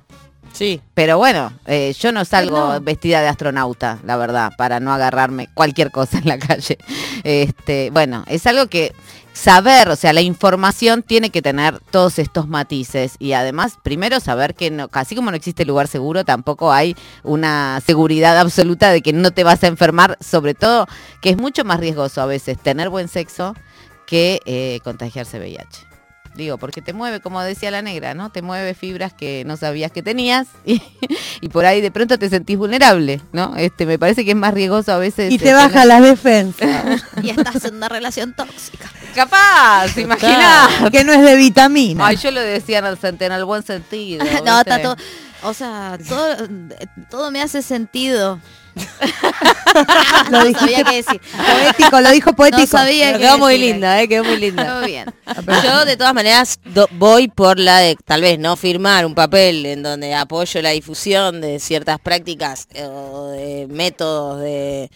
Sí. 0.54 0.80
Pero 0.94 1.18
bueno, 1.18 1.52
eh, 1.66 1.92
yo 1.98 2.12
no 2.12 2.24
salgo 2.24 2.74
no. 2.74 2.80
vestida 2.80 3.20
de 3.20 3.28
astronauta, 3.28 3.98
la 4.04 4.16
verdad, 4.16 4.52
para 4.56 4.78
no 4.78 4.92
agarrarme 4.92 5.48
cualquier 5.52 5.90
cosa 5.90 6.18
en 6.18 6.28
la 6.28 6.38
calle. 6.38 6.78
Este, 7.24 7.88
bueno, 7.90 8.22
es 8.26 8.46
algo 8.46 8.66
que 8.66 8.92
saber, 9.32 9.88
o 9.88 9.96
sea, 9.96 10.12
la 10.12 10.20
información 10.20 11.02
tiene 11.02 11.30
que 11.30 11.40
tener 11.40 11.80
todos 11.90 12.18
estos 12.18 12.48
matices 12.48 13.16
y 13.18 13.32
además, 13.32 13.78
primero 13.82 14.20
saber 14.20 14.54
que 14.54 14.70
no, 14.70 14.90
así 14.92 15.16
como 15.16 15.30
no 15.30 15.36
existe 15.38 15.64
lugar 15.64 15.88
seguro, 15.88 16.22
tampoco 16.24 16.70
hay 16.70 16.94
una 17.22 17.80
seguridad 17.84 18.38
absoluta 18.38 18.90
de 18.90 19.00
que 19.00 19.14
no 19.14 19.30
te 19.30 19.42
vas 19.42 19.64
a 19.64 19.68
enfermar, 19.68 20.18
sobre 20.20 20.52
todo 20.52 20.86
que 21.22 21.30
es 21.30 21.38
mucho 21.38 21.64
más 21.64 21.80
riesgoso 21.80 22.20
a 22.20 22.26
veces 22.26 22.58
tener 22.58 22.90
buen 22.90 23.08
sexo 23.08 23.54
que 24.06 24.40
eh, 24.44 24.80
contagiarse 24.84 25.38
VIH. 25.38 25.93
Digo, 26.34 26.58
porque 26.58 26.82
te 26.82 26.92
mueve, 26.92 27.20
como 27.20 27.40
decía 27.42 27.70
la 27.70 27.80
negra, 27.80 28.14
¿no? 28.14 28.30
Te 28.30 28.42
mueve 28.42 28.74
fibras 28.74 29.12
que 29.12 29.44
no 29.46 29.56
sabías 29.56 29.92
que 29.92 30.02
tenías 30.02 30.48
y, 30.66 30.82
y 31.40 31.48
por 31.48 31.64
ahí 31.64 31.80
de 31.80 31.90
pronto 31.90 32.18
te 32.18 32.28
sentís 32.28 32.58
vulnerable, 32.58 33.20
¿no? 33.32 33.54
Este, 33.56 33.86
me 33.86 33.98
parece 33.98 34.24
que 34.24 34.32
es 34.32 34.36
más 34.36 34.52
riesgoso 34.52 34.92
a 34.92 34.98
veces. 34.98 35.32
Y 35.32 35.38
te 35.38 35.52
baja 35.52 35.84
las 35.84 36.02
defensas. 36.02 37.04
Y 37.22 37.30
estás 37.30 37.64
en 37.64 37.76
una 37.76 37.88
relación 37.88 38.34
tóxica. 38.34 38.90
Capaz, 39.14 39.96
imaginá. 39.96 40.68
que 40.90 41.04
no 41.04 41.12
es 41.12 41.22
de 41.22 41.36
vitamina. 41.36 42.06
Ay, 42.06 42.16
yo 42.16 42.30
lo 42.30 42.40
decía 42.40 42.78
en 42.78 42.86
el, 42.86 42.98
en 43.02 43.32
el 43.32 43.44
buen 43.44 43.62
sentido. 43.62 44.24
no, 44.44 44.60
está 44.60 44.82
todo. 44.82 44.96
O 45.44 45.54
sea, 45.54 45.98
todo, 46.08 46.36
todo 47.10 47.30
me 47.30 47.42
hace 47.42 47.62
sentido. 47.62 48.40
Lo 50.30 50.44
no 50.44 50.58
sabía 50.58 50.84
qué 50.84 50.96
decir. 50.96 51.20
Poético, 51.36 52.00
lo 52.00 52.10
dijo 52.10 52.32
poético. 52.32 52.60
No 52.62 52.66
sabía 52.66 53.06
Pero 53.06 53.18
qué 53.18 53.24
quedó 53.24 53.38
muy 53.38 53.52
decir. 53.54 53.66
linda, 53.72 54.02
eh, 54.02 54.08
quedó 54.08 54.24
muy 54.24 54.36
linda. 54.36 54.80
Bien. 54.86 55.06
Yo 55.64 55.84
de 55.84 55.96
todas 55.96 56.14
maneras 56.14 56.58
do- 56.64 56.88
voy 56.92 57.28
por 57.28 57.58
la 57.58 57.78
de 57.78 57.96
tal 58.04 58.20
vez 58.22 58.38
no 58.38 58.56
firmar 58.56 59.06
un 59.06 59.14
papel 59.14 59.64
en 59.66 59.82
donde 59.82 60.14
apoyo 60.14 60.62
la 60.62 60.70
difusión 60.70 61.40
de 61.40 61.58
ciertas 61.60 61.98
prácticas 62.00 62.66
eh, 62.74 62.84
o 62.84 63.28
de 63.28 63.66
métodos 63.70 64.40
de 64.40 64.90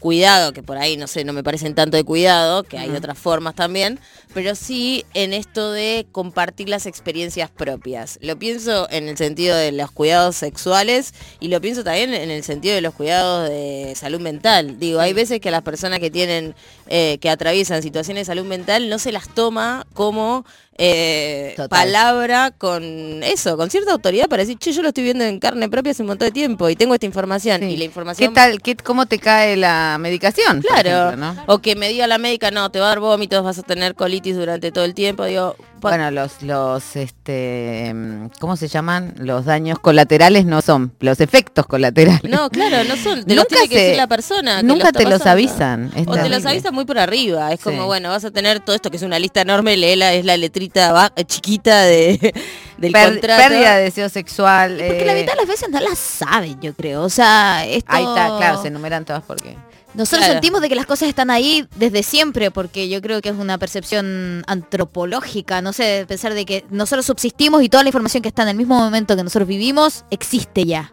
cuidado, 0.00 0.52
que 0.52 0.62
por 0.62 0.76
ahí 0.76 0.96
no 0.98 1.06
sé, 1.06 1.24
no 1.24 1.32
me 1.32 1.42
parecen 1.42 1.74
tanto 1.74 1.96
de 1.96 2.04
cuidado, 2.04 2.62
que 2.62 2.78
hay 2.78 2.90
otras 2.90 3.16
formas 3.18 3.54
también, 3.54 3.98
pero 4.32 4.54
sí 4.54 5.04
en 5.14 5.32
esto 5.32 5.72
de 5.72 6.06
compartir 6.12 6.68
las 6.68 6.86
experiencias 6.86 7.50
propias. 7.50 8.18
Lo 8.22 8.38
pienso 8.38 8.88
en 8.90 9.08
el 9.08 9.16
sentido 9.16 9.56
de 9.56 9.72
los 9.72 9.90
cuidados 9.90 10.36
sexuales 10.36 11.14
y 11.40 11.48
lo 11.48 11.60
pienso 11.60 11.84
también 11.84 12.14
en 12.14 12.30
el 12.30 12.42
sentido 12.42 12.74
de 12.74 12.80
los 12.80 12.94
cuidados 12.94 13.48
de 13.48 13.94
salud 13.96 14.20
mental. 14.20 14.78
Digo, 14.78 15.00
hay 15.00 15.12
veces 15.12 15.40
que 15.40 15.50
las 15.50 15.62
personas 15.62 16.00
que 16.00 16.10
tienen, 16.10 16.54
eh, 16.88 17.18
que 17.20 17.30
atraviesan 17.30 17.82
situaciones 17.82 18.22
de 18.22 18.32
salud 18.32 18.46
mental 18.46 18.88
no 18.88 18.98
se 18.98 19.12
las 19.12 19.28
toma 19.28 19.86
como 19.92 20.44
eh, 20.76 21.54
palabra 21.70 22.50
con 22.50 23.22
eso, 23.22 23.56
con 23.56 23.70
cierta 23.70 23.92
autoridad 23.92 24.28
para 24.28 24.42
decir, 24.42 24.58
che, 24.58 24.72
yo 24.72 24.82
lo 24.82 24.88
estoy 24.88 25.04
viendo 25.04 25.22
en 25.22 25.38
carne 25.38 25.68
propia 25.68 25.92
hace 25.92 26.02
un 26.02 26.08
montón 26.08 26.26
de 26.26 26.32
tiempo 26.32 26.68
y 26.68 26.74
tengo 26.74 26.94
esta 26.94 27.06
información. 27.06 27.62
Y 27.62 27.76
la 27.76 27.78
¿Qué 27.78 27.84
información 27.84 28.34
tal? 28.34 28.60
Qué, 28.60 28.76
¿Cómo 28.76 29.06
te 29.06 29.18
cae 29.18 29.56
la 29.56 29.96
medicación? 30.00 30.62
Claro, 30.62 31.10
ejemplo, 31.10 31.34
¿no? 31.34 31.44
o 31.46 31.58
que 31.58 31.76
me 31.76 31.88
diga 31.88 32.06
la 32.06 32.18
médica, 32.18 32.50
no, 32.50 32.70
te 32.70 32.80
va 32.80 32.86
a 32.86 32.88
dar 32.88 33.00
vómitos, 33.00 33.44
vas 33.44 33.58
a 33.58 33.62
tener 33.62 33.94
colitis 33.94 34.13
durante 34.20 34.72
todo 34.72 34.84
el 34.84 34.94
tiempo. 34.94 35.24
Digo, 35.24 35.56
Bueno, 35.80 36.10
los, 36.10 36.42
los, 36.42 36.96
este, 36.96 37.92
mm, 37.94 38.26
¿cómo 38.40 38.56
se 38.56 38.68
llaman? 38.68 39.14
Los 39.18 39.44
daños 39.44 39.78
colaterales 39.78 40.46
no 40.46 40.62
son, 40.62 40.92
los 41.00 41.20
efectos 41.20 41.66
colaterales. 41.66 42.22
no, 42.24 42.48
claro, 42.50 42.84
no 42.88 42.96
son, 42.96 43.24
te 43.24 43.34
los 43.34 43.44
Nunca 43.44 43.46
tiene 43.48 43.68
que 43.68 43.78
decir 43.80 43.96
la 43.96 44.06
persona. 44.06 44.56
que 44.58 44.62
nunca 44.66 44.86
lo 44.86 44.92
te 44.92 45.04
los 45.04 45.26
avisan, 45.26 45.90
es 45.96 46.06
O 46.06 46.14
te 46.14 46.28
los 46.28 46.44
avisan 46.46 46.74
muy 46.74 46.84
por 46.84 46.98
arriba. 46.98 47.52
Es 47.52 47.60
como, 47.60 47.86
bueno, 47.86 48.08
vas 48.10 48.24
a 48.24 48.30
tener 48.30 48.60
todo 48.60 48.74
esto 48.76 48.90
que 48.90 48.96
es 48.96 49.02
una 49.02 49.18
lista 49.18 49.40
enorme, 49.42 49.76
léela, 49.76 50.12
es 50.14 50.24
la 50.24 50.36
letrita 50.36 51.12
eh, 51.16 51.24
chiquita 51.24 51.82
de, 51.82 52.32
del 52.78 52.92
Per- 52.92 53.10
contrato. 53.12 53.42
pérdida 53.48 53.76
de 53.76 53.84
deseo 53.84 54.08
sexual. 54.08 54.76
Porque 54.78 55.04
la 55.04 55.12
eh, 55.16 55.20
mitad 55.20 55.32
de 55.34 55.38
las 55.40 55.48
veces 55.48 55.68
no 55.70 55.80
la 55.80 55.94
saben, 55.94 56.60
yo 56.60 56.72
creo. 56.74 57.02
O 57.02 57.10
sea, 57.10 57.64
esto... 57.66 57.90
Ahí 57.92 58.04
está, 58.04 58.36
claro, 58.38 58.62
se 58.62 58.68
enumeran 58.68 59.04
todas 59.04 59.22
porque. 59.24 59.56
Nosotros 59.94 60.20
Claro. 60.26 60.32
sentimos 60.34 60.60
de 60.60 60.68
que 60.68 60.74
las 60.74 60.86
cosas 60.86 61.08
están 61.08 61.30
ahí 61.30 61.66
desde 61.76 62.02
siempre, 62.02 62.50
porque 62.50 62.88
yo 62.88 63.00
creo 63.00 63.20
que 63.22 63.28
es 63.28 63.36
una 63.36 63.58
percepción 63.58 64.42
antropológica, 64.48 65.62
no 65.62 65.72
sé, 65.72 66.04
pensar 66.08 66.34
de 66.34 66.44
que 66.44 66.64
nosotros 66.70 67.06
subsistimos 67.06 67.62
y 67.62 67.68
toda 67.68 67.82
la 67.84 67.90
información 67.90 68.20
que 68.22 68.28
está 68.28 68.42
en 68.42 68.48
el 68.48 68.56
mismo 68.56 68.76
momento 68.76 69.16
que 69.16 69.22
nosotros 69.22 69.46
vivimos 69.48 70.04
existe 70.10 70.64
ya. 70.64 70.92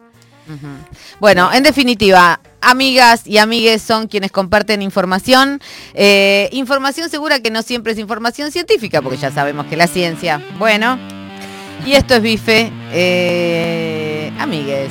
Bueno, 1.18 1.50
en 1.52 1.62
definitiva, 1.62 2.40
amigas 2.60 3.22
y 3.26 3.38
amigues 3.38 3.80
son 3.80 4.06
quienes 4.06 4.30
comparten 4.32 4.82
información. 4.82 5.60
eh, 5.94 6.48
información 6.52 7.08
segura 7.08 7.40
que 7.40 7.50
no 7.50 7.62
siempre 7.62 7.92
es 7.92 7.98
información 7.98 8.50
científica, 8.52 9.00
porque 9.02 9.16
ya 9.18 9.30
sabemos 9.30 9.66
que 9.66 9.76
la 9.76 9.86
ciencia. 9.86 10.42
Bueno, 10.58 10.98
y 11.86 11.92
esto 11.92 12.14
es 12.14 12.22
bife, 12.22 12.70
eh, 12.92 14.32
amigues. 14.38 14.90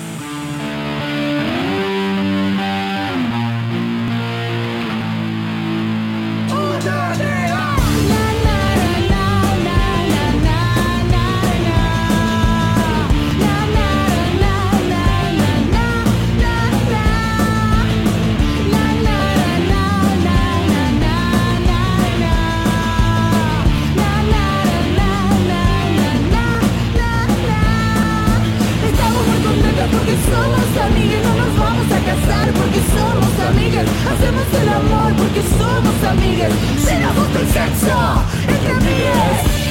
Amigas, 36.11 36.51
sin 36.85 37.03
abuso 37.03 37.41
y 37.41 37.47
sexo 37.47 38.23
entre 38.47 38.71
amigas. 38.71 39.61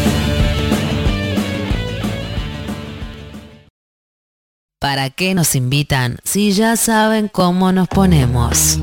¿Para 4.80 5.10
qué 5.10 5.34
nos 5.34 5.54
invitan 5.56 6.16
si 6.24 6.52
ya 6.52 6.74
saben 6.76 7.28
cómo 7.28 7.70
nos 7.70 7.86
ponemos? 7.88 8.78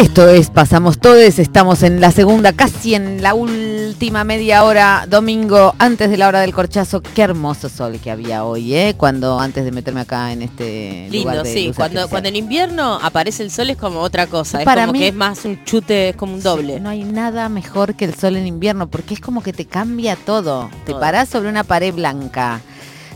Esto 0.00 0.26
es 0.30 0.48
Pasamos 0.48 0.98
Todes, 0.98 1.38
estamos 1.38 1.82
en 1.82 2.00
la 2.00 2.10
segunda, 2.10 2.54
casi 2.54 2.94
en 2.94 3.22
la 3.22 3.34
última 3.34 4.24
media 4.24 4.64
hora, 4.64 5.04
domingo, 5.06 5.74
antes 5.78 6.08
de 6.08 6.16
la 6.16 6.26
hora 6.28 6.40
del 6.40 6.54
corchazo. 6.54 7.02
Qué 7.02 7.20
hermoso 7.20 7.68
sol 7.68 7.98
que 8.02 8.10
había 8.10 8.44
hoy, 8.44 8.74
¿eh? 8.74 8.94
Cuando 8.96 9.38
antes 9.38 9.62
de 9.62 9.72
meterme 9.72 10.00
acá 10.00 10.32
en 10.32 10.40
este 10.40 11.06
Lindo, 11.10 11.30
lugar 11.30 11.44
de 11.44 11.52
sí. 11.52 11.72
Cuando, 11.76 12.08
cuando 12.08 12.30
en 12.30 12.36
invierno 12.36 12.98
aparece 13.02 13.42
el 13.42 13.50
sol 13.50 13.68
es 13.68 13.76
como 13.76 14.00
otra 14.00 14.26
cosa. 14.26 14.60
Es 14.60 14.64
Para 14.64 14.82
como 14.86 14.94
mí- 14.94 15.00
que 15.00 15.08
es 15.08 15.14
más 15.14 15.44
un 15.44 15.62
chute, 15.64 16.08
es 16.08 16.16
como 16.16 16.32
un 16.32 16.42
doble. 16.42 16.80
No 16.80 16.88
hay 16.88 17.04
nada 17.04 17.50
mejor 17.50 17.94
que 17.94 18.06
el 18.06 18.14
sol 18.14 18.36
en 18.36 18.46
invierno 18.46 18.88
porque 18.88 19.12
es 19.14 19.20
como 19.20 19.42
que 19.42 19.52
te 19.52 19.66
cambia 19.66 20.16
todo. 20.16 20.70
Te 20.86 20.92
Todo. 20.92 21.00
parás 21.00 21.28
sobre 21.28 21.50
una 21.50 21.62
pared 21.62 21.92
blanca 21.92 22.62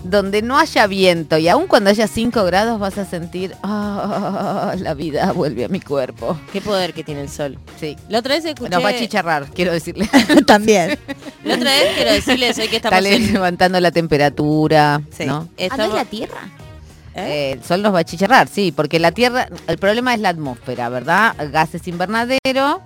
donde 0.05 0.43
no 0.43 0.59
haya 0.59 0.87
viento 0.87 1.37
y 1.39 1.49
aun 1.49 1.67
cuando 1.67 1.91
haya 1.91 2.07
5 2.07 2.45
grados 2.45 2.79
vas 2.79 2.97
a 2.99 3.05
sentir, 3.05 3.57
"Ah, 3.63 4.75
la 4.79 4.95
vida 4.95 5.33
vuelve 5.33 5.65
a 5.65 5.69
mi 5.69 5.81
cuerpo. 5.81 6.39
Qué 6.53 6.61
poder 6.61 6.93
que 6.95 7.03
tiene 7.03 7.23
el 7.23 7.29
sol. 7.31 7.59
Sí. 7.81 7.97
La 8.09 8.19
otra 8.21 8.35
vez 8.35 8.45
escuché... 8.45 8.71
Nos 8.71 8.85
va 8.85 8.91
a 8.91 8.97
chicharrar, 8.97 9.47
quiero 9.51 9.73
decirle. 9.73 10.09
También. 10.47 10.99
La 11.43 11.55
otra 11.57 11.71
vez 11.73 11.95
quiero 11.97 12.13
decirles 12.13 12.59
hoy 12.59 12.69
que 12.69 12.77
estamos 12.77 12.99
Está 12.99 13.15
en... 13.17 13.33
levantando 13.33 13.81
la 13.81 13.91
temperatura, 13.91 15.01
Sí. 15.17 15.25
¿no? 15.27 15.49
¿Ah, 15.71 15.77
no 15.77 15.85
es 15.85 15.95
la 15.95 16.05
Tierra? 16.05 16.39
Eh, 17.17 17.53
el 17.53 17.63
sol 17.65 17.81
nos 17.81 17.95
va 17.95 18.01
a 18.01 18.05
chicharrar, 18.05 18.49
sí, 18.49 18.73
porque 18.73 18.99
la 18.99 19.13
Tierra, 19.13 19.49
el 19.69 19.79
problema 19.79 20.15
es 20.15 20.21
la 20.21 20.31
atmósfera, 20.31 20.89
¿verdad? 20.89 21.35
Gases 21.53 21.87
invernadero 21.87 22.83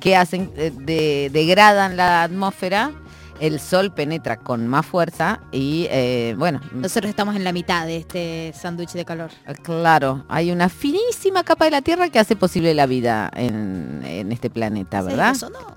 que 0.00 0.16
hacen, 0.16 0.50
eh, 0.56 0.72
de- 0.74 1.30
degradan 1.32 1.96
la 1.96 2.22
atmósfera, 2.22 2.92
el 3.40 3.60
sol 3.60 3.92
penetra 3.92 4.36
con 4.36 4.66
más 4.66 4.86
fuerza 4.86 5.40
y, 5.52 5.86
eh, 5.90 6.34
bueno, 6.38 6.60
Nosotros 6.72 7.08
estamos 7.10 7.36
en 7.36 7.44
la 7.44 7.52
mitad 7.52 7.86
de 7.86 7.96
este 7.98 8.52
sándwich 8.54 8.92
de 8.92 9.04
calor. 9.04 9.30
claro, 9.62 10.24
hay 10.28 10.50
una 10.50 10.68
finísima 10.68 11.44
capa 11.44 11.66
de 11.66 11.70
la 11.72 11.82
Tierra 11.82 12.08
que 12.08 12.18
hace 12.18 12.36
posible 12.36 12.74
la 12.74 12.86
vida 12.86 13.30
en, 13.34 14.02
en 14.04 14.32
este 14.32 14.50
planeta, 14.50 15.02
¿verdad? 15.02 15.32
¿Eso 15.32 15.50
no? 15.50 15.76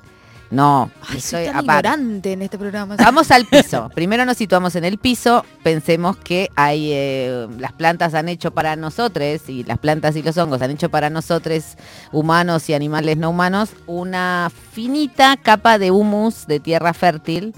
No, 0.52 0.90
Ay, 1.08 1.22
soy 1.22 1.46
tan 1.46 1.60
ignorante 1.60 2.34
en 2.34 2.42
este 2.42 2.58
programa. 2.58 2.96
Vamos 2.96 3.30
al 3.30 3.46
piso. 3.46 3.90
Primero 3.96 4.26
nos 4.26 4.38
situamos 4.38 4.76
en 4.76 4.84
el 4.84 4.98
piso. 4.98 5.46
Pensemos 5.62 6.18
que 6.18 6.50
hay 6.56 6.92
eh, 6.92 7.48
las 7.60 7.74
plantas 7.74 8.16
han 8.16 8.30
hecho 8.30 8.52
para 8.52 8.76
nosotros 8.76 9.48
y 9.48 9.64
las 9.64 9.78
plantas 9.78 10.16
y 10.16 10.24
los 10.24 10.38
hongos 10.38 10.62
han 10.62 10.72
hecho 10.72 10.90
para 10.90 11.12
nosotros 11.12 11.78
humanos 12.12 12.68
y 12.70 12.74
animales 12.74 13.18
no 13.18 13.30
humanos 13.30 13.70
una 13.86 14.52
finita 14.72 15.38
capa 15.38 15.78
de 15.78 15.92
humus 15.92 16.48
de 16.48 16.60
tierra 16.60 16.94
fértil 16.94 17.54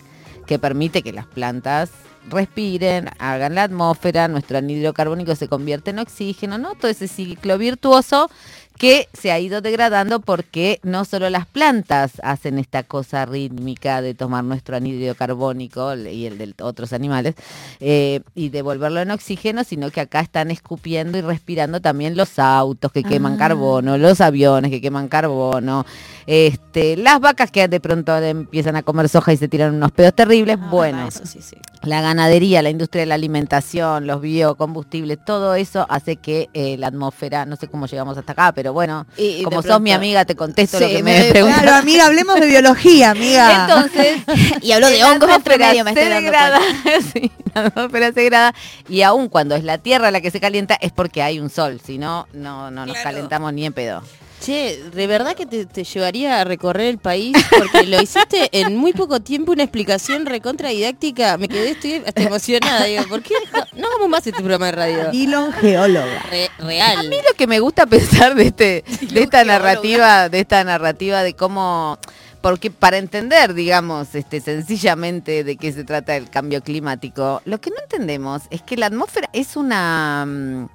que 0.46 0.60
permite 0.60 1.02
que 1.02 1.14
las 1.14 1.26
plantas 1.28 1.92
respiren, 2.30 3.10
hagan 3.20 3.56
la 3.56 3.64
atmósfera, 3.64 4.28
nuestro 4.28 4.58
anhídrido 4.58 4.94
carbónico 4.94 5.36
se 5.36 5.48
convierte 5.48 5.92
en 5.92 6.00
oxígeno, 6.00 6.58
¿no? 6.58 6.76
Todo 6.76 6.92
ese 6.92 7.08
ciclo 7.08 7.58
virtuoso 7.58 8.30
que 8.78 9.08
se 9.14 9.32
ha 9.32 9.40
ido 9.40 9.62
degradando 9.62 10.22
porque 10.22 10.80
no 10.84 11.06
solo 11.06 11.30
las 11.30 11.46
plantas 11.46 12.14
hacen 12.24 12.58
esta 12.58 12.84
cosa 12.84 13.26
rítmica 13.26 14.02
de 14.02 14.16
tomar 14.16 14.44
nuestro 14.44 14.76
anhídrido 14.76 15.14
carbónico 15.16 15.96
y 15.96 16.26
el 16.26 16.38
de 16.38 16.54
otros 16.62 16.92
animales 16.94 17.36
eh, 17.80 18.22
y 18.34 18.50
devolverlo 18.50 19.00
en 19.02 19.12
oxígeno, 19.12 19.64
sino 19.64 19.92
que 19.92 20.02
acá 20.02 20.20
están 20.22 20.50
escupiendo 20.52 21.18
y 21.18 21.22
respirando 21.22 21.80
también 21.80 22.18
los 22.18 22.40
autos 22.40 22.92
que 22.92 23.04
queman 23.04 23.36
Ah. 23.36 23.38
carbono, 23.38 23.98
los 23.98 24.20
aviones 24.22 24.72
que 24.72 24.82
queman 24.82 25.08
carbono, 25.08 25.86
este, 26.28 26.98
las 26.98 27.20
vacas 27.20 27.52
que 27.52 27.68
de 27.68 27.80
pronto 27.80 28.16
empiezan 28.18 28.76
a 28.76 28.84
comer 28.84 29.10
soja 29.10 29.34
y 29.34 29.38
se 29.38 29.48
tiran 29.48 29.76
unos 29.76 29.92
pedos 29.92 30.14
terribles. 30.14 30.58
bueno, 30.70 31.08
Eso 31.08 31.26
sí, 31.26 31.40
sí. 31.42 31.56
la 31.84 32.02
ganadería, 32.02 32.62
la 32.62 32.70
industria 32.70 33.02
de 33.02 33.06
la 33.08 33.16
alimentación, 33.16 34.06
los 34.08 34.22
biocombustibles, 34.22 35.18
todo 35.26 35.56
eso 35.56 35.86
hace 35.90 36.18
que 36.18 36.50
eh, 36.54 36.78
la 36.78 36.88
atmósfera, 36.88 37.46
no 37.46 37.56
sé 37.56 37.68
cómo 37.68 37.86
llegamos 37.88 38.18
hasta 38.18 38.32
acá, 38.34 38.52
pero 38.54 38.74
bueno, 38.74 39.06
Y- 39.18 39.24
y 39.24 39.38
de 39.40 39.44
como 39.44 39.58
sos 39.58 39.66
pronto- 39.66 39.80
mi 39.82 39.92
amiga, 39.92 40.26
te 40.26 40.36
contesto 40.36 40.80
lo 40.80 40.88
que 40.88 41.02
me- 41.04 41.20
me, 41.24 41.30
preguntas. 41.32 41.62
Claro, 41.62 41.78
amiga, 41.82 42.06
hablemos 42.06 42.40
de 42.40 42.48
biología, 42.48 43.12
amiga. 43.12 43.66
Entonces, 43.68 44.22
Y 44.62 44.72
hablo 44.72 44.88
de 44.88 45.04
hongos 45.04 45.30
entre 45.32 45.58
medio, 45.58 45.84
me 45.84 45.92
estoy 45.92 46.08
dando 46.10 46.32
la 47.54 47.66
atmósfera 47.66 48.08
se 48.14 48.22
degrada 48.22 48.54
y 48.88 49.02
aún 49.02 49.28
cuando 49.28 49.56
es 49.56 49.64
la 49.64 49.78
Tierra 49.78 50.12
la 50.12 50.22
que 50.22 50.32
se 50.32 50.40
calienta 50.40 50.76
es 50.80 50.92
porque 50.92 51.22
hay 51.22 51.40
un 51.40 51.50
sol, 51.50 51.82
si 51.86 51.98
no, 51.98 52.28
no, 52.34 52.72
no 52.72 52.86
nos 52.86 52.96
Claro. 52.96 53.10
calentamos 53.16 53.54
ni 53.54 53.66
en 53.66 53.74
pedo. 53.74 54.02
Che, 54.42 54.82
de 54.92 55.06
verdad 55.06 55.36
que 55.36 55.46
te, 55.46 55.68
te 55.68 55.84
llevaría 55.84 56.42
a 56.42 56.44
recorrer 56.44 56.88
el 56.88 56.98
país 56.98 57.38
porque 57.56 57.84
lo 57.86 58.02
hiciste 58.02 58.50
en 58.52 58.76
muy 58.76 58.92
poco 58.92 59.20
tiempo, 59.20 59.52
una 59.52 59.62
explicación 59.62 60.26
recontra 60.26 60.70
didáctica. 60.70 61.38
Me 61.38 61.48
quedé, 61.48 61.70
estoy 61.72 62.02
hasta 62.04 62.24
emocionada. 62.24 62.86
Digo, 62.86 63.04
¿por 63.08 63.22
qué 63.22 63.36
no 63.76 63.88
hagamos 63.88 64.10
más 64.10 64.26
este 64.26 64.40
programa 64.40 64.66
de 64.66 64.72
radio? 64.72 65.12
Dillon, 65.12 65.54
geóloga. 65.54 66.24
Re- 66.32 66.50
real. 66.58 66.98
A 66.98 67.04
mí 67.04 67.18
lo 67.18 67.36
que 67.38 67.46
me 67.46 67.60
gusta 67.60 67.86
pensar 67.86 68.34
de 68.34 68.48
este, 68.48 68.84
de 69.12 69.22
esta 69.22 69.44
narrativa, 69.44 70.28
de 70.28 70.40
esta 70.40 70.64
narrativa 70.64 71.22
de 71.22 71.36
cómo, 71.36 72.00
porque 72.42 72.72
para 72.72 72.98
entender, 72.98 73.54
digamos, 73.54 74.16
este, 74.16 74.42
sencillamente 74.42 75.44
de 75.44 75.56
qué 75.56 75.72
se 75.72 75.84
trata 75.84 76.16
el 76.16 76.32
cambio 76.32 76.64
climático, 76.64 77.44
lo 77.46 77.62
que 77.62 77.70
no 77.70 77.76
entendemos 77.80 78.42
es 78.50 78.64
que 78.64 78.76
la 78.76 78.88
atmósfera 78.88 79.30
es 79.34 79.56
una 79.56 80.26
mm, 80.28 80.66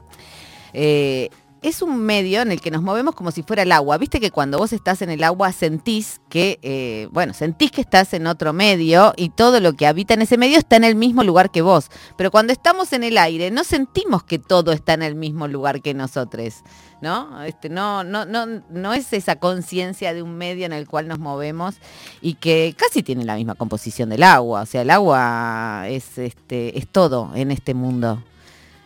eh, 0.72 1.30
es 1.68 1.82
un 1.82 1.98
medio 1.98 2.42
en 2.42 2.52
el 2.52 2.60
que 2.60 2.70
nos 2.70 2.80
movemos 2.80 3.14
como 3.16 3.32
si 3.32 3.42
fuera 3.42 3.62
el 3.62 3.72
agua. 3.72 3.98
Viste 3.98 4.20
que 4.20 4.30
cuando 4.30 4.56
vos 4.56 4.72
estás 4.72 5.02
en 5.02 5.10
el 5.10 5.24
agua 5.24 5.50
sentís 5.50 6.20
que, 6.28 6.60
eh, 6.62 7.08
bueno, 7.10 7.34
sentís 7.34 7.72
que 7.72 7.80
estás 7.80 8.14
en 8.14 8.28
otro 8.28 8.52
medio 8.52 9.12
y 9.16 9.30
todo 9.30 9.58
lo 9.58 9.72
que 9.72 9.86
habita 9.88 10.14
en 10.14 10.22
ese 10.22 10.38
medio 10.38 10.58
está 10.58 10.76
en 10.76 10.84
el 10.84 10.94
mismo 10.94 11.24
lugar 11.24 11.50
que 11.50 11.62
vos. 11.62 11.90
Pero 12.16 12.30
cuando 12.30 12.52
estamos 12.52 12.92
en 12.92 13.02
el 13.02 13.18
aire, 13.18 13.50
no 13.50 13.64
sentimos 13.64 14.22
que 14.22 14.38
todo 14.38 14.70
está 14.70 14.94
en 14.94 15.02
el 15.02 15.16
mismo 15.16 15.48
lugar 15.48 15.82
que 15.82 15.92
nosotros. 15.92 16.62
¿No? 17.00 17.42
Este, 17.42 17.68
no, 17.68 18.04
no, 18.04 18.24
no, 18.24 18.46
no 18.46 18.94
es 18.94 19.12
esa 19.12 19.36
conciencia 19.36 20.14
de 20.14 20.22
un 20.22 20.38
medio 20.38 20.64
en 20.66 20.72
el 20.72 20.86
cual 20.86 21.08
nos 21.08 21.18
movemos 21.18 21.74
y 22.22 22.34
que 22.34 22.74
casi 22.76 23.02
tiene 23.02 23.24
la 23.24 23.34
misma 23.34 23.54
composición 23.54 24.08
del 24.08 24.22
agua. 24.22 24.62
O 24.62 24.66
sea, 24.66 24.82
el 24.82 24.90
agua 24.90 25.84
es, 25.88 26.16
este, 26.16 26.78
es 26.78 26.88
todo 26.88 27.32
en 27.34 27.50
este 27.50 27.74
mundo. 27.74 28.22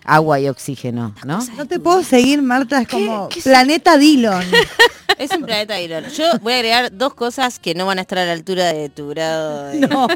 Agua 0.05 0.41
y 0.41 0.49
oxígeno, 0.49 1.15
¿no? 1.25 1.45
No 1.57 1.67
te 1.67 1.79
puedo 1.79 2.03
seguir, 2.03 2.43
Marta, 2.43 2.81
es 2.83 2.89
como 2.89 3.29
Planeta 3.45 3.97
Dillon. 3.99 4.45
Es 5.19 5.31
un 5.33 5.43
planeta 5.43 5.79
Iron. 5.79 6.05
Yo 6.17 6.25
voy 6.41 6.55
a 6.55 6.57
agregar 6.57 6.97
dos 6.97 7.13
cosas 7.13 7.59
que 7.59 7.75
no 7.75 7.85
van 7.85 7.99
a 7.99 8.03
estar 8.03 8.17
a 8.17 8.25
la 8.25 8.33
altura 8.33 8.73
de 8.73 8.89
tu 8.89 9.09
grado. 9.09 9.65
de- 9.65 9.81
No. 9.87 10.09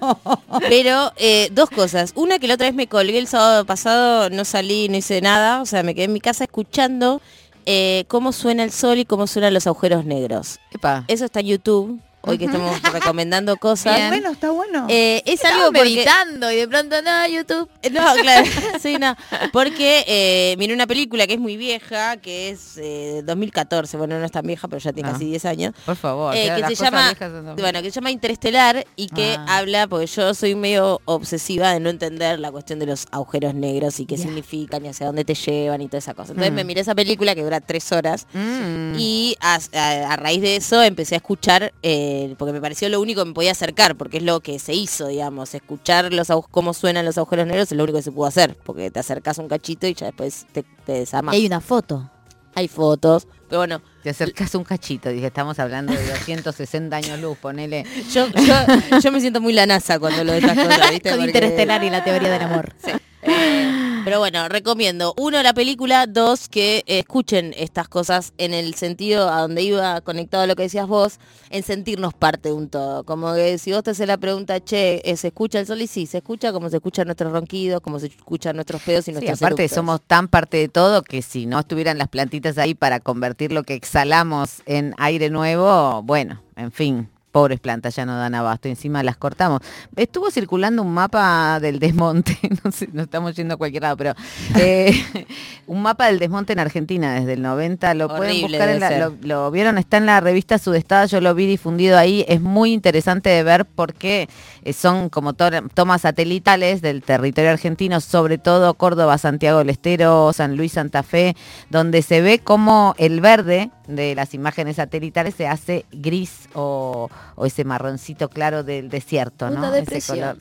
Pero 0.66 1.12
eh, 1.18 1.50
dos 1.52 1.68
cosas. 1.68 2.12
Una 2.14 2.38
que 2.38 2.48
la 2.48 2.54
otra 2.54 2.68
vez 2.68 2.74
me 2.74 2.86
colgué 2.86 3.18
el 3.18 3.26
sábado 3.26 3.66
pasado, 3.66 4.30
no 4.30 4.46
salí, 4.46 4.88
no 4.88 4.96
hice 4.96 5.20
nada. 5.20 5.60
O 5.60 5.66
sea, 5.66 5.82
me 5.82 5.94
quedé 5.94 6.04
en 6.04 6.14
mi 6.14 6.20
casa 6.22 6.44
escuchando 6.44 7.20
eh, 7.66 8.04
cómo 8.08 8.32
suena 8.32 8.62
el 8.64 8.70
sol 8.72 8.96
y 8.96 9.04
cómo 9.04 9.26
suenan 9.26 9.52
los 9.52 9.66
agujeros 9.66 10.06
negros. 10.06 10.58
Epa. 10.72 11.04
Eso 11.06 11.26
está 11.26 11.40
en 11.40 11.46
YouTube. 11.48 12.00
Hoy 12.26 12.38
que 12.38 12.46
estamos 12.46 12.80
recomendando 12.92 13.56
cosas. 13.56 13.96
Está 13.96 14.08
bueno, 14.08 14.30
está 14.30 14.50
bueno. 14.50 14.86
Eh, 14.88 15.22
es 15.26 15.34
Estaba 15.34 15.54
algo 15.56 15.66
porque... 15.72 15.82
meditando 15.90 16.50
y 16.50 16.56
de 16.56 16.68
pronto 16.68 17.02
no, 17.02 17.26
YouTube. 17.28 17.68
No, 17.92 18.14
claro, 18.20 18.46
sí, 18.80 18.96
no. 18.98 19.16
Porque 19.52 20.04
eh, 20.06 20.54
miré 20.58 20.74
una 20.74 20.86
película 20.86 21.26
que 21.26 21.34
es 21.34 21.40
muy 21.40 21.56
vieja, 21.56 22.16
que 22.18 22.50
es 22.50 22.76
eh, 22.78 23.22
2014, 23.24 23.96
bueno, 23.96 24.18
no 24.18 24.24
es 24.24 24.32
tan 24.32 24.46
vieja, 24.46 24.68
pero 24.68 24.80
ya 24.80 24.92
tiene 24.92 25.08
No. 25.08 25.12
casi 25.14 25.26
10 25.26 25.44
años. 25.44 25.74
Por 25.84 25.96
favor. 25.96 26.34
Eh, 26.34 26.50
que 26.68 26.74
se 26.76 26.84
llama 26.84 27.14
bueno 27.58 27.82
que 27.82 27.90
se 27.90 27.94
llama 27.96 28.10
Interestelar 28.10 28.86
y 28.96 29.08
que 29.08 29.36
Ah. 29.38 29.58
habla 29.58 29.86
porque 29.86 30.06
yo 30.06 30.32
soy 30.34 30.54
medio 30.54 31.00
obsesiva 31.06 31.72
de 31.72 31.80
no 31.80 31.90
entender 31.90 32.38
la 32.38 32.50
cuestión 32.52 32.78
de 32.78 32.86
los 32.86 33.06
agujeros 33.10 33.54
negros 33.54 33.98
y 34.00 34.06
qué 34.06 34.16
significan 34.16 34.84
y 34.84 34.88
hacia 34.88 35.06
dónde 35.06 35.24
te 35.24 35.34
llevan 35.34 35.80
y 35.82 35.88
toda 35.88 35.98
esa 35.98 36.14
cosa 36.14 36.32
entonces 36.32 36.52
Mm. 36.52 36.56
me 36.56 36.64
miré 36.64 36.80
esa 36.80 36.94
película 36.94 37.34
que 37.34 37.42
dura 37.42 37.60
tres 37.60 37.90
horas 37.92 38.26
Mm. 38.32 38.94
y 38.98 39.36
a, 39.40 39.58
a- 39.74 40.12
a 40.12 40.16
raíz 40.16 40.40
de 40.40 40.56
eso 40.56 40.82
empecé 40.82 41.14
a 41.14 41.18
escuchar 41.18 41.72
eh, 41.82 42.13
porque 42.38 42.52
me 42.52 42.60
pareció 42.60 42.88
lo 42.88 43.00
único 43.00 43.22
que 43.22 43.28
me 43.28 43.34
podía 43.34 43.52
acercar 43.52 43.96
porque 43.96 44.18
es 44.18 44.22
lo 44.22 44.40
que 44.40 44.58
se 44.58 44.74
hizo 44.74 45.08
digamos 45.08 45.54
escuchar 45.54 46.12
los 46.12 46.28
cómo 46.50 46.74
suenan 46.74 47.04
los 47.04 47.16
agujeros 47.18 47.46
negros 47.46 47.70
es 47.72 47.76
lo 47.78 47.84
único 47.84 47.98
que 47.98 48.02
se 48.02 48.12
pudo 48.12 48.26
hacer 48.26 48.56
porque 48.64 48.90
te 48.90 49.00
acercas 49.00 49.38
un 49.38 49.48
cachito 49.48 49.86
y 49.86 49.94
ya 49.94 50.06
después 50.06 50.46
te, 50.52 50.64
te 50.84 50.92
desarmas 50.92 51.34
hay 51.34 51.46
una 51.46 51.60
foto. 51.60 52.10
hay 52.54 52.68
fotos 52.68 53.26
pero 53.48 53.60
bueno 53.60 53.82
Te 54.02 54.10
acercas 54.10 54.54
un 54.54 54.64
cachito, 54.64 55.10
dije, 55.10 55.26
estamos 55.26 55.58
hablando 55.58 55.92
de 55.92 56.06
260 56.10 56.96
años 56.96 57.20
luz, 57.20 57.36
ponele. 57.38 57.84
yo, 58.12 58.26
yo, 58.28 58.98
yo 59.00 59.12
me 59.12 59.20
siento 59.20 59.40
muy 59.40 59.52
la 59.52 59.66
NASA 59.66 59.98
cuando 59.98 60.24
lo 60.24 60.32
de 60.32 60.38
estas 60.38 60.56
cosas, 60.58 60.90
¿viste? 60.90 61.10
Con 61.10 61.18
Porque- 61.20 61.30
Interestelar 61.30 61.84
y 61.84 61.90
la 61.90 62.02
teoría 62.02 62.30
del 62.30 62.42
amor. 62.42 62.74
Eh, 63.22 63.93
pero 64.04 64.18
bueno, 64.18 64.48
recomiendo. 64.48 65.14
Uno, 65.16 65.42
la 65.42 65.54
película. 65.54 66.06
Dos, 66.06 66.48
que 66.48 66.78
eh, 66.86 66.98
escuchen 67.00 67.54
estas 67.56 67.88
cosas 67.88 68.32
en 68.38 68.52
el 68.54 68.74
sentido 68.74 69.28
a 69.28 69.40
donde 69.40 69.62
iba 69.62 70.00
conectado 70.02 70.42
a 70.44 70.46
lo 70.46 70.54
que 70.56 70.64
decías 70.64 70.86
vos, 70.86 71.18
en 71.50 71.62
sentirnos 71.62 72.14
parte 72.14 72.50
de 72.50 72.54
un 72.54 72.68
todo. 72.68 73.04
Como 73.04 73.34
que 73.34 73.58
si 73.58 73.72
vos 73.72 73.82
te 73.82 73.90
haces 73.90 74.06
la 74.06 74.18
pregunta, 74.18 74.62
che, 74.62 75.00
¿se 75.16 75.28
escucha 75.28 75.60
el 75.60 75.66
sol? 75.66 75.80
Y 75.82 75.86
sí, 75.86 76.06
se 76.06 76.18
escucha 76.18 76.52
como 76.52 76.68
se 76.70 76.76
escuchan 76.76 77.06
nuestros 77.06 77.32
ronquidos, 77.32 77.80
como 77.80 77.98
se 77.98 78.06
escuchan 78.06 78.56
nuestros 78.56 78.82
pedos 78.82 79.02
y 79.08 79.12
Sí, 79.12 79.12
nuestros 79.12 79.40
aparte 79.40 79.62
eructos. 79.62 79.74
somos 79.76 80.00
tan 80.02 80.28
parte 80.28 80.56
de 80.58 80.68
todo 80.68 81.02
que 81.02 81.22
si 81.22 81.46
no 81.46 81.60
estuvieran 81.60 81.98
las 81.98 82.08
plantitas 82.08 82.58
ahí 82.58 82.74
para 82.74 83.00
convertir 83.00 83.52
lo 83.52 83.62
que 83.62 83.74
exhalamos 83.74 84.62
en 84.66 84.94
aire 84.98 85.30
nuevo, 85.30 86.02
bueno, 86.02 86.42
en 86.56 86.72
fin, 86.72 87.08
pobres 87.34 87.58
plantas 87.58 87.96
ya 87.96 88.06
no 88.06 88.16
dan 88.16 88.32
abasto, 88.36 88.68
encima 88.68 89.02
las 89.02 89.16
cortamos. 89.16 89.60
Estuvo 89.96 90.30
circulando 90.30 90.82
un 90.82 90.94
mapa 90.94 91.58
del 91.58 91.80
desmonte, 91.80 92.38
no 92.64 92.70
sé, 92.70 92.88
estamos 92.96 93.34
yendo 93.34 93.54
a 93.54 93.56
cualquier 93.56 93.82
lado, 93.82 93.96
pero 93.96 94.14
eh, 94.56 94.94
un 95.66 95.82
mapa 95.82 96.06
del 96.06 96.20
desmonte 96.20 96.52
en 96.52 96.60
Argentina 96.60 97.12
desde 97.14 97.32
el 97.32 97.42
90, 97.42 97.92
lo 97.94 98.06
pueden 98.06 98.44
Horrible 98.44 98.58
buscar, 98.58 98.68
en 98.68 98.78
la- 98.80 98.98
lo, 98.98 99.16
lo 99.22 99.50
vieron, 99.50 99.78
está 99.78 99.96
en 99.96 100.06
la 100.06 100.20
revista 100.20 100.58
Sudestada, 100.58 101.06
yo 101.06 101.20
lo 101.20 101.34
vi 101.34 101.46
difundido 101.46 101.98
ahí, 101.98 102.24
es 102.28 102.40
muy 102.40 102.72
interesante 102.72 103.30
de 103.30 103.42
ver 103.42 103.64
porque 103.64 104.28
eh, 104.62 104.72
son 104.72 105.08
como 105.08 105.32
to- 105.32 105.50
tomas 105.74 106.02
satelitales 106.02 106.82
del 106.82 107.02
territorio 107.02 107.50
argentino, 107.50 108.00
sobre 108.00 108.38
todo 108.38 108.74
Córdoba, 108.74 109.18
Santiago 109.18 109.58
del 109.58 109.70
Estero, 109.70 110.32
San 110.32 110.56
Luis, 110.56 110.70
Santa 110.74 111.02
Fe, 111.02 111.34
donde 111.68 112.00
se 112.02 112.20
ve 112.20 112.38
como 112.38 112.94
el 112.96 113.20
verde 113.20 113.70
de 113.86 114.14
las 114.14 114.34
imágenes 114.34 114.76
satelitales 114.76 115.34
se 115.34 115.46
hace 115.46 115.84
gris 115.92 116.48
o, 116.54 117.10
o 117.34 117.46
ese 117.46 117.64
marroncito 117.64 118.28
claro 118.28 118.62
del 118.62 118.88
desierto, 118.88 119.50
¿no? 119.50 119.58
Una 119.68 119.78
Ese 119.78 120.00
color, 120.02 120.38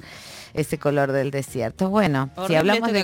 ese 0.53 0.77
color 0.77 1.11
del 1.11 1.31
desierto. 1.31 1.89
Bueno, 1.89 2.29
si 2.47 2.55
hablamos 2.55 2.91
de 2.91 3.03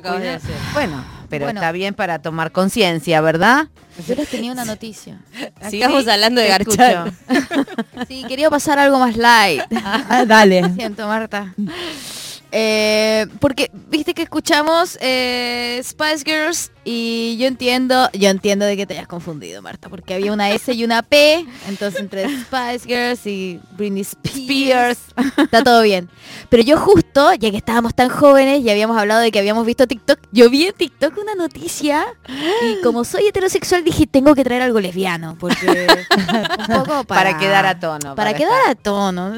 bueno, 0.73 1.03
pero 1.29 1.45
Bueno. 1.45 1.59
está 1.59 1.71
bien 1.71 1.93
para 1.93 2.19
tomar 2.19 2.51
conciencia, 2.51 3.21
¿verdad? 3.21 3.67
Yo 4.07 4.15
les 4.15 4.29
tenía 4.29 4.51
una 4.51 4.65
noticia. 4.65 5.19
Sigamos 5.69 6.07
hablando 6.07 6.41
de 6.41 6.49
escucho. 6.49 6.81
Sí, 8.07 8.23
quería 8.27 8.49
pasar 8.49 8.79
algo 8.79 8.97
más 8.97 9.17
light. 9.17 9.61
Ah, 9.83 10.23
dale. 10.25 10.73
Siento, 10.73 11.05
Marta. 11.07 11.53
Eh, 12.51 13.27
porque 13.39 13.69
viste 13.89 14.13
que 14.13 14.23
escuchamos 14.23 14.97
eh, 15.01 15.79
Spice 15.83 16.23
Girls 16.25 16.71
y 16.83 17.37
yo 17.37 17.45
entiendo, 17.45 18.09
yo 18.13 18.29
entiendo 18.29 18.65
de 18.65 18.75
que 18.75 18.87
te 18.87 18.95
hayas 18.95 19.07
confundido, 19.07 19.61
Marta, 19.61 19.89
porque 19.89 20.15
había 20.15 20.33
una 20.33 20.49
S 20.49 20.73
y 20.73 20.83
una 20.83 21.03
P, 21.03 21.45
entonces 21.67 21.99
entre 22.01 22.23
Spice 22.27 22.87
Girls 22.87 23.25
y 23.27 23.59
Britney 23.77 24.01
Spears 24.01 24.97
está 25.37 25.63
todo 25.63 25.83
bien. 25.83 26.09
Pero 26.49 26.63
yo 26.63 26.77
justo, 26.79 27.33
ya 27.35 27.51
que 27.51 27.57
estábamos 27.57 27.93
tan 27.93 28.09
jóvenes 28.09 28.61
y 28.61 28.69
habíamos 28.71 28.97
hablado 28.97 29.21
de 29.21 29.31
que 29.31 29.37
habíamos 29.37 29.65
visto 29.67 29.85
TikTok, 29.85 30.19
yo 30.31 30.49
vi 30.49 30.65
en 30.67 30.73
TikTok 30.73 31.15
una 31.21 31.35
noticia 31.35 32.05
y 32.27 32.81
como 32.81 33.03
soy 33.03 33.27
heterosexual 33.27 33.83
dije 33.83 34.07
tengo 34.07 34.33
que 34.33 34.43
traer 34.43 34.63
algo 34.63 34.79
lesbiano, 34.79 35.37
porque 35.39 35.67
un 36.69 36.75
poco 36.85 37.03
para, 37.03 37.31
Para 37.31 37.37
quedar 37.37 37.65
a 37.67 37.79
tono, 37.79 38.15
Para, 38.15 38.15
para 38.15 38.33
quedar 38.33 38.59
estar- 38.61 38.71
a 38.71 38.75
tono. 38.75 39.29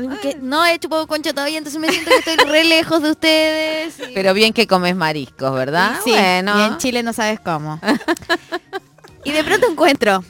No 0.42 0.66
he 0.66 0.80
chupado 0.80 1.06
concha 1.08 1.34
todavía, 1.34 1.58
entonces 1.58 1.82
me 1.82 1.90
siento 1.90 2.10
que 2.12 2.32
estoy 2.32 2.46
re 2.48 2.64
lejos 2.64 3.01
de 3.02 3.12
ustedes. 3.12 3.96
y- 4.00 4.14
Pero 4.14 4.34
bien 4.34 4.54
que 4.54 4.68
comes 4.68 4.96
mariscos, 4.96 5.54
¿verdad? 5.54 5.96
Sí, 6.04 6.12
bueno. 6.12 6.60
y 6.60 6.64
en 6.68 6.78
Chile 6.78 7.04
no 7.04 7.14
sabes 7.14 7.40
cómo. 7.40 7.80
y 9.24 9.32
de 9.32 9.44
pronto 9.44 9.68
encuentro, 9.70 10.24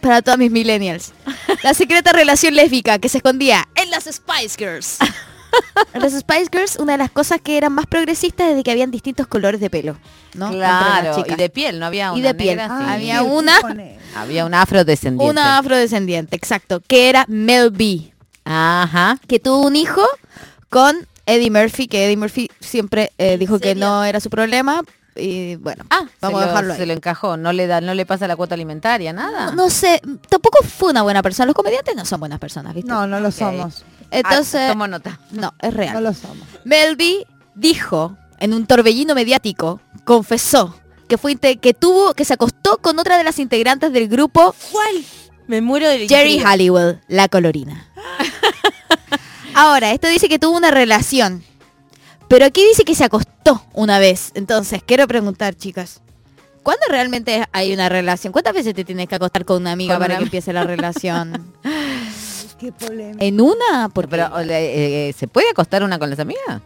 para 0.00 0.22
todos 0.22 0.38
mis 0.38 0.50
millennials, 0.50 1.12
la 1.62 1.74
secreta 1.74 2.12
relación 2.12 2.54
lésbica 2.54 2.98
que 2.98 3.08
se 3.08 3.18
escondía 3.18 3.68
en 3.74 3.90
las 3.90 4.04
Spice 4.04 4.56
Girls. 4.58 4.98
En 5.92 6.00
las 6.02 6.12
Spice 6.12 6.48
Girls, 6.52 6.76
una 6.76 6.92
de 6.92 6.98
las 6.98 7.10
cosas 7.10 7.40
que 7.42 7.56
eran 7.56 7.72
más 7.72 7.86
progresistas 7.86 8.48
es 8.50 8.56
de 8.56 8.62
que 8.62 8.70
habían 8.70 8.90
distintos 8.90 9.26
colores 9.26 9.60
de 9.60 9.68
pelo, 9.70 9.96
¿no? 10.34 10.50
Claro, 10.50 11.24
y 11.28 11.34
de 11.34 11.50
piel, 11.50 11.78
no 11.78 11.86
había 11.86 12.10
una 12.12 12.18
Y 12.18 12.22
de 12.22 12.34
piel. 12.34 12.56
negra, 12.56 12.68
Ah, 12.70 12.84
sí. 12.86 12.90
había 12.92 13.22
una, 13.22 13.58
Había 14.16 14.44
una 14.46 14.62
afrodescendiente. 14.62 15.30
una 15.30 15.58
afrodescendiente, 15.58 16.36
exacto, 16.36 16.80
que 16.86 17.08
era 17.10 17.24
Mel 17.28 17.70
B. 17.70 18.08
Ajá. 18.44 19.18
que 19.28 19.38
tuvo 19.38 19.60
un 19.64 19.76
hijo 19.76 20.02
con 20.68 21.06
Eddie 21.26 21.50
Murphy, 21.50 21.86
que 21.88 22.04
Eddie 22.06 22.16
Murphy 22.16 22.50
siempre 22.60 23.12
eh, 23.18 23.36
dijo 23.38 23.58
que 23.58 23.74
no 23.74 24.04
era 24.04 24.20
su 24.20 24.30
problema. 24.30 24.82
Y 25.14 25.56
bueno, 25.56 25.84
Ah, 25.90 26.06
vamos 26.22 26.40
se 26.40 26.44
a 26.44 26.46
lo- 26.46 26.52
dejarlo 26.52 26.72
ahí. 26.72 26.78
Se 26.78 26.86
lo 26.86 26.92
encajó, 26.94 27.36
no 27.36 27.52
le 27.52 27.66
da, 27.66 27.80
no 27.82 27.92
le 27.94 28.06
pasa 28.06 28.26
la 28.26 28.34
cuota 28.34 28.54
alimentaria, 28.54 29.12
nada. 29.12 29.46
No, 29.46 29.64
no 29.64 29.70
sé, 29.70 30.00
tampoco 30.30 30.64
fue 30.64 30.90
una 30.90 31.02
buena 31.02 31.22
persona. 31.22 31.46
Los 31.46 31.54
comediantes 31.54 31.94
no 31.94 32.04
son 32.06 32.18
buenas 32.20 32.38
personas, 32.38 32.74
¿viste? 32.74 32.90
No, 32.90 33.06
no 33.06 33.20
lo 33.20 33.30
somos. 33.30 33.84
Entonces, 34.10 34.62
Ah, 34.68 34.72
tomo 34.72 34.88
nota. 34.88 35.20
no, 35.30 35.52
es 35.60 35.74
real. 35.74 35.94
No 35.94 36.00
lo 36.00 36.14
somos. 36.14 36.38
Melby 36.64 37.26
dijo 37.54 38.16
en 38.38 38.54
un 38.54 38.66
torbellino 38.66 39.14
mediático, 39.14 39.80
confesó 40.04 40.74
que 41.08 41.18
fue 41.18 41.36
que 41.36 41.74
tuvo 41.74 42.14
que 42.14 42.24
se 42.24 42.32
acostó 42.32 42.78
con 42.78 42.98
otra 42.98 43.18
de 43.18 43.24
las 43.24 43.38
integrantes 43.38 43.92
del 43.92 44.08
grupo 44.08 44.54
¿Cuál? 44.72 45.04
Me 45.46 45.60
muero 45.60 45.88
de 45.90 46.08
Jerry 46.08 46.38
Halliwell, 46.38 47.00
la 47.08 47.28
colorina. 47.28 47.86
Ahora, 49.54 49.90
esto 49.92 50.08
dice 50.08 50.28
que 50.28 50.38
tuvo 50.38 50.56
una 50.56 50.70
relación. 50.70 51.44
Pero 52.28 52.46
aquí 52.46 52.64
dice 52.66 52.84
que 52.84 52.94
se 52.94 53.04
acostó 53.04 53.64
una 53.74 53.98
vez. 53.98 54.32
Entonces, 54.34 54.82
quiero 54.84 55.06
preguntar, 55.06 55.54
chicas. 55.54 56.00
¿Cuándo 56.62 56.86
realmente 56.88 57.44
hay 57.52 57.74
una 57.74 57.88
relación? 57.88 58.32
¿Cuántas 58.32 58.54
veces 58.54 58.72
te 58.74 58.84
tienes 58.84 59.08
que 59.08 59.16
acostar 59.16 59.44
con 59.44 59.58
una 59.62 59.72
amiga 59.72 59.94
Con 59.94 60.02
para 60.02 60.14
una 60.14 60.18
que 60.20 60.24
empiece 60.24 60.52
la 60.52 60.64
relación? 60.64 61.52
Qué 62.58 62.70
polémica. 62.72 63.24
¿En 63.24 63.40
una? 63.40 63.88
Porque 63.92 64.10
Pero, 64.12 64.38
eh, 64.40 65.08
eh, 65.08 65.14
¿se 65.18 65.26
puede 65.26 65.50
acostar 65.50 65.82
una 65.82 65.98
con 65.98 66.08
las 66.08 66.20
amigas? 66.20 66.62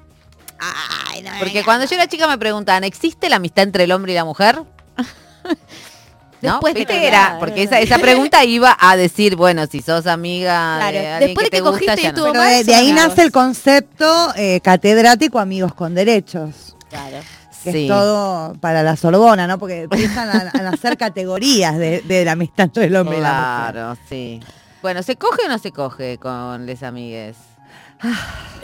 Ay, 0.59 1.23
no, 1.23 1.31
Porque 1.39 1.65
cuando 1.65 1.87
yo 1.87 1.97
era 1.97 2.07
chica 2.07 2.29
me 2.29 2.39
preguntaban, 2.39 2.85
¿existe 2.85 3.29
la 3.29 3.37
amistad 3.37 3.65
entre 3.65 3.85
el 3.85 3.93
hombre 3.93 4.13
y 4.13 4.15
la 4.15 4.25
mujer? 4.25 4.63
¿No? 6.43 6.53
Después 6.53 6.75
de 6.75 6.87
que- 6.87 7.07
era, 7.09 7.37
porque 7.41 7.63
esa, 7.63 7.81
esa 7.81 7.99
pregunta 7.99 8.45
iba 8.45 8.77
a 8.79 8.97
decir, 8.97 9.37
bueno, 9.37 9.67
si 9.67 9.81
sos 9.83 10.07
amiga 10.07 10.77
Claro, 10.79 10.99
de 10.99 11.07
alguien 11.09 11.29
después 11.29 11.45
que 11.45 11.45
de 11.45 11.51
que 11.51 11.57
te 11.57 11.61
gusta, 11.71 11.93
cogiste 11.93 12.09
y 12.09 12.13
no. 12.13 12.33
Pero 12.33 12.65
de, 12.65 12.75
ahí 12.75 12.93
nace 12.93 13.23
el 13.23 13.33
concepto 13.33 14.33
eh, 14.37 14.61
catedrático 14.63 15.39
amigos 15.39 15.73
con 15.75 15.95
derechos. 15.95 16.77
Claro. 16.91 17.19
Que 17.65 17.73
Sí. 17.73 17.83
es 17.85 17.89
todo 17.89 18.55
para 18.61 18.85
la 18.85 18.95
Sorbona, 18.97 19.49
¿no? 19.49 19.59
Porque 19.59 19.83
empiezan 19.83 20.29
a, 20.29 20.51
a 20.55 20.63
nacer 20.63 20.97
categorías 20.97 21.77
de, 21.77 22.01
de 22.03 22.25
la 22.25 22.33
amistad 22.33 22.67
entre 22.67 22.85
el 22.85 22.95
hombre 22.95 23.19
y 23.19 23.21
la 23.21 23.33
mujer. 23.33 23.73
Claro, 23.73 23.99
sí. 24.09 24.41
Bueno, 24.83 25.03
¿se 25.03 25.17
coge 25.17 25.47
o 25.47 25.49
no 25.49 25.59
se 25.59 25.73
coge 25.73 26.19
con 26.19 26.65
les 26.65 26.85
amigues? 26.85 27.37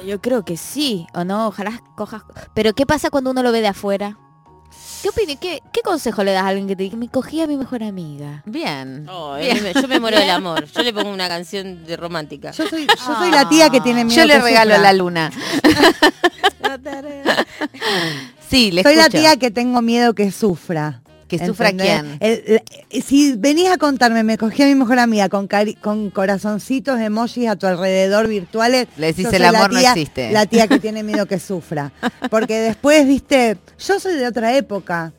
Yo 0.07 0.21
creo 0.21 0.45
que 0.45 0.57
sí, 0.57 1.07
o 1.15 1.25
no, 1.25 1.49
ojalá 1.49 1.81
cojas. 1.97 2.23
Pero 2.55 2.75
¿qué 2.75 2.87
pasa 2.87 3.11
cuando 3.11 3.31
uno 3.31 3.43
lo 3.43 3.51
ve 3.51 3.61
de 3.61 3.69
afuera? 3.69 4.19
¿Qué 5.03 5.09
opinas? 5.09 5.37
¿Qué, 5.41 5.61
¿Qué 5.73 5.81
consejo 5.83 6.23
le 6.23 6.31
das 6.33 6.45
a 6.45 6.49
alguien 6.49 6.69
que 6.69 6.77
te 6.77 6.85
diga, 6.85 6.97
me 6.97 7.09
cogí 7.09 7.41
a 7.41 7.47
mi 7.49 7.57
mejor 7.57 7.83
amiga? 7.83 8.43
Bien. 8.47 9.07
Oh, 9.11 9.35
me- 9.37 9.73
yo 9.75 9.89
me 9.89 9.99
muero 9.99 10.17
del 10.19 10.31
amor. 10.31 10.67
Yo 10.67 10.83
le 10.83 10.93
pongo 10.93 11.11
una 11.11 11.27
canción 11.29 11.85
de 11.85 11.97
romántica. 11.97 12.53
Yo 12.53 12.69
soy, 12.69 12.87
yo 12.87 13.15
soy 13.17 13.31
la 13.33 13.49
tía 13.49 13.69
que 13.71 13.81
tiene 13.81 14.05
miedo 14.05 14.21
Yo 14.21 14.27
le 14.27 14.39
regalo 14.41 14.75
sufra. 14.75 14.83
la 14.83 14.93
luna. 14.93 15.33
sí, 18.49 18.71
le 18.71 18.83
Soy 18.83 18.97
la 18.97 19.09
tía 19.09 19.37
que 19.37 19.51
tengo 19.51 19.83
miedo 19.83 20.15
que 20.15 20.31
sufra. 20.31 21.01
¿Que 21.39 21.47
sufra 21.47 21.73
quién? 21.73 22.17
El- 22.21 22.61
el- 22.91 23.03
si 23.03 23.35
venís 23.37 23.69
a 23.69 23.77
contarme, 23.79 24.23
me 24.23 24.39
cogí 24.39 24.63
a 24.63 24.67
mi 24.67 24.75
mejor 24.75 24.99
amiga 24.99 25.29
con, 25.29 25.49
cari- 25.49 25.77
con 25.81 26.11
corazoncitos, 26.11 26.99
emojis 27.01 27.49
a 27.49 27.57
tu 27.57 27.67
alrededor 27.67 28.29
virtuales. 28.29 28.89
Le 28.97 29.09
decís, 29.09 29.27
el 29.33 29.45
amor 29.45 29.73
no 29.73 29.81
tía- 29.81 29.91
existe. 29.93 30.33
La 30.33 30.47
tía 30.47 30.67
que 30.69 30.79
tiene 30.79 31.03
miedo 31.03 31.27
que 31.27 31.39
sufra. 31.39 31.93
Porque 32.31 32.59
después, 32.59 33.07
viste, 33.07 33.59
yo 33.79 34.01
soy 34.01 34.15
de 34.17 34.27
otra 34.27 34.57
época. 34.57 35.13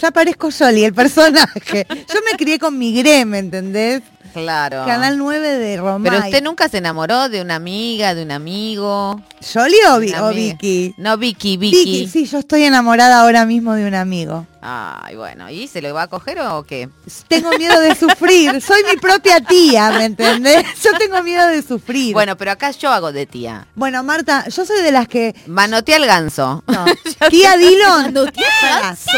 Ya 0.00 0.10
parezco 0.10 0.48
Yoli, 0.50 0.84
el 0.84 0.94
personaje. 0.94 1.86
Yo 1.88 2.20
me 2.30 2.36
crié 2.36 2.58
con 2.58 2.76
Migré, 2.76 3.24
¿me 3.24 3.38
entendés? 3.38 4.02
Claro. 4.32 4.84
Canal 4.86 5.18
9 5.18 5.48
de 5.58 5.76
Romay. 5.76 6.10
Pero 6.10 6.24
usted 6.24 6.42
nunca 6.42 6.68
se 6.68 6.78
enamoró 6.78 7.28
de 7.28 7.40
una 7.42 7.56
amiga, 7.56 8.14
de 8.14 8.22
un 8.22 8.30
amigo. 8.30 9.20
¿Yoli 9.54 9.76
o, 9.90 9.98
Vi- 9.98 10.14
o. 10.14 10.28
Vicky? 10.30 10.94
No, 10.96 11.16
Vicky, 11.18 11.56
Vicky. 11.56 11.76
Vicky, 11.84 12.08
sí, 12.08 12.26
yo 12.26 12.38
estoy 12.38 12.62
enamorada 12.64 13.20
ahora 13.20 13.44
mismo 13.44 13.74
de 13.74 13.86
un 13.86 13.94
amigo. 13.94 14.46
Ay, 14.64 15.16
bueno. 15.16 15.50
¿Y 15.50 15.66
se 15.66 15.82
lo 15.82 15.92
va 15.92 16.02
a 16.02 16.06
coger 16.06 16.38
o 16.40 16.62
qué? 16.62 16.88
Tengo 17.26 17.50
miedo 17.58 17.80
de 17.80 17.96
sufrir. 17.96 18.60
Soy 18.66 18.82
mi 18.88 18.96
propia 18.96 19.40
tía, 19.40 19.90
¿me 19.90 20.04
entendés? 20.04 20.64
Yo 20.82 20.96
tengo 20.98 21.20
miedo 21.22 21.48
de 21.48 21.62
sufrir. 21.62 22.12
Bueno, 22.12 22.36
pero 22.36 22.52
acá 22.52 22.70
yo 22.70 22.90
hago 22.90 23.10
de 23.10 23.26
tía. 23.26 23.66
Bueno, 23.74 24.04
Marta, 24.04 24.46
yo 24.48 24.64
soy 24.64 24.80
de 24.82 24.92
las 24.92 25.08
que. 25.08 25.34
Manotea 25.46 25.96
el 25.96 26.06
ganso. 26.06 26.62
no. 26.68 26.84
Tía 27.30 27.56
Dillon. 27.56 28.14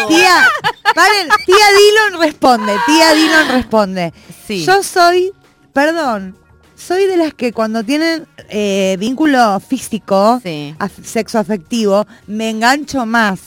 Tía, 0.09 0.49
paren, 0.95 1.29
tía 1.45 1.67
Dillon 1.79 2.21
responde. 2.23 2.77
Tía 2.87 3.13
Dillon 3.13 3.49
responde. 3.49 4.13
Sí. 4.47 4.65
Yo 4.65 4.83
soy, 4.83 5.33
perdón, 5.73 6.37
soy 6.77 7.07
de 7.07 7.17
las 7.17 7.35
que 7.35 7.53
cuando 7.53 7.83
tienen 7.85 8.27
eh, 8.51 8.97
vínculo 8.99 9.59
físico, 9.61 10.41
Sí. 10.43 10.75
af- 10.79 11.03
sexo 11.05 11.39
afectivo, 11.39 12.07
me 12.27 12.51
engancho 12.51 13.07
más. 13.07 13.41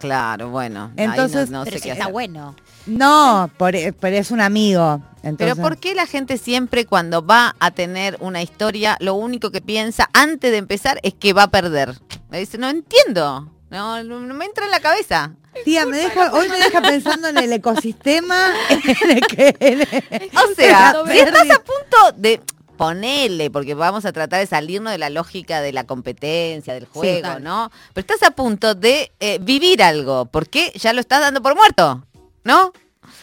Claro, 0.00 0.50
bueno. 0.50 0.92
Entonces- 0.96 1.50
no, 1.50 1.58
no 1.60 1.64
Pero 1.64 1.76
sé 1.76 1.82
si 1.82 1.88
qué 1.88 1.92
está 1.92 2.04
hacer. 2.04 2.12
bueno. 2.12 2.54
No, 2.86 3.50
por- 3.56 3.74
eh, 3.74 3.92
pero 3.92 4.16
es 4.16 4.30
un 4.30 4.40
amigo. 4.40 5.00
Pero 5.22 5.28
Entonces, 5.30 5.58
¿por 5.58 5.76
qué 5.78 5.94
la 5.94 6.06
gente 6.06 6.38
siempre 6.38 6.86
cuando 6.86 7.24
va 7.26 7.56
a 7.58 7.70
tener 7.72 8.16
una 8.20 8.40
historia, 8.40 8.96
lo 9.00 9.14
único 9.14 9.50
que 9.50 9.60
piensa 9.60 10.08
antes 10.12 10.52
de 10.52 10.58
empezar 10.58 11.00
es 11.02 11.14
que 11.14 11.32
va 11.32 11.44
a 11.44 11.50
perder? 11.50 11.98
Me 12.30 12.38
dice, 12.38 12.56
no 12.58 12.68
entiendo. 12.70 13.50
No, 13.70 14.02
no 14.02 14.20
no 14.20 14.34
me 14.34 14.44
entra 14.46 14.64
en 14.64 14.70
la 14.70 14.80
cabeza. 14.80 15.32
Tía, 15.64 15.84
me 15.86 16.06
hoy 16.32 16.48
me 16.48 16.58
deja 16.58 16.80
pensando 16.80 17.28
en 17.28 17.38
el 17.38 17.52
ecosistema, 17.52 18.54
en 18.70 19.10
el 19.10 19.26
que... 19.26 19.56
en 19.60 19.80
el- 19.82 20.30
O 20.36 20.54
sea, 20.54 20.94
si 21.10 21.18
estás 21.18 21.50
a 21.50 21.58
punto 21.62 22.12
de 22.16 22.40
ponerle, 22.76 23.50
porque 23.50 23.74
vamos 23.74 24.04
a 24.04 24.12
tratar 24.12 24.38
de 24.40 24.46
salirnos 24.46 24.92
de 24.92 24.98
la 24.98 25.10
lógica 25.10 25.60
de 25.60 25.72
la 25.72 25.84
competencia, 25.84 26.74
del 26.74 26.86
juego, 26.86 27.20
claro. 27.20 27.40
¿no? 27.40 27.72
Pero 27.92 28.06
estás 28.06 28.22
a 28.28 28.30
punto 28.30 28.74
de 28.76 29.10
eh, 29.18 29.38
vivir 29.42 29.82
algo, 29.82 30.26
porque 30.26 30.72
ya 30.76 30.92
lo 30.92 31.00
estás 31.00 31.20
dando 31.20 31.42
por 31.42 31.56
muerto, 31.56 32.06
¿no? 32.44 32.72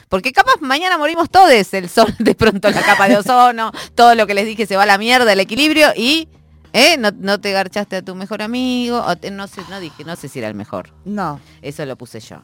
Porque 0.10 0.34
capaz 0.34 0.56
mañana 0.60 0.98
morimos 0.98 1.30
todos, 1.30 1.74
el 1.74 1.90
sol 1.90 2.14
de 2.20 2.36
pronto, 2.36 2.70
la 2.70 2.82
capa 2.82 3.08
de 3.08 3.18
ozono, 3.18 3.72
todo 3.96 4.14
lo 4.14 4.28
que 4.28 4.34
les 4.34 4.46
dije 4.46 4.66
se 4.68 4.76
va 4.76 4.84
a 4.84 4.88
la 4.88 4.98
mierda, 4.98 5.32
el 5.32 5.40
equilibrio 5.40 5.94
y 5.96 6.28
¿eh? 6.76 6.98
no, 7.00 7.10
no 7.12 7.40
te 7.40 7.52
garchaste 7.52 7.96
a 7.98 8.02
tu 8.02 8.14
mejor 8.16 8.42
amigo, 8.42 9.02
o 9.04 9.16
te- 9.16 9.32
no 9.32 9.48
sé, 9.48 9.62
no 9.70 9.80
dije, 9.80 10.04
no 10.04 10.16
sé 10.16 10.28
si 10.30 10.40
era 10.40 10.48
el 10.48 10.56
mejor, 10.56 10.92
No, 11.06 11.40
eso 11.62 11.86
lo 11.86 11.96
puse 11.96 12.20
yo. 12.20 12.38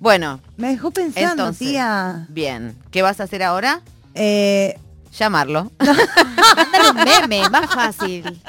Bueno, 0.00 0.40
me 0.56 0.68
dejó 0.68 0.90
pensando, 0.90 1.30
entonces, 1.44 1.68
tía. 1.68 2.26
bien, 2.28 2.76
¿qué 2.90 3.02
vas 3.02 3.20
a 3.20 3.24
hacer 3.24 3.42
ahora? 3.42 3.80
Eh, 4.14 4.78
Llamarlo. 5.18 5.72
Mándale 5.80 6.90
un 6.90 6.96
meme, 6.96 7.48
más 7.50 7.74
fácil. 7.74 8.40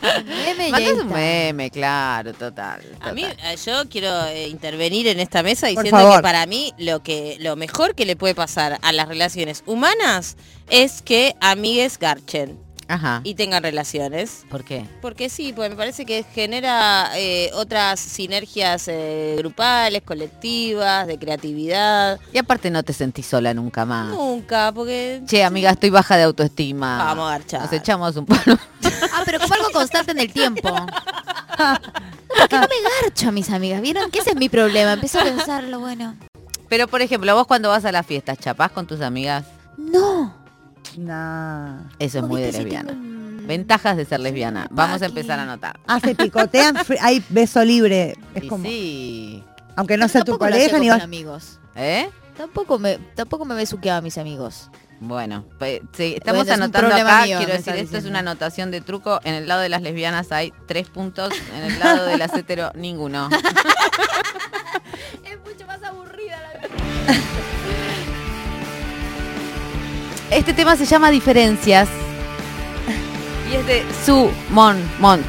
Meme 0.00 0.92
un 0.92 1.08
meme, 1.08 1.70
claro, 1.70 2.32
total. 2.32 2.80
A 3.00 3.12
mí, 3.12 3.24
eh, 3.24 3.56
yo 3.64 3.88
quiero 3.90 4.26
eh, 4.26 4.48
intervenir 4.48 5.06
en 5.08 5.20
esta 5.20 5.42
mesa 5.42 5.66
diciendo 5.66 6.12
que 6.16 6.22
para 6.22 6.46
mí 6.46 6.72
lo 6.78 7.02
que 7.02 7.36
lo 7.40 7.56
mejor 7.56 7.94
que 7.94 8.06
le 8.06 8.14
puede 8.16 8.34
pasar 8.34 8.78
a 8.82 8.92
las 8.92 9.08
relaciones 9.08 9.62
humanas 9.66 10.36
es 10.70 11.02
que 11.02 11.34
amigues 11.40 11.98
garchen 11.98 12.58
Ajá. 12.92 13.20
y 13.24 13.34
tengan 13.34 13.62
relaciones. 13.62 14.44
¿Por 14.50 14.64
qué? 14.64 14.84
Porque 15.00 15.30
sí, 15.30 15.54
pues 15.54 15.70
me 15.70 15.76
parece 15.76 16.04
que 16.04 16.24
genera 16.34 17.10
eh, 17.16 17.50
otras 17.54 17.98
sinergias 17.98 18.86
eh, 18.88 19.34
grupales, 19.38 20.02
colectivas, 20.02 21.06
de 21.06 21.18
creatividad. 21.18 22.20
Y 22.34 22.38
aparte 22.38 22.70
no 22.70 22.82
te 22.82 22.92
sentís 22.92 23.24
sola 23.26 23.54
nunca 23.54 23.86
más. 23.86 24.08
Nunca, 24.08 24.72
porque 24.72 25.22
Che, 25.24 25.42
amiga, 25.42 25.70
estoy 25.70 25.88
baja 25.88 26.18
de 26.18 26.24
autoestima. 26.24 26.98
Vamos 26.98 27.28
a 27.28 27.38
garchar. 27.38 27.62
Nos 27.62 27.72
echamos 27.72 28.14
un 28.16 28.26
palo. 28.26 28.58
Ah, 29.14 29.22
pero 29.24 29.40
como 29.40 29.54
algo 29.54 29.70
constante 29.72 30.12
en 30.12 30.18
el 30.18 30.32
tiempo. 30.32 30.68
Porque 32.38 32.56
no 32.56 32.62
me 32.62 33.02
garcho 33.02 33.28
a 33.28 33.32
mis 33.32 33.50
amigas, 33.50 33.80
¿vieron? 33.80 34.10
Que 34.10 34.18
ese 34.18 34.30
es 34.30 34.36
mi 34.36 34.48
problema. 34.48 34.92
Empiezo 34.92 35.20
a 35.20 35.24
pensarlo, 35.24 35.80
bueno. 35.80 36.16
Pero, 36.68 36.88
por 36.88 37.02
ejemplo, 37.02 37.34
vos 37.34 37.46
cuando 37.46 37.68
vas 37.68 37.84
a 37.84 37.92
las 37.92 38.06
fiestas, 38.06 38.38
¿chapás 38.38 38.70
con 38.72 38.86
tus 38.86 39.00
amigas? 39.00 39.44
No. 39.76 40.41
Nah. 40.98 41.80
Eso 41.98 42.18
es 42.18 42.22
¿Vos 42.22 42.30
muy 42.30 42.42
de 42.42 42.52
si 42.52 42.58
lesbiana. 42.58 42.92
Ventajas 43.46 43.96
de 43.96 44.04
ser 44.04 44.20
lesbiana. 44.20 44.66
Vamos 44.70 45.02
a 45.02 45.06
empezar 45.06 45.38
a 45.38 45.44
notar. 45.44 45.78
Ah, 45.86 45.98
se 46.00 46.14
picotean, 46.14 46.76
hay 47.00 47.22
beso 47.28 47.64
libre. 47.64 48.16
Es 48.34 48.44
Y 48.44 48.48
como, 48.48 48.64
sí. 48.64 49.42
aunque 49.76 49.96
no 49.96 50.08
sea 50.08 50.22
tu 50.22 50.38
pareja 50.38 50.78
ni 50.78 50.88
vas. 50.90 51.02
amigos. 51.02 51.58
¿Eh? 51.74 52.08
Tampoco 52.36 52.78
me, 52.78 52.98
tampoco 53.14 53.44
me 53.44 53.54
besuqueaba 53.54 53.98
a 53.98 54.00
mis 54.00 54.16
amigos. 54.18 54.70
Bueno, 55.00 55.44
sí, 55.96 56.14
estamos 56.16 56.44
Bueno, 56.46 56.52
es 56.54 56.60
anotando 56.60 56.88
problema 56.90 57.16
acá, 57.18 57.26
mío, 57.26 57.38
quiero 57.38 57.52
decir, 57.54 57.74
esto 57.74 57.96
es 57.98 58.04
una 58.04 58.20
anotación 58.20 58.70
de 58.70 58.80
truco. 58.80 59.18
En 59.24 59.34
el 59.34 59.48
lado 59.48 59.60
de 59.60 59.68
las 59.68 59.82
lesbianas 59.82 60.30
hay 60.30 60.52
tres 60.68 60.88
puntos, 60.88 61.32
en 61.56 61.64
el 61.72 61.78
lado 61.80 62.06
de 62.06 62.16
las 62.18 62.32
hetero, 62.34 62.70
ninguno. 62.76 63.28
Es 65.24 65.38
mucho 65.44 65.66
más 65.66 65.82
aburrida 65.82 66.38
la 66.40 66.68
vida. 66.68 67.14
Este 70.32 70.54
tema 70.54 70.76
se 70.76 70.86
llama 70.86 71.10
Diferencias. 71.10 71.90
Y 73.50 73.56
es 73.56 73.66
de 73.66 73.84
Su 74.06 74.30
Mon 74.48 74.82
Mont. 74.98 75.26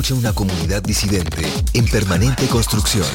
Escucha 0.00 0.14
una 0.14 0.32
comunidad 0.32 0.82
disidente 0.82 1.42
en 1.74 1.84
permanente 1.84 2.46
construcción. 2.46 3.06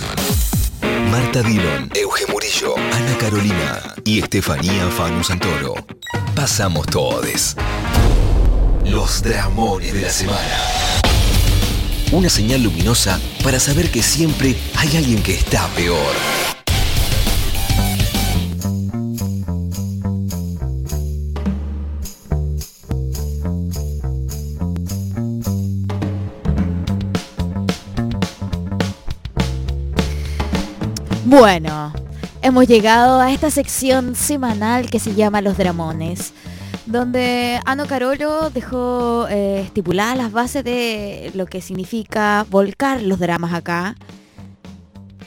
Marta 1.09 1.41
Dillon, 1.41 1.89
Euge 1.95 2.27
Murillo, 2.31 2.75
Ana 2.77 3.17
Carolina 3.17 3.95
y 4.03 4.19
Estefanía 4.19 4.87
Fanu 4.91 5.23
Santoro. 5.23 5.73
Pasamos 6.35 6.85
todes. 6.85 7.55
Los 8.85 9.23
dramones 9.23 9.93
de 9.93 10.01
la 10.01 10.09
semana. 10.11 10.61
Una 12.11 12.29
señal 12.29 12.61
luminosa 12.61 13.19
para 13.43 13.59
saber 13.59 13.89
que 13.89 14.03
siempre 14.03 14.55
hay 14.75 14.95
alguien 14.95 15.23
que 15.23 15.33
está 15.33 15.67
peor. 15.69 16.54
Bueno, 31.37 31.91
hemos 32.41 32.65
llegado 32.65 33.19
a 33.19 33.29
esta 33.29 33.51
sección 33.51 34.15
semanal 34.15 34.89
que 34.89 34.99
se 34.99 35.15
llama 35.15 35.41
Los 35.41 35.57
Dramones, 35.57 36.31
donde 36.85 37.59
Ano 37.65 37.87
Carolo 37.87 38.49
dejó 38.51 39.27
eh, 39.29 39.63
estipuladas 39.65 40.15
las 40.15 40.31
bases 40.31 40.63
de 40.63 41.31
lo 41.35 41.45
que 41.45 41.59
significa 41.59 42.45
volcar 42.49 43.01
los 43.01 43.19
dramas 43.19 43.53
acá, 43.53 43.97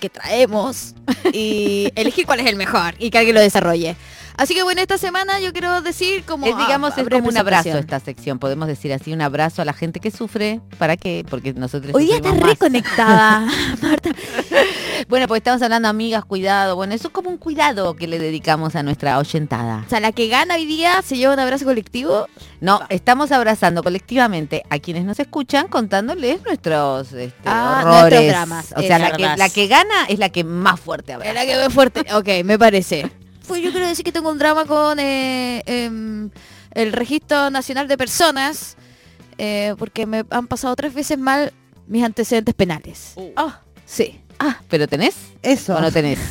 que 0.01 0.09
traemos, 0.09 0.95
y 1.35 1.93
elegir 1.95 2.25
cuál 2.25 2.41
es 2.41 2.47
el 2.47 2.57
mejor 2.57 2.95
y 2.99 3.11
que 3.11 3.19
alguien 3.19 3.35
lo 3.35 3.43
desarrolle. 3.43 3.95
Así 4.39 4.55
que 4.55 4.63
bueno, 4.63 4.81
esta 4.81 4.97
semana 4.99 5.41
yo 5.41 5.53
quiero 5.53 5.83
decir 5.83 6.23
como... 6.25 6.47
Es, 6.47 6.57
digamos, 6.57 6.93
ah, 6.97 7.01
es 7.03 7.09
como 7.09 7.29
un 7.29 7.37
abrazo 7.37 7.77
esta 7.77 7.99
sección, 7.99 8.39
podemos 8.39 8.69
decir 8.69 8.93
así, 8.93 9.13
un 9.13 9.21
abrazo 9.21 9.63
a 9.63 9.65
la 9.65 9.73
gente 9.73 9.99
que 9.99 10.11
sufre. 10.13 10.61
¿Para 10.79 10.97
qué? 10.97 11.27
Porque 11.29 11.53
nosotros 11.55 11.93
Hoy 11.95 12.05
día 12.07 12.17
está 12.17 12.33
más. 12.33 12.49
reconectada, 12.49 13.41
Marta. 13.83 14.11
Bueno, 15.09 15.27
pues 15.27 15.39
estamos 15.41 15.61
hablando 15.63 15.89
amigas, 15.89 16.25
cuidado. 16.25 16.77
Bueno, 16.77 16.95
eso 16.95 17.09
es 17.09 17.13
como 17.15 17.31
un 17.31 17.39
cuidado 17.39 17.95
que 17.97 18.07
le 18.07 18.19
dedicamos 18.21 18.77
a 18.77 18.83
nuestra 18.85 19.19
oyentada. 19.19 19.83
O 19.87 19.91
sea, 19.91 19.99
la 20.01 20.13
que 20.13 20.29
gana 20.29 20.55
hoy 20.55 20.67
día 20.67 21.03
se 21.03 21.17
lleva 21.17 21.35
un 21.35 21.41
abrazo 21.41 21.65
colectivo. 21.65 22.27
No, 22.61 22.81
estamos 22.91 23.33
abrazando 23.33 23.83
colectivamente 23.83 24.63
a 24.71 24.79
quienes 24.79 25.05
nos 25.05 25.19
escuchan 25.19 25.67
contándoles 25.69 26.45
nuestros 26.45 27.13
este, 27.13 27.35
Ah, 27.45 27.81
horrores. 27.85 28.01
nuestros 28.01 28.27
dramas, 28.29 28.75
O 28.77 28.81
sea, 28.83 28.99
la 29.01 29.13
que, 29.13 29.23
la 29.37 29.49
que 29.49 29.67
gana 29.67 30.05
es 30.09 30.19
la 30.21 30.29
que 30.29 30.45
más 30.45 30.79
fuerte 30.79 31.13
abraza. 31.13 31.31
Es 31.31 31.35
la 31.35 31.45
que 31.47 31.57
ve 31.59 31.71
fuerte. 31.71 32.01
Ok, 32.15 32.45
me 32.45 32.57
parece. 32.59 33.11
Pues 33.49 33.63
yo 33.63 33.71
quiero 33.73 33.89
decir 33.89 34.05
que 34.05 34.13
tengo 34.13 34.31
un 34.31 34.39
drama 34.39 34.67
con 34.67 35.01
eh, 35.01 35.63
em, 35.67 36.31
el 36.73 36.93
Registro 36.93 37.51
Nacional 37.51 37.89
de 37.89 37.97
Personas, 37.97 38.77
eh, 39.39 39.75
porque 39.79 40.07
me 40.07 40.25
han 40.31 40.47
pasado 40.47 40.77
tres 40.77 40.93
veces 40.95 41.19
mal 41.19 41.53
mis 41.87 42.05
antecedentes 42.05 42.55
penales. 42.55 43.15
Ah, 43.37 43.61
Sí. 43.87 44.21
ah, 44.39 44.61
¿pero 44.69 44.87
tenés? 44.87 45.17
Eso. 45.43 45.75
¿O 45.75 45.81
no 45.81 45.91
tenés? 45.91 46.19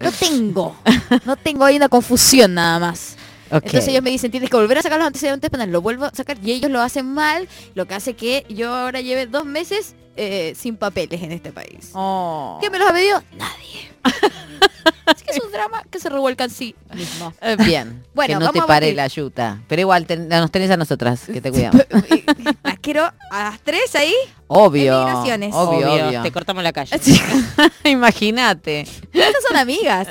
No 0.00 0.12
tengo. 0.12 0.76
No 1.24 1.36
tengo, 1.36 1.64
hay 1.64 1.76
una 1.76 1.88
confusión 1.88 2.52
nada 2.52 2.78
más. 2.78 3.16
Entonces 3.50 3.88
ellos 3.88 4.02
me 4.02 4.10
dicen, 4.10 4.30
tienes 4.30 4.50
que 4.50 4.56
volver 4.56 4.76
a 4.76 4.82
sacar 4.82 4.98
los 4.98 5.06
antecedentes 5.06 5.48
penales, 5.48 5.72
lo 5.72 5.80
vuelvo 5.80 6.04
a 6.04 6.10
sacar 6.10 6.36
y 6.42 6.50
ellos 6.52 6.70
lo 6.70 6.82
hacen 6.82 7.06
mal, 7.06 7.48
lo 7.74 7.86
que 7.86 7.94
hace 7.94 8.14
que 8.14 8.44
yo 8.50 8.74
ahora 8.74 9.00
lleve 9.00 9.26
dos 9.26 9.46
meses 9.46 9.94
eh, 10.16 10.54
sin 10.56 10.76
papeles 10.76 11.22
en 11.22 11.32
este 11.32 11.52
país. 11.52 11.90
Oh. 11.94 12.58
¿Quién 12.60 12.72
me 12.72 12.78
los 12.78 12.88
ha 12.88 12.92
pedido? 12.92 13.22
Nadie. 13.36 13.90
Así 15.06 15.24
que 15.24 15.32
es 15.32 15.40
un 15.42 15.52
drama 15.52 15.84
que 15.90 15.98
se 16.00 16.08
revuelca 16.08 16.44
en 16.44 16.50
sí 16.50 16.74
mismo. 16.94 17.32
Eh, 17.42 17.56
Bien. 17.64 18.02
Bueno, 18.14 18.38
que 18.38 18.44
no 18.44 18.52
te 18.52 18.58
vamos 18.58 18.64
a 18.64 18.66
pare 18.66 18.92
la 18.94 19.06
yuta. 19.06 19.60
Pero 19.68 19.80
igual 19.80 20.06
ten- 20.06 20.28
nos 20.28 20.50
tenés 20.50 20.70
a 20.70 20.76
nosotras, 20.78 21.22
que 21.26 21.40
te 21.42 21.50
cuidamos. 21.50 21.82
Las 22.62 22.78
quiero 22.80 23.04
a 23.30 23.42
las 23.50 23.60
tres 23.60 23.94
ahí. 23.94 24.14
Obvio. 24.46 25.02
Emigraciones. 25.02 25.54
Obvio, 25.54 25.90
Obvio, 25.92 26.08
obvio. 26.08 26.22
te 26.22 26.32
cortamos 26.32 26.62
la 26.62 26.72
calle. 26.72 26.98
Imagínate. 27.84 28.80
Estas 29.12 29.42
son 29.46 29.56
amigas. 29.56 30.08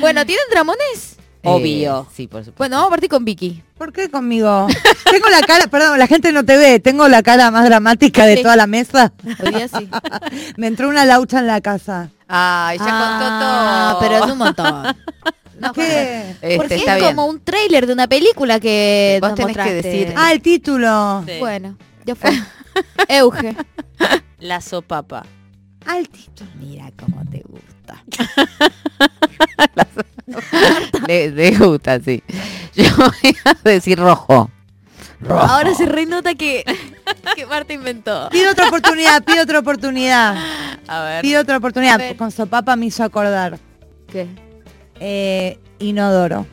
Bueno, 0.00 0.24
¿tienen 0.26 0.44
dramones? 0.50 1.16
Obvio. 1.44 2.06
Eh, 2.08 2.12
sí, 2.14 2.26
por 2.28 2.40
supuesto. 2.40 2.58
Bueno, 2.58 2.76
vamos 2.76 2.88
a 2.88 2.90
partir 2.90 3.08
con 3.10 3.24
Vicky. 3.24 3.62
¿Por 3.76 3.92
qué 3.92 4.08
conmigo? 4.10 4.66
Tengo 5.10 5.28
la 5.28 5.40
cara, 5.40 5.66
perdón, 5.66 5.98
la 5.98 6.06
gente 6.06 6.30
no 6.32 6.44
te 6.44 6.56
ve, 6.56 6.78
tengo 6.80 7.08
la 7.08 7.22
cara 7.22 7.50
más 7.50 7.64
dramática 7.64 8.24
de 8.26 8.36
Sí. 8.36 8.42
toda 8.42 8.56
la 8.56 8.66
mesa. 8.66 9.12
Hoy 9.42 9.52
día 9.54 9.68
sí. 9.68 9.88
Me 10.56 10.68
entró 10.68 10.88
una 10.88 11.04
laucha 11.04 11.40
en 11.40 11.46
la 11.48 11.60
casa. 11.60 12.10
Ay, 12.28 12.78
ya 12.78 12.84
Ah, 12.88 13.98
contó 13.98 13.98
todo. 13.98 14.10
pero 14.10 14.24
es 14.24 14.32
un 14.32 14.38
montón. 14.38 14.96
No, 15.58 15.72
¿Qué? 15.74 16.30
Este, 16.30 16.56
Porque 16.56 16.74
está 16.76 16.96
es 16.96 17.02
bien. 17.02 17.14
como 17.16 17.26
un 17.28 17.40
tráiler 17.40 17.86
de 17.86 17.92
una 17.92 18.08
película 18.08 18.58
que 18.58 19.18
Vos 19.20 19.30
nos 19.30 19.36
tenés 19.38 19.56
que 19.56 19.74
decir- 19.82 20.14
Ah, 20.16 20.32
el 20.32 20.40
título. 20.42 21.22
Sí. 21.26 21.34
Bueno, 21.40 21.76
ya 22.04 22.14
fue. 22.14 22.30
Euge. 23.08 23.56
La 24.40 24.60
sopapa. 24.60 25.24
Ah, 25.86 25.98
el 25.98 26.08
título. 26.08 26.50
Mira 26.58 26.90
cómo 26.98 27.22
te 27.30 27.42
gusta. 27.46 27.71
Le, 31.06 31.30
le 31.30 31.56
gusta, 31.56 32.00
sí. 32.00 32.22
Yo 32.74 32.84
voy 32.96 33.36
a 33.44 33.54
decir 33.64 33.98
rojo. 33.98 34.50
Rojo. 35.20 35.40
Ahora 35.40 35.74
se 35.74 35.86
renota 35.86 36.34
que, 36.34 36.64
que 37.36 37.46
Marta 37.46 37.72
inventó. 37.72 38.28
Pido 38.30 38.52
otra 38.52 38.68
oportunidad, 38.68 39.22
pido 39.22 39.42
otra 39.42 39.58
oportunidad. 39.58 40.36
A 40.88 41.04
ver. 41.04 41.22
Pido 41.22 41.40
otra 41.40 41.58
oportunidad. 41.58 42.16
Con 42.16 42.30
sopapa 42.30 42.76
me 42.76 42.86
hizo 42.86 43.04
acordar. 43.04 43.58
¿Qué? 44.10 44.26
Eh, 45.00 45.58
inodoro. 45.78 46.46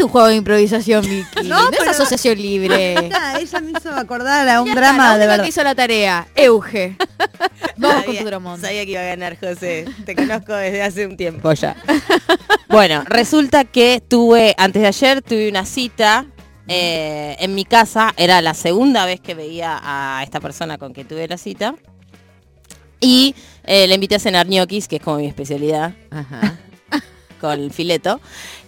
Es 0.00 0.04
un 0.04 0.10
juego 0.12 0.28
de 0.28 0.36
improvisación, 0.36 1.02
Vicky. 1.04 1.46
No, 1.46 1.62
No, 1.70 1.70
es 1.72 1.88
asociación 1.88 2.38
libre. 2.38 2.94
Ah, 3.14 3.38
ella 3.38 3.60
me 3.60 3.72
hizo 3.72 3.90
acordar 3.94 4.48
a 4.48 4.62
un 4.62 4.68
Ya 4.68 4.72
está, 4.72 4.80
drama 4.80 5.08
la 5.08 5.18
de 5.18 5.26
verdad. 5.26 5.42
que 5.44 5.50
hizo 5.50 5.62
la 5.62 5.74
tarea. 5.74 6.26
Euge. 6.34 6.96
Vamos 7.76 8.04
con 8.04 8.16
tu 8.16 8.24
dramón. 8.24 8.60
Sabía 8.62 8.86
que 8.86 8.92
iba 8.92 9.00
a 9.02 9.04
ganar, 9.04 9.36
José. 9.38 9.84
Te 10.06 10.16
conozco 10.16 10.54
desde 10.54 10.82
hace 10.82 11.06
un 11.06 11.18
tiempo 11.18 11.52
ya. 11.52 11.76
bueno, 12.68 13.04
resulta 13.06 13.64
que 13.64 14.02
tuve, 14.06 14.54
antes 14.56 14.80
de 14.80 14.88
ayer, 14.88 15.20
tuve 15.20 15.50
una 15.50 15.66
cita 15.66 16.24
eh, 16.66 17.36
en 17.38 17.54
mi 17.54 17.66
casa. 17.66 18.14
Era 18.16 18.40
la 18.40 18.54
segunda 18.54 19.04
vez 19.04 19.20
que 19.20 19.34
veía 19.34 19.78
a 19.82 20.22
esta 20.22 20.40
persona 20.40 20.78
con 20.78 20.94
que 20.94 21.04
tuve 21.04 21.28
la 21.28 21.36
cita. 21.36 21.74
Y 23.00 23.34
eh, 23.64 23.86
le 23.86 23.94
invité 23.96 24.14
a 24.14 24.18
cenar 24.18 24.46
ñoquis, 24.48 24.88
que 24.88 24.96
es 24.96 25.02
como 25.02 25.18
mi 25.18 25.26
especialidad, 25.26 25.92
Ajá. 26.10 26.56
con 27.38 27.70
fileto. 27.70 28.18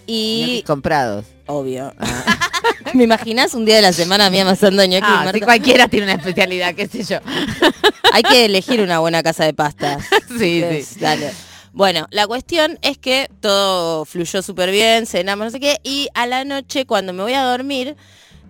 Y 0.07 0.63
comprados. 0.65 1.25
obvio. 1.47 1.93
¿Me 2.93 3.05
imaginas 3.05 3.53
un 3.53 3.65
día 3.65 3.77
de 3.77 3.81
la 3.81 3.93
semana 3.93 4.27
a 4.27 4.29
mí 4.29 4.39
amasando 4.39 4.83
ñoquis? 4.85 5.03
Ah, 5.09 5.29
sí, 5.33 5.39
cualquiera 5.41 5.87
tiene 5.87 6.05
una 6.05 6.15
especialidad, 6.15 6.75
qué 6.75 6.87
sé 6.87 7.03
yo. 7.03 7.19
Hay 8.13 8.23
que 8.23 8.45
elegir 8.45 8.81
una 8.81 8.99
buena 8.99 9.23
casa 9.23 9.45
de 9.45 9.53
pastas. 9.53 10.03
Sí, 10.37 10.63
sí. 10.83 10.99
dale. 10.99 11.31
Bueno, 11.73 12.07
la 12.11 12.27
cuestión 12.27 12.77
es 12.81 12.97
que 12.97 13.29
todo 13.39 14.05
fluyó 14.05 14.41
súper 14.41 14.69
bien, 14.71 15.05
cenamos, 15.07 15.45
no 15.45 15.51
sé 15.51 15.59
qué, 15.59 15.79
y 15.83 16.07
a 16.13 16.27
la 16.27 16.43
noche 16.43 16.85
cuando 16.85 17.13
me 17.13 17.23
voy 17.23 17.33
a 17.33 17.43
dormir, 17.43 17.95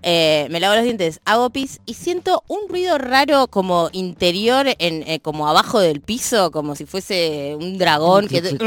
eh, 0.04 0.48
me 0.52 0.60
lavo 0.60 0.76
los 0.76 0.84
dientes, 0.84 1.22
hago 1.26 1.50
pis 1.50 1.80
y 1.86 1.94
siento 1.94 2.44
un 2.48 2.68
ruido 2.68 2.98
raro 2.98 3.48
como 3.48 3.90
interior, 3.94 4.68
en, 4.78 5.04
eh, 5.08 5.20
como 5.22 5.48
abajo 5.48 5.80
del 5.80 6.02
piso, 6.02 6.52
como 6.52 6.76
si 6.76 6.86
fuese 6.86 7.56
un 7.60 7.78
dragón. 7.78 8.28
que 8.28 8.42
clic. 8.42 8.62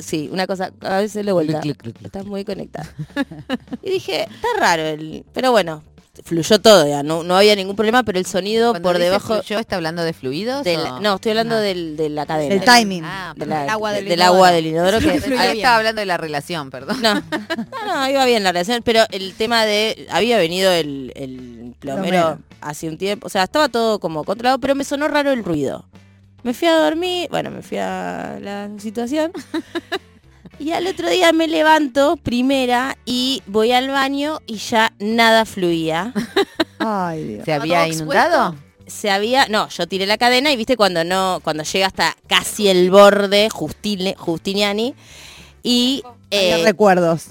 Sí, 0.00 0.28
una 0.30 0.46
cosa, 0.46 0.72
a 0.80 0.98
veces 0.98 1.24
le 1.24 1.32
vuelta. 1.32 1.60
Está 2.02 2.22
muy 2.24 2.44
conectada. 2.44 2.92
y 3.82 3.90
dije, 3.90 4.24
está 4.24 4.48
raro, 4.58 4.82
el... 4.82 5.24
pero 5.32 5.52
bueno, 5.52 5.82
fluyó 6.24 6.60
todo, 6.60 6.86
ya, 6.88 7.02
no, 7.02 7.22
no 7.22 7.36
había 7.36 7.54
ningún 7.56 7.76
problema, 7.76 8.02
pero 8.02 8.18
el 8.18 8.26
sonido 8.26 8.72
Cuando 8.72 8.88
por 8.88 8.96
dice 8.96 9.04
debajo... 9.06 9.42
¿Yo 9.42 9.58
está 9.58 9.76
hablando 9.76 10.02
de 10.02 10.12
fluidos? 10.12 10.64
del- 10.64 10.80
o- 10.80 11.00
no, 11.00 11.14
estoy 11.16 11.30
hablando 11.30 11.56
del, 11.58 11.96
de 11.96 12.08
la 12.08 12.26
cadena. 12.26 12.54
Del 12.54 12.64
timing. 12.64 13.02
Ah, 13.04 13.32
De 13.36 13.46
la- 13.46 13.60
Del 13.60 13.70
agua 13.70 13.92
del 13.92 14.04
del 14.04 14.18
inodoro. 14.18 14.34
agua 14.34 14.50
del 14.52 14.66
inodoro 14.66 14.98
que 15.00 15.20
Fluye 15.20 15.38
Ahí 15.38 15.46
bien. 15.48 15.56
estaba 15.58 15.76
hablando 15.76 16.00
de 16.00 16.06
la 16.06 16.16
relación, 16.16 16.70
perdón. 16.70 17.00
no, 17.02 17.14
no, 17.14 17.22
no, 17.94 18.08
iba 18.10 18.24
bien 18.24 18.42
la 18.44 18.52
relación, 18.52 18.82
pero 18.84 19.02
el 19.10 19.34
tema 19.34 19.64
de 19.64 20.06
había 20.10 20.38
venido 20.38 20.70
el, 20.72 21.12
el 21.16 21.74
plomero 21.78 22.08
Plomero. 22.08 22.38
hace 22.60 22.88
un 22.88 22.98
tiempo, 22.98 23.26
o 23.26 23.30
sea, 23.30 23.42
estaba 23.44 23.68
todo 23.68 23.98
como 24.00 24.24
controlado, 24.24 24.58
pero 24.58 24.74
me 24.74 24.84
sonó 24.84 25.08
raro 25.08 25.30
el 25.32 25.44
ruido. 25.44 25.84
Me 26.42 26.54
fui 26.54 26.68
a 26.68 26.76
dormir, 26.78 27.28
bueno, 27.30 27.50
me 27.50 27.60
fui 27.62 27.78
a 27.78 28.38
la 28.40 28.68
situación. 28.78 29.32
Y 30.58 30.72
al 30.72 30.86
otro 30.86 31.08
día 31.10 31.32
me 31.32 31.48
levanto, 31.48 32.16
primera, 32.16 32.96
y 33.04 33.42
voy 33.46 33.72
al 33.72 33.88
baño 33.88 34.40
y 34.46 34.56
ya 34.56 34.92
nada 34.98 35.44
fluía. 35.44 36.12
Ay, 36.78 37.24
Dios. 37.24 37.44
¿Se 37.44 37.52
había 37.52 37.88
inundado? 37.88 38.54
se 38.86 39.10
había, 39.10 39.48
no, 39.48 39.68
yo 39.68 39.86
tiré 39.86 40.06
la 40.06 40.16
cadena 40.16 40.52
y 40.52 40.56
viste 40.56 40.76
cuando 40.76 41.04
no, 41.04 41.40
cuando 41.42 41.64
llega 41.64 41.86
hasta 41.86 42.16
casi 42.26 42.68
el 42.68 42.90
borde, 42.90 43.50
Justine, 43.50 44.14
Justiniani, 44.16 44.94
y 45.62 46.02
eh, 46.30 46.62
recuerdos. 46.64 47.28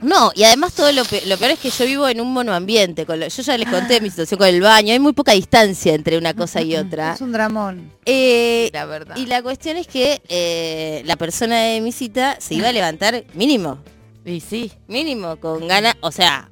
No, 0.00 0.30
y 0.34 0.44
además 0.44 0.72
todo 0.74 0.92
lo, 0.92 1.04
pe- 1.04 1.24
lo 1.26 1.38
peor 1.38 1.52
es 1.52 1.58
que 1.58 1.70
yo 1.70 1.84
vivo 1.86 2.06
en 2.08 2.20
un 2.20 2.32
monoambiente, 2.32 3.06
con 3.06 3.18
lo- 3.20 3.28
yo 3.28 3.42
ya 3.42 3.56
les 3.58 3.68
conté 3.68 4.00
mi 4.00 4.10
situación 4.10 4.38
con 4.38 4.48
el 4.48 4.60
baño, 4.60 4.92
hay 4.92 4.98
muy 4.98 5.12
poca 5.12 5.32
distancia 5.32 5.94
entre 5.94 6.18
una 6.18 6.34
cosa 6.34 6.60
y 6.62 6.76
otra. 6.76 7.12
Es 7.14 7.20
un 7.20 7.32
dramón. 7.32 7.92
Eh, 8.04 8.70
La 8.72 8.84
verdad. 8.84 9.16
y 9.16 9.26
la 9.26 9.42
cuestión 9.42 9.76
es 9.76 9.86
que 9.86 10.20
eh, 10.28 11.02
la 11.06 11.16
persona 11.16 11.60
de 11.62 11.80
mi 11.80 11.92
cita 11.92 12.36
se 12.40 12.54
iba 12.54 12.68
a 12.68 12.72
levantar 12.72 13.24
mínimo, 13.34 13.78
Y 14.24 14.40
sí. 14.40 14.70
mínimo, 14.86 15.36
con 15.36 15.66
ganas, 15.66 15.94
o 16.00 16.12
sea, 16.12 16.50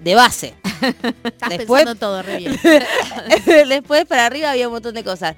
de 0.00 0.14
base. 0.14 0.54
Estás 1.24 1.48
Después- 1.50 1.84
pensando 1.84 1.94
todo 1.94 2.22
re 2.22 2.36
bien. 2.38 2.58
Después 3.68 4.04
para 4.06 4.26
arriba 4.26 4.50
había 4.50 4.68
un 4.68 4.74
montón 4.74 4.94
de 4.94 5.04
cosas. 5.04 5.34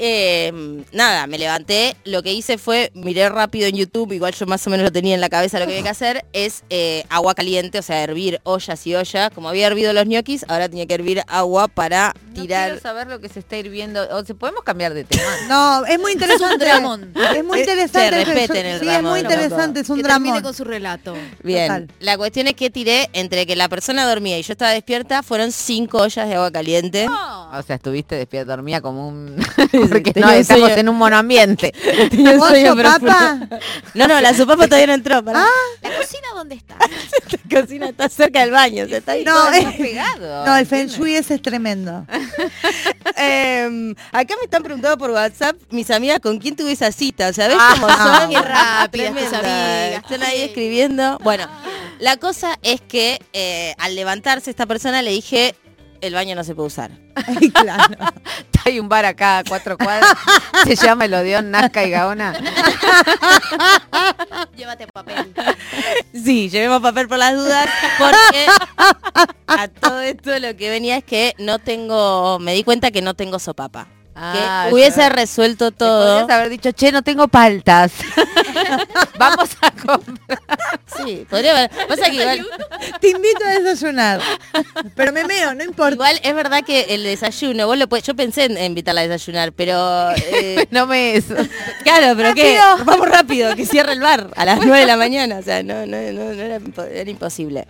Eh, 0.00 0.84
nada, 0.92 1.26
me 1.26 1.38
levanté, 1.38 1.96
lo 2.04 2.22
que 2.22 2.32
hice 2.32 2.56
fue, 2.56 2.90
miré 2.94 3.28
rápido 3.28 3.66
en 3.66 3.74
YouTube, 3.76 4.12
igual 4.12 4.32
yo 4.32 4.46
más 4.46 4.64
o 4.66 4.70
menos 4.70 4.84
lo 4.84 4.92
tenía 4.92 5.14
en 5.14 5.20
la 5.20 5.28
cabeza, 5.28 5.58
lo 5.58 5.66
que 5.66 5.72
había 5.72 5.82
que 5.82 5.88
hacer 5.88 6.24
es 6.32 6.62
eh, 6.70 7.04
agua 7.10 7.34
caliente, 7.34 7.80
o 7.80 7.82
sea, 7.82 8.02
hervir 8.04 8.40
ollas 8.44 8.86
y 8.86 8.94
ollas. 8.94 9.30
Como 9.34 9.48
había 9.48 9.66
hervido 9.66 9.92
los 9.92 10.06
ñoquis, 10.06 10.44
ahora 10.48 10.68
tenía 10.68 10.86
que 10.86 10.94
hervir 10.94 11.22
agua 11.26 11.66
para 11.66 12.14
No 12.28 12.42
tirar... 12.42 12.68
quiero 12.70 12.80
saber 12.82 13.08
lo 13.08 13.20
que 13.20 13.28
se 13.28 13.40
está 13.40 13.56
hirviendo. 13.56 14.06
O 14.16 14.24
sea, 14.24 14.34
podemos 14.36 14.62
cambiar 14.62 14.94
de 14.94 15.02
tema. 15.04 15.22
No, 15.48 15.84
es 15.86 15.98
muy 15.98 16.12
interesante. 16.12 16.66
Es 16.70 17.44
muy 17.44 17.58
Eh, 17.58 17.60
interesante. 17.62 18.20
eso. 18.22 18.32
respeten 18.32 18.66
el 18.66 18.80
sí, 18.80 18.88
es 18.88 19.02
muy 19.02 19.20
interesante, 19.20 19.80
es 19.80 19.90
un 19.90 20.00
dramón. 20.02 20.42
con 20.42 20.54
su 20.54 20.62
relato. 20.64 21.14
Bien, 21.42 21.66
Total. 21.66 21.88
la 22.00 22.16
cuestión 22.16 22.46
es 22.48 22.54
que 22.54 22.70
tiré 22.70 23.08
entre 23.14 23.46
que 23.46 23.56
la 23.56 23.68
persona 23.68 24.06
dormía 24.08 24.38
y 24.38 24.42
yo 24.42 24.52
estaba 24.52 24.70
despierta, 24.70 25.22
fueron 25.24 25.50
cinco 25.50 25.98
ollas 25.98 26.28
de 26.28 26.34
agua 26.36 26.50
caliente. 26.52 27.08
O 27.08 27.62
sea, 27.62 27.76
estuviste 27.76 28.14
despierta, 28.14 28.52
dormía 28.52 28.80
como 28.80 29.08
un... 29.08 29.36
Porque 29.88 30.12
no, 30.16 30.30
estamos 30.30 30.70
en 30.70 30.88
un 30.88 30.96
monoambiente. 30.96 31.72
¿Pollo, 32.38 32.76
papa? 32.76 33.38
No, 33.94 34.06
no, 34.08 34.20
la 34.20 34.34
sopapa 34.34 34.66
todavía 34.66 34.86
no 34.88 34.94
entró. 34.94 35.22
pará. 35.24 35.46
¿La 35.82 35.90
cocina 35.96 36.28
dónde 36.34 36.54
está? 36.56 36.76
La 37.50 37.60
cocina 37.60 37.88
está 37.88 38.08
cerca 38.08 38.40
del 38.40 38.50
baño, 38.50 38.84
o 38.84 38.88
sea, 38.88 38.98
está 38.98 39.12
ahí. 39.12 39.24
No, 39.24 39.32
Todo 39.34 39.50
es- 39.52 39.58
está 39.64 39.72
pegado. 39.76 40.46
No, 40.46 40.56
el 40.56 40.66
feng 40.66 40.86
shui 40.88 41.14
ese 41.16 41.34
es 41.34 41.42
tremendo. 41.42 42.06
Em, 43.16 43.94
acá 44.12 44.34
me 44.36 44.44
están 44.44 44.62
preguntando 44.62 44.96
por 44.98 45.10
WhatsApp 45.10 45.56
mis 45.70 45.90
amigas 45.90 46.20
con 46.20 46.38
quién 46.38 46.54
tuve 46.54 46.72
esa 46.72 46.92
cita. 46.92 47.32
¿Sabés 47.32 47.56
Ah, 47.58 47.74
cómo 47.80 47.88
son? 47.88 48.30
qué 48.30 48.40
rápidas 48.40 49.12
tus 49.14 49.28
Tremenda. 49.30 49.84
amigas. 49.84 50.02
Están 50.04 50.22
ahí 50.22 50.40
escribiendo. 50.42 51.18
Bueno, 51.22 51.48
la 51.98 52.16
cosa 52.16 52.58
es 52.62 52.80
que 52.80 53.18
eh, 53.32 53.74
al 53.78 53.94
levantarse 53.96 54.50
esta 54.50 54.66
persona 54.66 55.02
le 55.02 55.10
dije, 55.10 55.54
el 56.00 56.14
baño 56.14 56.36
no 56.36 56.44
se 56.44 56.54
puede 56.54 56.68
usar. 56.68 56.90
Ay, 57.16 57.50
claro. 57.50 57.96
Hay 58.68 58.80
un 58.80 58.88
bar 58.88 59.06
acá 59.06 59.38
a 59.38 59.44
cuatro 59.44 59.78
cuadras. 59.78 60.12
se 60.66 60.76
llama 60.76 61.06
el 61.06 61.14
Odeón 61.14 61.50
Nazca 61.50 61.84
y 61.84 61.90
Gaona. 61.90 62.34
Llévate 64.54 64.86
papel. 64.88 65.34
Sí, 66.12 66.50
llevemos 66.50 66.82
papel 66.82 67.08
por 67.08 67.18
las 67.18 67.34
dudas, 67.34 67.66
porque 67.98 68.46
a 69.46 69.68
todo 69.68 70.02
esto 70.02 70.38
lo 70.38 70.54
que 70.54 70.68
venía 70.68 70.98
es 70.98 71.04
que 71.04 71.34
no 71.38 71.58
tengo, 71.58 72.38
me 72.40 72.52
di 72.52 72.62
cuenta 72.62 72.90
que 72.90 73.00
no 73.00 73.14
tengo 73.14 73.38
sopapa. 73.38 73.88
Ah, 74.20 74.66
que 74.68 74.74
hubiese 74.74 74.98
ya. 75.00 75.08
resuelto 75.10 75.70
todo. 75.70 76.18
Podrías 76.20 76.38
haber 76.38 76.50
dicho, 76.50 76.72
che, 76.72 76.90
no 76.92 77.02
tengo 77.02 77.28
paltas. 77.28 77.92
Vamos 79.18 79.50
a 79.60 79.70
comprar. 79.70 80.40
Sí, 80.96 81.26
podría 81.28 81.52
haber. 81.56 81.70
Pasa 81.88 82.10
que 82.10 82.16
igual, 82.16 82.46
Te 83.00 83.08
invito 83.10 83.44
a 83.46 83.58
desayunar. 83.60 84.20
Pero 84.96 85.12
me 85.12 85.24
meo, 85.24 85.54
no 85.54 85.64
importa. 85.64 85.92
igual 85.94 86.20
es 86.22 86.34
verdad 86.34 86.64
que 86.64 86.82
el 86.90 87.02
desayuno, 87.04 87.66
vos 87.66 87.78
lo 87.78 87.88
puedes, 87.88 88.04
yo 88.06 88.14
pensé 88.14 88.44
en 88.44 88.58
invitarla 88.58 89.02
a 89.02 89.08
desayunar, 89.08 89.52
pero 89.52 90.10
eh, 90.16 90.66
No 90.70 90.86
me 90.86 91.16
eso. 91.16 91.34
claro, 91.82 92.14
pero 92.16 92.34
qué, 92.34 92.58
Rápido. 92.58 92.84
vamos 92.84 93.08
rápido, 93.08 93.54
que 93.56 93.66
cierra 93.66 93.92
el 93.92 94.00
bar 94.00 94.30
a 94.36 94.44
las 94.44 94.58
9 94.58 94.80
de 94.80 94.86
la 94.86 94.96
mañana, 94.96 95.38
o 95.38 95.42
sea, 95.42 95.62
no, 95.62 95.86
no, 95.86 95.96
no, 96.12 96.24
no 96.34 96.42
era, 96.42 96.58
impo- 96.58 96.88
era 96.90 97.10
imposible. 97.10 97.66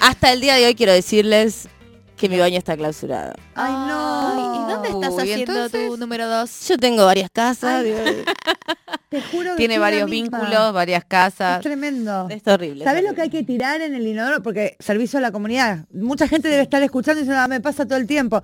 Hasta 0.00 0.32
el 0.32 0.40
día 0.40 0.54
de 0.54 0.66
hoy 0.66 0.74
quiero 0.74 0.92
decirles 0.92 1.68
que 2.16 2.28
mi 2.28 2.38
baño 2.38 2.58
está 2.58 2.76
clausurado. 2.76 3.34
Ay, 3.54 3.72
no. 3.72 4.54
¿Y 4.68 4.72
dónde 4.72 4.88
estás 4.88 5.12
Uy, 5.14 5.20
haciendo 5.32 5.52
entonces- 5.52 5.88
tu 5.88 5.96
número 5.96 6.28
dos? 6.28 6.68
Yo 6.68 6.76
tengo 6.78 7.04
varias 7.04 7.28
casas, 7.32 7.84
Ay. 7.84 7.94
Te 9.08 9.22
juro 9.22 9.50
que 9.50 9.56
Tiene 9.56 9.78
varios 9.78 10.10
vínculos, 10.10 10.72
varias 10.72 11.02
Es 11.02 11.08
casas. 11.08 11.60
tremendo. 11.60 12.26
es 12.30 12.44
horrible. 12.46 12.80
es 12.84 12.88
¿Sabés 12.88 13.04
lo 13.04 13.14
que 13.14 13.22
hay 13.22 13.30
que 13.30 13.42
tirar 13.44 13.80
en 13.80 13.94
el 13.94 14.06
inodoro? 14.06 14.42
Porque 14.42 14.76
servicio 14.80 15.18
a 15.18 15.22
la 15.22 15.30
comunidad. 15.30 15.86
Mucha 15.92 16.26
gente 16.26 16.48
debe 16.48 16.62
estar 16.62 16.82
escuchando 16.82 17.20
y 17.20 17.22
diciendo, 17.22 17.40
"Ah, 17.42 17.48
me 17.48 17.60
pasa 17.60 17.84
todo 17.86 17.96
el 17.98 18.06
tiempo. 18.08 18.42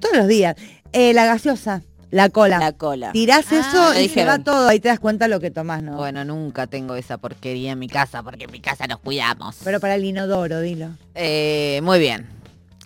Todos 0.00 0.16
los 0.16 0.26
días. 0.26 0.56
Eh, 0.92 1.12
la 1.14 1.24
gaseosa, 1.26 1.82
la 2.10 2.28
cola. 2.28 2.58
La 2.58 2.72
cola. 2.72 3.12
Tirás 3.12 3.46
Ah, 3.52 3.60
eso 3.94 4.00
y 4.00 4.08
se 4.08 4.24
va 4.24 4.38
todo. 4.40 4.68
Ahí 4.68 4.80
te 4.80 4.88
das 4.88 4.98
cuenta 4.98 5.28
lo 5.28 5.38
que 5.38 5.50
tomás, 5.52 5.82
¿no? 5.82 5.96
Bueno, 5.96 6.24
nunca 6.24 6.66
tengo 6.66 6.96
esa 6.96 7.18
porquería 7.18 7.72
en 7.72 7.78
mi 7.78 7.88
casa, 7.88 8.22
porque 8.24 8.44
en 8.44 8.50
mi 8.52 8.60
casa 8.60 8.86
nos 8.88 8.98
cuidamos. 8.98 9.56
Pero 9.62 9.78
para 9.80 9.94
el 9.94 10.04
inodoro, 10.04 10.60
dilo. 10.60 10.88
Eh, 11.14 11.80
muy 11.84 11.98
bien. 12.00 12.26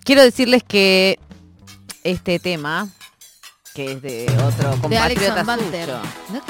Quiero 0.08 0.22
decirles 0.22 0.62
que 0.66 1.18
este 2.02 2.38
tema, 2.38 2.88
que 3.74 3.92
es 3.92 4.00
de 4.00 4.24
otro 4.42 4.70
compatriota 4.80 5.44
suyo, 5.44 6.00
No 6.32 6.40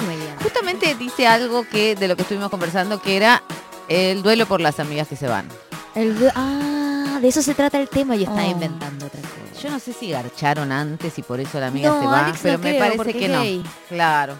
justamente 0.40 0.94
dice 0.94 1.26
algo 1.26 1.66
que 1.68 1.96
de 1.96 2.06
lo 2.06 2.14
que 2.14 2.22
estuvimos 2.22 2.50
conversando, 2.50 3.02
que 3.02 3.16
era 3.16 3.42
el 3.88 4.22
duelo 4.22 4.46
por 4.46 4.60
las 4.60 4.78
amigas 4.78 5.08
que 5.08 5.16
se 5.16 5.26
van. 5.26 5.48
El 5.96 6.30
ah, 6.36 7.18
de 7.20 7.26
eso 7.26 7.42
se 7.42 7.52
trata 7.52 7.80
el 7.80 7.88
tema 7.88 8.14
y 8.14 8.22
está 8.22 8.46
Oh. 8.46 8.48
inventando 8.48 9.06
otra 9.06 9.20
cosa. 9.22 9.60
Yo 9.60 9.70
no 9.70 9.80
sé 9.80 9.92
si 9.92 10.10
garcharon 10.10 10.70
antes 10.70 11.18
y 11.18 11.22
por 11.22 11.40
eso 11.40 11.58
la 11.58 11.66
amiga 11.66 11.88
No, 11.90 12.00
se 12.00 12.06
va, 12.06 12.24
Alex 12.26 12.36
no 12.36 12.42
pero 12.44 12.58
me 12.60 12.78
creo, 12.78 12.96
parece 12.96 13.18
que 13.18 13.28
no. 13.28 13.40
gay. 13.42 13.64
Claro. 13.88 14.36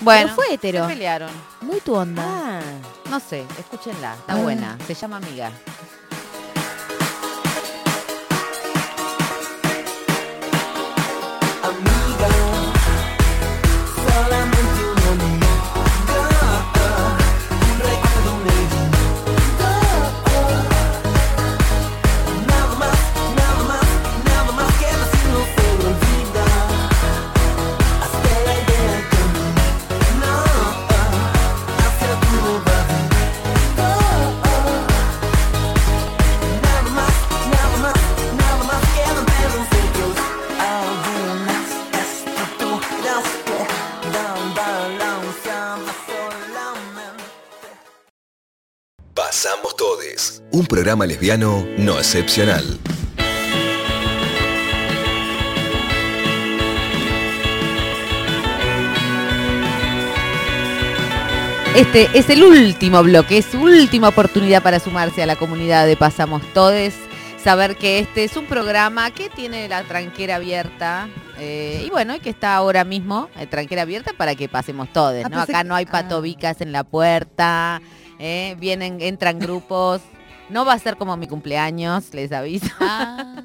Bueno, 0.00 0.22
Pero 0.28 0.34
fue 0.34 0.54
hetero. 0.54 0.86
se 0.88 0.94
pelearon. 0.94 1.30
Muy 1.60 1.80
tu 1.80 1.94
onda. 1.94 2.22
Ah, 2.26 2.60
No 3.10 3.20
sé, 3.20 3.44
escúchenla, 3.58 4.14
está 4.14 4.32
Ah. 4.32 4.36
buena. 4.36 4.78
Se 4.86 4.94
llama. 4.94 5.18
Amiga, 5.18 5.52
Todes, 49.76 50.42
un 50.52 50.64
programa 50.64 51.04
lesbiano 51.04 51.66
no 51.76 51.98
excepcional. 51.98 52.78
Este 61.74 62.08
es 62.14 62.30
el 62.30 62.42
último 62.42 63.02
bloque, 63.02 63.38
es 63.38 63.44
su 63.44 63.60
última 63.60 64.08
oportunidad 64.08 64.62
para 64.62 64.80
sumarse 64.80 65.22
a 65.22 65.26
la 65.26 65.36
comunidad 65.36 65.86
de 65.86 65.94
Pasamos 65.94 66.40
Todes. 66.54 66.94
Saber 67.44 67.76
que 67.76 67.98
este 67.98 68.24
es 68.24 68.36
un 68.38 68.46
programa 68.46 69.10
que 69.10 69.28
tiene 69.28 69.68
la 69.68 69.82
tranquera 69.82 70.36
abierta 70.36 71.08
eh, 71.38 71.84
y 71.86 71.90
bueno, 71.90 72.16
y 72.16 72.20
que 72.20 72.30
está 72.30 72.56
ahora 72.56 72.84
mismo 72.84 73.28
eh, 73.38 73.46
tranquera 73.46 73.82
abierta 73.82 74.12
para 74.16 74.34
que 74.34 74.48
pasemos 74.48 74.90
todos, 74.92 75.22
Ah, 75.24 75.28
¿no? 75.28 75.40
Acá 75.40 75.64
no 75.64 75.74
hay 75.74 75.84
ah. 75.88 75.92
patobicas 75.92 76.62
en 76.62 76.72
la 76.72 76.82
puerta, 76.82 77.82
eh, 78.18 78.56
vienen, 78.58 79.00
entran 79.00 79.38
grupos. 79.38 80.00
No 80.48 80.64
va 80.64 80.74
a 80.74 80.78
ser 80.78 80.96
como 80.96 81.16
mi 81.16 81.26
cumpleaños, 81.26 82.14
les 82.14 82.30
aviso. 82.32 82.68
Ah, 82.80 83.42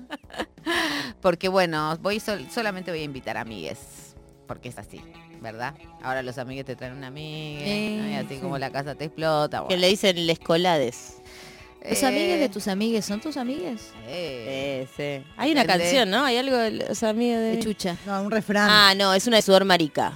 Porque 1.22 1.48
bueno, 1.50 1.98
voy 2.02 2.20
sol- 2.20 2.48
solamente 2.54 2.92
voy 2.92 3.02
a 3.02 3.04
invitar 3.04 3.38
amigues, 3.38 4.16
porque 4.48 4.70
es 4.70 4.78
así, 4.78 5.02
¿verdad? 5.42 5.74
Ahora 6.04 6.22
los 6.24 6.38
amigues 6.38 6.66
te 6.66 6.76
traen 6.76 6.94
una 6.94 7.08
amiga, 7.08 7.62
¿no? 7.62 8.10
y 8.10 8.14
así 8.16 8.36
sí. 8.36 8.40
como 8.42 8.58
la 8.58 8.72
casa 8.72 8.96
te 8.96 9.06
explota. 9.06 9.64
que 9.68 9.78
le 9.78 9.88
dicen 9.88 10.26
les 10.28 10.40
colades. 10.40 11.16
¿Los 11.88 12.04
Eh, 12.04 12.06
amigues 12.06 12.40
de 12.40 12.50
tus 12.50 12.68
amigues 12.68 13.06
son 13.06 13.20
tus 13.22 13.38
amigues? 13.38 13.92
eh, 14.08 14.86
Eh, 14.98 15.22
sí. 15.24 15.32
Hay 15.38 15.52
una 15.52 15.66
canción, 15.66 16.10
¿no? 16.12 16.24
Hay 16.24 16.38
algo 16.38 16.56
de 16.56 16.72
los 16.72 17.02
amigos 17.02 17.40
de... 17.40 17.56
De 17.56 17.60
chucha. 17.60 17.98
No, 18.06 18.22
un 18.22 18.30
refrán. 18.32 18.68
Ah, 18.70 18.94
no, 18.96 19.14
es 19.16 19.26
una 19.26 19.38
de 19.38 19.42
sudor 19.42 19.66
marica, 19.66 20.14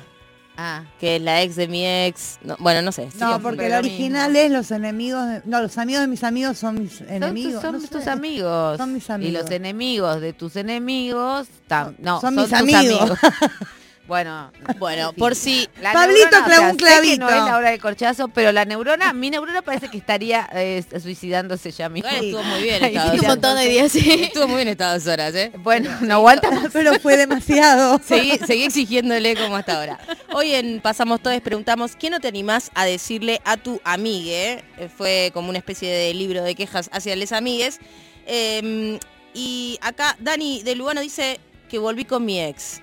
ah, 0.57 0.83
que 0.99 1.17
es 1.17 1.21
la 1.21 1.41
ex 1.41 1.55
de 1.55 1.67
mi 1.67 1.85
ex. 1.85 2.37
No, 2.43 2.55
bueno, 2.59 2.81
no 2.81 2.91
sé. 2.91 3.09
no, 3.19 3.39
porque 3.41 3.65
el 3.65 3.71
lo 3.73 3.77
original 3.79 4.31
mismo. 4.31 4.45
es 4.45 4.51
los 4.51 4.71
enemigos. 4.71 5.27
de- 5.27 5.41
no, 5.45 5.61
los 5.61 5.77
amigos 5.77 6.01
de 6.01 6.07
mis 6.07 6.23
amigos 6.23 6.57
son 6.57 6.81
mis 6.81 6.93
son, 6.97 7.09
enemigos. 7.09 7.61
son 7.61 7.81
no 7.81 7.87
tus 7.87 8.03
sé. 8.03 8.09
amigos. 8.09 8.77
Son 8.77 8.93
mis 8.93 9.07
Y 9.07 9.11
amigos. 9.11 9.41
los 9.43 9.51
enemigos 9.51 10.21
de 10.21 10.33
tus 10.33 10.55
enemigos, 10.55 11.47
tam- 11.69 11.95
no, 11.99 12.19
Son 12.21 12.35
son, 12.35 12.35
mis 12.35 12.49
tus 12.49 12.53
amigos. 12.53 13.19
bueno, 14.07 14.51
Bueno, 14.77 15.13
por 15.13 15.35
si... 15.35 15.67
La 15.81 15.93
Pablito 15.93 16.29
neurona, 16.29 16.45
clavó 16.45 16.63
un 16.65 16.71
sé 16.71 16.77
que 16.77 16.83
clavito. 16.85 17.17
no 17.25 17.29
es 17.29 17.35
la 17.35 17.57
hora 17.57 17.69
del 17.71 17.79
corchazo, 17.81 18.27
pero 18.27 18.51
la 18.51 18.65
neurona, 18.65 19.13
mi 19.13 19.29
neurona 19.29 19.61
parece 19.61 19.89
que 19.89 19.97
estaría 19.97 20.47
eh, 20.53 20.83
suicidándose 21.01 21.71
ya 21.71 21.89
mismo. 21.89 22.09
Igual 22.09 22.25
estuvo 22.25 22.43
muy 22.43 22.61
bien 22.63 22.83
Ay, 22.83 22.95
esta 22.95 23.11
sí, 23.11 23.17
dos 23.17 23.21
un 23.21 23.27
montón 23.27 23.57
de 23.57 23.69
días, 23.69 23.91
sí. 23.91 24.23
Estuvo 24.23 24.47
muy 24.47 24.57
bien 24.57 24.67
estas 24.67 25.03
dos 25.03 25.13
horas, 25.13 25.33
¿eh? 25.35 25.51
Bueno, 25.57 25.89
no 26.01 26.13
aguanta 26.15 26.51
más. 26.51 26.69
Pero 26.71 26.99
fue 26.99 27.17
demasiado. 27.17 27.99
Seguí, 28.07 28.37
seguí 28.45 28.63
exigiéndole 28.63 29.35
como 29.35 29.55
hasta 29.55 29.77
ahora. 29.79 29.99
Hoy 30.33 30.53
en 30.53 30.81
Pasamos 30.81 31.21
Todos 31.21 31.41
preguntamos, 31.41 31.95
¿qué 31.95 32.09
no 32.09 32.19
te 32.19 32.27
animás 32.27 32.71
a 32.75 32.85
decirle 32.85 33.41
a 33.43 33.57
tu 33.57 33.81
amigue? 33.83 34.63
Eh, 34.77 34.89
Fue 34.95 35.31
como 35.33 35.49
una 35.49 35.57
especie 35.57 35.91
de 35.91 36.13
libro 36.13 36.43
de 36.43 36.55
quejas 36.55 36.89
hacia 36.93 37.15
les 37.15 37.31
amigues. 37.31 37.79
Eh, 38.27 38.99
y 39.33 39.77
acá 39.81 40.15
Dani 40.19 40.63
de 40.63 40.75
Lugano 40.75 41.01
dice 41.01 41.39
que 41.69 41.77
volví 41.77 42.05
con 42.05 42.23
mi 42.23 42.39
ex. 42.39 42.81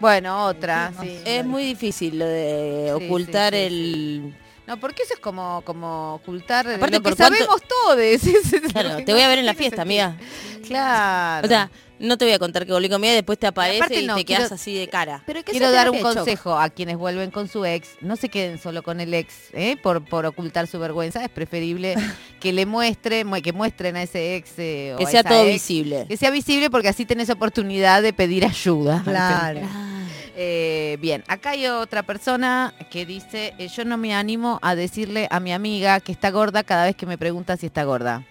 Bueno, 0.00 0.46
otra, 0.46 0.92
sí. 1.00 1.18
Es 1.24 1.44
muy 1.44 1.64
difícil 1.64 2.18
lo 2.18 2.26
de 2.26 2.94
Sí, 2.98 3.04
ocultar 3.06 3.52
sí, 3.54 3.58
sí, 3.60 3.64
el... 3.66 4.34
No, 4.66 4.78
porque 4.80 5.02
eso 5.02 5.12
es 5.14 5.20
como, 5.20 5.60
como 5.64 6.14
ocultar 6.14 6.66
Aparte, 6.66 6.96
lo 6.96 7.02
que 7.02 7.10
¿por 7.10 7.16
cuánto- 7.16 7.36
sabemos 7.36 7.62
todos. 7.62 8.72
Claro, 8.72 9.04
te 9.04 9.12
voy 9.12 9.20
a 9.22 9.28
ver 9.28 9.38
en 9.38 9.46
la 9.46 9.54
fiesta, 9.54 9.82
amiga. 9.82 10.16
Claro. 10.66 11.44
O 11.44 11.48
sea, 11.48 11.70
no 11.98 12.18
te 12.18 12.24
voy 12.24 12.34
a 12.34 12.38
contar 12.38 12.66
que 12.66 12.72
volví 12.72 12.88
con 12.88 13.00
mi 13.00 13.06
amiga 13.06 13.12
y 13.12 13.16
después 13.16 13.38
te 13.38 13.46
aparece 13.46 14.00
y 14.00 14.06
no, 14.06 14.16
te 14.16 14.24
quedas 14.24 14.40
quiero- 14.42 14.54
así 14.54 14.74
de 14.74 14.88
cara. 14.88 15.22
Quiero 15.44 15.70
dar 15.70 15.90
un 15.90 16.00
consejo 16.00 16.58
a 16.58 16.68
quienes 16.70 16.96
vuelven 16.96 17.30
con 17.30 17.48
su 17.48 17.64
ex. 17.64 17.90
No 18.00 18.16
se 18.16 18.28
queden 18.28 18.58
solo 18.58 18.82
con 18.82 19.00
el 19.00 19.14
ex 19.14 19.34
¿eh? 19.52 19.76
por, 19.82 20.04
por 20.04 20.26
ocultar 20.26 20.66
su 20.66 20.78
vergüenza. 20.78 21.22
Es 21.24 21.30
preferible 21.30 21.94
que 22.40 22.52
le 22.52 22.66
muestre, 22.66 23.24
mu- 23.24 23.40
que 23.40 23.52
muestren 23.52 23.96
a 23.96 24.02
ese 24.02 24.36
ex. 24.36 24.50
eh, 24.58 24.92
o 24.94 24.98
Que 24.98 25.04
a 25.04 25.08
sea 25.10 25.20
esa 25.20 25.28
todo 25.28 25.42
ex, 25.44 25.52
visible. 25.52 26.06
Que 26.08 26.16
sea 26.16 26.30
visible 26.30 26.70
porque 26.70 26.88
así 26.88 27.04
tenés 27.04 27.30
oportunidad 27.30 28.02
de 28.02 28.12
pedir 28.12 28.44
ayuda. 28.44 29.02
Claro. 29.04 29.60
Eh, 30.36 30.98
bien, 31.00 31.22
acá 31.28 31.50
hay 31.50 31.66
otra 31.68 32.02
persona 32.02 32.74
que 32.90 33.06
dice, 33.06 33.54
eh, 33.58 33.68
yo 33.68 33.84
no 33.84 33.96
me 33.96 34.14
animo 34.16 34.58
a 34.62 34.74
decirle 34.74 35.28
a 35.30 35.38
mi 35.38 35.52
amiga 35.52 36.00
que 36.00 36.10
está 36.10 36.30
gorda 36.32 36.64
cada 36.64 36.86
vez 36.86 36.96
que 36.96 37.06
me 37.06 37.16
pregunta 37.16 37.56
si 37.56 37.66
está 37.66 37.84
gorda. 37.84 38.26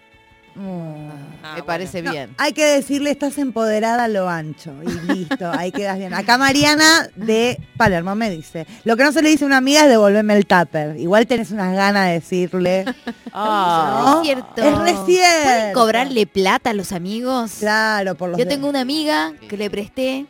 Ah, 0.56 1.56
me 1.56 1.64
parece 1.64 2.02
bien. 2.02 2.34
hay 2.38 2.54
que 2.54 2.66
decirle, 2.66 3.12
estás 3.12 3.38
empoderada 3.38 4.06
a 4.06 4.08
lo 4.08 4.30
ancho. 4.30 4.72
Y 4.84 5.12
listo, 5.14 5.50
ahí 5.52 5.72
quedas 5.72 5.98
bien. 5.98 6.14
Acá 6.14 6.38
Mariana 6.38 7.10
de 7.16 7.60
Palermo 7.78 8.16
me 8.16 8.30
dice, 8.30 8.66
lo 8.84 8.96
que 8.96 9.04
no 9.04 9.12
se 9.12 9.22
le 9.22 9.30
dice 9.30 9.44
a 9.44 9.48
una 9.48 9.58
amiga 9.58 9.82
es 9.84 9.90
devolverme 9.90 10.36
el 10.36 10.46
tupper. 10.46 10.98
Igual 11.00 11.28
tenés 11.28 11.52
unas 11.52 11.74
ganas 11.76 12.08
de 12.08 12.14
decirle. 12.14 12.86
Ah. 13.36 14.04
¿no? 14.06 14.22
Es 14.22 14.28
cierto. 14.28 14.62
Es 14.62 14.78
recién. 14.78 15.44
¿Pueden 15.44 15.74
cobrarle 15.74 16.28
plata 16.28 16.70
a 16.70 16.74
los 16.74 16.92
amigos? 16.92 17.54
Claro, 17.60 18.14
por 18.14 18.30
los 18.30 18.38
Yo 18.38 18.46
de- 18.46 18.52
tengo 18.52 18.70
una 18.70 18.82
amiga 18.82 19.34
que 19.50 19.58
le 19.58 19.72
presté 19.72 20.28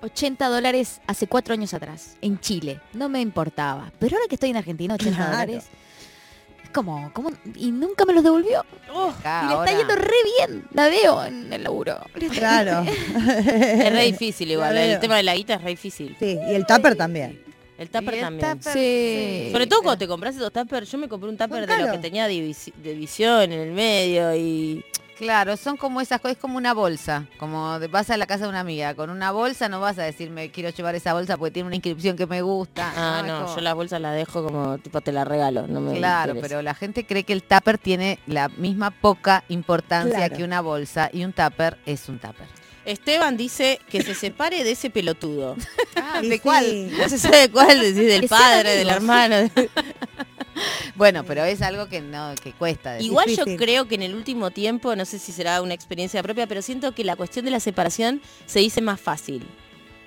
80 0.00 0.46
dólares 0.48 1.00
hace 1.08 1.26
cuatro 1.26 1.54
años 1.54 1.74
atrás, 1.74 2.16
en 2.22 2.38
Chile. 2.38 2.80
No 2.94 3.08
me 3.08 3.20
importaba. 3.20 3.90
Pero 3.98 4.14
ahora 4.16 4.28
que 4.28 4.36
estoy 4.36 4.50
en 4.50 4.58
Argentina, 4.58 4.94
80 4.94 5.16
Claro. 5.16 5.30
dólares. 5.32 5.64
Como, 6.72 7.12
como, 7.12 7.30
y 7.56 7.70
nunca 7.72 8.04
me 8.04 8.12
los 8.12 8.22
devolvió. 8.22 8.60
Acá 8.60 9.42
y 9.44 9.48
le 9.48 9.54
ahora- 9.54 9.70
está 9.70 9.78
yendo 9.78 9.94
re 9.96 10.16
bien. 10.38 10.64
La 10.72 10.88
veo 10.88 11.24
en 11.24 11.52
el 11.52 11.62
laburo. 11.64 11.98
Claro. 12.32 12.84
Es 13.16 13.92
re 13.92 14.04
difícil 14.04 14.50
igual, 14.50 14.76
el 14.76 14.98
tema 15.00 15.16
de 15.16 15.22
la 15.24 15.34
guita 15.34 15.54
es 15.54 15.62
re 15.62 15.70
difícil. 15.70 16.16
Sí, 16.18 16.38
y 16.48 16.54
el 16.54 16.64
tupper 16.66 16.94
también. 16.96 17.42
El 17.78 17.88
tupper 17.88 18.14
el 18.14 18.20
también. 18.20 18.58
tupper, 18.58 18.72
Sí. 18.72 19.48
Sobre 19.52 19.66
todo 19.66 19.82
cuando 19.82 19.98
te 19.98 20.06
compras 20.06 20.36
esos 20.36 20.52
tuppers, 20.52 20.90
yo 20.90 20.98
me 20.98 21.08
compré 21.08 21.28
un 21.30 21.36
tupper 21.38 21.66
de 21.66 21.78
lo 21.78 21.92
que 21.92 21.98
tenía 21.98 22.28
divisi- 22.28 22.74
división 22.74 23.50
en 23.52 23.60
el 23.60 23.72
medio 23.72 24.34
y... 24.36 24.84
Claro, 25.20 25.56
son 25.58 25.76
como 25.76 26.00
esas 26.00 26.18
cosas, 26.20 26.36
es 26.38 26.40
como 26.40 26.56
una 26.56 26.72
bolsa, 26.72 27.26
como 27.38 27.78
de- 27.78 27.88
vas 27.88 28.08
a 28.08 28.16
la 28.16 28.26
casa 28.26 28.44
de 28.44 28.48
una 28.48 28.60
amiga, 28.60 28.94
con 28.94 29.10
una 29.10 29.30
bolsa 29.32 29.68
no 29.68 29.78
vas 29.78 29.98
a 29.98 30.02
decirme 30.02 30.50
quiero 30.50 30.70
llevar 30.70 30.94
esa 30.94 31.12
bolsa 31.12 31.36
porque 31.36 31.50
tiene 31.52 31.66
una 31.66 31.76
inscripción 31.76 32.16
que 32.16 32.26
me 32.26 32.40
gusta. 32.40 32.90
Ah, 32.96 33.22
no, 33.26 33.42
como- 33.42 33.54
yo 33.54 33.60
las 33.60 33.74
bolsas 33.74 34.00
las 34.00 34.14
dejo 34.16 34.42
como 34.42 34.78
tipo 34.78 35.02
te 35.02 35.12
las 35.12 35.28
regalo, 35.28 35.66
no 35.66 35.80
me 35.82 35.98
Claro, 35.98 36.30
interesa. 36.32 36.48
pero 36.48 36.62
la 36.62 36.74
gente 36.74 37.04
cree 37.04 37.24
que 37.24 37.34
el 37.34 37.42
tupper 37.42 37.76
tiene 37.76 38.18
la 38.26 38.48
misma 38.48 38.90
poca 38.90 39.44
importancia 39.50 40.16
Claro. 40.16 40.36
que 40.38 40.42
una 40.44 40.62
bolsa 40.62 41.10
y 41.12 41.22
un 41.24 41.34
tupper 41.34 41.76
es 41.84 42.08
un 42.08 42.18
tupper. 42.18 42.46
Esteban 42.86 43.36
dice 43.36 43.78
que 43.90 44.02
se 44.02 44.14
separe 44.14 44.64
de 44.64 44.70
ese 44.72 44.88
pelotudo. 44.88 45.54
Y 46.22 46.28
¿De 46.28 46.40
cuál? 46.40 46.90
No 46.96 47.08
se 47.08 47.18
sabe 47.18 47.50
cuál, 47.50 47.78
decís, 47.80 47.94
del 48.08 48.26
padre, 48.26 48.70
del 48.76 48.88
hermano. 48.88 49.36
Bueno, 51.00 51.24
pero 51.24 51.44
es 51.44 51.62
algo 51.62 51.88
que 51.88 52.02
no 52.02 52.34
que 52.44 52.52
cuesta. 52.52 52.92
decir. 52.92 53.06
Igual 53.06 53.30
yo 53.30 53.46
creo 53.56 53.88
que 53.88 53.94
en 53.94 54.02
el 54.02 54.14
último 54.14 54.50
tiempo, 54.50 54.94
no 54.96 55.06
sé 55.06 55.18
si 55.18 55.32
será 55.32 55.62
una 55.62 55.72
experiencia 55.72 56.22
propia, 56.22 56.46
pero 56.46 56.60
siento 56.60 56.92
que 56.92 57.04
la 57.04 57.16
cuestión 57.16 57.46
de 57.46 57.50
la 57.50 57.58
separación 57.58 58.20
se 58.44 58.58
dice 58.58 58.82
más 58.82 59.00
fácil. 59.00 59.48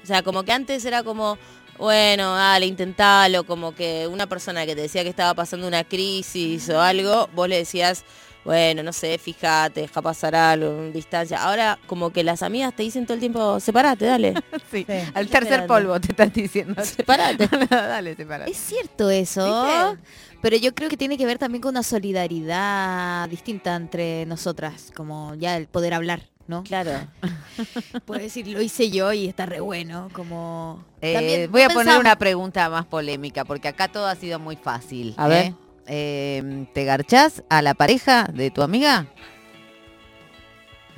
O 0.03 0.05
sea, 0.05 0.21
como 0.21 0.43
que 0.43 0.51
antes 0.51 0.85
era 0.85 1.01
como, 1.01 1.39
bueno, 1.79 2.35
dale, 2.35 2.67
intentalo, 2.67 3.43
como 3.43 3.73
que 3.73 4.07
una 4.07 4.27
persona 4.27 4.67
que 4.67 4.75
te 4.75 4.83
decía 4.83 5.01
que 5.01 5.09
estaba 5.09 5.33
pasando 5.33 5.67
una 5.67 5.83
crisis 5.83 6.69
o 6.69 6.79
algo, 6.79 7.27
vos 7.33 7.49
le 7.49 7.57
decías, 7.57 8.05
bueno, 8.45 8.83
no 8.83 8.91
sé, 8.93 9.17
fíjate, 9.17 9.81
deja 9.81 10.01
pasar 10.01 10.35
algo, 10.35 10.91
distancia. 10.91 11.41
Ahora 11.41 11.79
como 11.87 12.11
que 12.11 12.23
las 12.23 12.43
amigas 12.43 12.75
te 12.75 12.83
dicen 12.83 13.05
todo 13.05 13.15
el 13.15 13.19
tiempo, 13.19 13.59
separate, 13.59 14.05
dale. 14.05 14.33
Sí, 14.71 14.85
Sí. 14.87 14.93
Al 15.13 15.27
tercer 15.27 15.61
Esperando. 15.61 15.67
polvo 15.67 15.99
te 15.99 16.09
están 16.11 16.31
diciendo. 16.31 16.83
Separate. 16.83 17.47
Dale, 17.69 18.15
separate. 18.15 18.51
Es 18.51 18.57
cierto 18.57 19.09
eso, 19.09 19.95
pero 20.43 20.57
yo 20.57 20.75
creo 20.75 20.89
que 20.89 20.97
tiene 20.97 21.17
que 21.17 21.25
ver 21.25 21.37
también 21.37 21.61
con 21.61 21.69
una 21.69 21.83
solidaridad 21.83 23.29
distinta 23.29 23.77
entre 23.77 24.25
nosotras, 24.25 24.91
como 24.93 25.35
ya 25.35 25.55
el 25.55 25.67
poder 25.67 25.93
hablar, 25.93 26.27
¿no? 26.47 26.63
Claro. 26.63 26.91
Puedo 28.05 28.19
decir, 28.19 28.45
lo 28.49 28.61
hice 28.61 28.91
yo 28.91 29.13
y 29.13 29.25
está 29.29 29.45
re 29.45 29.61
bueno, 29.61 30.09
como... 30.11 30.83
Eh, 30.99 31.13
también 31.13 31.49
voy 31.49 31.61
a 31.61 31.69
no 31.69 31.73
poner 31.75 31.97
una 31.97 32.17
pregunta 32.17 32.69
más 32.69 32.85
polémica, 32.85 33.45
porque 33.45 33.69
acá 33.69 33.87
todo 33.87 34.05
ha 34.05 34.15
sido 34.15 34.37
muy 34.37 34.57
fácil. 34.57 35.13
A 35.15 35.29
ver. 35.29 35.45
¿eh? 35.45 35.55
Eh, 35.87 36.67
¿Te 36.73 36.83
garchás 36.83 37.41
a 37.47 37.61
la 37.61 37.73
pareja 37.73 38.25
de 38.25 38.51
tu 38.51 38.63
amiga? 38.63 39.07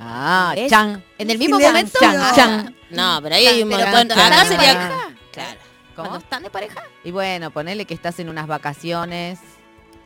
Ah, 0.00 0.54
¿Ves? 0.56 0.68
chan. 0.68 1.04
En 1.18 1.30
el 1.30 1.38
mismo 1.38 1.60
momento... 1.60 1.96
Chan, 2.00 2.16
Ah, 2.18 2.32
chan. 2.34 2.76
No, 2.90 3.20
pero 3.22 3.36
ahí 3.36 3.46
hay 3.46 3.62
un 3.62 3.68
montón. 3.68 4.10
Acá 4.10 4.42
sería... 4.42 4.58
pareja. 4.58 5.14
Claro. 5.30 5.65
¿Cómo? 5.96 6.08
Cuando 6.10 6.24
están 6.24 6.42
de 6.44 6.50
pareja. 6.50 6.82
Y 7.04 7.10
bueno, 7.10 7.50
ponele 7.50 7.84
que 7.86 7.94
estás 7.94 8.18
en 8.20 8.28
unas 8.28 8.46
vacaciones 8.46 9.38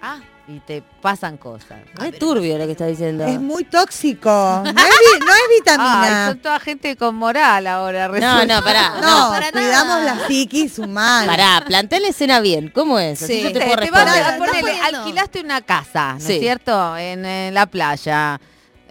Ah, 0.03 0.19
y 0.49 0.61
te 0.61 0.83
pasan 1.03 1.37
cosas. 1.37 1.81
Es 2.03 2.19
turbio 2.19 2.57
lo 2.57 2.65
que 2.65 2.73
está 2.73 2.87
diciendo. 2.87 3.27
Es 3.27 3.39
muy 3.39 3.65
tóxico. 3.65 4.31
No 4.65 4.71
es, 4.71 4.75
vi- 4.75 5.19
no 5.27 5.27
es 5.35 5.41
Ay, 5.47 5.59
vitamina. 5.59 6.29
son 6.29 6.39
toda 6.39 6.59
gente 6.59 6.97
con 6.97 7.17
moral 7.17 7.67
ahora. 7.67 8.09
No, 8.09 8.15
resulta. 8.15 8.47
no, 8.47 8.65
pará. 8.65 8.89
no, 8.99 9.29
para 9.29 9.53
cuidamos 9.53 9.99
nada. 10.01 10.15
la 10.15 10.27
psiquis 10.27 10.79
humana. 10.79 11.27
Pará, 11.27 11.63
plantea 11.67 12.01
la 12.01 12.09
escena 12.09 12.41
bien. 12.41 12.69
¿Cómo 12.75 12.99
es? 12.99 13.23
Así 13.23 13.35
Sí. 13.35 13.43
yo 13.43 13.53
te 13.53 13.59
Te, 13.61 13.67
puedo 13.67 13.77
te 13.79 13.91
van 13.91 14.09
a- 14.09 14.15
responder. 14.15 14.31
responder. 14.31 14.49
ponele, 14.51 14.71
Está 14.71 14.85
poniendo- 14.87 14.99
alquilaste 15.03 15.41
una 15.41 15.61
casa, 15.61 16.13
¿no 16.15 16.21
Sí. 16.21 16.33
es 16.33 16.41
cierto? 16.41 16.97
En, 16.97 17.25
en 17.27 17.53
la 17.53 17.67
playa. 17.67 18.41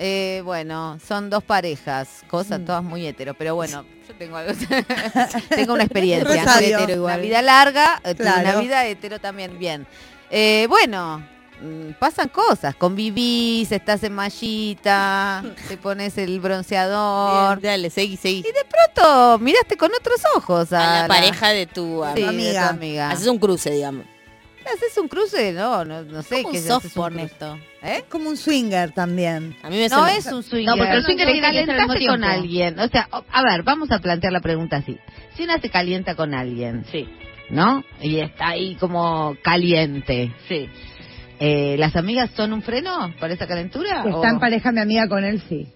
Eh, 0.02 0.42
bueno, 0.46 0.98
son 1.06 1.30
dos 1.30 1.44
parejas, 1.44 2.24
cosas 2.30 2.64
todas 2.66 2.82
muy 2.82 3.06
hetero, 3.06 3.34
pero 3.34 3.54
bueno, 3.56 3.84
yo 4.08 4.16
tengo 4.16 4.38
algo, 4.38 4.54
tengo 5.50 5.74
una 5.74 5.84
experiencia. 5.90 6.42
Rosario. 6.46 6.78
Hetero 6.78 6.94
igual. 7.00 7.16
Una 7.16 7.22
vida 7.22 7.42
larga, 7.42 8.02
eh, 8.06 8.16
tuve 8.16 8.28
una 8.32 8.42
Claro. 8.42 8.62
vida 8.62 8.86
hetero 8.86 9.20
también, 9.20 9.60
bien. 9.60 9.86
Eh, 10.32 10.68
bueno, 10.70 11.22
mm, 11.62 11.92
pasan 12.00 12.30
cosas, 12.30 12.76
convivís, 12.76 13.74
estás 13.74 14.02
en 14.04 14.14
mallita, 14.14 15.44
te 15.68 15.76
pones 15.76 16.18
el 16.18 16.40
bronceador. 16.40 17.60
Bien, 17.60 17.72
Dale, 17.74 17.90
seguí, 17.90 18.16
seguí. 18.16 18.40
Y 18.40 18.44
de 18.44 18.66
pronto 18.94 19.38
miraste 19.40 19.76
con 19.76 19.92
otros 19.94 20.22
ojos 20.38 20.72
a, 20.72 21.00
A 21.00 21.02
la 21.02 21.08
pareja 21.10 21.50
de 21.50 21.66
tu 21.66 22.06
sí, 22.16 22.24
amiga. 22.24 22.62
de 22.62 22.68
tu 22.70 22.74
amiga. 22.76 23.10
Haces 23.12 23.28
un 23.28 23.38
cruce, 23.38 23.70
digamos. 23.72 24.06
¿Haces 24.76 24.98
un 24.98 25.08
cruce? 25.08 25.52
No, 25.54 25.84
no, 25.86 26.04
no 26.04 26.22
sé 26.22 26.44
qué 26.52 26.58
es, 26.58 26.70
un 26.70 27.20
esto. 27.20 27.56
¿Eh? 27.82 27.98
Es 27.98 28.04
como 28.04 28.30
un 28.30 28.38
swinger 28.38 28.92
también. 28.92 29.56
A 29.64 29.70
mí 29.70 29.78
me 29.78 29.88
No 29.90 30.06
es 30.08 30.26
un 30.28 30.44
swinger. 30.44 30.66
No, 30.70 30.78
porque 30.78 30.94
el 30.94 31.04
swinger 31.04 31.42
calentaste 31.42 32.06
con 32.08 32.24
alguien. 32.24 32.80
O 32.80 32.88
sea, 32.88 33.08
a 33.12 33.44
ver, 33.44 33.64
vamos 33.64 33.92
a 33.92 34.00
plantear 34.00 34.34
la 34.34 34.42
pregunta 34.42 34.78
así. 34.78 34.98
Si 35.36 35.44
una 35.44 35.60
se 35.60 35.70
calienta 35.70 36.16
con 36.16 36.34
alguien, 36.34 36.86
Sí, 36.92 37.08
¿no? 37.50 37.84
Y 38.02 38.20
está 38.20 38.50
ahí 38.50 38.76
como 38.76 39.36
caliente. 39.42 40.34
sí. 40.48 40.70
Eh, 41.42 41.78
¿Las 41.80 41.96
amigas 41.96 42.30
son 42.36 42.52
un 42.52 42.62
freno 42.62 43.14
para 43.18 43.34
esa 43.34 43.48
calentura? 43.48 44.04
Si 44.04 44.10
o- 44.10 44.16
está 44.16 44.28
en 44.30 44.40
pareja 44.40 44.74
mi 44.74 44.82
amiga 44.82 45.08
con 45.08 45.24
él, 45.24 45.42
sí. 45.48 45.70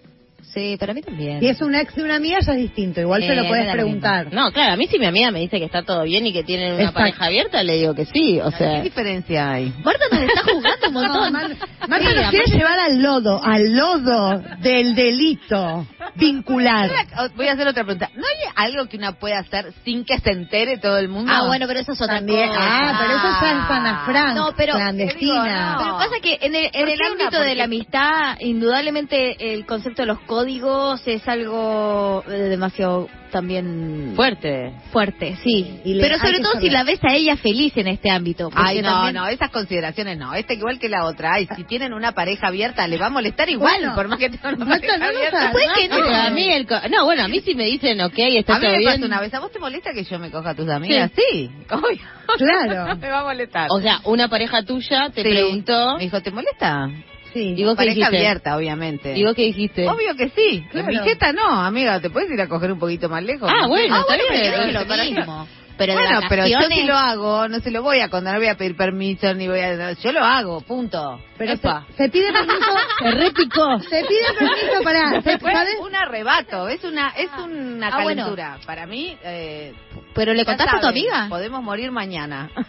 Sí, 0.52 0.76
pero 0.78 0.92
a 0.92 0.94
mí 0.94 1.02
también. 1.02 1.40
Si 1.40 1.46
es 1.48 1.60
un 1.62 1.74
ex 1.74 1.94
de 1.94 2.02
una 2.04 2.16
amiga 2.16 2.38
ya 2.40 2.52
es 2.52 2.58
distinto. 2.58 3.00
Igual 3.00 3.22
se 3.22 3.32
Eh, 3.32 3.36
lo 3.36 3.42
me 3.42 3.48
puedes 3.48 3.66
lo 3.66 3.72
preguntar. 3.72 4.32
No, 4.32 4.52
claro, 4.52 4.72
a 4.72 4.76
mí 4.76 4.86
si 4.86 4.98
mi 4.98 5.06
amiga 5.06 5.30
me 5.30 5.40
dice 5.40 5.58
que 5.58 5.64
está 5.64 5.82
todo 5.82 6.02
bien 6.04 6.26
y 6.26 6.32
que 6.32 6.44
tienen 6.44 6.72
una 6.74 6.82
Exacto. 6.82 6.98
pareja 7.00 7.24
abierta, 7.24 7.62
le 7.62 7.74
digo 7.76 7.94
que 7.94 8.04
sí, 8.06 8.40
o 8.40 8.50
¿Qué 8.50 8.56
sea... 8.56 8.80
diferencia 8.82 9.50
hay? 9.52 9.72
Marta 9.84 10.04
nos 10.12 10.20
está 10.22 10.42
jugando 10.42 10.88
un 10.88 10.94
No, 10.94 11.00
montón. 11.02 11.32
Mar- 11.32 11.56
Marta 11.88 12.14
nos 12.14 12.30
quiere 12.30 12.46
llevar 12.52 12.78
al 12.78 13.02
lodo, 13.02 13.40
al 13.42 13.74
lodo 13.76 14.42
del 14.60 14.94
delito 14.94 15.86
vincular. 16.16 16.90
Voy 17.36 17.48
a 17.48 17.52
hacer 17.52 17.66
otra 17.66 17.84
pregunta. 17.84 18.10
¿No 18.14 18.22
hay 18.22 18.52
algo 18.70 18.86
que 18.86 18.96
una 18.96 19.12
puede 19.12 19.34
hacer 19.34 19.72
sin 19.84 20.04
que 20.04 20.18
se 20.18 20.30
entere 20.30 20.78
todo 20.78 20.98
el 20.98 21.08
mundo? 21.08 21.32
Ah, 21.34 21.46
bueno, 21.46 21.66
pero 21.66 21.80
eso 21.80 21.92
es 21.92 22.00
otra 22.00 22.16
También. 22.16 22.48
cosa. 22.48 22.60
Ah, 22.60 22.98
pero 23.00 23.18
eso 23.18 23.28
es 23.28 23.70
Ana 23.70 24.02
Frank, 24.06 24.36
No, 24.36 24.54
pero- 24.56 24.74
clandestina. 24.74 25.76
Pero 25.78 25.96
pasa 25.98 26.14
que 26.22 26.38
en 26.40 26.54
el, 26.54 26.64
en 26.66 26.70
¿Por 26.72 26.88
el 26.88 26.98
qué 26.98 27.04
una? 27.12 27.24
ámbito 27.24 27.40
de 27.42 27.54
la 27.54 27.64
amistad, 27.64 28.36
indudablemente 28.40 29.54
el 29.54 29.66
concepto 29.66 30.02
de 30.02 30.06
los 30.06 30.20
códigos 30.34 31.00
es 31.06 31.26
algo 31.28 32.24
eh, 32.26 32.32
demasiado 32.32 33.08
también 33.30 34.12
Fuerte. 34.16 34.72
fuerte, 34.92 35.36
sí. 35.42 35.80
Y 35.84 35.94
le- 35.94 36.02
Pero 36.02 36.18
sobre 36.18 36.38
todo 36.40 36.60
si 36.60 36.70
la 36.70 36.82
ves 36.84 36.98
a 37.02 37.14
ella 37.14 37.36
feliz 37.36 37.72
en 37.76 37.86
este 37.88 38.10
ámbito. 38.10 38.48
Ay, 38.54 38.80
no, 38.82 38.88
también- 38.90 39.14
no, 39.14 39.26
esas 39.28 39.50
consideraciones 39.50 40.18
no. 40.18 40.34
Esta 40.34 40.54
igual 40.54 40.78
que 40.80 40.88
la 40.88 41.04
otra. 41.04 41.34
Ay, 41.34 41.48
si 41.56 41.62
tienen 41.64 41.92
una 41.92 42.12
pareja 42.12 42.48
abierta, 42.48 42.86
le 42.88 42.96
va 42.98 43.06
a 43.06 43.10
molestar 43.10 43.48
igual, 43.48 43.74
Bueno, 43.78 43.94
por 43.94 44.08
más 44.08 44.18
que 44.18 44.30
tengan 44.30 44.54
una 44.56 44.64
Marta, 44.66 44.86
pareja 44.86 44.98
no 44.98 45.18
abierta. 45.18 45.52
que 45.76 45.88
no. 45.88 45.96
Pero 45.96 46.14
a 46.16 46.30
mí 46.30 46.48
el... 46.52 46.66
co- 46.66 46.88
No, 46.90 47.04
bueno, 47.04 47.24
a 47.24 47.28
mí 47.28 47.40
si 47.40 47.54
me 47.54 47.64
dicen, 47.66 48.00
ok, 48.00 48.14
está 48.18 48.56
A 48.56 48.58
mí 48.58 48.64
todo 48.66 48.72
me 48.72 48.78
bien... 48.78 49.04
una 49.04 49.20
vez. 49.20 49.32
¿A 49.34 49.40
vos 49.40 49.50
te 49.52 49.58
molesta 49.60 49.92
que 49.92 50.02
yo 50.04 50.18
me 50.18 50.30
coja 50.30 50.50
a 50.50 50.54
tus 50.54 50.68
amigas? 50.68 51.10
Sí, 51.16 51.50
obvio. 51.70 52.02
Claro. 52.38 52.96
me 52.96 53.10
va 53.10 53.20
a 53.20 53.24
molestar. 53.24 53.68
O 53.70 53.80
sea, 53.80 54.00
una 54.04 54.28
pareja 54.28 54.62
tuya 54.64 55.10
te 55.14 55.22
Sí. 55.22 55.28
preguntó... 55.28 55.96
Me 55.98 56.04
dijo, 56.04 56.20
¿te 56.20 56.30
molesta? 56.30 56.88
Sí. 57.34 57.54
¿Y 57.56 57.64
vos 57.64 57.72
qué 57.74 57.76
Pareja 57.78 57.94
dijiste? 57.94 58.16
abierta, 58.16 58.56
obviamente. 58.56 59.18
¿Y 59.18 59.24
vos 59.24 59.34
qué 59.34 59.42
dijiste? 59.42 59.86
Obvio 59.86 60.16
que 60.16 60.30
sí. 60.30 60.64
Claro. 60.70 60.88
En 60.88 60.96
mi 60.96 61.02
jeta 61.04 61.32
no, 61.32 61.60
amiga. 61.60 62.00
¿Te 62.00 62.08
puedes 62.08 62.30
ir 62.30 62.40
a 62.40 62.48
coger 62.48 62.72
un 62.72 62.78
poquito 62.78 63.08
más 63.10 63.22
lejos? 63.22 63.50
Ah, 63.52 63.66
bueno, 63.66 64.00
está 64.00 64.16
bien. 64.16 64.28
yo 64.28 64.64
dije 64.64 64.78
pero 64.88 64.96
lo 64.96 65.04
mismo. 65.04 65.48
Pero 65.76 65.94
bueno, 65.94 66.20
pero 66.28 66.46
yo 66.46 66.58
si 66.70 66.84
lo 66.84 66.96
hago, 66.96 67.48
no 67.48 67.58
se 67.60 67.70
lo 67.70 67.82
voy 67.82 68.00
a 68.00 68.08
contar, 68.08 68.34
no 68.34 68.38
voy 68.38 68.48
a 68.48 68.56
pedir 68.56 68.76
permiso, 68.76 69.34
ni 69.34 69.48
voy 69.48 69.58
a... 69.58 69.92
Yo 69.92 70.12
lo 70.12 70.24
hago, 70.24 70.60
punto. 70.60 71.20
Pero 71.36 71.56
se, 71.56 71.68
se 71.96 72.08
pide 72.10 72.32
permiso. 72.32 72.72
Se 73.00 73.10
repicó. 73.10 73.80
Se 73.80 74.04
pide 74.04 74.32
permiso 74.38 74.82
para. 74.84 75.20
se- 75.22 75.38
¿sabes? 75.38 75.74
un 75.80 75.94
arrebato, 75.94 76.68
es 76.68 76.82
una 76.84 77.08
es 77.10 77.28
una 77.38 77.88
Ah, 77.88 78.02
bueno. 78.02 78.22
calentura. 78.22 78.58
Para 78.66 78.86
mí, 78.86 79.16
eh, 79.24 79.74
¿Pero 80.14 80.32
le 80.32 80.44
contaste 80.44 80.76
a 80.76 80.80
tu 80.80 80.86
amiga? 80.86 81.26
Podemos 81.28 81.62
morir 81.62 81.90
mañana. 81.90 82.50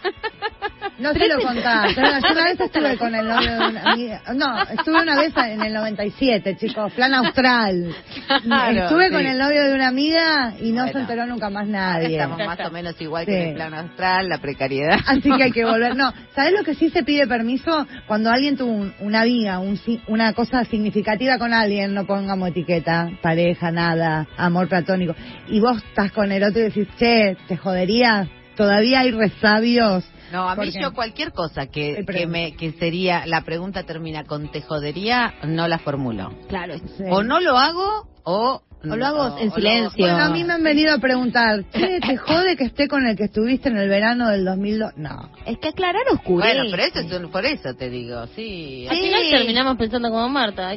No 0.98 1.12
se 1.12 1.28
lo 1.28 1.38
contás. 1.40 1.92
Pero 1.94 2.08
yo 2.08 2.32
una 2.32 2.44
vez 2.44 2.58
estuve 2.58 2.96
con 2.96 3.14
el 3.14 3.28
novio 3.28 3.50
de 3.52 3.58
una 3.68 3.82
amiga. 3.92 4.22
No, 4.34 4.62
estuve 4.62 5.02
una 5.02 5.16
vez 5.20 5.32
en 5.36 5.60
el 5.60 5.74
97, 5.74 6.56
chicos, 6.56 6.90
plan 6.94 7.12
austral. 7.12 7.94
Claro, 8.42 8.82
estuve 8.84 9.08
sí. 9.08 9.12
con 9.12 9.26
el 9.26 9.36
novio 9.38 9.62
de 9.64 9.74
una 9.74 9.88
amiga 9.88 10.54
y 10.58 10.72
no 10.72 10.86
se 10.88 10.98
enteró 10.98 11.26
nunca 11.26 11.50
más 11.50 11.66
nadie. 11.66 12.12
Estamos 12.16 12.38
más 12.38 12.58
o 12.60 12.70
menos 12.70 12.98
igual 12.98 13.26
que 13.26 13.42
en 13.42 13.48
el 13.50 13.54
plano 13.56 13.76
astral, 13.76 14.28
la 14.30 14.38
precariedad. 14.38 14.98
Así 15.06 15.30
que 15.36 15.42
hay 15.42 15.52
que 15.52 15.64
volver. 15.66 15.96
No, 15.96 16.14
¿sabes 16.34 16.52
lo 16.52 16.64
que 16.64 16.74
sí 16.74 16.88
se 16.88 17.02
pide 17.02 17.26
permiso? 17.26 17.86
Cuando 18.06 18.30
alguien 18.30 18.55
tuvo 18.56 18.72
un- 18.72 18.94
una 19.00 19.22
amiga, 19.22 19.58
un 19.58 19.78
una 20.08 20.32
cosa 20.32 20.64
significativa 20.64 21.38
con 21.38 21.52
alguien, 21.52 21.94
no 21.94 22.06
pongamos 22.06 22.48
etiqueta, 22.50 23.10
pareja, 23.22 23.70
nada, 23.70 24.26
amor 24.36 24.68
platónico, 24.68 25.14
y 25.48 25.60
vos 25.60 25.76
estás 25.78 26.12
con 26.12 26.32
el 26.32 26.42
otro 26.42 26.60
y 26.60 26.64
decís, 26.64 26.88
che, 26.98 27.36
¿te 27.48 27.56
jodería? 27.56 28.28
Todavía 28.56 29.00
hay 29.00 29.10
resabios. 29.10 30.04
No, 30.32 30.48
a 30.48 30.56
mí 30.56 30.72
yo 30.72 30.92
cualquier 30.92 31.32
cosa 31.32 31.66
que, 31.66 32.04
que 32.04 32.26
me 32.26 32.56
que 32.56 32.72
sería 32.72 33.26
la 33.26 33.42
pregunta 33.42 33.84
termina 33.84 34.24
con 34.24 34.50
te 34.50 34.60
jodería, 34.62 35.34
no 35.44 35.68
la 35.68 35.78
formulo. 35.78 36.32
Claro. 36.48 36.78
Sí. 36.78 37.04
O 37.10 37.22
no 37.22 37.38
lo 37.40 37.56
hago 37.58 38.08
o 38.24 38.62
O 38.92 38.96
lo 38.96 39.06
hago 39.06 39.38
en 39.38 39.52
silencio. 39.52 39.90
Bueno, 40.06 40.24
a 40.24 40.28
mí 40.30 40.44
me 40.44 40.52
han 40.54 40.62
venido 40.62 40.94
a 40.94 40.98
preguntar, 40.98 41.64
¿te 41.72 42.16
jode 42.16 42.56
que 42.56 42.64
esté 42.64 42.88
con 42.88 43.06
el 43.06 43.16
que 43.16 43.24
estuviste 43.24 43.68
en 43.68 43.76
el 43.76 43.88
verano 43.88 44.28
del 44.28 44.44
2002? 44.44 44.92
No. 44.96 45.28
Es 45.46 45.58
que 45.58 45.68
aclarar 45.68 46.02
oscurece. 46.12 46.54
Bueno, 46.54 46.70
pero 46.70 46.82
eso 46.84 47.00
es 47.00 47.12
un- 47.12 47.30
por 47.30 47.44
eso 47.44 47.74
te 47.74 47.90
digo, 47.90 48.26
sí. 48.34 48.86
Al 48.88 48.96
final 48.96 49.22
terminamos 49.30 49.76
pensando 49.76 50.10
como 50.10 50.28
Marta. 50.28 50.74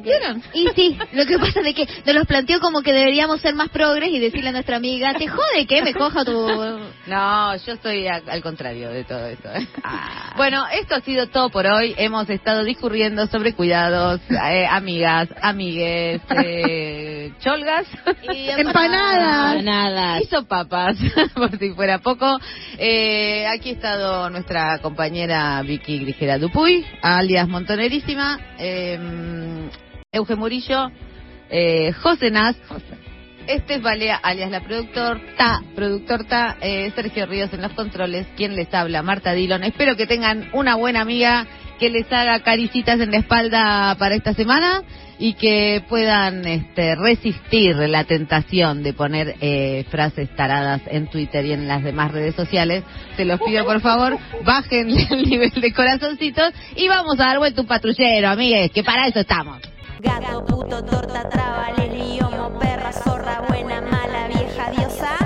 Y 0.53 0.68
sí, 0.76 0.98
lo 1.14 1.26
que 1.26 1.38
pasa 1.40 1.61
es 1.61 1.76
que 1.76 1.88
nos 2.06 2.15
los 2.15 2.27
planteó 2.27 2.60
como 2.60 2.81
que 2.81 2.94
deberíamos 2.94 3.41
ser 3.41 3.56
más 3.56 3.69
progres 3.69 4.10
y 4.11 4.19
decirle 4.19 4.49
a 4.49 4.53
nuestra 4.53 4.77
amiga, 4.77 5.14
¿te 5.14 5.27
jode 5.27 5.65
que 5.68 5.81
me 5.81 5.94
coja 5.94 6.23
tu...? 6.26 6.48
No, 7.07 7.56
yo 7.56 7.73
estoy 7.73 8.07
a- 8.07 8.22
al 8.27 8.41
contrario 8.44 8.90
de 8.90 9.03
todo 9.03 9.26
eso. 9.26 9.49
¿eh? 9.53 9.68
Bueno, 10.38 10.65
esto 10.72 10.95
ha 10.95 11.02
sido 11.02 11.27
todo 11.27 11.49
por 11.49 11.65
hoy. 11.65 11.95
Hemos 11.98 12.30
estado 12.30 12.64
discurriendo 12.64 13.26
sobre 13.27 13.53
cuidados, 13.53 14.22
eh, 14.30 14.65
amigas, 14.69 15.27
amigues, 15.41 16.22
eh, 16.44 17.31
cholgas. 17.41 17.86
Empanadas. 18.58 19.64
Nada. 19.64 20.22
Hizo 20.22 20.46
papas, 20.46 20.98
por 21.36 21.58
si 21.58 21.72
fuera 21.72 22.00
poco. 22.00 22.40
Eh, 22.78 23.46
aquí 23.48 23.70
ha 23.70 23.74
estado 23.74 24.30
nuestra 24.30 24.80
compañera 24.80 25.62
Vicky 25.62 26.00
Grigera 26.00 26.38
Dupuy, 26.38 26.86
alias 27.02 27.48
Montonerísima, 27.48 28.40
eh, 28.58 29.70
Euge 30.12 30.36
Murillo, 30.36 30.92
eh, 31.50 31.92
José 31.94 32.32
Nas, 32.32 32.56
este 33.48 33.80
Balea, 33.80 34.16
alias 34.16 34.52
la 34.52 34.62
productor, 34.62 35.20
Ta, 35.36 35.62
productor 35.76 36.26
Ta, 36.26 36.58
eh, 36.62 36.92
Sergio 36.96 37.26
Ríos 37.26 37.52
en 37.54 37.62
los 37.62 37.72
controles, 37.74 38.28
quien 38.38 38.56
les 38.56 38.72
habla, 38.74 39.02
Marta 39.02 39.34
Dillon. 39.34 39.64
Espero 39.64 39.96
que 39.96 40.06
tengan 40.06 40.50
una 40.54 40.76
buena 40.76 41.02
amiga 41.02 41.48
que 41.80 41.90
les 41.90 42.12
haga 42.12 42.42
caricitas 42.42 43.00
en 43.00 43.12
la 43.12 43.18
espalda 43.18 43.96
para 43.98 44.16
esta 44.16 44.34
semana 44.34 44.84
y 45.18 45.34
que 45.34 45.84
puedan 45.90 46.46
este, 46.46 46.96
resistir 46.96 47.76
la 47.76 48.04
tentación 48.04 48.84
de 48.84 48.94
poner 48.94 49.36
eh, 49.42 49.86
frases 49.90 50.30
taradas 50.36 50.82
en 50.88 51.08
Twitter 51.08 51.46
y 51.46 51.54
en 51.54 51.68
las 51.68 51.84
demás 51.84 52.12
redes 52.12 52.36
sociales. 52.36 52.84
Se 53.18 53.26
los 53.26 53.40
pido 53.42 53.66
por 53.66 53.82
favor, 53.82 54.18
bajen 54.46 54.90
el 55.12 55.24
nivel 55.30 55.52
de 55.52 55.74
corazoncitos 55.74 56.54
y 56.76 56.88
vamos 56.88 57.20
a 57.20 57.26
dar 57.26 57.40
vuelta 57.40 57.62
un 57.62 57.68
patrullero, 57.68 58.30
amigues, 58.30 58.72
que 58.72 58.84
para 58.84 59.08
eso 59.08 59.20
estamos. 59.20 59.60
Gato, 60.00 60.46
puto, 60.46 60.84
torta, 60.86 61.28
traba, 61.28 61.68
perra, 62.60 62.92
zorra, 62.94 63.42
buena, 63.48 63.82
mala, 63.82 64.28
vieja, 64.28 64.72
diosa. 64.72 65.18